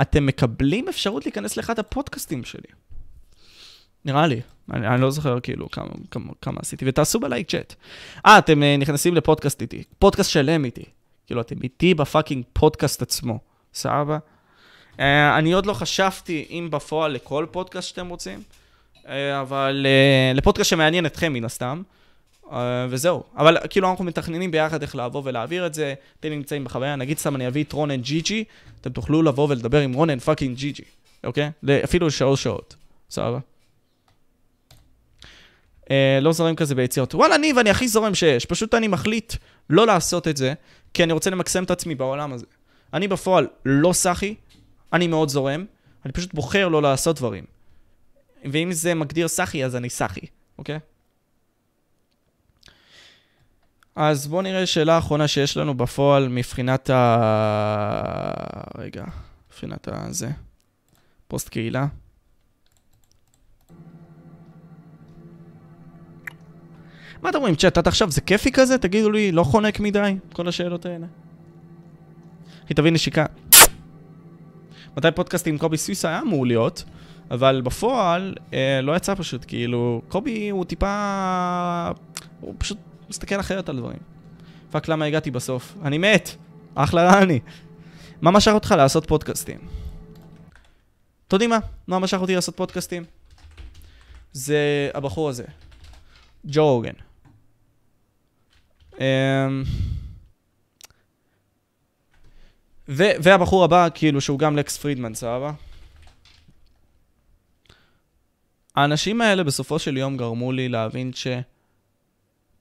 אתם 0.02 0.26
מקבלים 0.26 0.88
אפשרות 0.90 1.26
להיכנס 1.26 1.58
לאחד 1.58 1.80
הפודקאסטים 1.80 2.44
שלי. 2.44 2.68
נראה 4.06 4.28
לי. 4.28 4.42
אני, 4.74 4.88
אני 4.88 5.02
לא 5.02 5.12
זוכר 5.12 5.40
כאילו 5.40 5.72
כמה, 5.72 5.90
כמה, 6.12 6.32
כמה 6.42 6.58
עשיתי, 6.62 6.86
ותעשו 6.88 7.20
בלייק 7.20 7.50
צ'אט. 7.50 7.76
אה, 8.26 8.38
אתם 8.38 8.62
אה, 8.62 8.82
נכנסים 8.82 9.16
לפודקאסט 9.16 9.62
איתי, 9.62 9.84
פודקאסט 10.00 10.32
שלם 10.32 10.66
איתי. 10.66 10.84
כאילו, 11.32 11.42
אתם 11.42 11.56
איתי 11.64 11.94
ב 11.94 12.00
fucking 12.00 12.44
פודקאסט 12.54 13.02
עצמו, 13.02 13.40
סבבה? 13.74 14.18
אה, 14.92 15.02
אני 15.38 15.54
עוד 15.54 15.66
לא 15.66 15.74
חשבתי 15.74 16.46
אם 16.50 16.68
בפועל 16.72 17.12
לכל 17.12 17.46
פודקאסט 17.52 17.90
שאתם 17.90 18.08
רוצים, 18.08 18.40
אה, 18.96 19.08
אבל 19.42 19.86
אה, 20.34 20.38
לפודקאסט 20.38 20.70
שמעניין 20.70 21.06
אתכם 21.06 21.34
מן 21.34 21.46
הסתם, 21.46 21.82
אה, 22.44 22.54
וזהו. 22.90 23.24
אבל 23.38 23.58
כאילו 23.70 23.90
אנחנו 23.90 24.06
מתכננים 24.06 24.52
ביחד 24.52 24.82
איך 24.82 24.96
לעבור 24.96 25.22
ולהעביר 25.26 25.66
את 25.66 25.74
זה, 25.74 25.94
אתם 26.20 26.30
נמצאים 26.30 26.64
בחוויה, 26.64 26.96
נגיד 26.96 27.18
סתם 27.18 27.36
אני 27.36 27.48
אביא 27.48 27.64
את 27.64 27.74
רונן 27.74 28.02
ג'י 28.02 28.22
ג'י, 28.22 28.44
אתם 28.82 28.90
תוכלו 28.90 29.22
לבוא 29.22 29.48
ולדבר 29.50 29.80
עם 29.80 29.94
רונן 29.94 30.20
fucking 30.20 30.58
ג'י 30.58 30.72
ג'י, 30.72 30.84
אוקיי? 31.24 31.52
אפילו 31.84 32.12
שעות 32.12 32.38
שעות, 32.38 32.76
סבבה? 33.10 33.40
אה, 35.92 36.20
לא 36.22 36.32
זורם 36.32 36.56
כזה 36.56 36.76
ביציאות. 36.76 37.16
וואלה, 37.16 37.38
ניב, 37.38 37.58
אני 37.58 37.70
הכי 37.70 37.88
זורם 37.88 38.16
שיש. 38.16 38.46
פשוט 38.46 38.74
אני 38.74 38.88
מחליט 38.88 39.34
לא 39.70 39.88
לעשות 39.88 40.28
את 40.28 40.38
זה, 40.38 40.54
כי 40.94 41.04
אני 41.04 41.14
רוצה 41.14 41.30
למקסם 41.30 41.64
את 41.64 41.72
עצמי 41.72 41.96
בעולם 41.96 42.34
הזה. 42.34 42.46
אני 42.94 43.08
בפועל 43.08 43.48
לא 43.66 43.94
סאחי, 43.94 44.36
אני 44.94 45.08
מאוד 45.08 45.30
זורם, 45.30 45.66
אני 46.06 46.14
פשוט 46.14 46.34
בוחר 46.34 46.68
לא 46.68 46.82
לעשות 46.82 47.16
דברים. 47.16 47.46
ואם 48.52 48.72
זה 48.72 48.94
מגדיר 48.94 49.28
סאחי, 49.28 49.66
אז 49.66 49.76
אני 49.76 49.90
סאחי, 49.90 50.26
אוקיי? 50.58 50.80
אז 53.96 54.28
בואו 54.28 54.42
נראה 54.42 54.66
שאלה 54.66 54.98
אחרונה 54.98 55.28
שיש 55.28 55.58
לנו 55.58 55.78
בפועל 55.78 56.28
מבחינת 56.28 56.90
ה... 56.90 57.22
רגע, 58.78 59.06
מבחינת 59.48 59.88
ה... 59.88 60.06
זה. 60.10 60.30
פוסט 61.28 61.50
קהילה. 61.50 61.86
מה 67.22 67.30
אתם 67.30 67.38
אומרים, 67.38 67.56
צ'אט, 67.56 67.78
עד 67.78 67.88
עכשיו 67.88 68.12
זה 68.12 68.22
כיפי 68.22 68.52
כזה? 68.52 68.78
תגידו 68.78 69.12
לי, 69.12 69.32
לא 69.32 69.44
חונק 69.44 69.80
מדי? 69.80 70.16
כל 70.34 70.48
השאלות 70.48 70.86
האלה. 70.86 71.06
אחי, 72.66 72.74
תביא 72.74 72.92
נשיקה. 72.92 73.26
מתי 74.98 75.08
פודקאסט 75.16 75.48
עם 75.48 75.58
קובי 75.58 75.78
סוויסה 75.78 76.10
היה 76.10 76.22
אמור 76.22 76.46
להיות, 76.46 76.84
אבל 77.32 77.62
בפועל 77.62 78.36
אה, 78.54 78.80
לא 78.82 78.96
יצא 78.96 79.16
פשוט, 79.16 79.46
כאילו, 79.48 80.02
קובי 80.08 80.50
הוא 80.50 80.66
טיפה... 80.66 81.92
הוא 82.42 82.56
פשוט 82.58 82.78
מסתכל 83.10 83.40
אחרת 83.40 83.70
על 83.70 83.78
דברים. 83.78 84.00
Fuck, 84.72 84.88
למה 84.88 85.06
הגעתי 85.06 85.32
בסוף? 85.32 85.76
אני 85.84 85.98
מת! 85.98 86.36
אחלה 86.76 87.12
רעני. 87.12 87.40
מה 88.22 88.32
משך 88.32 88.52
אותך 88.52 88.76
לעשות 88.78 89.06
פודקאסטים? 89.06 89.58
אתם 91.28 91.36
יודעים 91.36 91.50
מה? 91.50 91.60
מה 91.88 92.00
משך 92.00 92.18
אותי 92.22 92.36
לעשות 92.36 92.58
פודקאסטים? 92.58 93.04
זה 94.34 94.90
הבחור 94.94 95.30
הזה, 95.30 95.44
ג'ו 96.46 96.74
רוגן. 96.74 96.94
אמ, 99.02 99.64
ו- 102.90 103.16
והבחור 103.24 103.64
הבא, 103.64 103.88
כאילו, 103.94 104.22
שהוא 104.22 104.40
גם 104.40 104.58
לקס 104.58 104.78
פרידמן, 104.78 105.14
סבבה? 105.14 105.54
האנשים 108.76 109.22
האלה 109.22 109.44
בסופו 109.44 109.80
של 109.80 109.98
יום 109.98 110.18
גרמו 110.18 110.52
לי 110.52 110.70
להבין 110.70 111.12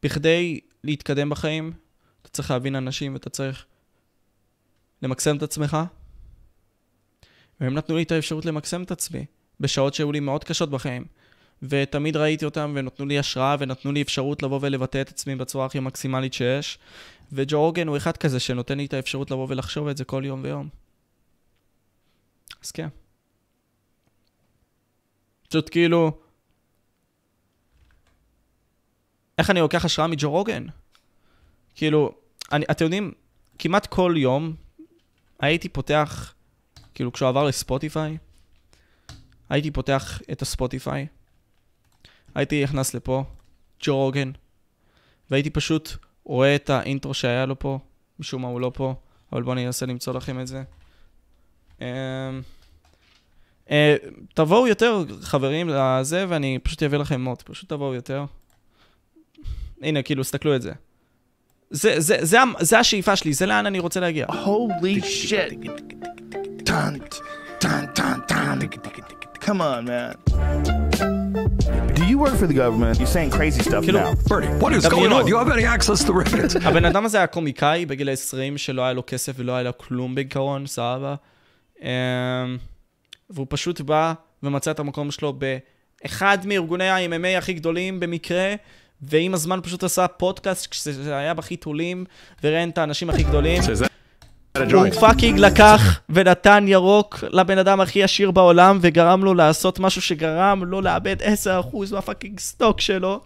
שבכדי 0.02 0.60
להתקדם 0.84 1.30
בחיים, 1.30 1.72
אתה 2.22 2.28
צריך 2.28 2.50
להבין 2.50 2.76
אנשים 2.76 3.14
ואתה 3.14 3.30
צריך 3.30 3.66
למקסם 5.02 5.36
את 5.36 5.42
עצמך. 5.42 5.76
והם 7.60 7.74
נתנו 7.74 7.96
לי 7.96 8.02
את 8.02 8.12
האפשרות 8.12 8.44
למקסם 8.44 8.82
את 8.82 8.90
עצמי, 8.90 9.24
בשעות 9.60 9.94
שהיו 9.94 10.12
לי 10.12 10.20
מאוד 10.20 10.44
קשות 10.44 10.70
בחיים. 10.70 11.04
ותמיד 11.62 12.16
ראיתי 12.16 12.44
אותם 12.44 12.72
ונתנו 12.76 13.06
לי 13.06 13.18
השראה 13.18 13.56
ונתנו 13.58 13.92
לי 13.92 14.02
אפשרות 14.02 14.42
לבוא 14.42 14.58
ולבטא 14.62 15.00
את 15.00 15.08
עצמי 15.08 15.36
בצורה 15.36 15.66
הכי 15.66 15.80
מקסימלית 15.80 16.34
שיש. 16.34 16.78
וג'ו 17.32 17.56
אורגן 17.56 17.88
הוא 17.88 17.96
אחד 17.96 18.16
כזה 18.16 18.40
שנותן 18.40 18.78
לי 18.78 18.86
את 18.86 18.94
האפשרות 18.94 19.30
לבוא 19.30 19.46
ולחשוב 19.48 19.88
את 19.88 19.96
זה 19.96 20.04
כל 20.04 20.22
יום 20.26 20.40
ויום. 20.44 20.68
אז 22.64 22.70
כן. 22.70 22.88
פשוט 25.48 25.70
כאילו... 25.70 26.18
איך 29.38 29.50
אני 29.50 29.60
לוקח 29.60 29.84
השראה 29.84 30.06
מג'ו 30.06 30.30
רוגן? 30.30 30.66
כאילו, 31.74 32.14
אני, 32.52 32.64
אתם 32.70 32.84
יודעים, 32.84 33.12
כמעט 33.58 33.86
כל 33.86 34.14
יום 34.16 34.54
הייתי 35.40 35.68
פותח, 35.68 36.34
כאילו 36.94 37.12
כשהוא 37.12 37.28
עבר 37.28 37.44
לספוטיפיי, 37.44 38.18
הייתי 39.48 39.70
פותח 39.70 40.20
את 40.32 40.42
הספוטיפיי, 40.42 41.06
הייתי 42.34 42.62
נכנס 42.64 42.94
לפה, 42.94 43.24
ג'ו 43.84 43.96
רוגן, 43.96 44.30
והייתי 45.30 45.50
פשוט 45.50 45.90
רואה 46.24 46.54
את 46.54 46.70
האינטרו 46.70 47.14
שהיה 47.14 47.46
לו 47.46 47.58
פה, 47.58 47.78
משום 48.18 48.42
מה 48.42 48.48
הוא 48.48 48.60
לא 48.60 48.70
פה, 48.74 48.94
אבל 49.32 49.42
בואו 49.42 49.52
אני 49.52 49.66
אנסה 49.66 49.86
למצוא 49.86 50.14
לכם 50.14 50.40
את 50.40 50.46
זה. 50.46 50.62
אה, 53.70 53.96
תבואו 54.34 54.66
יותר 54.66 55.04
חברים 55.22 55.68
לזה, 55.68 56.24
ואני 56.28 56.58
פשוט 56.62 56.82
אעביר 56.82 56.98
לכם 57.00 57.20
מוט, 57.20 57.42
פשוט 57.42 57.68
תבואו 57.68 57.94
יותר. 57.94 58.24
הנה, 59.82 60.02
כאילו, 60.02 60.24
סתכלו 60.24 60.56
את 60.56 60.62
זה. 60.62 60.72
זה, 61.70 62.00
זה, 62.00 62.16
זה, 62.20 62.40
ה- 62.40 62.44
זה 62.60 62.78
השאיפה 62.78 63.16
שלי, 63.16 63.32
זה 63.32 63.46
לאן 63.46 63.66
אני 63.66 63.78
רוצה 63.78 64.00
להגיע. 64.00 64.26
Shit. 64.26 65.66
Dun, 66.68 66.94
dun, 67.62 67.84
dun, 67.96 68.18
dun. 68.30 68.58
Come 69.44 69.60
on, 69.60 69.82
man. 69.88 70.14
Do 72.00 72.06
you 72.06 72.18
work 72.18 72.36
for 72.42 72.46
the 72.46 72.54
government? 72.54 72.98
You're 72.98 73.14
saying 73.16 73.30
crazy 73.30 73.62
stuff 73.62 73.84
כאילו, 73.84 74.00
now. 74.00 74.14
Bernie, 74.28 74.46
what 74.62 74.72
is 74.72 74.86
going 74.88 75.12
on? 75.12 75.24
Do 75.24 75.30
you 75.30 75.36
have 75.36 75.50
any 75.50 75.66
access 75.66 76.02
to 76.04 76.12
Reddit? 76.12 76.56
הבן 76.68 76.84
אדם 76.84 77.04
הזה 77.04 77.18
היה 77.18 77.26
קומיקאי 77.26 77.86
בגיל 77.86 78.08
ה-20 78.08 78.58
שלא 78.58 78.82
היה 78.82 78.92
לו 78.92 79.02
כסף 79.06 79.32
ולא 79.36 79.52
היה 79.52 79.62
לו 79.62 79.78
כלום 79.78 80.14
בעיקרון, 80.14 80.66
סבבה. 80.66 81.14
אמ, 81.82 81.88
והוא 83.30 83.46
פשוט 83.50 83.80
בא 83.80 84.12
ומצא 84.42 84.70
את 84.70 84.78
המקום 84.78 85.10
שלו 85.10 85.32
באחד 86.02 86.38
מארגוני 86.44 86.88
ה-MMA 86.88 87.38
הכי 87.38 87.52
גדולים 87.52 88.00
במקרה, 88.00 88.54
ועם 89.02 89.34
הזמן 89.34 89.60
פשוט 89.62 89.84
עשה 89.84 90.08
פודקאסט 90.08 90.66
כשזה 90.70 91.16
היה 91.16 91.34
בחיתולים, 91.34 92.04
וראיין 92.44 92.70
את 92.70 92.78
האנשים 92.78 93.10
הכי 93.10 93.22
גדולים. 93.22 93.62
הוא 94.56 94.90
fucking 95.00 95.38
לקח 95.38 96.00
ונתן 96.08 96.64
ירוק 96.68 97.24
לבן 97.30 97.58
אדם 97.58 97.80
הכי 97.80 98.02
עשיר 98.02 98.30
בעולם, 98.30 98.78
וגרם 98.80 99.24
לו 99.24 99.34
לעשות 99.34 99.78
משהו 99.78 100.02
שגרם 100.02 100.64
לו 100.64 100.80
לאבד 100.80 101.16
10% 101.22 101.24
מה 101.92 102.03
fucking 102.03 102.40
stock 102.40 102.80
שלו. 102.80 103.20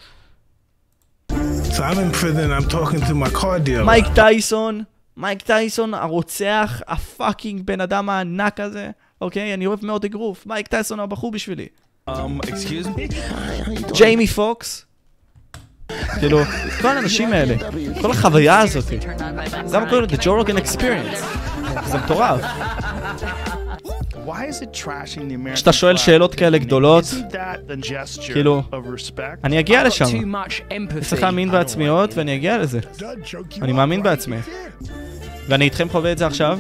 So 1.31 1.83
I'm 1.83 1.99
in 1.99 2.13
prison, 2.13 2.53
I'm 2.53 2.69
talking 2.69 3.01
to 3.01 3.15
my 3.15 3.31
car 3.41 3.59
dealer. 3.67 3.85
מייק 3.85 4.05
טייסון, 4.15 4.83
מייק 5.17 5.43
טייסון, 5.43 5.95
הרוצח, 5.95 6.83
ה 6.89 6.98
fucking 6.98 7.63
בן 7.65 7.81
אדם 7.81 8.09
הענק 8.09 8.61
הזה, 8.61 8.91
אוקיי? 9.21 9.55
אני 9.55 9.67
אוהב 9.67 9.85
מאוד 9.85 10.05
אגרוף. 10.05 10.47
מייק 10.47 10.67
טייסון 10.67 10.99
הוא 10.99 11.05
הבחור 11.05 11.31
בשבילי. 11.31 11.67
Um, 12.11 12.13
excuse 12.43 12.87
me? 12.87 13.15
ג'יימי 13.97 14.27
פוקס. 14.27 14.87
כאילו, 16.21 16.39
כל 16.81 16.89
האנשים 16.89 17.33
האלה, 17.33 17.55
כל 18.03 18.11
החוויה 18.11 18.59
הזאת, 18.61 18.85
זה 19.65 19.79
מה 19.79 19.89
קוראים 19.89 20.05
לזה, 20.05 20.17
Joe 20.23 20.35
Rogan 20.35 20.57
Experience. 20.57 21.23
זה 21.87 21.99
מטורף. 21.99 22.41
Why 24.27 24.49
is 24.51 24.63
it 24.63 24.85
trashing 24.85 25.19
the 25.19 25.35
American 25.35 25.55
כשאתה 25.55 25.73
שואל? 25.73 25.97
שאלות 25.97 26.35
כאלה 26.35 26.59
גדולות, 26.59 27.05
the 27.05 28.23
כאילו? 28.33 28.63
אני 29.45 29.61
אגיע 29.61 29.85
לשם. 29.85 30.05
too 30.05 30.09
much 30.09 30.61
empathy. 30.71 31.05
צריך 31.05 31.23
להאמין 31.23 31.51
בעצמי 31.51 31.87
עוד, 31.87 32.11
ואני 32.15 32.35
אגיע 32.35 32.59
לזה. 32.59 32.81
אני 33.63 33.73
מאמין 33.73 34.03
בעצמי. 34.03 34.37
ואני 35.49 35.65
איתכם 35.65 35.89
חווה 35.89 36.13
את 36.13 36.19
זה 36.19 36.27
עכשיו. 36.27 36.59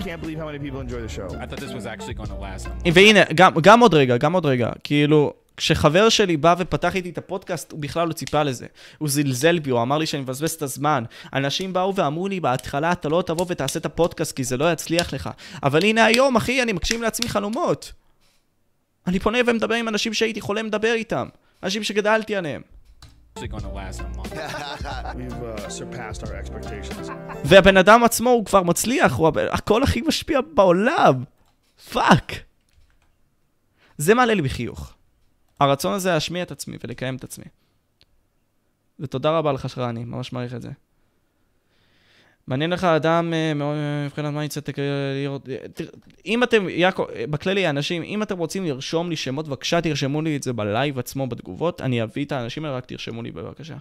The. 2.85 2.91
והנה, 2.95 3.21
גם, 3.35 3.53
גם 3.63 3.81
עוד 3.81 3.95
רגע, 3.95 4.17
גם 4.17 4.33
עוד 4.33 4.47
רגע. 4.47 4.71
כאילו, 4.85 5.33
כשחבר 5.57 6.09
שלי 6.09 6.37
בא 6.37 6.55
ופתח 6.59 6.97
איתי 6.97 7.11
את 7.11 7.19
הפודקאסט, 7.19 7.73
הוא 7.73 7.81
בכלל 7.81 8.09
לא 8.09 8.13
ציפה 8.13 8.43
לזה. 8.43 8.67
הוא 8.99 9.09
זלזל 9.09 9.59
בי, 9.59 9.71
הוא 9.71 9.83
אמר 9.83 9.99
לי 9.99 10.07
שאני 10.07 10.23
מבזבז 10.23 10.53
את 10.53 10.63
הזמן. 10.63 11.05
אנשים 11.33 11.73
באו 11.73 11.95
ואמרו 11.95 12.29
לי 12.29 12.41
בהתחלה, 12.41 12.93
אתה 12.93 13.09
לא 13.09 13.23
תבוא 13.27 13.47
ותעשה 13.49 13.79
את 13.79 13.87
הפודקאסט 13.87 14.37
כי 14.37 14.45
זה 14.45 14.57
לא 14.57 14.73
יצליח 14.73 15.15
לך. 15.15 15.31
אבל 15.63 15.83
הנה 15.83 16.05
היום, 16.05 16.37
אחי, 16.37 16.63
אני 16.63 16.73
מגשים 16.73 17.03
לעצמי 17.03 17.29
חלומות. 17.29 17.93
אני 19.07 19.19
פונה 19.21 19.39
ומדבר 19.47 19.75
עם 19.75 19.89
אנשים 19.89 20.15
שהייתי 20.15 20.41
חולם 20.41 20.67
לדבר 20.67 20.93
איתם. 20.93 21.29
אנשים 21.63 21.83
שגדלתי 21.83 22.37
עליהם. 22.37 22.63
Uh, 25.45 25.69
surpassed 25.69 26.23
our 26.23 26.35
expectations. 26.43 27.11
והבן 27.45 27.77
אדם 27.77 28.05
עצמו 28.05 28.31
הוא 28.31 28.45
כבר 28.45 28.63
מצליח, 28.63 29.13
הוא 29.13 29.31
הקול 29.53 29.83
הכי 29.83 30.01
משפיע 30.01 30.41
בעולם. 30.55 31.25
fuck. 31.93 32.33
זה 33.99 34.15
מעלה 34.15 34.35
לי 34.35 34.43
בחיוך. 34.43 34.94
הרצון 35.65 35.93
הזה 35.93 36.11
להשמיע 36.11 36.43
את 36.43 36.51
עצמי 36.51 36.77
ולקיים 36.85 37.17
את 37.17 37.25
עצמי. 37.25 37.45
ותודה 39.01 39.39
רבה 39.39 39.53
לך 39.53 39.69
שרני, 39.69 40.05
ממש 40.05 40.33
מעריך 40.33 40.55
את 40.55 40.63
זה. 40.63 40.71
מעניין 42.47 42.71
לך 42.71 42.85
אדם 42.85 43.35
אה, 43.35 43.55
מאוד 43.55 43.77
אה, 43.77 44.07
מבחינת 44.07 44.35
לראות... 45.23 45.49
אה, 45.49 45.57
אם 46.27 46.43
אתם, 46.43 46.69
יעקב, 46.69 47.05
בכללי, 47.31 47.71
אנשים, 47.71 48.03
אם 48.03 48.23
אתם 48.23 48.39
רוצים 48.39 48.65
לרשום 48.65 49.11
לי 49.11 49.17
שמות, 49.17 49.49
בבקשה 49.49 49.81
תרשמו 49.81 50.23
לי 50.23 50.37
את 50.37 50.43
זה 50.43 50.53
בלייב 50.53 50.99
עצמו 50.99 51.27
בתגובות, 51.27 51.81
אני 51.81 52.03
אביא 52.03 52.25
את 52.25 52.33
האנשים 52.33 52.65
האלה, 52.65 52.77
רק 52.77 52.87
תרשמו 52.87 53.23
לי 53.23 53.31
בבקשה. 53.31 53.77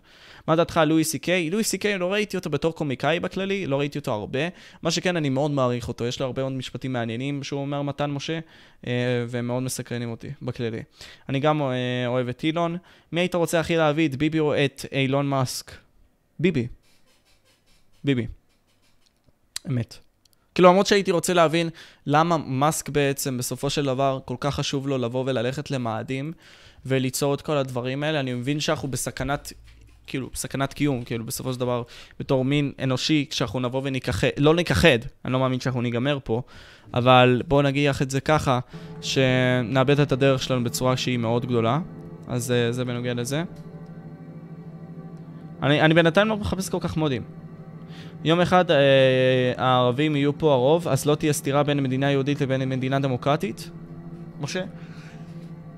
מה 0.48 0.56
דעתך 0.56 0.78
על 0.78 0.88
לואי 0.88 1.04
סי 1.04 1.20
קיי? 1.20 1.50
לואי 1.50 1.64
סי 1.64 1.78
קיי, 1.78 1.98
לא 1.98 2.14
ראיתי 2.14 2.38
אותו 2.38 2.50
בתור 2.50 2.74
קומיקאי 2.76 3.20
בכללי, 3.20 3.68
לא 3.68 3.80
ראיתי 3.80 4.00
אותו 4.00 4.12
הרבה. 4.12 4.40
מה 4.82 4.92
שכן, 4.92 5.16
אני 5.16 5.30
מאוד 5.30 5.52
מעריך 5.52 5.88
אותו, 5.88 6.06
יש 6.06 6.20
לו 6.20 6.26
הרבה 6.26 6.42
מאוד 6.42 6.54
משפטים 6.54 6.94
מעניינים 6.94 7.44
שהוא 7.44 7.62
אומר 7.62 7.82
מתן 7.82 8.12
משה, 8.12 8.40
והם 9.28 9.48
מאוד 9.48 9.64
מסקרנים 9.64 10.12
אותי 10.12 10.30
בכללי. 10.42 10.84
אני 11.30 11.40
גם 11.40 11.62
אוהב 12.08 12.30
את 12.30 12.44
אילון. 12.44 12.78
מי 13.12 13.22
היית 13.22 13.36
רוצה 13.36 13.60
הכי 13.60 13.76
להביא, 13.76 14.08
את 14.08 14.16
ביבי 14.16 14.40
או 14.40 14.56
את 14.66 14.86
אילון 14.92 15.30
מאסק? 15.30 15.72
ביבי. 16.40 16.68
ביבי. 18.04 18.28
אמת. 19.70 19.98
כאילו, 20.56 20.70
למרות 20.70 20.88
שהייתי 20.88 21.12
רוצה 21.12 21.34
להבין 21.34 21.70
למה 22.06 22.38
מאסק 22.38 22.90
בעצם, 22.90 23.38
בסופו 23.38 23.70
של 23.70 23.86
דבר, 23.86 24.20
כל 24.26 24.36
כך 24.40 24.56
חשוב 24.56 24.88
לו 24.88 24.98
לבוא 24.98 25.24
וללכת 25.28 25.72
למאדים 25.72 26.34
וליצור 26.86 27.34
את 27.34 27.42
כל 27.42 27.58
הדברים 27.58 28.04
האלה, 28.04 28.20
אני 28.20 28.34
מבין 28.34 28.60
שאנחנו 28.60 28.88
בסכנת, 28.88 29.54
כאילו, 30.08 30.30
סכנת 30.36 30.74
קיום, 30.74 31.04
כאילו, 31.04 31.26
בסופו 31.26 31.54
של 31.54 31.60
דבר, 31.60 31.84
בתור 32.20 32.46
מין 32.46 32.72
אנושי, 32.84 33.26
כשאנחנו 33.30 33.60
נבוא 33.60 33.82
ונכחד, 33.84 34.28
לא 34.38 34.56
נכחד, 34.56 35.00
אני 35.26 35.34
לא 35.34 35.40
מאמין 35.40 35.60
שאנחנו 35.60 35.82
ניגמר 35.82 36.18
פה, 36.24 36.42
אבל 36.94 37.42
בואו 37.48 37.62
נגיח 37.62 38.02
את 38.02 38.12
זה 38.12 38.22
ככה, 38.22 38.60
שנאבד 39.02 40.00
את 40.00 40.12
הדרך 40.12 40.44
שלנו 40.44 40.64
בצורה 40.64 40.98
שהיא 40.98 41.18
מאוד 41.18 41.46
גדולה, 41.46 41.80
אז 42.28 42.52
אה, 42.52 42.72
זה 42.72 42.86
בנוגע 42.86 43.14
לזה. 43.14 43.44
אני, 45.64 45.82
אני 45.82 45.94
בינתיים 45.94 46.28
לא 46.28 46.38
מחפש 46.38 46.70
כל 46.70 46.80
כך 46.82 46.98
מודים. 46.98 47.43
יום 48.24 48.42
אחד 48.42 48.72
אה, 48.72 49.54
הערבים 49.58 50.16
יהיו 50.16 50.38
פה 50.38 50.54
הרוב, 50.54 50.88
אז 50.88 51.06
לא 51.06 51.16
תהיה 51.16 51.34
סתירה 51.34 51.64
בין 51.64 51.84
מדינה 51.84 52.12
יהודית 52.12 52.42
לבין 52.42 52.70
מדינה 52.70 53.00
דמוקרטית? 53.00 53.70
משה? 54.42 54.64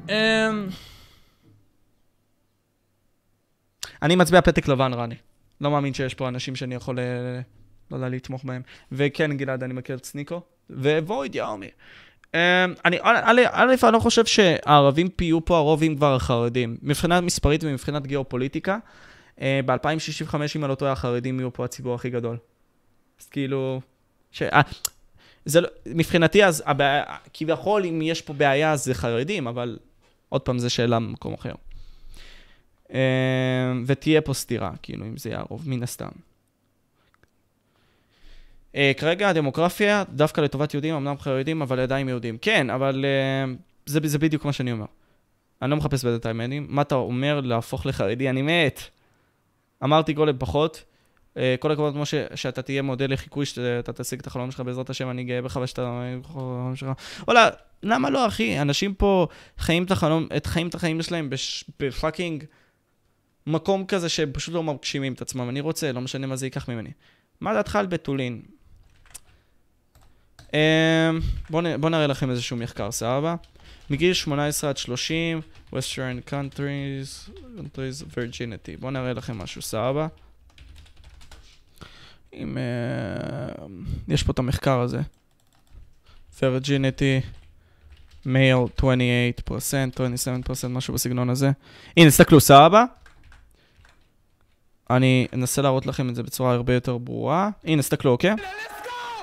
אמ... 0.09 0.13
אני 4.01 4.15
מצביע 4.15 4.41
פתק 4.41 4.67
לבן, 4.67 4.93
רני. 4.93 5.15
לא 5.61 5.71
מאמין 5.71 5.93
שיש 5.93 6.13
פה 6.13 6.27
אנשים 6.27 6.55
שאני 6.55 6.75
יכול, 6.75 6.99
אה, 6.99 7.05
לא 7.91 7.95
יודע, 7.95 8.09
לתמוך 8.09 8.43
בהם. 8.43 8.61
וכן, 8.91 9.37
גלעד, 9.37 9.63
אני 9.63 9.73
מכיר 9.73 9.95
את 9.95 10.05
סניקו. 10.05 10.41
וויד, 10.69 11.35
יאומי. 11.35 11.67
אמ, 12.33 12.39
אני, 12.85 12.97
א', 13.01 13.41
אני 13.53 13.93
לא 13.93 13.99
חושב 13.99 14.25
שהערבים 14.25 15.07
יהיו 15.21 15.45
פה 15.45 15.57
הרוב 15.57 15.83
אם 15.83 15.95
כבר 15.95 16.15
החרדים. 16.15 16.77
מבחינה 16.81 17.21
מספרית 17.21 17.63
ומבחינת 17.63 18.07
גיאופוליטיקה, 18.07 18.73
אה, 18.73 18.79
ב-2065, 19.39 20.35
אם 20.55 20.63
אני 20.63 20.69
לא 20.69 20.75
טועה, 20.75 20.91
החרדים 20.91 21.39
יהיו 21.39 21.53
פה 21.53 21.65
הציבור 21.65 21.95
הכי 21.95 22.09
גדול. 22.09 22.37
אז 23.21 23.27
כאילו... 23.27 23.81
ש... 24.31 24.41
אה, 24.41 24.61
זה 25.45 25.61
לא... 25.61 25.69
מבחינתי, 25.85 26.45
אז 26.45 26.63
הבעיה... 26.65 27.03
כביכול, 27.33 27.85
אם 27.85 28.01
יש 28.01 28.21
פה 28.21 28.33
בעיה, 28.33 28.75
זה 28.75 28.93
חרדים, 28.93 29.47
אבל 29.47 29.77
עוד 30.29 30.41
פעם, 30.41 30.59
זו 30.59 30.69
שאלה 30.69 30.99
במקום 30.99 31.33
אחר. 31.33 31.53
אה, 32.93 33.73
ותהיה 33.85 34.21
פה 34.21 34.33
סתירה, 34.33 34.71
כאילו, 34.81 35.05
אם 35.05 35.17
זה 35.17 35.29
יהיה 35.29 35.39
הרוב, 35.39 35.69
מן 35.69 35.83
הסתם. 35.83 36.09
אה, 38.75 38.91
כרגע 38.97 39.29
הדמוגרפיה, 39.29 40.03
דווקא 40.09 40.41
לטובת 40.41 40.73
יהודים, 40.73 40.95
אמנם 40.95 41.15
חרדים, 41.19 41.61
אבל 41.61 41.79
עדיין 41.79 42.09
יהודים. 42.09 42.37
כן, 42.37 42.69
אבל 42.69 43.05
אה, 43.05 43.53
זה, 43.85 43.99
זה 44.03 44.19
בדיוק 44.19 44.45
מה 44.45 44.53
שאני 44.53 44.71
אומר. 44.71 44.85
אני 45.61 45.71
לא 45.71 45.77
מחפש 45.77 46.05
האמנים. 46.25 46.67
מה 46.69 46.81
אתה 46.81 46.95
אומר 46.95 47.41
להפוך 47.41 47.85
לחרדי? 47.85 48.29
אני 48.29 48.41
מת. 48.41 48.79
אמרתי 49.83 50.13
גולם 50.13 50.35
פחות. 50.39 50.83
אה, 51.37 51.55
כל 51.59 51.71
הכבוד, 51.71 51.97
משה, 51.97 52.25
שאתה 52.35 52.61
תהיה 52.61 52.81
מודל 52.81 53.13
לחיקוי, 53.13 53.45
שאתה 53.45 53.93
תשיג 53.93 54.19
את 54.19 54.27
החלום 54.27 54.51
שלך 54.51 54.59
בעזרת 54.59 54.89
השם, 54.89 55.09
אני 55.09 55.23
גאה 55.23 55.41
בך 55.41 55.59
ושאתה... 55.63 56.01
וואלה, 57.27 57.49
למה 57.83 58.09
לא, 58.09 58.27
אחי? 58.27 58.61
אנשים 58.61 58.93
פה 58.93 59.27
חיים 59.57 59.83
את 59.83 59.91
החלום, 59.91 60.27
את 60.37 60.45
חיים 60.45 60.67
את 60.67 60.75
החיים 60.75 61.01
שלהם 61.01 61.29
בפאקינג 61.79 62.43
מקום 63.47 63.85
כזה 63.85 64.09
שהם 64.09 64.31
פשוט 64.33 64.53
לא 64.53 64.63
מגשימים 64.63 65.13
את 65.13 65.21
עצמם. 65.21 65.49
אני 65.49 65.59
רוצה, 65.59 65.91
לא 65.91 66.01
משנה 66.01 66.27
מה 66.27 66.35
זה 66.35 66.45
ייקח 66.45 66.69
ממני. 66.69 66.89
מה 67.41 67.53
דעתך 67.53 67.75
על 67.75 67.85
בתולין? 67.85 68.41
אה, 70.53 71.11
בואו 71.49 71.89
נראה 71.89 72.07
לכם 72.07 72.29
איזשהו 72.29 72.57
מחקר, 72.57 72.91
סבבה? 72.91 73.35
מגיל 73.89 74.13
18 74.13 74.69
עד 74.69 74.77
30, 74.77 75.41
Western 75.73 76.29
countries, 76.29 77.29
countries 77.57 78.03
virginity. 78.13 78.79
בואו 78.79 78.91
נראה 78.91 79.13
לכם 79.13 79.37
משהו, 79.37 79.61
סבבה? 79.61 80.07
אם... 82.33 82.57
אה, 82.57 83.65
יש 84.07 84.23
פה 84.23 84.31
את 84.31 84.39
המחקר 84.39 84.79
הזה. 84.79 85.01
virginity, 86.39 87.25
male 88.25 88.81
28%, 88.81 88.81
27%, 90.63 90.67
משהו 90.69 90.93
בסגנון 90.93 91.29
הזה. 91.29 91.51
הנה, 91.97 92.09
תסתכלו, 92.09 92.41
סבבה? 92.41 92.85
אני 94.89 95.27
אנסה 95.33 95.61
להראות 95.61 95.85
לכם 95.85 96.09
את 96.09 96.15
זה 96.15 96.23
בצורה 96.23 96.53
הרבה 96.53 96.73
יותר 96.73 96.97
ברורה. 96.97 97.49
הנה, 97.63 97.81
תסתכלו, 97.81 98.11
אוקיי? 98.11 98.31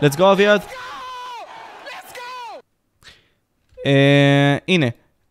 let's 0.00 0.16
go, 0.16 0.32
אביעד. 0.32 0.62
אה, 3.86 4.56
הנה, 4.68 4.86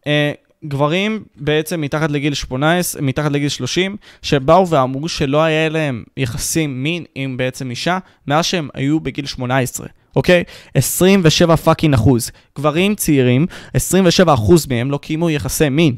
אה, 0.07 0.31
גברים 0.65 1.23
בעצם 1.35 1.81
מתחת 1.81 2.11
לגיל 2.11 2.33
18, 2.33 3.01
מתחת 3.01 3.31
לגיל 3.31 3.49
30, 3.49 3.97
שבאו 4.21 4.67
ואמרו 4.67 5.09
שלא 5.09 5.43
היה 5.43 5.69
להם 5.69 6.03
יחסים 6.17 6.83
מין 6.83 7.05
עם 7.15 7.37
בעצם 7.37 7.69
אישה, 7.69 7.97
מאז 8.27 8.45
שהם 8.45 8.69
היו 8.73 8.99
בגיל 8.99 9.25
18, 9.25 9.87
אוקיי? 10.15 10.43
27 10.75 11.55
fucking 11.55 11.93
אחוז. 11.93 12.31
גברים 12.57 12.95
צעירים, 12.95 13.45
27 13.73 14.33
אחוז 14.33 14.67
מהם 14.67 14.91
לא 14.91 14.97
קיימו 14.97 15.29
יחסי 15.29 15.69
מין. 15.69 15.95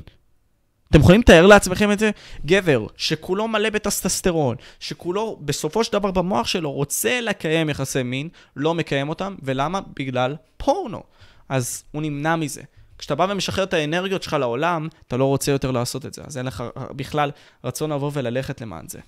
אתם 0.90 1.00
יכולים 1.02 1.22
לתאר 1.22 1.46
לעצמכם 1.46 1.92
את 1.92 2.00
זה? 2.00 2.12
גבר 2.46 2.86
שכולו 2.98 3.48
מלא 3.48 3.70
בטסטוסטרון, 3.70 4.56
שכולו 4.80 5.40
בסופו 5.42 5.84
של 5.84 5.94
דבר 5.94 6.12
במוח 6.12 6.48
שלו 6.48 6.72
רוצה 6.72 7.22
לקיים 7.22 7.70
יחסי 7.70 8.04
מין, 8.04 8.30
לא 8.56 8.74
מקיים 8.74 9.10
אותם, 9.10 9.36
ולמה? 9.44 9.80
בגלל 9.96 10.36
פורנו. 10.58 11.04
אז 11.50 11.84
הוא 11.92 12.02
נמנע 12.02 12.36
מזה. 12.36 12.62
כשאתה 12.98 13.16
בא 13.16 13.28
ומשחרר 13.30 13.64
את 13.64 13.74
האנרגיות 13.74 14.24
שלך 14.24 14.34
לעולם, 14.34 14.88
אתה 15.08 15.18
לא 15.18 15.26
רוצה 15.26 15.52
יותר 15.52 15.72
לעשות 15.72 16.06
את 16.06 16.14
זה. 16.14 16.22
אז 16.26 16.38
אין 16.38 16.46
לך 16.46 16.64
בכלל 16.92 17.32
רצון 17.64 17.92
לבוא 17.92 18.12
וללכת 18.14 18.62
למען 18.62 18.88
זה. 18.88 19.00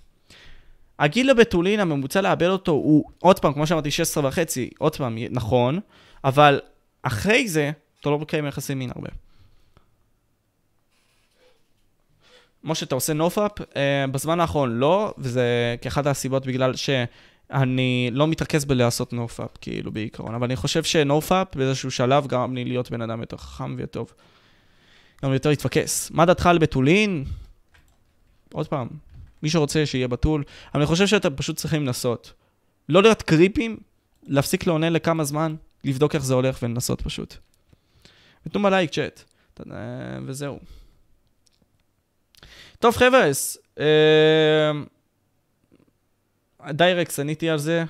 הגיל 0.99 1.29
הבתולין, 1.29 1.79
הממוצע 1.79 2.21
לאבד 2.21 2.47
אותו 2.47 2.71
הוא, 2.71 3.09
עוד 3.19 3.39
פעם, 3.39 3.53
כמו 3.53 3.67
שאמרתי, 3.67 3.91
16 3.91 4.27
וחצי, 4.27 4.69
עוד 4.77 4.95
פעם, 4.95 5.17
נכון, 5.31 5.79
אבל 6.23 6.59
אחרי 7.01 7.47
זה, 7.47 7.71
אתה 7.99 8.09
לא 8.09 8.19
מקיים 8.19 8.45
יחסי 8.45 8.73
מין 8.73 8.91
הרבה. 8.95 9.09
משה, 12.63 12.85
אתה 12.85 12.95
עושה 12.95 13.13
נופאפ? 13.13 13.51
Uh, 13.59 13.63
בזמן 14.11 14.39
האחרון 14.39 14.79
לא, 14.79 15.13
וזה 15.17 15.75
כאחת 15.81 16.07
הסיבות 16.07 16.45
בגלל 16.45 16.75
שאני 17.51 18.09
לא 18.11 18.27
מתרכז 18.27 18.65
בלעשות 18.65 19.13
נופאפ, 19.13 19.49
כאילו, 19.61 19.91
בעיקרון. 19.91 20.35
אבל 20.35 20.45
אני 20.45 20.55
חושב 20.55 20.83
שנופאפ 20.83 21.55
באיזשהו 21.55 21.91
שלב 21.91 22.27
גרם 22.27 22.55
לי 22.55 22.65
להיות 22.65 22.91
בן 22.91 23.01
אדם 23.01 23.21
יותר 23.21 23.37
חכם 23.37 23.75
ויותר 23.77 24.03
גם 25.23 25.33
יותר 25.33 25.49
להתפקס. 25.49 26.11
מה 26.11 26.25
דעתך 26.25 26.45
על 26.45 26.57
בתולין? 26.57 27.25
עוד 28.53 28.67
פעם, 28.67 28.87
מי 29.43 29.49
שרוצה 29.49 29.85
שיהיה 29.85 30.07
בתול, 30.07 30.43
אבל 30.73 30.81
אני 30.81 30.87
חושב 30.87 31.07
שאתם 31.07 31.35
פשוט 31.35 31.57
צריכים 31.57 31.85
לנסות. 31.85 32.33
לא 32.89 33.01
להיות 33.01 33.21
קריפים, 33.21 33.77
להפסיק 34.23 34.67
לעונן 34.67 34.93
לכמה 34.93 35.23
זמן, 35.23 35.55
לבדוק 35.83 36.15
איך 36.15 36.23
זה 36.23 36.33
הולך 36.33 36.59
ולנסות 36.63 37.01
פשוט. 37.01 37.35
ותנו 38.45 38.63
בלייק 38.63 38.91
צ'אט, 38.91 39.23
וזהו. 40.25 40.59
טוב 42.79 42.95
חבר'ס, 42.95 43.57
אה, 43.79 43.85
דיירקס, 46.71 47.19
עניתי 47.19 47.49
על 47.49 47.57
זה. 47.57 47.83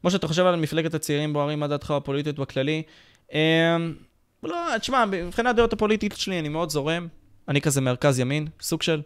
כמו 0.00 0.10
שאתה 0.10 0.28
חושב 0.28 0.46
על 0.46 0.56
מפלגת 0.56 0.94
הצעירים 0.94 1.32
בוערים, 1.32 1.60
מה 1.60 1.66
דעתך 1.66 1.90
הפוליטית 1.90 2.38
בכללי? 2.38 2.82
אה, 3.34 3.76
לא, 4.42 4.78
תשמע, 4.80 5.04
מבחינת 5.04 5.50
הדעות 5.50 5.72
הפוליטית 5.72 6.16
שלי 6.16 6.38
אני 6.38 6.48
מאוד 6.48 6.70
זורם. 6.70 7.08
אני 7.48 7.60
כזה 7.60 7.80
מרכז 7.80 8.18
ימין, 8.18 8.46
סוג 8.60 8.82
של. 8.82 9.02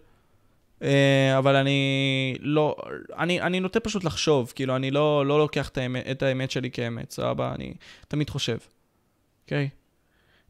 אה, 0.83 1.39
אבל 1.39 1.57
אני 1.57 2.37
לא, 2.41 2.77
אני, 3.19 3.41
אני 3.41 3.61
נוטה 3.61 3.81
פשוט 3.81 4.05
לחשוב, 4.05 4.53
כאילו, 4.55 4.77
אני 4.77 4.91
לא, 4.91 5.27
לא 5.27 5.39
לוקח 5.39 5.69
את 5.69 5.79
האמת, 5.79 6.05
את 6.11 6.23
האמת 6.23 6.51
שלי 6.51 6.71
כאמת, 6.71 7.11
סבבה? 7.11 7.53
אני 7.55 7.75
תמיד 8.09 8.31
חושב, 8.31 8.59
אוקיי? 9.45 9.69
Okay? 9.73 9.82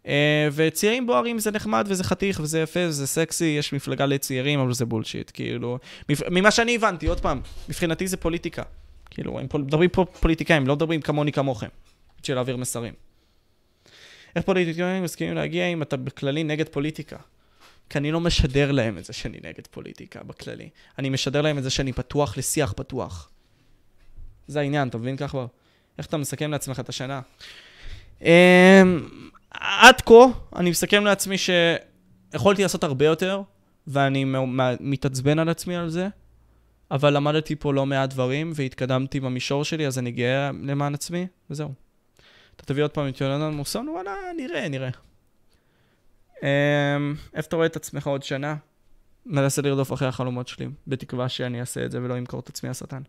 Uh, 0.03 0.09
וצעירים 0.53 1.07
בוערים 1.07 1.39
זה 1.39 1.51
נחמד 1.51 1.87
וזה 1.89 2.05
חתיך 2.05 2.41
וזה 2.43 2.61
יפה 2.61 2.81
וזה 2.89 3.07
סקסי, 3.07 3.45
יש 3.45 3.73
מפלגה 3.73 4.07
לצעירים, 4.07 4.61
אבל 4.61 4.73
זה 4.73 4.87
בולשיט, 4.87 5.31
כאילו... 5.35 5.79
ממה 6.31 6.51
שאני 6.51 6.74
הבנתי, 6.74 7.07
עוד 7.07 7.20
פעם, 7.20 7.41
מבחינתי 7.69 8.07
זה 8.07 8.16
פוליטיקה. 8.16 8.62
כאילו, 9.11 9.39
הם 9.39 9.47
מדברים 9.55 9.91
פה 9.91 10.05
פוליטיקאים, 10.20 10.66
לא 10.66 10.77
מדברים 10.77 11.01
כמוני 11.01 11.33
כמוכם, 11.33 11.69
בשביל 12.23 12.37
להעביר 12.37 12.57
מסרים. 12.57 12.95
איך 14.37 14.45
פוליטיקאים 14.45 15.03
מסכימים 15.03 15.35
להגיע 15.35 15.66
אם 15.66 15.83
אתה 15.83 15.97
בכללי 15.97 16.45
נגד 16.45 16.69
פוליטיקה? 16.69 17.16
כי 17.91 17.99
אני 17.99 18.12
לא 18.12 18.20
משדר 18.20 18.73
להם 18.73 18.99
את 18.99 19.05
זה 19.05 19.12
שאני 19.12 19.39
נגד 19.45 19.66
פוליטיקה 19.70 20.23
בכללי. 20.23 20.69
אני 20.99 21.11
משדר 21.11 21.41
להם 21.41 21.59
את 21.59 21.62
זה 21.62 21.70
שאני 21.70 21.93
פתוח 21.93 22.39
לשיח 22.39 22.73
פתוח. 22.77 23.31
זה 24.47 24.61
העניין, 24.61 24.89
אתה 24.89 24.99
מבין 24.99 25.16
ככה? 25.16 25.47
איך 25.99 26.07
אתה 26.07 26.16
מסכם 26.16 26.51
לעצמך 26.51 26.81
את 26.81 26.89
השנה? 26.89 27.20
עד 29.61 30.01
כה, 30.01 30.24
אני 30.57 30.70
מסכם 30.70 31.05
לעצמי 31.05 31.37
שיכולתי 31.39 32.62
לעשות 32.62 32.85
הרבה 32.85 33.05
יותר, 33.05 33.43
ואני 33.87 34.24
מתעצבן 34.81 35.39
על 35.39 35.49
עצמי 35.49 35.77
על 35.77 35.89
זה, 35.89 36.09
אבל 36.91 37.16
למדתי 37.16 37.57
פה 37.57 37.73
לא 37.73 37.87
מעט 37.87 38.11
דברים, 38.11 38.53
והתקדמתי 38.55 39.20
במישור 39.20 39.65
שלי, 39.65 39.87
אז 39.87 39.99
אני 39.99 40.11
גאה 40.11 40.51
למען 40.62 40.95
עצמי, 40.95 41.27
וזהו. 41.51 41.73
אתה 42.57 42.65
תביא 42.65 42.83
עוד 42.83 42.91
פעם 42.91 43.09
את 43.09 43.20
יונתן 43.20 43.57
מוסון? 43.57 43.89
וואלה, 43.89 44.15
נראה, 44.37 44.69
נראה. 44.69 44.91
אמ, 46.43 47.15
איפה 47.35 47.47
אתה 47.49 47.57
רואה 47.57 47.66
את 47.66 47.77
עצמך 47.77 48.07
עוד 48.07 48.23
שנה? 48.23 48.57
מנסה 49.27 49.62
לרדוף 49.62 49.93
אחרי 49.93 50.09
החלומות 50.09 50.49
שלי, 50.49 50.69
בתקווה 50.86 51.28
שאני 51.28 51.61
אעשה 51.61 51.85
את 51.85 51.90
זה 51.90 51.99
ולא 52.03 52.19
אמכור 52.19 52.40
את 52.40 52.49
עצמי 52.49 52.70
השטן. 52.70 53.03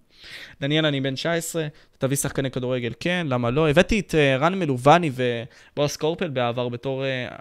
דניאל, 0.62 0.86
אני 0.86 1.02
בן 1.02 1.16
19, 1.16 1.68
תביא 1.98 2.18
שחקני 2.18 2.52
כדורגל, 2.52 2.94
כן, 3.00 3.28
למה 3.30 3.50
לא? 3.50 3.70
הבאתי 3.70 4.00
את 4.00 4.12
uh, 4.12 4.42
רן 4.42 4.60
מלובני 4.60 5.12
ובועז 5.14 5.98
קורפל 5.98 6.30
בעבר 6.30 6.70
בתור, 6.70 7.04
uh, 7.04 7.34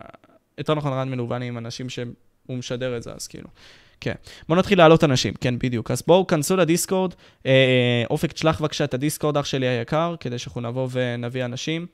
יותר 0.58 0.74
נכון 0.74 0.92
רן 0.92 1.10
מלובני 1.10 1.48
עם 1.48 1.58
אנשים 1.58 1.88
שהוא 1.88 2.06
משדר 2.48 2.96
את 2.96 3.02
זה, 3.02 3.12
אז 3.12 3.26
כאילו. 3.26 3.48
כן. 4.02 4.14
בואו 4.48 4.58
נתחיל 4.58 4.78
להעלות 4.78 5.04
אנשים, 5.04 5.34
כן, 5.34 5.58
בדיוק. 5.58 5.90
אז 5.90 6.02
בואו, 6.06 6.26
כנסו 6.26 6.56
לדיסקורד. 6.56 7.14
אה, 7.46 8.04
אופק, 8.10 8.32
תשלח 8.32 8.60
בבקשה 8.60 8.84
את 8.84 8.94
הדיסקורד, 8.94 9.36
אח 9.36 9.44
שלי 9.44 9.66
היקר, 9.66 10.14
כדי 10.20 10.38
שאנחנו 10.38 10.60
נבוא 10.60 10.88
ונביא 10.92 11.44
אנשים. 11.44 11.86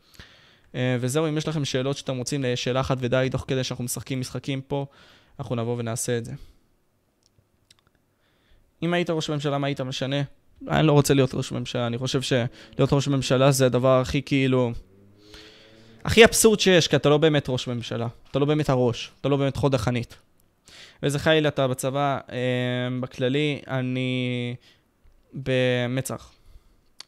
אה, 0.75 0.97
וזהו, 1.01 1.29
אם 1.29 1.39
יש 1.39 1.49
לכם 1.49 1.65
שאלות 1.65 1.97
שאתם 1.97 2.17
רוצים 2.17 2.43
לשאלה 2.43 2.81
אחת 2.81 2.97
ודי, 3.01 3.29
תוך 3.31 3.45
כדי 3.49 3.65
שאנחנו 3.65 3.85
משחקים 3.85 4.21
משחקים 4.21 4.61
פה, 4.61 4.87
אנחנו 5.39 5.55
נבוא 5.55 5.77
ונעשה 5.79 6.19
את 6.19 6.25
זה. 6.25 6.33
אם 8.83 8.95
היית 8.95 9.11
ראש 9.11 9.31
ממשלה, 9.31 9.59
מה 9.59 9.67
היית 9.67 9.81
משנה? 9.81 10.23
אני 10.69 10.87
לא 10.87 10.93
רוצה 10.93 11.15
להיות 11.15 11.35
ראש 11.35 11.53
ממשלה, 11.53 11.87
אני 11.87 11.99
חושב 11.99 12.23
שלהיות 12.23 12.93
ראש 12.93 13.09
ממשלה 13.09 13.51
זה 13.51 13.67
הדבר 13.67 14.01
הכי 14.01 14.23
כאילו... 14.23 14.73
הכי 16.05 16.25
אבסורד 16.25 16.61
שיש, 16.61 16.89
כי 16.89 16.97
אתה 16.97 17.09
לא 17.09 17.19
באמת 17.19 17.49
ראש 17.49 17.69
ממשלה. 17.69 18.07
אתה 18.31 18.39
לא 18.39 18.47
באמת 18.47 18.69
הראש, 18.69 19.11
אתה 19.21 19.29
לא 19.29 19.37
באמת 19.37 19.57
חוד 19.57 19.75
החנית. 19.75 20.17
ואיזה 21.03 21.19
חיל 21.19 21.49
אתה 21.49 21.69
בצבא, 21.69 22.19
אה, 22.33 22.39
בכללי, 23.01 23.61
אני 23.69 24.55
במצח. 25.35 26.33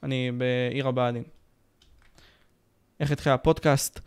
אני 0.03 0.33
בעיר 0.39 0.89
הבה"דים. 0.89 1.23
איך 3.01 3.11
התחיל 3.11 3.33
הפודקאסט? 3.33 4.01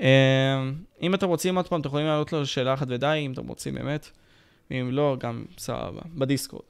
אה, 0.00 0.70
אם 1.02 1.14
אתם 1.14 1.28
רוצים 1.28 1.56
עוד 1.56 1.68
פעם, 1.68 1.80
אתם 1.80 1.88
יכולים 1.88 2.06
לעלות 2.06 2.32
לו 2.32 2.46
שאלה 2.46 2.74
אחת 2.74 2.86
ודי, 2.90 3.22
אם 3.26 3.32
אתם 3.32 3.48
רוצים 3.48 3.74
באמת. 3.74 4.10
אם 4.70 4.88
לא, 4.92 5.16
גם 5.20 5.44
סבבה, 5.58 6.00
ב 6.14 6.20
Discord. 6.20 6.69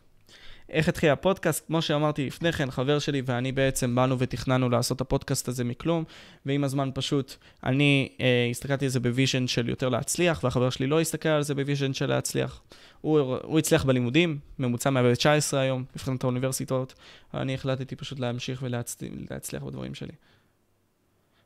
איך 0.70 0.88
התחיל 0.88 1.10
הפודקאסט? 1.10 1.66
כמו 1.66 1.82
שאמרתי 1.82 2.26
לפני 2.26 2.52
כן, 2.52 2.70
חבר 2.70 2.98
שלי 2.98 3.22
ואני 3.24 3.52
בעצם 3.52 3.94
באנו 3.94 4.18
ותכננו 4.18 4.68
לעשות 4.68 5.00
הפודקאסט 5.00 5.48
הזה 5.48 5.64
מכלום, 5.64 6.04
ועם 6.46 6.64
הזמן 6.64 6.90
פשוט 6.94 7.34
אני 7.64 8.08
אה, 8.20 8.48
הסתכלתי 8.50 8.84
על 8.84 8.90
זה 8.90 9.00
ב 9.00 9.07
vision 9.07 9.46
של 9.46 9.68
יותר 9.68 9.88
להצליח, 9.88 10.44
והחבר 10.44 10.70
שלי 10.70 10.86
לא 10.86 11.00
הסתכל 11.00 11.28
על 11.28 11.42
זה 11.42 11.54
ב 11.54 11.60
vision 11.60 11.94
של 11.94 12.06
להצליח. 12.06 12.62
הוא, 13.00 13.20
הוא 13.42 13.58
הצליח 13.58 13.84
בלימודים, 13.84 14.38
ממוצע 14.58 14.90
119 14.90 15.60
היום, 15.60 15.84
מבחינת 15.96 16.24
האוניברסיטאות, 16.24 16.94
אני 17.34 17.54
החלטתי 17.54 17.96
פשוט 17.96 18.20
להמשיך 18.20 18.62
ולהצליח 18.62 19.62
בדברים 19.62 19.94
שלי. 19.94 20.12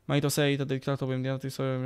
מה 0.09 0.15
היית 0.15 0.25
עושה? 0.25 0.43
היית 0.43 0.61
דיקטטור 0.61 1.13
במדינת 1.13 1.45
ישראל? 1.45 1.79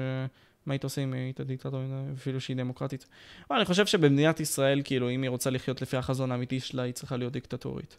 אה, 0.59 0.63
מה 0.67 0.75
היית 0.75 0.85
עושה 0.85 1.03
אם 1.03 1.13
היית 1.13 1.41
דיקטטור, 1.41 1.81
אפילו 2.17 2.41
שהיא 2.41 2.57
דמוקרטית? 2.57 3.07
אבל 3.51 3.57
אני 3.57 3.65
חושב 3.65 3.87
שבמדינת 3.87 4.41
ישראל, 4.41 4.81
כאילו, 4.85 5.11
אם 5.11 5.23
היא 5.23 5.31
רוצה 5.31 5.51
לחיות 5.51 5.83
לפי 5.83 5.97
החזון 5.97 6.33
האמיתי 6.33 6.61
שלה, 6.61 6.83
היא 6.83 6.93
צריכה 6.93 7.17
להיות 7.17 7.33
דיקטטורית. 7.33 7.97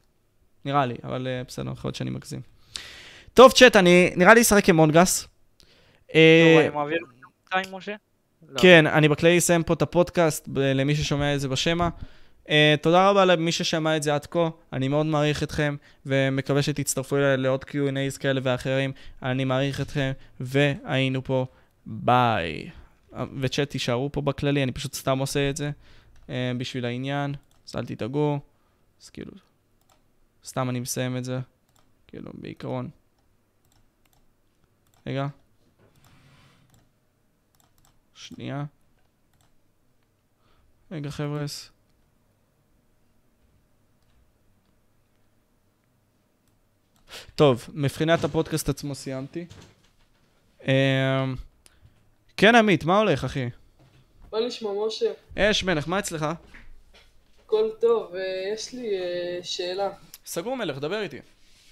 נראה 0.66 0.86
לי, 0.86 0.96
אבל 1.04 1.28
uh, 1.28 1.48
בסדר, 1.48 1.72
יכול 1.72 1.88
להיות 1.88 1.96
שאני 1.96 2.10
מגזים. 2.10 2.42
טוב, 3.34 3.52
צ'אט, 3.52 3.76
אני 3.76 4.12
נראה 4.16 4.34
לי 4.34 4.42
אשחק 4.42 4.70
עם 4.70 4.76
מונגס. 4.76 5.28
אה, 6.16 6.70
כן, 8.58 8.88
אני 8.88 9.08
בכללי 9.08 9.38
אסיים 9.38 9.64
פה 9.64 9.74
את 9.74 9.82
הפודקאסט 9.82 10.50
למי 10.56 10.96
ששומע 10.96 11.36
את 11.36 11.40
זה 11.40 11.48
בשמע. 11.48 11.90
Uh, 12.46 12.52
תודה 12.82 13.10
רבה 13.10 13.26
למי 13.26 13.52
ששמע 13.52 13.98
את 13.98 14.04
זה 14.04 14.16
עד 14.16 14.26
כה, 14.26 14.50
אני 14.74 14.88
מאוד 14.88 15.06
מעריך 15.06 15.44
אתכם, 15.44 15.76
ומקווה 16.06 16.62
שתצטרפו 16.62 17.18
אליי 17.18 17.38
לעוד 17.38 17.64
Q&A's 17.64 18.20
כאלה 18.20 18.42
ואחרים. 18.44 18.92
אני 19.24 19.46
מעריך 19.46 19.82
אתכם, 19.82 20.12
והיינו 20.40 21.24
פה. 21.24 21.46
Bye. 21.90 22.70
וצ'אט 23.42 23.70
תישארו 23.70 24.12
פה 24.12 24.22
בכללי, 24.22 24.64
אני 24.64 24.72
פשוט 24.72 24.94
סתם 24.94 25.20
עושה 25.20 25.50
את 25.50 25.58
זה 25.58 25.72
אה, 26.30 26.52
בשביל 26.58 26.86
העניין, 26.86 27.36
אז 27.68 27.76
אל 27.76 27.86
תדאגו. 27.86 28.40
אז 29.02 29.10
כאילו, 29.10 29.32
סתם 30.46 30.70
אני 30.70 30.80
מסיים 30.80 31.18
את 31.18 31.24
זה, 31.24 31.40
כאילו, 32.08 32.32
בעיקרון. 32.34 32.90
רגע. 35.08 35.28
שנייה. 38.14 38.66
רגע, 40.92 41.10
חבר'ס. 41.10 41.72
טוב, 47.36 47.68
מבחינת 47.74 48.24
הפודקאסט 48.24 48.70
עצמו 48.70 48.96
סיימתי. 48.96 49.46
אמ, 50.62 51.36
כן, 52.40 52.56
עמית, 52.56 52.84
מה 52.84 53.00
הולך, 53.00 53.24
אחי? 53.24 53.50
מה 54.34 54.40
נשמע, 54.40 54.70
משה? 54.88 55.12
אש 55.38 55.64
מלך, 55.64 55.88
מה 55.88 56.00
אצלך? 56.00 56.26
הכל 57.46 57.70
טוב, 57.82 58.16
אה, 58.16 58.22
יש 58.54 58.74
לי 58.74 58.98
אה, 58.98 59.40
שאלה. 59.44 59.90
סגור 60.26 60.56
מלך, 60.56 60.78
דבר 60.78 61.02
איתי. 61.02 61.18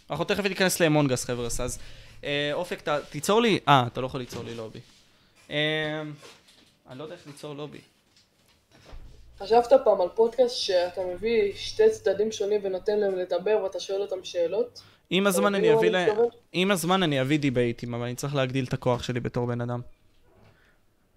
אנחנו 0.09 0.25
תכף 0.25 0.43
ניכנס 0.43 0.79
לאמונגס, 0.79 1.25
חבר'ס, 1.25 1.61
אז 1.61 1.79
אה, 2.23 2.49
אופק, 2.53 2.81
ת, 2.81 2.89
תיצור 3.09 3.41
לי... 3.41 3.59
אה, 3.67 3.83
אתה 3.87 4.01
לא 4.01 4.05
יכול 4.05 4.19
ליצור 4.19 4.43
לי 4.43 4.55
לובי. 4.55 4.79
אה, 5.49 6.01
אני 6.89 6.99
לא 6.99 7.03
יודע 7.03 7.15
איך 7.15 7.27
ליצור 7.27 7.53
לובי. 7.53 7.81
חשבת 9.39 9.73
פעם 9.83 10.01
על 10.01 10.09
פודקאסט 10.15 10.57
שאתה 10.57 11.01
מביא 11.13 11.53
שתי 11.55 11.89
צדדים 11.91 12.31
שונים 12.31 12.61
ונותן 12.63 12.99
להם 12.99 13.15
לדבר 13.15 13.59
ואתה 13.63 13.79
שואל 13.79 14.01
אותם 14.01 14.23
שאלות? 14.23 14.81
הזמן 15.27 15.55
אני 15.55 15.73
אביא? 15.73 15.91
עם 16.53 16.71
הזמן 16.71 17.03
אני 17.03 17.21
אביא 17.21 17.39
דיבייטים, 17.39 17.93
אבל 17.93 18.03
אני 18.03 18.15
צריך 18.15 18.35
להגדיל 18.35 18.65
את 18.65 18.73
הכוח 18.73 19.03
שלי 19.03 19.19
בתור 19.19 19.47
בן 19.47 19.61
אדם. 19.61 19.81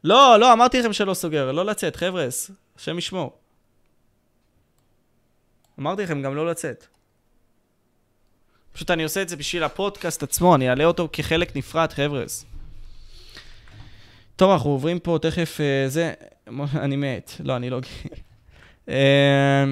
לא, 0.05 0.36
לא, 0.40 0.52
אמרתי 0.52 0.81
לכם 0.81 0.93
שלא 0.93 1.14
סוגר, 1.14 1.52
לא 1.52 1.64
לצאת, 1.64 1.97
חבר'ס, 1.97 2.51
השם 2.77 2.98
ישמור. 2.98 3.32
אמרתי 5.78 6.02
לכם 6.02 6.22
גם 6.22 6.36
לא 6.36 6.51
לצאת. 6.51 6.86
פשוט 8.72 8.90
אני 8.90 9.02
עושה 9.02 9.22
את 9.22 9.28
זה 9.28 9.36
בשביל 9.36 9.64
הפודקאסט 9.64 10.22
עצמו, 10.22 10.55
אני 10.55 10.70
אעלה 10.70 10.85
אותו 10.85 11.09
כחלק 11.12 11.56
נפרד, 11.56 11.93
חבר'ס. 11.93 12.44
טוב, 14.36 14.51
אנחנו 14.51 14.70
עוברים 14.70 14.98
פה 14.98 15.18
תכף, 15.22 15.60
אה, 15.60 15.89
זה, 15.89 16.12
אני 16.85 16.97
מת, 16.97 17.32
לא, 17.40 17.56
אני 17.56 17.70
לא 17.70 17.81
גיי. 17.85 18.22
אה, 18.89 19.64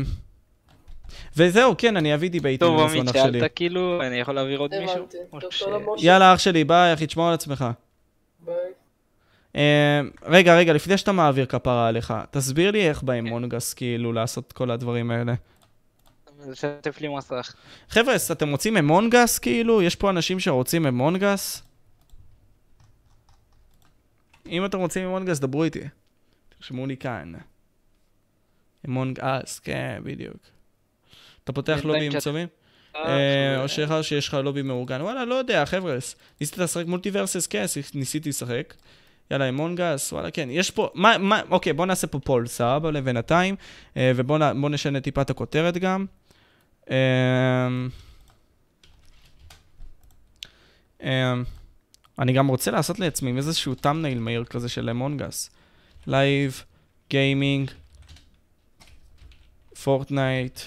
וזהו, 1.37 1.75
כן, 1.79 1.97
אני 1.97 2.15
אביא 2.15 2.31
דיבייטים 2.31 2.69
טוב, 2.69 2.85
בזמן 2.85 2.99
עמית, 2.99 3.17
אח 3.17 3.23
שלי. 3.23 3.41
שאלת 3.41 3.53
כאילו, 3.55 4.03
אני 4.03 4.17
יכול 4.17 4.35
להעביר 4.35 4.59
עוד 4.59 4.71
מישהו? 4.81 5.09
טוב. 5.41 5.97
יאללה, 5.99 6.35
אח 6.35 6.39
שלי, 6.39 6.65
ביי, 6.65 6.95
אחי, 6.95 7.07
תשמור 7.07 7.29
על 7.29 7.35
עצמך. 7.35 7.65
ביי. 8.41 8.55
אה, 9.57 10.01
רגע, 10.23 10.57
רגע, 10.57 10.73
לפני 10.73 10.99
שאתה 10.99 11.13
מעביר 11.13 11.47
כפרה 11.47 11.89
עליך, 11.89 12.15
תסביר 12.31 12.71
לי 12.71 12.89
איך 12.89 13.03
ב 13.03 13.11
Among 13.11 13.51
Us, 13.51 13.75
כאילו, 13.75 14.13
לעשות 14.13 14.53
כל 14.53 14.71
הדברים 14.71 15.11
האלה. 15.11 15.35
לשתף 16.47 17.01
לי 17.01 17.09
מסך. 17.09 17.55
חבר'ה, 17.89 18.15
אתם 18.33 18.51
רוצים 18.51 18.77
Among 18.77 19.15
Us, 19.16 19.39
כאילו? 19.39 19.83
יש 19.83 19.97
פה 19.97 20.11
אנשים 20.11 20.41
שרוצים 20.41 20.87
Among 20.87 21.34
Us? 21.34 21.63
אם 24.47 24.65
אתם 24.65 24.79
רוצים 24.79 25.07
Among 25.07 25.27
Us, 25.27 25.39
דברו 25.39 25.65
איתי. 25.65 25.81
תרשמו 26.49 26.87
לי 26.87 26.97
כאן. 26.97 27.33
Among 28.87 29.32
Us, 29.32 29.59
כן, 29.59 30.01
בדיוק. 30.05 30.37
אתה 31.45 31.53
פותח 31.53 31.73
בינתיים 31.73 31.89
לובי 31.89 32.07
עם 32.07 32.13
צ'אט. 32.13 32.23
צומים? 32.23 32.49
אה, 32.97 33.57
אה, 33.57 33.63
או 33.63 34.03
שיש 34.03 34.29
לך 34.29 34.35
לובי 34.35 34.63
מאורגן. 34.63 35.01
וואלה, 35.01 35.25
לא 35.25 35.35
יודע, 35.35 35.67
חבר'ה. 35.67 35.97
ניסית 36.41 36.59
לשחק 36.59 36.87
MultiVersus? 36.87 37.47
כן, 37.47 37.65
ניסיתי 37.95 38.29
לשחק. 38.29 38.75
יאללה, 39.31 39.49
Among 39.49 39.89
Us, 39.89 40.13
וואלה, 40.13 40.31
כן. 40.31 40.49
יש 40.51 40.71
פה, 40.71 40.91
מה, 40.95 41.19
מה, 41.19 41.41
אוקיי, 41.51 41.73
בוא 41.73 41.87
נעשה 41.87 42.07
פה 42.07 42.19
poll 42.21 42.47
sub 42.47 42.87
לבינתיים, 42.87 43.57
אה, 43.97 44.13
ובוא 44.17 44.39
נ- 44.39 44.61
בוא 44.61 44.71
נשנה 44.71 45.01
טיפה 45.01 45.23
את 45.23 45.31
הכותרת 45.31 45.77
גם. 45.77 46.07
אמ, 46.91 47.89
אמ, 51.03 51.45
אני 52.19 52.33
גם 52.33 52.47
רוצה 52.49 52.71
לעשות 52.71 52.99
לעצמי 52.99 53.37
איזשהו 53.37 53.75
thumbnail 53.75 54.19
מהיר 54.19 54.45
כזה 54.45 54.69
של 54.69 54.91
Among 54.91 55.28
Us. 55.28 55.51
Live, 56.07 56.63
gaming, 57.11 57.71
Fortnite, 59.83 60.61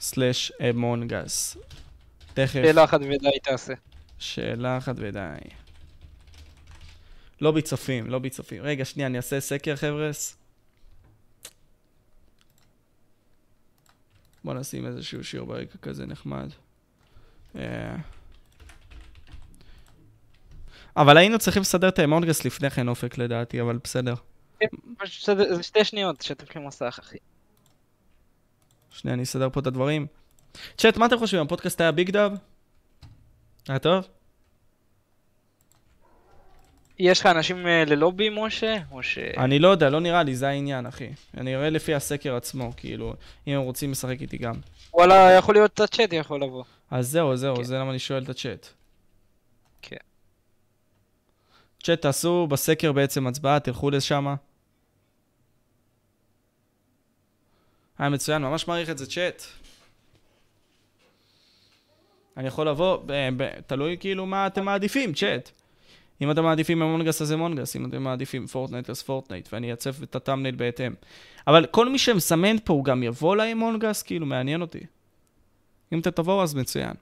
slash 0.00 0.52
Among 0.70 1.24
Us. 1.24 1.56
תכף. 2.34 2.52
שאלה 2.52 2.84
אחת 2.84 3.00
ודי 3.00 3.38
תעשה. 3.42 3.72
שאלה 4.18 4.78
אחת 4.78 4.94
ודי. 4.98 5.20
לא 7.40 7.50
ביצופים, 7.50 8.10
לא 8.10 8.18
ביצופים. 8.18 8.62
רגע, 8.62 8.84
שנייה, 8.84 9.06
אני 9.06 9.16
אעשה 9.16 9.40
סקר, 9.40 9.76
חבר'ס. 9.76 10.36
בוא 14.44 14.54
נשים 14.54 14.86
איזשהו 14.86 15.24
שיר 15.24 15.44
ברקע 15.44 15.78
כזה 15.82 16.06
נחמד. 16.06 16.48
אה. 17.56 17.96
אבל 20.96 21.16
היינו 21.16 21.38
צריכים 21.38 21.62
לסדר 21.62 21.88
את 21.88 21.98
האמונגס 21.98 22.44
לפני 22.44 22.70
כן, 22.70 22.88
אופק, 22.88 23.18
לדעתי, 23.18 23.60
אבל 23.60 23.78
בסדר. 23.84 24.14
פשוט 24.98 25.36
זה- 25.38 25.62
שתי 25.62 25.84
שניות, 25.84 26.18
תשתף 26.18 26.56
לי 26.56 26.66
מסך, 26.66 26.96
אחי. 27.00 27.16
שנייה, 28.90 29.14
אני 29.14 29.22
אסדר 29.22 29.50
פה 29.50 29.60
את 29.60 29.66
הדברים. 29.66 30.06
צ'אט, 30.76 30.96
מה 30.96 31.06
אתם 31.06 31.18
חושבים? 31.18 31.42
הפודקאסט 31.42 31.80
היה 31.80 31.92
ביג 31.92 32.10
דאב? 32.10 32.32
היה 33.68 33.78
טוב? 33.78 34.08
יש 36.98 37.20
לך 37.20 37.26
אנשים 37.26 37.66
אה, 37.66 37.84
ללובי, 37.84 38.28
משה? 38.28 38.76
או 38.90 39.02
ש... 39.02 39.18
אני 39.18 39.58
לא 39.58 39.68
יודע, 39.68 39.90
לא 39.90 40.00
נראה 40.00 40.22
לי, 40.22 40.36
זה 40.36 40.48
העניין, 40.48 40.86
אחי. 40.86 41.08
אני 41.36 41.56
אראה 41.56 41.70
לפי 41.70 41.94
הסקר 41.94 42.36
עצמו, 42.36 42.72
כאילו, 42.76 43.14
אם 43.46 43.52
הם 43.52 43.60
רוצים 43.60 43.90
לשחק 43.90 44.20
איתי 44.20 44.38
גם. 44.38 44.54
וואלה, 44.94 45.32
יכול 45.32 45.54
להיות 45.54 45.74
את 45.74 45.80
הצ'אט 45.80 46.12
יכול 46.12 46.42
לבוא. 46.42 46.64
אז 46.90 47.08
זהו, 47.08 47.36
זהו, 47.36 47.64
זה 47.64 47.78
למה 47.78 47.90
אני 47.90 47.98
שואל 47.98 48.22
את 48.22 48.28
הצ'אט. 48.28 48.66
כן. 49.82 49.96
צ'אט, 51.82 52.02
תעשו 52.02 52.46
בסקר 52.46 52.92
בעצם 52.92 53.26
הצבעה, 53.26 53.60
תלכו 53.60 53.90
לשם. 53.90 54.34
היה 57.98 58.08
מצוין, 58.08 58.42
ממש 58.42 58.68
מעריך 58.68 58.90
את 58.90 58.98
זה, 58.98 59.06
צ'אט. 59.06 59.42
אני 62.36 62.46
יכול 62.48 62.68
לבוא, 62.68 62.98
תלוי 63.66 63.96
כאילו 64.00 64.26
מה 64.26 64.46
אתם 64.46 64.64
מעדיפים, 64.64 65.14
צ'אט. 65.14 65.50
אם 66.24 66.30
אתם 66.30 66.44
מעדיפים 66.44 66.82
Among 66.82 67.11
Us 67.11 67.22
אז 67.22 67.32
Among 67.32 67.60
Us, 67.60 67.76
אם 67.76 67.86
אתם 67.86 68.02
מעדיפים 68.02 68.46
Fortnite 68.46 68.90
אז 68.90 69.02
Fortnite, 69.02 69.48
ואני 69.52 69.70
אעצב 69.70 70.02
את 70.02 70.16
ה 70.16 70.20
thumbnail 70.20 70.54
בהתאם. 70.54 70.92
אבל 71.46 71.66
כל 71.66 71.88
מי 71.88 71.98
שמסמן 71.98 72.56
פה 72.64 72.72
הוא 72.72 72.84
גם 72.84 73.02
יבוא 73.02 73.36
לאמונגס, 73.36 74.02
כאילו 74.02 74.26
מעניין 74.26 74.60
אותי. 74.60 74.80
אם 75.92 75.98
אתם 76.00 76.10
תבואו 76.10 76.42
אז 76.42 76.54
מצוין. 76.54 76.94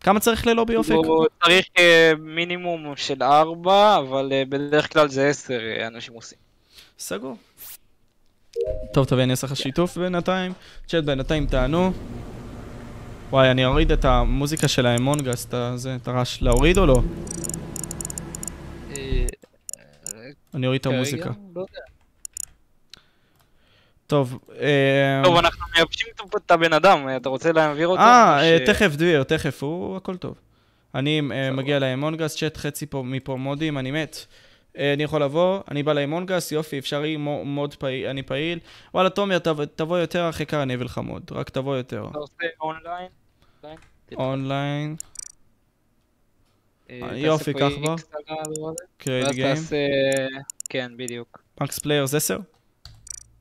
כמה 0.00 0.20
צריך 0.20 0.46
ללובי 0.46 0.76
אופק? 0.76 0.90
הוא 0.92 1.26
צריך 1.44 1.66
אה, 1.78 2.12
מינימום 2.18 2.96
של 2.96 3.22
ארבע, 3.22 3.96
אבל 3.96 4.32
אה, 4.32 4.42
בדרך 4.48 4.92
כלל 4.92 5.08
זה 5.08 5.28
עשר 5.28 5.60
אה, 5.60 5.86
אנשים 5.86 6.14
עושים. 6.14 6.38
סגור. 6.98 7.36
טוב, 8.92 9.06
טוב, 9.06 9.18
אני 9.18 9.30
אעשה 9.30 9.46
לך 9.46 9.56
שיתוף 9.56 9.98
בינתיים. 9.98 10.52
צ'אט 10.86 11.04
בינתיים 11.04 11.46
תענו. 11.46 11.92
וואי, 13.30 13.50
אני 13.50 13.64
אוריד 13.64 13.92
את 13.92 14.04
המוזיקה 14.04 14.68
של 14.68 14.86
האמונגס, 14.86 15.46
את 15.96 16.08
הרעש. 16.08 16.42
להוריד 16.42 16.78
או 16.78 16.86
לא? 16.86 17.00
אה, 20.20 20.30
אני 20.54 20.66
אוריד 20.66 20.80
את 20.80 20.86
המוזיקה. 20.86 21.30
לא. 21.56 21.64
טוב, 24.06 24.38
אה... 24.60 25.20
טוב, 25.24 25.36
אנחנו 25.36 25.62
מייבשים 25.76 26.08
את 26.36 26.50
הבן 26.50 26.72
אדם, 26.72 27.08
אתה 27.16 27.28
רוצה 27.28 27.52
להעביר 27.52 27.88
אותו? 27.88 28.00
אה, 28.02 28.40
אה, 28.42 28.58
ש- 28.58 28.68
תכף 28.68 28.90
דביר, 28.96 29.22
תכף, 29.22 29.62
הוא 29.62 29.96
הכל 29.96 30.16
טוב. 30.16 30.34
אני 30.94 31.20
אה, 31.32 31.50
מגיע 31.50 31.78
לאמונגס, 31.78 32.36
צ'אט 32.36 32.56
חצי 32.56 32.86
פה 32.86 33.02
מפה 33.06 33.36
מודים, 33.36 33.78
אני 33.78 33.90
מת. 33.90 34.16
אני 34.78 35.02
יכול 35.02 35.22
לבוא, 35.22 35.60
אני 35.70 35.82
בא 35.82 35.92
לאמונגס, 35.92 36.52
יופי, 36.52 36.78
אפשרי, 36.78 37.16
מו- 37.16 37.44
מוד 37.44 37.74
פעיל, 37.74 38.06
אני 38.06 38.22
פעיל. 38.22 38.58
וואלה, 38.94 39.10
תומר, 39.10 39.38
תבוא- 39.38 39.64
תבוא 39.64 39.98
יותר, 39.98 40.28
אחי 40.30 40.44
קר, 40.44 40.62
אני 40.62 40.74
אביא 40.74 40.84
לך 40.84 40.98
מוד, 40.98 41.22
רק 41.32 41.48
תבוא 41.50 41.76
יותר. 41.76 42.06
אתה 42.10 42.18
עושה 42.18 42.34
אונליין? 42.60 43.08
אונליין? 43.64 43.78
אונליין, 44.16 44.96
אה, 44.96 44.96
אה, 44.96 44.96
תעשה 44.96 46.79
יופי, 47.14 47.52
פה 47.52 47.58
קח 47.58 47.72
X 47.76 47.86
בה. 47.86 47.94
Create 48.98 49.28
game. 49.28 49.54
תעשה... 49.54 49.76
כן, 50.68 50.92
בדיוק. 50.96 51.42
Max 51.60 51.78
players 51.78 52.14
10? 52.14 52.38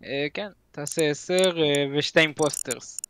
אה, 0.04 0.28
כן, 0.34 0.48
תעשה 0.72 1.10
10 1.10 1.34
אה, 1.34 1.86
ושתי 1.98 2.20
impostors. 2.20 3.02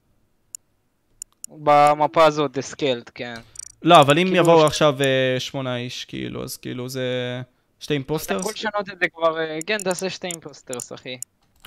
במפה 1.49 2.25
הזאת, 2.25 2.57
The 2.57 2.73
Skeld, 2.73 3.11
כן. 3.15 3.33
לא, 3.81 4.01
אבל 4.01 4.19
אם 4.19 4.23
כאילו 4.23 4.37
יבואו 4.37 4.65
עכשיו 4.65 5.01
אה, 5.01 5.39
שמונה 5.39 5.77
איש, 5.77 6.05
כאילו, 6.05 6.43
אז 6.43 6.57
כאילו 6.57 6.89
זה... 6.89 7.41
שתי 7.79 7.85
אתה 7.85 7.93
impostors? 7.93 8.41
יכול 8.41 8.51
לשנות 8.53 8.89
את 8.89 8.99
זה 8.99 9.05
כבר, 9.07 9.39
אה, 9.39 9.59
כן, 9.67 9.77
תעשה 9.83 10.09
שתי 10.09 10.27
impostors, 10.27 10.93
אחי. 10.93 11.17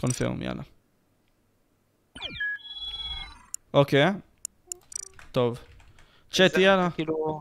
Confirm, 0.00 0.42
יאללה. 0.42 0.62
אוקיי. 3.74 4.06
טוב. 5.32 5.58
צ'אט, 6.30 6.54
זה 6.54 6.62
יאללה. 6.62 6.88
כאילו... 6.90 7.40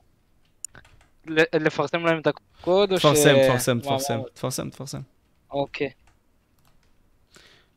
לפרסם 1.54 2.06
להם 2.06 2.20
את 2.20 2.28
הקוד 2.28 2.92
או 2.92 3.00
ש... 3.00 3.02
תפרסם, 3.02 3.34
תפרסם, 3.48 3.80
תפרסם? 3.80 4.20
תפרסם, 4.34 4.70
תפרסם. 4.70 5.02
אוקיי. 5.52 5.90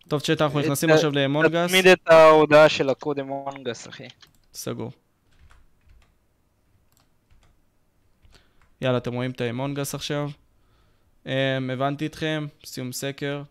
טוב, 0.08 0.20
צ'אט, 0.20 0.40
אנחנו 0.40 0.60
נכנסים 0.60 0.90
ת- 0.90 0.92
עכשיו 0.92 1.10
למונגס. 1.10 1.66
תצמיד 1.66 1.86
את 1.86 2.08
ההודעה 2.08 2.68
של 2.68 2.90
הקוד 2.90 3.18
אמונגס, 3.18 3.88
אחי. 3.88 4.06
סגור. 4.54 4.90
יאללה, 8.80 8.98
אתם 8.98 9.14
רואים 9.14 9.30
את 9.30 9.40
האמונגס 9.40 9.94
עכשיו? 9.94 10.30
Um, 11.24 11.28
הבנתי 11.72 12.06
אתכם, 12.06 12.46
סיום 12.64 12.92
סקר. 12.92 13.42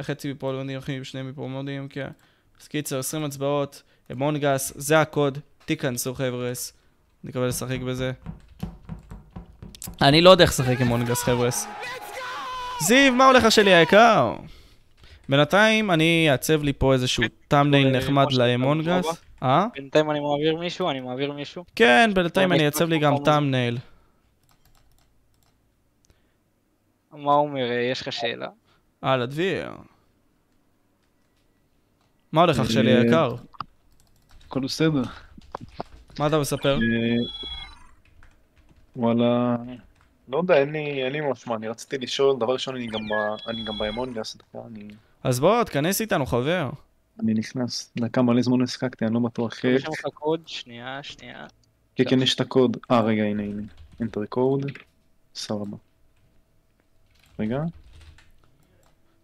חצי 0.00 0.32
מפה 0.32 0.52
לא 0.52 0.62
שני 1.04 1.22
מפה 1.22 1.48
נראים, 1.62 1.88
כן. 1.88 2.10
אז 2.60 2.68
קיצר, 2.68 2.98
20 2.98 3.24
הצבעות, 3.24 3.82
Among 4.12 4.49
Us, 4.49 4.72
זה 4.76 5.00
הקוד, 5.00 5.38
תיכנסו 5.64 6.14
חבר'ס. 6.14 6.72
אני 7.24 7.30
מקווה 7.30 7.46
לשחק 7.46 7.80
בזה. 7.80 8.12
אני 10.02 10.20
לא 10.20 10.30
יודע 10.30 10.44
איך 10.44 10.50
לשחק 10.50 10.80
עם 10.80 10.86
Among 10.86 11.12
Us 11.12 11.22
חבר'ס. 11.22 11.66
זיו, 12.80 13.12
מה 13.12 13.26
הולך 13.26 13.44
אח 13.44 13.54
שלי 13.54 13.74
היקר? 13.74 14.34
בינתיים 15.28 15.90
אני 15.90 16.28
אעצב 16.30 16.62
לי 16.62 16.72
פה 16.72 16.92
איזשהו 16.92 17.22
thumbnail 17.48 17.86
אה, 17.86 17.92
נחמד 17.92 18.32
ל 18.32 18.40
Among 18.40 18.81
Us. 18.81 19.06
אה? 19.42 19.66
בינתיים 19.74 20.10
אני 20.10 20.20
מעביר 20.20 20.56
מישהו, 20.56 20.90
אני 20.90 21.00
מעביר 21.00 21.32
מישהו. 21.32 21.64
כן, 21.76 22.10
בינתיים 22.14 22.52
אני 22.52 22.66
אעצב 22.66 22.88
לי 22.88 22.98
גם. 22.98 23.14
thumbnail. 23.24 23.78
מה 27.12 27.32
אומר? 27.32 27.70
אה, 27.70 27.88
יש 27.92 28.00
לך 28.00 28.12
שאלה? 28.12 28.48
הלאה, 29.02 29.26
דביר. 29.26 29.70
מה 32.32 32.40
הולך 32.40 32.60
אח 32.60 32.70
שלי 32.70 32.94
אה, 32.94 33.00
היקר? 33.00 33.34
הכל 34.46 34.60
בסדר. 34.60 35.02
מה 36.18 36.26
אתה 36.26 36.38
מספר? 36.38 36.74
אה, 36.74 36.78
וואלה, 38.96 39.56
לא 40.28 40.38
יודע, 40.38 40.56
אין 40.56 40.72
לי, 40.72 41.04
אין 41.04 41.12
לי 41.12 41.20
ממש 41.20 41.46
מה, 41.46 41.54
אני 41.54 41.68
רציתי 41.68 41.98
לשאול, 41.98 42.36
דבר 42.36 42.52
ראשון, 42.52 42.76
אני 42.76 42.86
גם, 42.86 43.00
ב- 43.00 43.48
אני 43.50 43.64
גם 43.64 43.78
באמונגס, 43.78 44.36
דקה, 44.36 44.58
אני, 44.66 44.88
אז 45.24 45.40
בוא, 45.40 45.64
תכנס 45.64 46.00
איתנו, 46.00 46.26
חבר. 46.26 46.70
אני 47.20 47.34
נכנס, 47.34 47.92
דקה 47.96 48.22
מלא 48.22 48.42
זמן 48.42 48.58
לא 48.58 48.64
השחקתי, 48.64 49.06
אני 49.06 49.14
לא 49.14 49.20
בטוח 49.20 49.64
איך. 49.64 49.64
יש 49.64 49.88
לך 49.88 50.00
קוד? 50.14 50.40
שנייה, 50.46 51.02
שנייה. 51.02 51.46
כן, 51.96 52.04
כן, 52.08 52.22
יש 52.22 52.34
את 52.34 52.40
הקוד, 52.40 52.76
אה, 52.90 53.00
רגע, 53.00 53.22
הנה, 53.22 53.42
הנה, 53.42 53.62
enter 54.02 54.36
code, 54.36 54.72
סבבה. 55.34 55.76
רגע, 57.38 57.58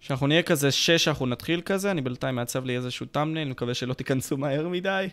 כשאנחנו 0.00 0.26
נהיה 0.26 0.42
כזה 0.42 0.70
שש, 0.70 1.08
אנחנו 1.08 1.26
נתחיל 1.26 1.60
כזה, 1.60 1.90
אני 1.90 2.00
בינתיים 2.00 2.34
מעצב 2.34 2.64
לי 2.64 2.76
איזשהו 2.76 3.06
thumbnail, 3.06 3.44
אני 3.46 3.50
מקווה 3.50 3.74
שלא 3.74 3.94
תיכנסו 3.94 4.36
מהר 4.36 4.68
מדי. 4.68 5.08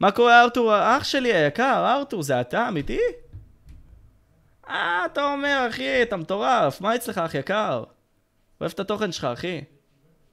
מה 0.00 0.10
קורה, 0.10 0.42
ארתור? 0.42 0.72
אח 0.74 1.04
שלי 1.04 1.34
היקר, 1.34 1.94
ארתור, 1.98 2.22
זה 2.22 2.40
אתה, 2.40 2.68
אמיתי? 2.68 2.98
אה, 4.68 5.06
אתה 5.12 5.32
אומר, 5.32 5.66
אחי, 5.70 6.02
אתה 6.02 6.16
מטורף, 6.16 6.80
מה 6.80 6.94
אצלך, 6.94 7.18
אח 7.18 7.34
יקר? 7.34 7.84
אוהב 8.60 8.72
את 8.74 8.80
התוכן 8.80 9.12
שלך, 9.12 9.24
אחי. 9.24 9.60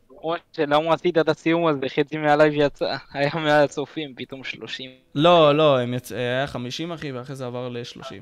או 0.09 0.35
שלמה 0.51 0.93
עשית 0.93 1.17
את 1.17 1.29
הסיום 1.29 1.67
הזה, 1.67 1.89
חצי 1.89 2.17
מהלייב 2.17 2.53
יצא, 2.55 2.95
היה 3.13 3.31
מעל 3.33 3.63
הצופים, 3.63 4.13
פתאום 4.15 4.43
30. 4.43 4.91
לא, 5.15 5.57
לא, 5.57 5.77
יצ... 5.95 6.11
היה 6.11 6.47
50 6.47 6.91
אחי, 6.91 7.11
ואחרי 7.11 7.35
זה 7.35 7.45
עבר 7.45 7.69
ל-30. 7.69 8.13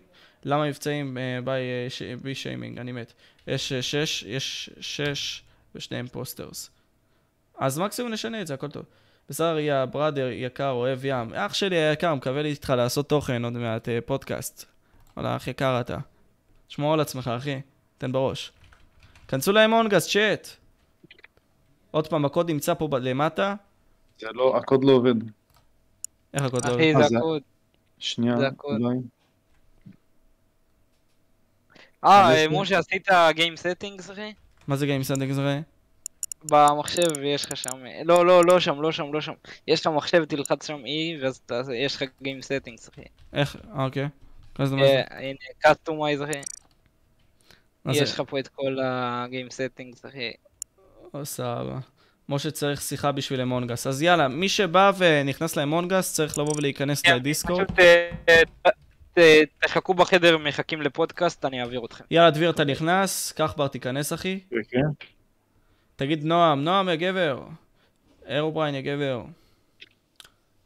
למה 0.44 0.68
מבצעים 0.68 1.18
אה, 1.18 1.40
ביי 1.44 1.62
אה, 1.62 2.16
בי 2.22 2.36
שיימינג? 2.36 2.80
אני 2.80 2.92
מת. 2.92 3.14
יש 3.48 3.74
6, 3.74 4.24
יש 4.24 4.70
6 4.80 5.44
ושני 5.76 6.08
impostors. 6.08 6.72
אז 7.58 7.80
מקסימום 7.80 8.12
נשנה 8.12 8.42
את 8.42 8.48
זה, 8.48 8.54
הכל 8.54 8.72
טוב. 8.72 8.84
בסדר, 9.30 9.60
יא 9.60 9.86
brother, 9.86 10.28
יקר, 10.32 10.70
אוהב 10.70 11.06
ים. 11.06 11.34
אח 11.34 11.54
שלי 11.54 11.76
היקר, 11.76 12.16
מקווה 12.16 12.42
לי 12.42 12.50
איתך 12.50 12.74
לעשות 12.78 13.10
תוכן 13.10 13.44
עוד 13.44 13.54
מעט, 13.54 13.90
אה, 13.90 14.00
פודקאסט. 14.06 14.73
וואלה, 15.18 15.36
אח 15.36 15.48
יקר 15.48 15.82
אתה. 15.82 15.98
שמור 16.70 16.94
על 16.94 17.00
עצמך, 17.00 17.28
אחי. 17.38 17.62
תן 17.98 18.12
בראש. 18.12 18.52
כנסו 19.28 19.52
ל 19.52 19.58
Among 19.58 19.89
Us, 19.89 20.08
צ'אט. 20.12 20.48
עוד 21.92 22.08
פעם, 22.08 22.26
הקוד 22.26 22.52
נמצא 22.52 22.74
פה 22.74 22.90
למטה. 23.02 23.56
זה 24.20 24.28
לא, 24.34 24.58
הקוד 24.58 24.84
לא 24.84 24.92
עובד. 24.92 25.16
איך 26.34 26.44
הקוד 26.44 26.66
לא 26.66 26.76
אחי, 26.76 26.94
עובד? 26.94 27.08
זה 27.08 27.18
הקוד. 27.18 27.42
שנייה. 28.00 28.36
אולי. 28.64 28.98
אה, 32.04 32.36
אה, 32.36 32.46
משה, 32.50 32.80
עשית 32.80 33.08
Game 33.10 33.58
Settings, 33.58 34.12
אחי? 34.12 34.34
מה 34.68 34.76
זה 34.76 34.86
game 34.86 35.04
setting 35.04 35.32
זה? 35.32 35.62
במחשב 36.44 37.24
יש 37.24 37.46
לך 37.46 37.58
שם, 37.58 37.84
לא, 38.06 38.26
לא, 38.26 38.46
לא 38.46 38.60
שם, 38.60 38.82
לא 38.82 38.92
שם, 38.92 39.14
לא 39.14 39.22
שם. 39.22 39.34
יש 39.68 39.82
לך 39.82 39.88
מחשב, 39.88 40.26
תלחץ 40.26 40.68
שם 40.68 40.78
E, 40.86 41.24
ואז 41.50 41.70
יש 41.70 41.96
לך 41.96 42.04
Game 42.04 42.44
Settings, 42.44 42.90
אחי. 42.94 43.02
איך? 43.34 43.56
אה, 43.78 44.08
אוקיי. 44.54 44.66
אז 44.66 44.72
מה 44.74 44.86
זה? 44.88 45.02
אה, 45.12 45.20
הנה, 45.20 45.38
Customize, 45.66 46.24
אחי. 46.24 46.42
מה 47.86 47.94
זה? 47.94 48.00
יש 48.00 48.14
לך 48.14 48.24
פה 48.28 48.40
את 48.40 48.48
כל 48.48 48.80
ה-Game 48.80 49.50
Settings, 49.52 50.10
אחי. 50.10 50.32
או 51.14 51.26
סבבה. 51.26 51.80
משה 52.30 52.52
צריך 52.52 52.82
שיחה 52.82 53.12
בשביל 53.12 53.42
אמונגס. 53.42 53.88
אז 53.88 54.02
יאללה, 54.02 54.28
מי 54.28 54.50
שבא 54.50 54.92
ונכנס 54.98 55.56
לאמונגס 55.56 56.14
צריך 56.14 56.38
לבוא 56.38 56.54
ולהיכנס 56.58 57.02
כן, 57.02 57.16
לדיסקורד. 57.16 57.66
אה, 57.80 58.10
ת- 59.14 59.20
תחכו 59.60 59.94
בחדר, 59.94 60.38
מחכים 60.38 60.82
לפודקאסט, 60.82 61.46
אני 61.46 61.62
אעביר 61.62 61.86
אתכם. 61.86 62.04
יאללה, 62.12 62.32
דביר, 62.32 62.50
אתה 62.50 62.64
נכנס, 62.64 63.32
קח 63.32 63.54
בר, 63.58 63.68
תיכנס, 63.68 64.14
אחי. 64.14 64.40
תגיד 65.96 66.24
נועם, 66.24 66.64
נועם, 66.64 66.90
יא 66.90 66.96
גבר. 66.96 67.44
אירובריין, 68.26 68.76
יא 68.76 68.82
גבר. 68.82 69.24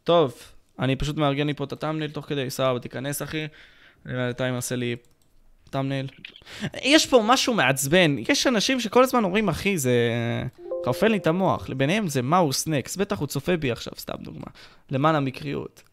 טוב, 0.04 0.34
אני 0.80 0.96
פשוט 0.96 1.18
מארגן 1.18 1.48
לי 1.48 1.54
פה 1.54 1.64
את 1.64 1.72
הטאמנייל 1.72 2.12
תוך 2.12 2.26
כדי, 2.26 2.50
סבבה, 2.50 2.80
תיכנס, 2.80 3.22
אחי. 3.22 3.48
אני 4.06 4.14
בינתיים 4.14 4.56
אעשה 4.56 4.76
לי 4.76 4.96
thumbnail. 5.70 6.08
יש 6.82 7.06
פה 7.06 7.24
משהו 7.26 7.54
מעצבן, 7.54 8.16
יש 8.30 8.48
אנשים 8.48 8.80
שכל 8.80 9.04
הזמן 9.04 9.24
אומרים, 9.24 9.50
אחי, 9.50 9.78
זה... 9.78 9.94
חרפן 10.86 11.12
לי 11.12 11.18
את 11.18 11.28
המוח, 11.28 11.70
ביניהם 11.78 12.08
זה 12.08 12.22
מאוס 12.22 12.68
נקס, 12.68 12.96
בטח 12.96 13.20
הוא 13.20 13.28
צופה 13.28 13.58
בי 13.58 13.72
עכשיו, 13.72 13.94
סתם 13.98 14.16
דוגמה. 14.20 14.48
למען 14.92 15.16
המקריות. 15.16 15.84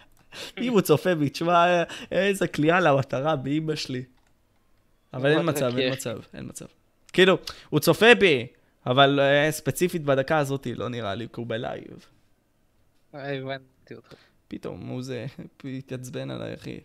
אם 0.62 0.72
הוא 0.72 0.80
צופה 0.80 1.14
בי, 1.14 1.28
תשמע, 1.28 1.82
איזה 2.10 2.48
כליאה 2.48 2.80
למטרה 2.80 3.36
באימא 3.36 3.74
שלי. 3.74 4.02
אבל 5.14 5.30
אין 5.30 5.48
מצב, 5.48 5.78
אין. 5.78 5.92
מצב, 5.92 6.18
אין 6.34 6.44
מצב. 6.48 6.66
כאילו, 7.12 7.38
הוא 7.70 7.80
צופה 7.80 8.14
בי, 8.14 8.46
אבל 8.86 9.20
אה, 9.20 9.52
ספציפית 9.52 10.04
בדקה 10.04 10.38
הזאת 10.38 10.66
לא 10.76 10.88
נראה 10.88 11.14
לי, 11.14 11.26
כי 11.32 11.40
הוא 11.40 11.46
בלייב. 11.46 12.06
אה, 13.14 13.38
הבנתי 13.38 13.94
אותך. 13.94 14.14
פתאום 14.48 14.86
הוא 14.86 15.02
זה, 15.02 15.26
התעצבן 15.78 16.30
עליי, 16.30 16.54
אחי. 16.54 16.80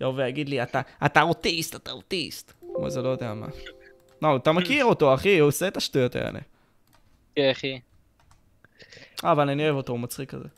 יבוא 0.00 0.12
ויגיד 0.16 0.48
לי, 0.48 0.62
אתה, 0.62 0.80
אתה 1.06 1.22
אוטיסט, 1.22 1.76
אתה 1.76 1.90
אוטיסט. 1.90 2.52
כמו 2.76 2.90
זה 2.90 3.02
לא 3.02 3.08
יודע 3.08 3.34
מה. 3.34 3.46
לא, 4.22 4.36
אתה 4.36 4.52
מכיר 4.58 4.84
אותו, 4.84 5.14
אחי, 5.14 5.38
הוא 5.38 5.48
עושה 5.48 5.68
את 5.68 5.76
השטויות 5.76 6.16
האלה. 6.16 6.40
כן, 7.34 7.50
אחי. 7.50 7.80
אה, 9.24 9.32
אבל 9.32 9.50
אני 9.50 9.64
אוהב 9.64 9.76
אותו, 9.76 9.92
הוא 9.92 10.00
מצחיק 10.00 10.30
כזה. 10.30 10.48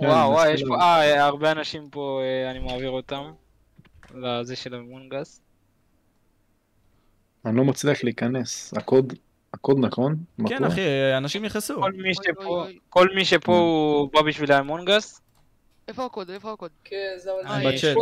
וואו, 0.00 0.30
וואי, 0.30 0.50
מנסה 0.50 0.62
יש 0.62 0.68
פה, 0.68 0.80
אה, 0.80 1.24
הרבה 1.24 1.52
אנשים 1.52 1.88
פה, 1.90 2.20
אה, 2.22 2.50
אני 2.50 2.58
מעביר 2.58 2.90
אותם. 2.90 3.30
לזה 4.14 4.56
של 4.56 4.74
המונגס. 4.74 5.40
אני 7.44 7.56
לא 7.56 7.64
מצליח 7.64 8.04
להיכנס. 8.04 8.74
הקוד, 8.76 9.12
הקוד 9.54 9.78
נכון? 9.78 10.16
כן? 10.48 10.64
אחי, 10.64 10.80
אנשים 11.16 11.44
נכנסו. 11.44 11.80
כל 11.80 11.92
מי 11.92 12.14
שפה, 12.14 12.66
כל 12.88 13.08
מי 13.14 13.24
שפה 13.24 13.52
הוא 13.52 14.12
בא 14.12 14.22
בשביל 14.22 14.52
האמונגס. 14.52 15.20
איפה 15.88 16.04
הקוד? 16.04 16.30
איפה 16.30 16.52
הקוד? 16.52 16.70
כן, 16.84 16.96
זה 17.16 17.30
אה, 17.46 17.60
בצ'אט, 17.72 17.96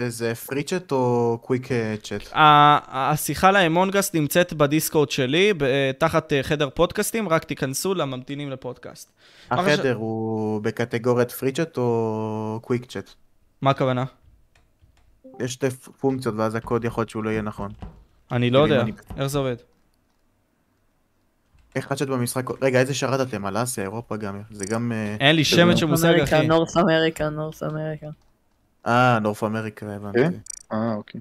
איזה 0.00 0.34
פרי 0.34 0.62
צ'אט 0.62 0.92
או 0.92 1.38
קוויק 1.42 1.68
צ'אט? 2.02 2.22
ה- 2.32 3.10
השיחה 3.12 3.50
לאמונגס 3.52 4.14
נמצאת 4.14 4.52
בדיסקורד 4.52 5.10
שלי, 5.10 5.52
ב- 5.58 5.92
תחת 5.98 6.32
אה, 6.32 6.42
חדר 6.42 6.68
פודקאסטים, 6.70 7.28
רק 7.28 7.44
תיכנסו 7.44 7.94
לממתינים 7.94 8.50
לפודקאסט. 8.50 9.12
החדר 9.50 9.94
הוא 9.94 10.60
בקטגוריית 10.62 11.30
פרי 11.30 11.52
צ'אט 11.52 11.76
או 11.78 12.58
קוויק 12.62 12.84
צ'אט? 12.86 13.10
מה 13.62 13.70
הכוונה? 13.70 14.04
יש 15.40 15.52
שתי 15.52 15.70
פונקציות 15.70 16.34
ואז 16.38 16.54
הקוד 16.54 16.84
יכול 16.84 17.02
להיות 17.02 17.10
שהוא 17.10 17.24
לא 17.24 17.30
יהיה 17.30 17.42
נכון. 17.42 17.72
אני 18.32 18.50
לא 18.50 18.58
יודע, 18.58 18.84
איך 19.16 19.26
זה 19.26 19.38
עובד? 19.38 19.56
איך 21.76 21.92
הצ'אט 21.92 22.08
במשחק? 22.08 22.62
רגע, 22.62 22.80
איזה 22.80 22.94
שרת 22.94 23.28
אתם? 23.28 23.46
על 23.46 23.62
אסיה, 23.62 23.84
אירופה 23.84 24.16
גם? 24.16 24.40
זה 24.50 24.66
גם... 24.66 24.92
אה, 24.92 25.16
אין 25.20 25.36
לי 25.36 25.44
שמץ 25.44 25.76
של 25.76 25.86
מושג, 25.86 26.20
אחי. 26.20 26.46
North 26.46 26.76
America, 26.76 27.28
North 27.28 27.62
America. 27.62 28.06
אה, 28.86 29.18
North 29.18 29.44
America, 29.44 29.86
הבנתי. 29.86 30.18
כן? 30.18 30.32
אה, 30.72 30.94
אוקיי. 30.94 31.20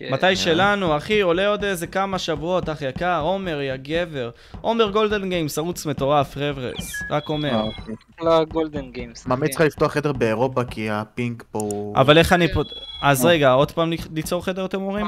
מתי 0.00 0.36
שלנו, 0.36 0.96
אחי, 0.96 1.20
עולה 1.20 1.48
עוד 1.48 1.64
איזה 1.64 1.86
כמה 1.86 2.18
שבועות, 2.18 2.68
אח 2.68 2.82
יקר, 2.82 3.20
עומר, 3.20 3.60
יא 3.60 3.76
גבר. 3.76 4.30
עומר 4.60 4.90
Golden 4.90 5.28
Games, 5.28 5.58
ערוץ 5.58 5.86
מטורף, 5.86 6.34
חבר'ס. 6.34 7.02
רק 7.10 7.28
אומר. 7.28 7.54
אה, 7.54 7.62
אוקיי. 7.62 7.94
ל 8.20 8.30
Golden 8.30 8.90
Games. 8.90 9.26
ממליץ 9.26 9.54
לך 9.54 9.60
לפתוח 9.60 9.92
חדר 9.92 10.12
באירופה 10.12 10.64
כי 10.64 10.90
ה 10.90 11.01
ping 11.01 11.44
פה 11.50 11.58
הוא... 11.58 11.96
אבל 11.96 12.18
איך 12.18 12.32
אני 12.32 12.52
פה... 12.52 12.62
אז 13.02 13.24
רגע, 13.24 13.50
עוד 13.52 13.72
פעם 13.72 13.92
ליצור 14.12 14.44
חדר 14.44 14.64
אתם 14.64 14.82
אומרים? 14.82 15.06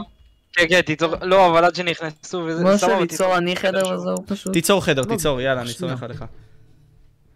כן, 0.52 0.64
כן, 0.68 0.80
תיצור, 0.80 1.14
לא, 1.22 1.46
אבל 1.46 1.64
עד 1.64 1.74
שנכנסו 1.74 2.38
וזה, 2.46 2.64
משה, 2.64 2.76
סבבה, 2.78 3.00
ליצור 3.00 3.36
אני 3.38 3.56
חדר 3.56 3.94
וזהו 3.94 4.26
פשוט. 4.26 4.52
תיצור 4.52 4.84
חדר, 4.84 5.04
תיצור, 5.04 5.40
יאללה, 5.40 5.60
אני 5.60 5.68
סומך 5.70 6.02
עליך. 6.02 6.24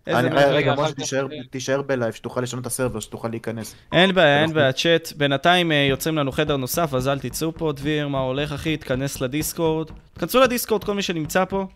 מלך. 0.09 0.43
רגע, 0.49 0.74
משה, 0.74 0.93
תישאר- 0.93 1.27
תישאר 1.51 1.82
בלייב, 1.82 2.12
שתוכל 2.12 2.41
לשנות 2.41 2.62
את 2.62 2.66
ה 2.66 2.71
server, 2.71 3.01
שתוכל 3.01 3.28
להיכנס. 3.28 3.74
אין 3.93 4.15
בעיה, 4.15 4.43
אין 4.43 4.53
בעיה, 4.53 4.73
צ'אט. 4.73 5.12
בינתיים 5.16 5.73
אה, 5.73 5.86
יוצרים 5.91 6.16
לנו 6.19 6.32
חדר 6.32 6.57
נוסף, 6.57 6.95
אז 6.95 7.09
אל 7.09 7.19
תצאו 7.19 7.53
פה. 7.55 7.73
דביר, 7.73 8.09
מה 8.09 8.19
הולך, 8.19 8.53
אחי? 8.53 8.77
תכנס 8.77 9.20
ל 9.20 9.28
Discord. 9.28 9.90
תכנסו 10.15 10.41
ל 10.40 10.45
Discord, 10.45 10.85
כל 10.85 10.95
מי 10.95 11.03
שנמצא 11.03 11.45
פה. 11.45 11.66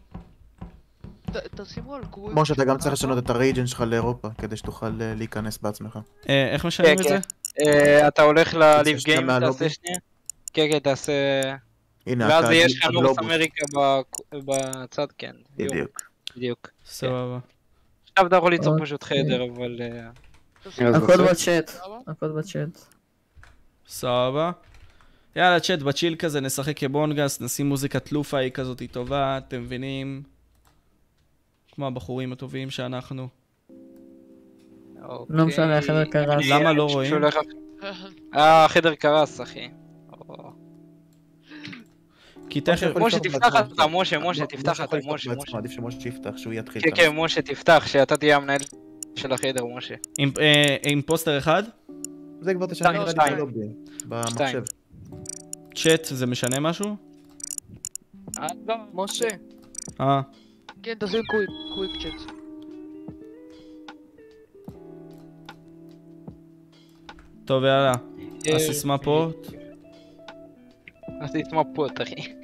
תשימו 1.57 1.95
על. 1.95 2.03
משה, 2.17 2.55
אתה 2.55 2.65
גם 2.65 2.79
צריך 2.79 2.93
לשנות 2.93 3.19
את 3.19 3.31
ה 3.31 3.36
region 3.36 3.67
שלך 3.67 3.81
לאירופה, 3.81 4.29
כדי 4.39 4.57
שתוכל 4.57 4.87
אה, 4.87 5.15
להיכנס 5.17 5.59
בעצמך. 5.63 5.99
אה, 6.29 6.49
איך 6.53 6.65
משנים 6.65 6.97
כן, 6.97 7.03
את 7.03 7.09
זה? 7.09 7.19
כן. 7.55 7.67
אה, 7.67 8.09
אתה 8.09 8.23
הולך 8.23 8.55
לליב 8.55 8.99
גיים. 9.05 9.27
תעשה 9.41 9.69
שנייה. 9.69 9.99
כן, 10.51 10.67
כן, 10.71 10.79
תעשה... 10.79 11.13
הנה, 12.07 12.29
ואז 12.29 12.45
יש 12.53 12.79
לך 12.79 12.91
נורס. 12.91 13.19
אמריקה 13.19 13.67
ב- 13.77 14.01
בצד, 14.33 15.07
כן. 15.19 15.37
בדיוק. 15.57 16.01
בדיוק. 16.37 16.69
סבבה. 16.87 17.39
עכשיו 18.13 18.27
אתה 18.27 18.37
יכול 18.37 18.51
ליצור 18.51 18.73
אוקיי. 18.73 18.87
פשוט 18.87 19.03
חדר, 19.05 19.45
אבל... 19.45 19.81
אה, 19.81 20.09
הכל 20.97 21.29
בצ'אט. 21.31 21.71
הכל 22.07 22.29
בצ'אט. 22.33 22.79
סבבה. 23.89 24.51
יאללה, 25.37 25.61
צ'אט, 25.61 25.79
בצ'יל 25.79 26.17
כזה, 26.17 26.41
נשחק 26.41 26.79
כבונגס, 26.79 27.41
נשים 27.41 27.69
מוזיקת 27.69 28.13
לופאי 28.13 28.51
כזאת 28.55 28.83
טובה, 28.93 29.39
אתם 29.39 29.63
מבינים? 29.63 30.23
כמו 31.73 31.87
הבחורים 31.87 32.33
הטובים 32.33 32.71
שאנחנו. 32.71 33.29
לא 35.29 35.47
משנה, 35.47 35.79
החדר 35.79 36.05
קרס. 36.05 36.45
למה 36.49 36.73
לא 36.73 36.85
רואים? 36.85 37.15
אה, 38.35 38.65
החדר 38.65 38.95
קרס, 38.95 39.41
אחי. 39.41 39.69
כי 42.51 42.61
תכף... 42.61 42.97
משה, 42.97 43.19
תפתח 43.19 43.55
אתה, 43.61 43.87
משה, 43.87 44.19
משה, 44.19 44.47
תפתח 44.47 44.81
אתה, 44.81 44.97
משה, 45.07 45.31
משה. 45.37 45.59
עדיף 45.59 45.73
שמשה 45.73 46.09
יפתח, 46.09 46.37
שהוא 46.37 46.53
יתחיל. 46.53 46.83
כן, 46.83 46.91
כן, 46.95 47.17
משה, 47.17 47.43
תפתח, 47.43 47.85
שאתה 47.87 48.17
תהיה 48.17 48.37
המנהל 48.37 48.61
של 49.17 49.33
החדר, 49.33 49.65
משה. 49.77 49.95
עם, 50.19 50.31
אה, 50.41 51.03
פוסטר 51.07 51.39
אחד? 51.39 51.63
זה 52.41 52.55
כבר 52.55 52.67
תשנה 52.67 52.75
שתיים, 52.75 52.95
נראה 52.95 53.05
לי 53.05 53.11
שתיים. 53.11 53.37
בלובי, 53.37 53.69
במחשב. 54.07 54.63
צ'אט, 55.75 56.05
זה 56.05 56.27
משנה 56.27 56.61
משהו? 56.61 56.97
אה, 58.39 58.47
לא. 58.67 58.75
משה, 58.95 59.29
אה. 60.01 60.21
כן, 60.83 60.95
quick, 61.27 61.51
quick 61.75 61.91
chat. 62.03 62.33
טוב, 67.45 67.65
יאללה. 67.65 67.95
אה, 68.47 68.57
הסיסמה 68.57 68.99
פה. 68.99 69.31
הסיסמה 71.21 71.63
פה, 71.75 71.87
אחי. 72.03 72.38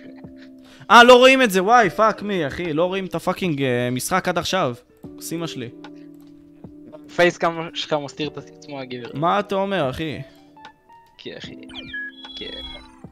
אה, 0.91 1.05
לא 1.05 1.15
רואים 1.15 1.43
את 1.43 1.51
זה, 1.51 1.63
וואי, 1.63 1.91
fuck 1.91 2.23
me, 2.23 2.47
אחי. 2.47 2.73
לא 2.73 2.85
רואים 2.85 3.07
את 3.07 3.15
ה 3.15 3.21
fucking 3.21 3.63
אה, 3.63 3.89
משחק 3.93 4.29
עד 4.29 4.39
עכשיו. 4.39 4.75
סימה 5.21 5.47
שלי. 5.47 5.69
facecam 7.17 7.75
שלך 7.75 7.97
מסתיר 8.05 8.29
את 8.29 8.39
הסיסמה 8.39 8.81
הגבר. 8.81 9.11
מה 9.15 9.41
אתה 9.41 9.55
אומר, 9.55 9.91
אחי? 9.91 10.19
כן, 11.19 11.35
אחי. 11.39 11.55
כן. 12.37 12.47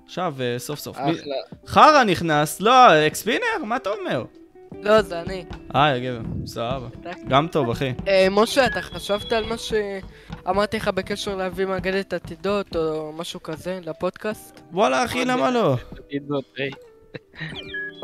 עכשיו, 0.07 0.35
אה, 0.40 0.59
סוף 0.59 0.78
סוף. 0.78 0.97
אחלה. 0.97 1.36
חרא 1.66 2.05
נכנס, 2.05 2.61
לא, 2.61 3.07
אקספינר? 3.07 3.65
מה 3.65 3.77
אתה 3.77 3.90
אומר? 3.90 4.24
לא, 4.82 5.03
זה 5.03 5.20
אני. 5.20 5.44
אה, 5.74 5.99
גבר, 5.99 6.20
סבבה. 6.47 6.89
גם 7.28 7.49
טוב, 7.49 7.70
אחי. 7.70 7.93
אה, 8.09 8.27
משה, 8.31 8.66
אתה 8.66 8.82
חשבת 8.82 9.32
על 9.32 9.44
מה 9.44 9.55
שאמרתי 9.59 10.77
לך 10.77 10.89
בקשר 10.89 11.36
להביא 11.36 11.66
מאגדת 11.66 12.12
עתידות 12.12 12.77
או 12.77 13.12
משהו 13.12 13.43
כזה 13.43 13.78
לפודקאסט? 13.82 14.61
וואלה, 14.73 15.05
אחי, 15.05 15.24
למה 15.24 15.51
לא? 15.51 15.77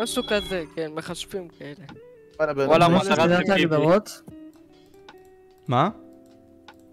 משהו 0.02 0.22
כזה, 0.28 0.64
כן, 0.76 0.92
מחשבים 0.94 1.48
כאלה. 1.48 1.84
וואלה, 2.66 2.88
משה, 2.88 3.12
מטרת 3.12 3.40
סידרת. 3.42 3.58
הגדרות? 3.58 4.22
מה? 5.68 5.90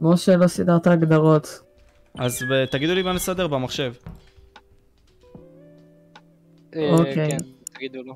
משה, 0.01 0.35
לא 0.35 0.47
סידרת 0.47 0.87
הגדרות. 0.87 1.59
אז 2.19 2.43
ב- 2.51 2.65
תגידו 2.65 2.93
לי 2.93 3.01
מה 3.03 3.13
נסדר 3.13 3.47
במחשב. 3.47 3.93
אה, 6.75 6.89
אוקיי. 6.91 7.15
כן, 7.31 7.37
תגידו 7.73 8.03
לו. 8.03 8.15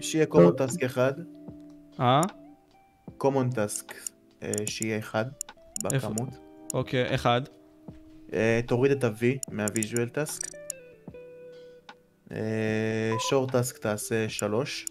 שיהיה 0.00 0.26
common 0.32 0.60
task 0.60 0.84
אחד, 0.86 1.12
אה? 2.00 2.20
common 3.22 3.54
task 3.54 3.92
אה, 4.42 4.52
שיהיה 4.66 4.98
אחד? 4.98 5.24
בכמות. 5.84 6.28
אוקיי, 6.74 7.14
אחד. 7.14 7.42
אה, 8.32 8.60
תוריד 8.66 8.92
את 8.92 9.04
ה-V 9.04 9.22
מה-visual 9.52 10.14
task. 10.14 10.57
אה, 12.32 12.36
short 13.30 13.50
task 13.50 13.78
תעשה 13.78 14.28
שלוש. 14.28 14.86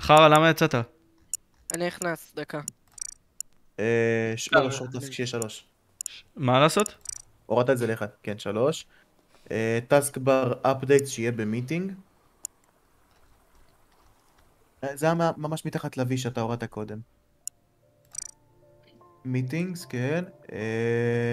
חרא, 0.00 0.28
למה 0.28 0.50
יצאת? 0.50 0.74
אני 1.74 1.86
נכנס, 1.86 2.32
דקה. 2.36 2.60
אה, 3.80 4.32
ש- 4.36 4.52
לא, 4.52 4.68
short 4.70 4.96
task 4.96 5.12
שיהיה 5.12 5.26
שלוש. 5.26 5.64
מה 6.36 6.60
לעשות? 6.60 6.94
הורדת 7.46 7.70
את 7.70 7.78
זה 7.78 7.86
לאחד, 7.86 8.06
כן, 8.22 8.38
שלוש. 8.38 8.86
אה, 9.50 9.78
task 9.90 10.16
bar 10.16 10.66
update 10.66 11.06
שיהיה 11.06 11.32
במיטינג. 11.32 11.92
אה, 14.84 14.96
זה 14.96 15.06
היה 15.06 15.14
ממש 15.36 15.64
מתחת 15.66 15.96
ל-V 15.96 16.16
שאתה 16.16 16.40
הורדת 16.40 16.64
קודם. 16.64 16.98
מיטינגס, 19.24 19.84
כן. 19.84 20.24
אה, 20.52 21.32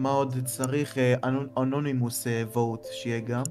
מה 0.00 0.10
עוד 0.10 0.34
צריך? 0.44 0.96
אנונימוס 1.58 2.26
vote 2.54 2.86
שיהיה 2.92 3.20
גם. 3.20 3.42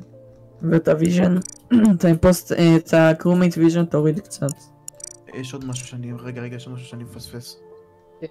ואת 0.63 0.87
ה 0.87 0.93
vision, 0.93 1.37
את 1.95 2.05
ה 2.05 2.11
impost, 2.11 2.51
אה, 2.51 2.75
את 2.75 2.93
ה 2.93 3.00
crewmate 3.00 3.57
vision 3.57 3.85
תוריד 3.85 4.19
קצת. 4.19 4.51
יש 5.33 5.53
עוד 5.53 5.65
משהו 5.65 5.87
שאני... 5.87 6.13
רגע, 6.19 6.41
רגע, 6.41 6.55
יש 6.55 6.67
עוד 6.67 6.75
משהו 6.75 6.87
שאני 6.87 7.03
מפספס. 7.03 7.59
אה, 8.23 8.27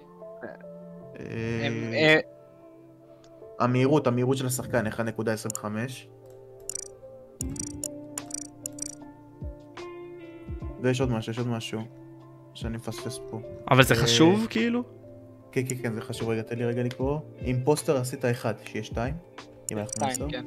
אה, 1.19 2.19
המהירות, 3.59 4.07
המהירות 4.07 4.37
של 4.37 4.45
השחקן 4.45 4.87
1.25. 4.87 5.65
ויש 10.81 11.01
עוד 11.01 11.11
משהו, 11.11 11.31
יש 11.31 11.37
עוד 11.37 11.47
משהו 11.47 11.81
שאני 12.53 12.77
מפספס 12.77 13.19
פה. 13.29 13.41
אבל 13.71 13.83
זה 13.83 13.95
חשוב, 13.95 14.47
כאילו? 14.49 14.83
כן, 15.51 15.61
כן, 15.69 15.75
כן, 15.81 15.93
זה 15.93 16.01
חשוב. 16.01 16.29
רגע, 16.29 16.41
תן 16.41 16.57
לי 16.57 16.65
רגע 16.65 16.83
לקרוא. 16.83 17.19
impostor 17.41 17.97
עשית 17.97 18.25
אחד, 18.25 18.53
שיהיה 18.65 18.83
שתיים. 18.83 19.13
אם 19.71 19.77
אנחנו 19.77 19.93
שתיים, 19.93 20.09
נעשור. 20.09 20.31
כן. 20.31 20.45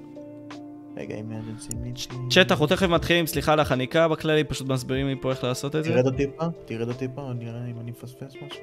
רגע, 0.96 1.14
emergency 1.14 1.72
meeting. 1.72 2.14
צ'אט, 2.30 2.50
אנחנו 2.50 2.66
תכף 2.66 2.88
מתחילים, 2.88 3.26
סליחה 3.26 3.52
על 3.52 3.60
החניקה 3.60 4.08
בכללי, 4.08 4.44
פשוט 4.44 4.68
מסבירים 4.68 5.06
לי 5.06 5.14
פה 5.20 5.30
איך 5.30 5.44
לעשות 5.44 5.76
את 5.76 5.84
זה. 5.84 5.90
תרד 5.90 6.04
עוד 6.04 6.16
טיפה, 6.16 6.44
תרד 6.64 6.88
עוד 6.88 6.96
טיפה, 6.96 7.30
אני 7.30 7.44
נראה 7.44 7.66
אם 7.70 7.80
אני 7.80 7.90
מפספס 7.90 8.34
משהו. 8.46 8.62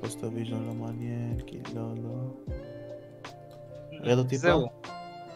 impostor 0.00 0.28
vision 0.34 0.62
לא 0.66 0.74
מעניין, 0.74 1.40
כי 1.46 1.58
לא, 1.74 1.82
לא. 2.02 2.54
רד 4.02 4.18
עוד 4.18 4.28
טיפה. 4.28 4.40
זהו. 4.40 4.66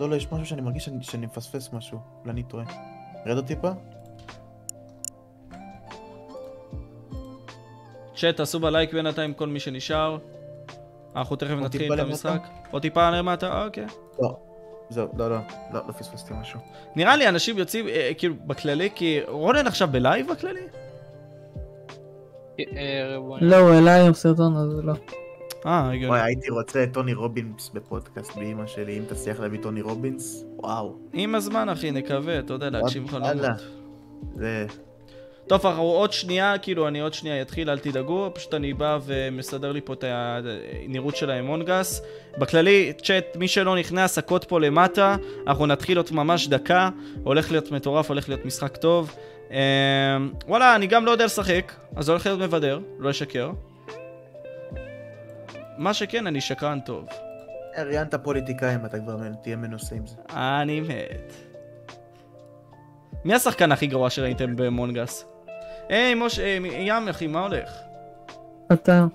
לא, 0.01 0.10
לא, 0.10 0.14
יש 0.16 0.32
משהו 0.32 0.47
שאני 0.47 0.62
מרגיש 0.62 0.85
שאני, 0.85 1.05
שאני 1.05 1.26
מפספס 1.26 1.72
משהו. 1.72 1.98
אולי 2.20 2.31
אני 2.31 2.43
טועה. 2.43 2.64
רד 3.26 3.36
עוד 3.36 3.47
טיפה? 3.47 3.70
צ'אט, 8.16 8.36
תעשו 8.36 8.60
לייק 8.61 8.93
בינתיים 8.94 9.35
כל 9.35 9.48
מי 9.48 9.60
שנשאר. 9.60 10.18
אנחנו 11.16 11.36
תכף 11.36 11.51
נתחיל 11.51 11.81
טיפה 11.81 11.94
את 11.94 11.98
למטה? 11.98 12.10
המשחק. 12.10 12.48
עוד 12.70 12.82
טיפה 12.82 13.10
למטה, 13.10 13.64
אוקיי. 13.64 13.86
לא. 14.22 14.53
זהו, 14.90 15.09
לא, 15.16 15.31
לא, 15.31 15.36
לא, 15.73 15.81
לא 15.89 15.93
פספסתי 15.93 16.35
משהו. 16.40 16.61
נראה 16.97 17.16
לי 17.16 17.28
אנשים 17.28 17.59
יוצאים, 17.59 17.89
אה, 17.89 18.11
כאילו, 18.19 18.35
בכללי, 18.47 18.89
כי 18.94 19.20
רונן 19.28 19.66
עכשיו 19.66 19.89
בלייב 19.89 20.28
בכללי? 20.32 20.61
אה, 22.61 23.16
בוא 23.19 23.39
לא, 23.40 23.56
הוא 23.56 23.70
העלה 23.70 24.06
עם 24.06 24.15
סרטון, 24.15 24.56
אז 24.56 24.85
לא. 24.85 24.93
אה, 25.66 25.90
הגיוני. 25.90 26.06
וואי, 26.06 26.20
הייתי 26.20 26.51
רוצה 26.51 26.82
את 26.82 26.93
טוני 26.93 27.15
רובינס 27.15 27.70
בפודקאסט 27.74 28.36
באמא 28.36 28.66
שלי, 28.66 28.98
אם 28.98 29.05
תצליח 29.09 29.40
להביא 29.40 29.59
טוני 29.62 29.82
רובינס, 29.82 30.44
וואו. 30.56 30.97
עם 31.12 31.35
הזמן, 31.35 31.69
אחי, 31.69 31.90
נקווה, 31.90 32.39
אתה 32.39 32.52
יודע, 32.52 32.70
להגשים 32.70 33.05
וואלה. 33.05 33.27
חלומות. 33.28 33.61
זה... 34.35 34.66
טוב, 35.47 35.66
אנחנו 35.66 35.83
עוד 35.83 36.12
שנייה, 36.12 36.59
כאילו, 36.59 36.89
אני 36.89 37.01
עוד 37.01 37.15
שנייה 37.15 37.43
אתחיל, 37.43 37.71
אל 37.71 37.79
תדאגו, 37.79 38.31
פשוט 38.35 38.55
אני 38.55 38.75
בא 38.75 38.99
ומסדר 39.05 39.73
לי 39.73 39.81
פה 39.81 39.93
את 39.93 40.05
הנראות 40.07 41.16
של 41.16 41.31
ה 41.31 41.39
Among 41.39 41.78
Us. 41.78 42.02
בכללי, 42.39 42.93
צ'אט, 43.03 43.37
מי 43.37 43.49
שלא 43.49 43.77
נכנס, 43.77 44.19
הקוד 44.19 44.45
פה 44.45 44.61
למטה, 44.61 45.16
אנחנו 45.47 45.66
נתחיל 45.66 45.97
עוד 45.97 46.09
ממש 46.12 46.49
דקה, 46.49 46.89
הולך 47.25 47.51
להיות 47.51 47.71
מטורף, 47.71 48.09
הולך 48.09 48.29
להיות 48.29 48.45
משחק 48.45 48.77
טוב. 48.77 49.16
אמ, 49.51 49.57
וואלה, 50.49 50.77
אני 50.77 50.87
גם 50.87 51.05
לא 51.05 51.11
יודע 51.11 51.25
לשחק, 51.25 51.73
אז 51.97 52.09
הולך 52.09 52.27
להיות 52.27 52.41
מבדר, 52.41 52.81
לא 52.99 53.11
אשקר. 53.11 53.51
מה 55.79 55.95
שכן, 55.95 56.27
אני 56.27 56.41
שקרן 56.41 56.81
טוב. 56.81 57.07
ראיינת 57.79 58.15
פוליטיקאים, 58.15 58.85
אתה 58.85 58.99
כבר 58.99 59.16
תהיה 59.43 59.57
מנוסה 59.57 59.95
עם 59.95 60.07
זה. 60.07 60.16
אני 60.31 60.81
מת. 60.81 61.33
מי 63.25 63.35
השחקן 63.35 63.73
הכי 63.73 63.87
גרוע 63.87 64.11
שראיתם 64.11 64.57
במונגס? 64.57 65.34
היי, 65.89 66.15
משה, 66.15 66.43
אה, 66.43 66.59
ים, 66.73 67.09
אחי, 67.09 67.27
מה 67.27 67.40
הולך? 67.40 67.81
אתה. 68.73 69.06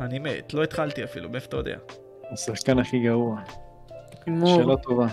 אני 0.00 0.18
מת, 0.18 0.54
לא 0.54 0.62
התחלתי 0.62 1.04
אפילו, 1.04 1.28
מאיפה 1.28 1.46
אתה 1.46 1.56
יודע? 1.56 1.76
השחקן 2.32 2.78
הכי 2.78 2.98
גרוע. 2.98 3.40
שאלה 4.46 4.76
טובה. 4.76 5.06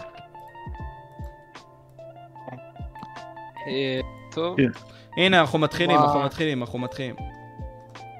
אה, 3.68 3.99
טוב. 4.32 4.57
כן. 4.57 4.69
הנה, 5.18 5.41
אנחנו 5.41 5.60
מתחילים. 5.60 5.98
אנחנו 5.98 6.23
מתחילים, 6.23 6.61
אנחנו 6.61 6.80
מתחילים. 6.80 7.15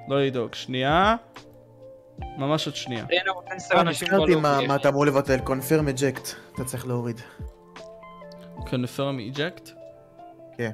לא 0.08 0.22
לדאוג, 0.22 0.54
שנייה. 0.54 1.16
ממש 2.38 2.66
עוד 2.66 2.76
שנייה. 2.76 3.06
אה, 3.76 3.84
נזכרתי 3.84 4.36
מה. 4.36 4.76
אתה 4.76 4.90
אמור 4.90 5.06
לבטל, 5.06 5.38
confirm 5.38 5.98
eject, 5.98 6.36
אתה 6.56 6.64
צריך 6.64 6.88
להוריד. 6.88 7.22
confirm 8.58 9.36
eject? 9.36 9.70
כן. 10.58 10.72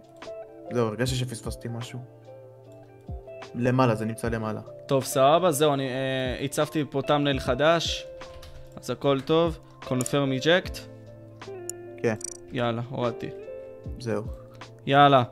זהו, 0.72 0.88
הרגשתי 0.88 1.16
שפספסתי 1.16 1.68
משהו. 1.72 2.00
למעלה, 3.56 3.96
זה 3.96 4.06
נמצא 4.06 4.30
למעלה. 4.30 4.62
טוב, 4.88 5.04
סבבה, 5.04 5.52
זהו, 5.52 5.74
אני 5.74 5.90
אה, 5.90 6.46
הצבתי 6.46 6.84
פה 6.90 7.02
תמנל 7.02 7.40
חדש, 7.40 8.06
אז 8.76 8.90
הכל 8.90 9.22
טוב. 9.22 9.60
confirm 9.84 10.44
eject. 10.44 10.78
כן. 12.04 12.16
יאללה, 12.52 12.82
הורדתי. 12.90 13.30
זהו. 14.00 14.24
יאללה. 14.86 15.24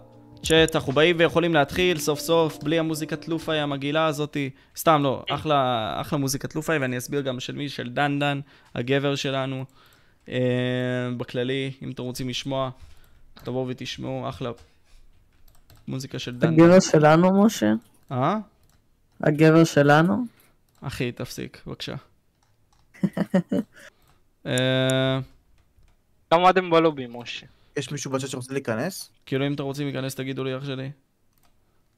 צ'אט, 0.44 0.76
אנחנו 0.76 0.94
באים 0.94 1.16
ויכולים 1.20 1.53
להתחיל 1.53 1.99
סוף 1.99 2.20
סוף, 2.20 2.64
בלי 2.64 2.80
המוזיקת 2.80 3.28
לופאי 3.28 3.60
המגעילה 3.60 4.06
הזאתי. 4.06 4.49
סתם 4.78 5.03
לא, 5.03 5.24
אחלה, 5.30 5.94
אחלה 6.02 6.20
מוזיקת 6.20 6.56
לופאי, 6.56 6.78
ואני 6.78 6.98
אסביר 6.98 7.22
גם 7.22 7.40
של 7.40 7.56
מי, 7.56 7.70
של 7.70 7.90
דן 7.90 8.20
דן, 8.20 8.40
הגבר 8.76 9.16
שלנו. 9.16 9.66
אה, 10.30 10.38
בכללי, 11.18 11.72
אם 11.82 11.91
אתם 11.91 12.03
רוצים 12.03 12.30
לשמוע, 12.30 12.70
תבואו 13.44 13.68
ותשמעו, 13.68 14.30
אחלה 14.30 14.52
מוזיקה 15.88 16.20
של 16.20 16.38
דן. 16.38 16.53
הגבר 16.53 16.80
שלנו, 16.80 17.45
משה? 17.45 17.74
אה? 18.12 18.38
הגבר 19.22 19.64
שלנו? 19.64 20.26
אחי, 20.82 21.12
תפסיק, 21.12 21.62
בבקשה. 21.68 21.95
אה, 24.45 25.20
כמה 26.30 26.49
אתם 26.49 26.70
ב 26.69 26.75
lobby, 26.75 27.06
משה? 27.10 27.45
יש 27.78 27.91
מישהו 27.91 28.12
בצ'אט 28.12 28.30
שרוצה 28.30 28.53
להיכנס? 28.53 29.10
כאילו, 29.26 29.48
אם 29.48 29.53
אתם 29.53 29.64
רוצים 29.64 29.88
להיכנס, 29.88 30.16
תגידו 30.16 30.44
לי, 30.44 30.57
אח 30.57 30.66
שלי. 30.66 30.90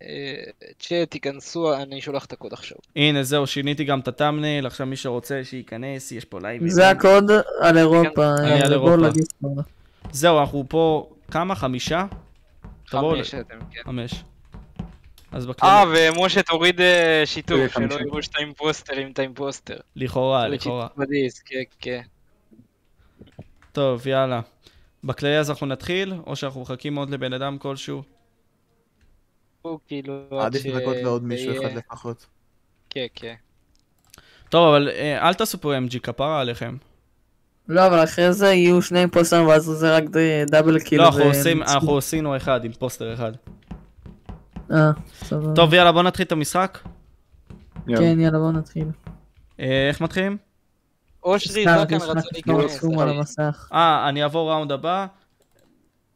אה, 0.01 0.43
צ'אט, 0.79 1.11
תיכנסו, 1.11 1.73
אני 1.73 2.01
שולח 2.01 2.25
את 2.25 2.33
הקוד 2.33 2.53
עכשיו. 2.53 2.77
הנה, 2.95 3.23
זהו, 3.23 3.47
שיניתי 3.47 3.83
גם 3.83 3.99
את 3.99 4.07
ה 4.07 4.12
thumbnail, 4.12 4.65
עכשיו 4.65 4.87
מי 4.87 4.95
שרוצה 4.95 5.41
שייכנס, 5.43 6.11
יש 6.11 6.25
פה 6.25 6.39
לייב. 6.39 6.67
זה 6.67 6.89
הקוד 6.89 7.31
על 7.61 7.77
אירופה. 7.77 8.35
אני 8.39 8.61
על 8.61 8.61
אה, 8.61 8.71
אירופה. 8.71 9.07
זהו, 10.11 10.39
אנחנו 10.39 10.65
פה, 10.69 11.09
כמה? 11.31 11.55
חמישה? 11.55 12.05
תבואו 12.89 13.15
ל- 13.15 13.17
חמש 13.17 13.35
אתם, 13.35 13.59
כן. 13.71 13.81
חמש. 13.83 14.23
אז 15.31 15.45
בכלל... 15.45 15.69
אה, 15.69 15.83
ומשה 16.11 16.43
תוריד 16.43 16.81
אה, 16.81 17.21
שיתוף, 17.25 17.73
שלא. 17.73 17.95
יראו 17.99 18.23
שאתה 18.23 18.39
אימפוסטר 18.39 18.93
עם 18.93 19.11
את 19.11 19.19
האימפוסטר. 19.19 19.77
לכאורה, 19.95 20.43
תוריד 20.43 20.61
לכאורה. 20.61 20.87
שיתוף 20.87 21.07
בדיסק, 21.07 21.43
כן, 21.45 21.63
כן. 21.79 22.01
טוב, 23.71 24.07
יאללה. 24.07 24.41
בכללי 25.03 25.37
אז 25.39 25.49
אנחנו 25.49 25.67
נתחיל, 25.67 26.13
או 26.27 26.35
שאנחנו 26.35 26.61
מחכים 26.61 26.95
עוד 26.95 27.09
לבן 27.09 27.33
אדם 27.33 27.57
כלשהו? 27.57 28.03
הוא 29.61 29.79
כאילו... 29.87 30.27
עד 30.31 30.45
עדיף 30.55 30.65
לחכות 30.65 30.95
לעוד 31.03 31.23
מישהו 31.23 31.51
אחד 31.51 31.77
לפחות. 31.77 32.25
כן, 32.89 33.05
כן. 33.15 33.35
טוב, 34.49 34.67
אבל 34.67 34.89
אה, 34.89 35.27
אל 35.27 35.33
תעשו 35.33 35.61
פה 35.61 35.77
MG, 35.77 35.99
כפרה 35.99 36.41
עליכם. 36.41 36.77
לא, 37.69 37.87
אבל 37.87 38.03
אחרי 38.03 38.33
זה 38.33 38.47
יהיו 38.53 38.81
שני 38.81 38.99
אימפוסטרים 38.99 39.47
ואז 39.47 39.63
זה 39.63 39.95
רק 39.95 40.03
דאבל 40.47 40.79
קיל. 40.79 41.01
לא, 41.01 41.05
אנחנו 41.05 41.21
ו- 41.21 41.27
עושים, 41.27 41.63
אנחנו 41.63 41.97
עשינו 41.97 42.37
אחד 42.37 42.65
עם 42.65 42.71
פוסטר 42.71 43.13
אחד. 43.13 43.31
אה, 44.71 44.91
סבבה. 45.13 45.55
טוב, 45.55 45.73
יאללה, 45.73 45.91
בוא 45.91 46.03
נתחיל 46.03 46.25
את 46.25 46.31
המשחק. 46.31 46.79
כן, 47.87 48.19
יאללה, 48.19 48.39
בואו 48.39 48.51
נתחיל. 48.51 48.87
אה, 49.59 49.87
איך 49.87 50.01
מתחילים? 50.01 50.37
אושרי 51.23 51.65
זקן 51.79 51.95
רצה 51.95 52.29
תשמור 52.33 52.61
להיכנס. 53.05 53.39
אה, 53.73 54.09
אני 54.09 54.23
אעבור 54.23 54.51
ראונד 54.51 54.71
הבא. 54.71 55.05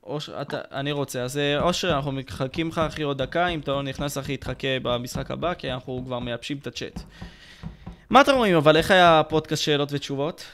או 0.04 0.20
שאתה, 0.20 0.58
אני 0.72 0.92
רוצה. 0.92 1.22
אז 1.24 1.38
אה, 1.38 1.62
אושר, 1.62 1.96
אנחנו 1.96 2.12
מחכים 2.12 2.70
לך 2.70 2.78
אחי 2.78 3.04
עוד 3.04 3.22
דקה, 3.22 3.48
אם 3.48 3.60
אתה 3.60 3.72
לא 3.72 3.84
נכנס 3.84 4.18
אחי, 4.18 4.38
תחכה 4.38 4.68
במשחק 4.84 5.32
הבא, 5.32 5.54
כי 5.54 5.72
אנחנו 5.72 6.02
כבר 6.06 6.20
מייבשים 6.20 6.58
את 6.58 6.68
הצ'אט. 6.68 7.02
מה 8.10 8.22
אתם 8.22 8.36
רואים, 8.36 8.56
אבל 8.56 8.78
איך 8.78 8.92
היה 8.92 9.20
הפודקאסט 9.20 9.64
שאלות 9.64 9.90
ותשובות? 9.94 10.46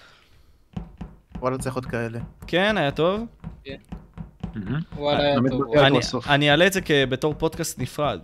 וואלה, 1.39 1.57
צריך 1.57 1.75
עוד 1.75 1.85
כאלה. 1.85 2.19
כן, 2.47 2.77
היה 2.77 2.91
טוב? 2.91 3.25
וואלה, 4.95 5.19
היה 5.19 5.35
טוב. 5.49 5.61
בקטע 5.71 5.87
אני- 6.33 6.51
אעלה 6.51 6.67
את 6.67 6.73
זה 6.73 6.79
בתור 7.09 7.33
פודקאסט 7.33 7.79
נפרד. 7.79 8.19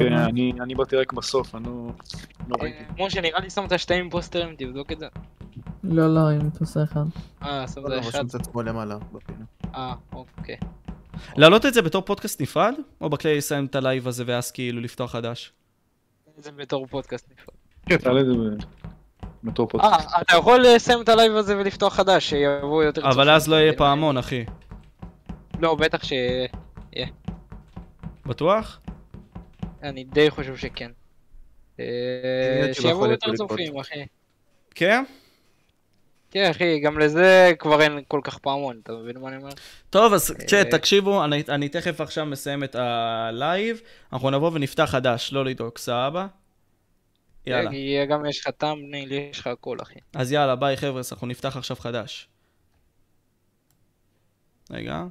כן, 0.00 0.12
אני 0.12 0.52
אני 0.60 0.74
באתי 0.74 0.96
רק 0.96 1.12
בסוף, 1.12 1.54
אני 1.54 1.64
לא 1.66 1.90
לא 2.48 2.56
ראיתי. 2.62 2.78
אה, 2.78 3.06
משה, 3.06 3.20
נראה 3.20 3.40
לי 3.40 3.50
שמת 3.50 3.78
שתי 3.78 3.94
אימפוסטרים, 3.94 4.54
תבדוק 4.58 4.92
את 4.92 4.98
זה. 4.98 5.06
לא, 5.84 6.14
לא, 6.14 6.32
אם 6.32 6.48
אתה 6.48 6.58
עושה 6.60 6.82
אחד. 6.82 7.04
אה, 7.42 7.68
שמת 7.68 7.84
לא, 7.84 7.98
אחד. 8.00 8.08
רשום 8.08 8.26
את 8.26 8.34
עצמו 8.34 8.62
למעלה 8.62 8.98
בפינה. 9.12 9.44
אה, 9.74 9.94
אוקיי. 10.12 10.56
להעלות 11.36 11.66
את 11.66 11.74
זה 11.74 11.82
בתור 11.82 12.02
פודקאסט 12.02 12.40
נפרד? 12.42 12.74
או 13.00 13.10
בכלי 13.10 13.36
לסיים 13.36 13.64
את 13.66 13.74
הלייב 13.74 14.08
הזה 14.08 14.24
ואז 14.26 14.50
כאילו 14.50 14.80
לפתוח 14.80 15.12
חדש? 15.12 15.52
זה 16.38 16.52
בתור 16.52 16.86
פודקאסט 16.86 17.28
נפרד. 17.32 17.54
כן, 17.86 17.96
תעלה 17.96 18.20
את 18.20 18.26
זה 18.26 18.32
ב- 18.32 18.77
פודקאסט. 19.54 20.14
אה, 20.14 20.20
אתה 20.20 20.36
יכול 20.36 20.64
לסיים 20.66 21.02
את 21.02 21.08
הלייב 21.08 21.36
הזה 21.36 21.58
ולפתוח 21.58 21.94
חדש, 21.94 22.30
שיבואו 22.30 22.82
יותר 22.82 23.10
אבל. 23.10 23.30
אז 23.30 23.48
לא 23.48 23.56
יהיה 23.56 23.72
פעמון, 23.72 24.18
אחי. 24.18 24.44
לא, 25.60 25.74
בטח 25.74 26.04
ש... 26.04 26.12
יהיה. 26.92 27.06
בטוח? 28.26 28.80
אני 29.82 30.04
די 30.04 30.30
חושב 30.30 30.56
שכן. 30.56 30.90
אה, 31.80 31.84
יכול 32.70 32.82
שיבואו 32.82 33.10
יותר. 33.10 33.34
צופים, 33.34 33.78
אחי. 33.78 34.06
כן? 34.74 35.04
כן, 36.30 36.50
אחי, 36.50 36.80
גם 36.80 36.98
לזה 36.98 37.52
כבר 37.58 37.82
אין 37.82 38.00
כל 38.08 38.20
כך 38.24 38.38
פעמון, 38.38 38.80
אתה 38.82 38.92
מבין 38.92 39.18
מה 39.18 39.28
אני 39.28 39.36
אומר? 39.36 39.50
טוב, 39.90 40.12
אז 40.12 40.30
אה, 40.30 40.46
צ'אט, 40.46 40.74
תקשיבו, 40.74 41.24
אני, 41.24 41.42
אני 41.48 41.68
תכף 41.68 42.00
עכשיו 42.00 42.26
מסיים 42.26 42.64
את 42.64 42.74
הלייב, 42.74 43.80
אנחנו 44.12 44.30
נבוא 44.30 44.50
ונפתח 44.54 44.84
חדש, 44.84 45.32
לא 45.32 45.44
לדאוג, 45.44 45.78
סבבה? 45.78 46.26
יאללה. 47.48 47.70
כי 47.70 48.06
גם 48.06 48.26
יש 48.26 48.40
לך 48.40 48.48
thumbnail, 48.48 49.12
יש 49.12 49.38
לך 49.38 49.46
הכל, 49.46 49.78
אחי. 49.82 49.98
אז 50.14 50.32
יאללה, 50.32 50.56
ביי 50.56 50.76
חבר'ה, 50.76 51.00
אנחנו 51.12 51.26
נפתח 51.26 51.56
עכשיו 51.56 51.76
חדש. 51.76 52.28
רגע. 54.70 55.04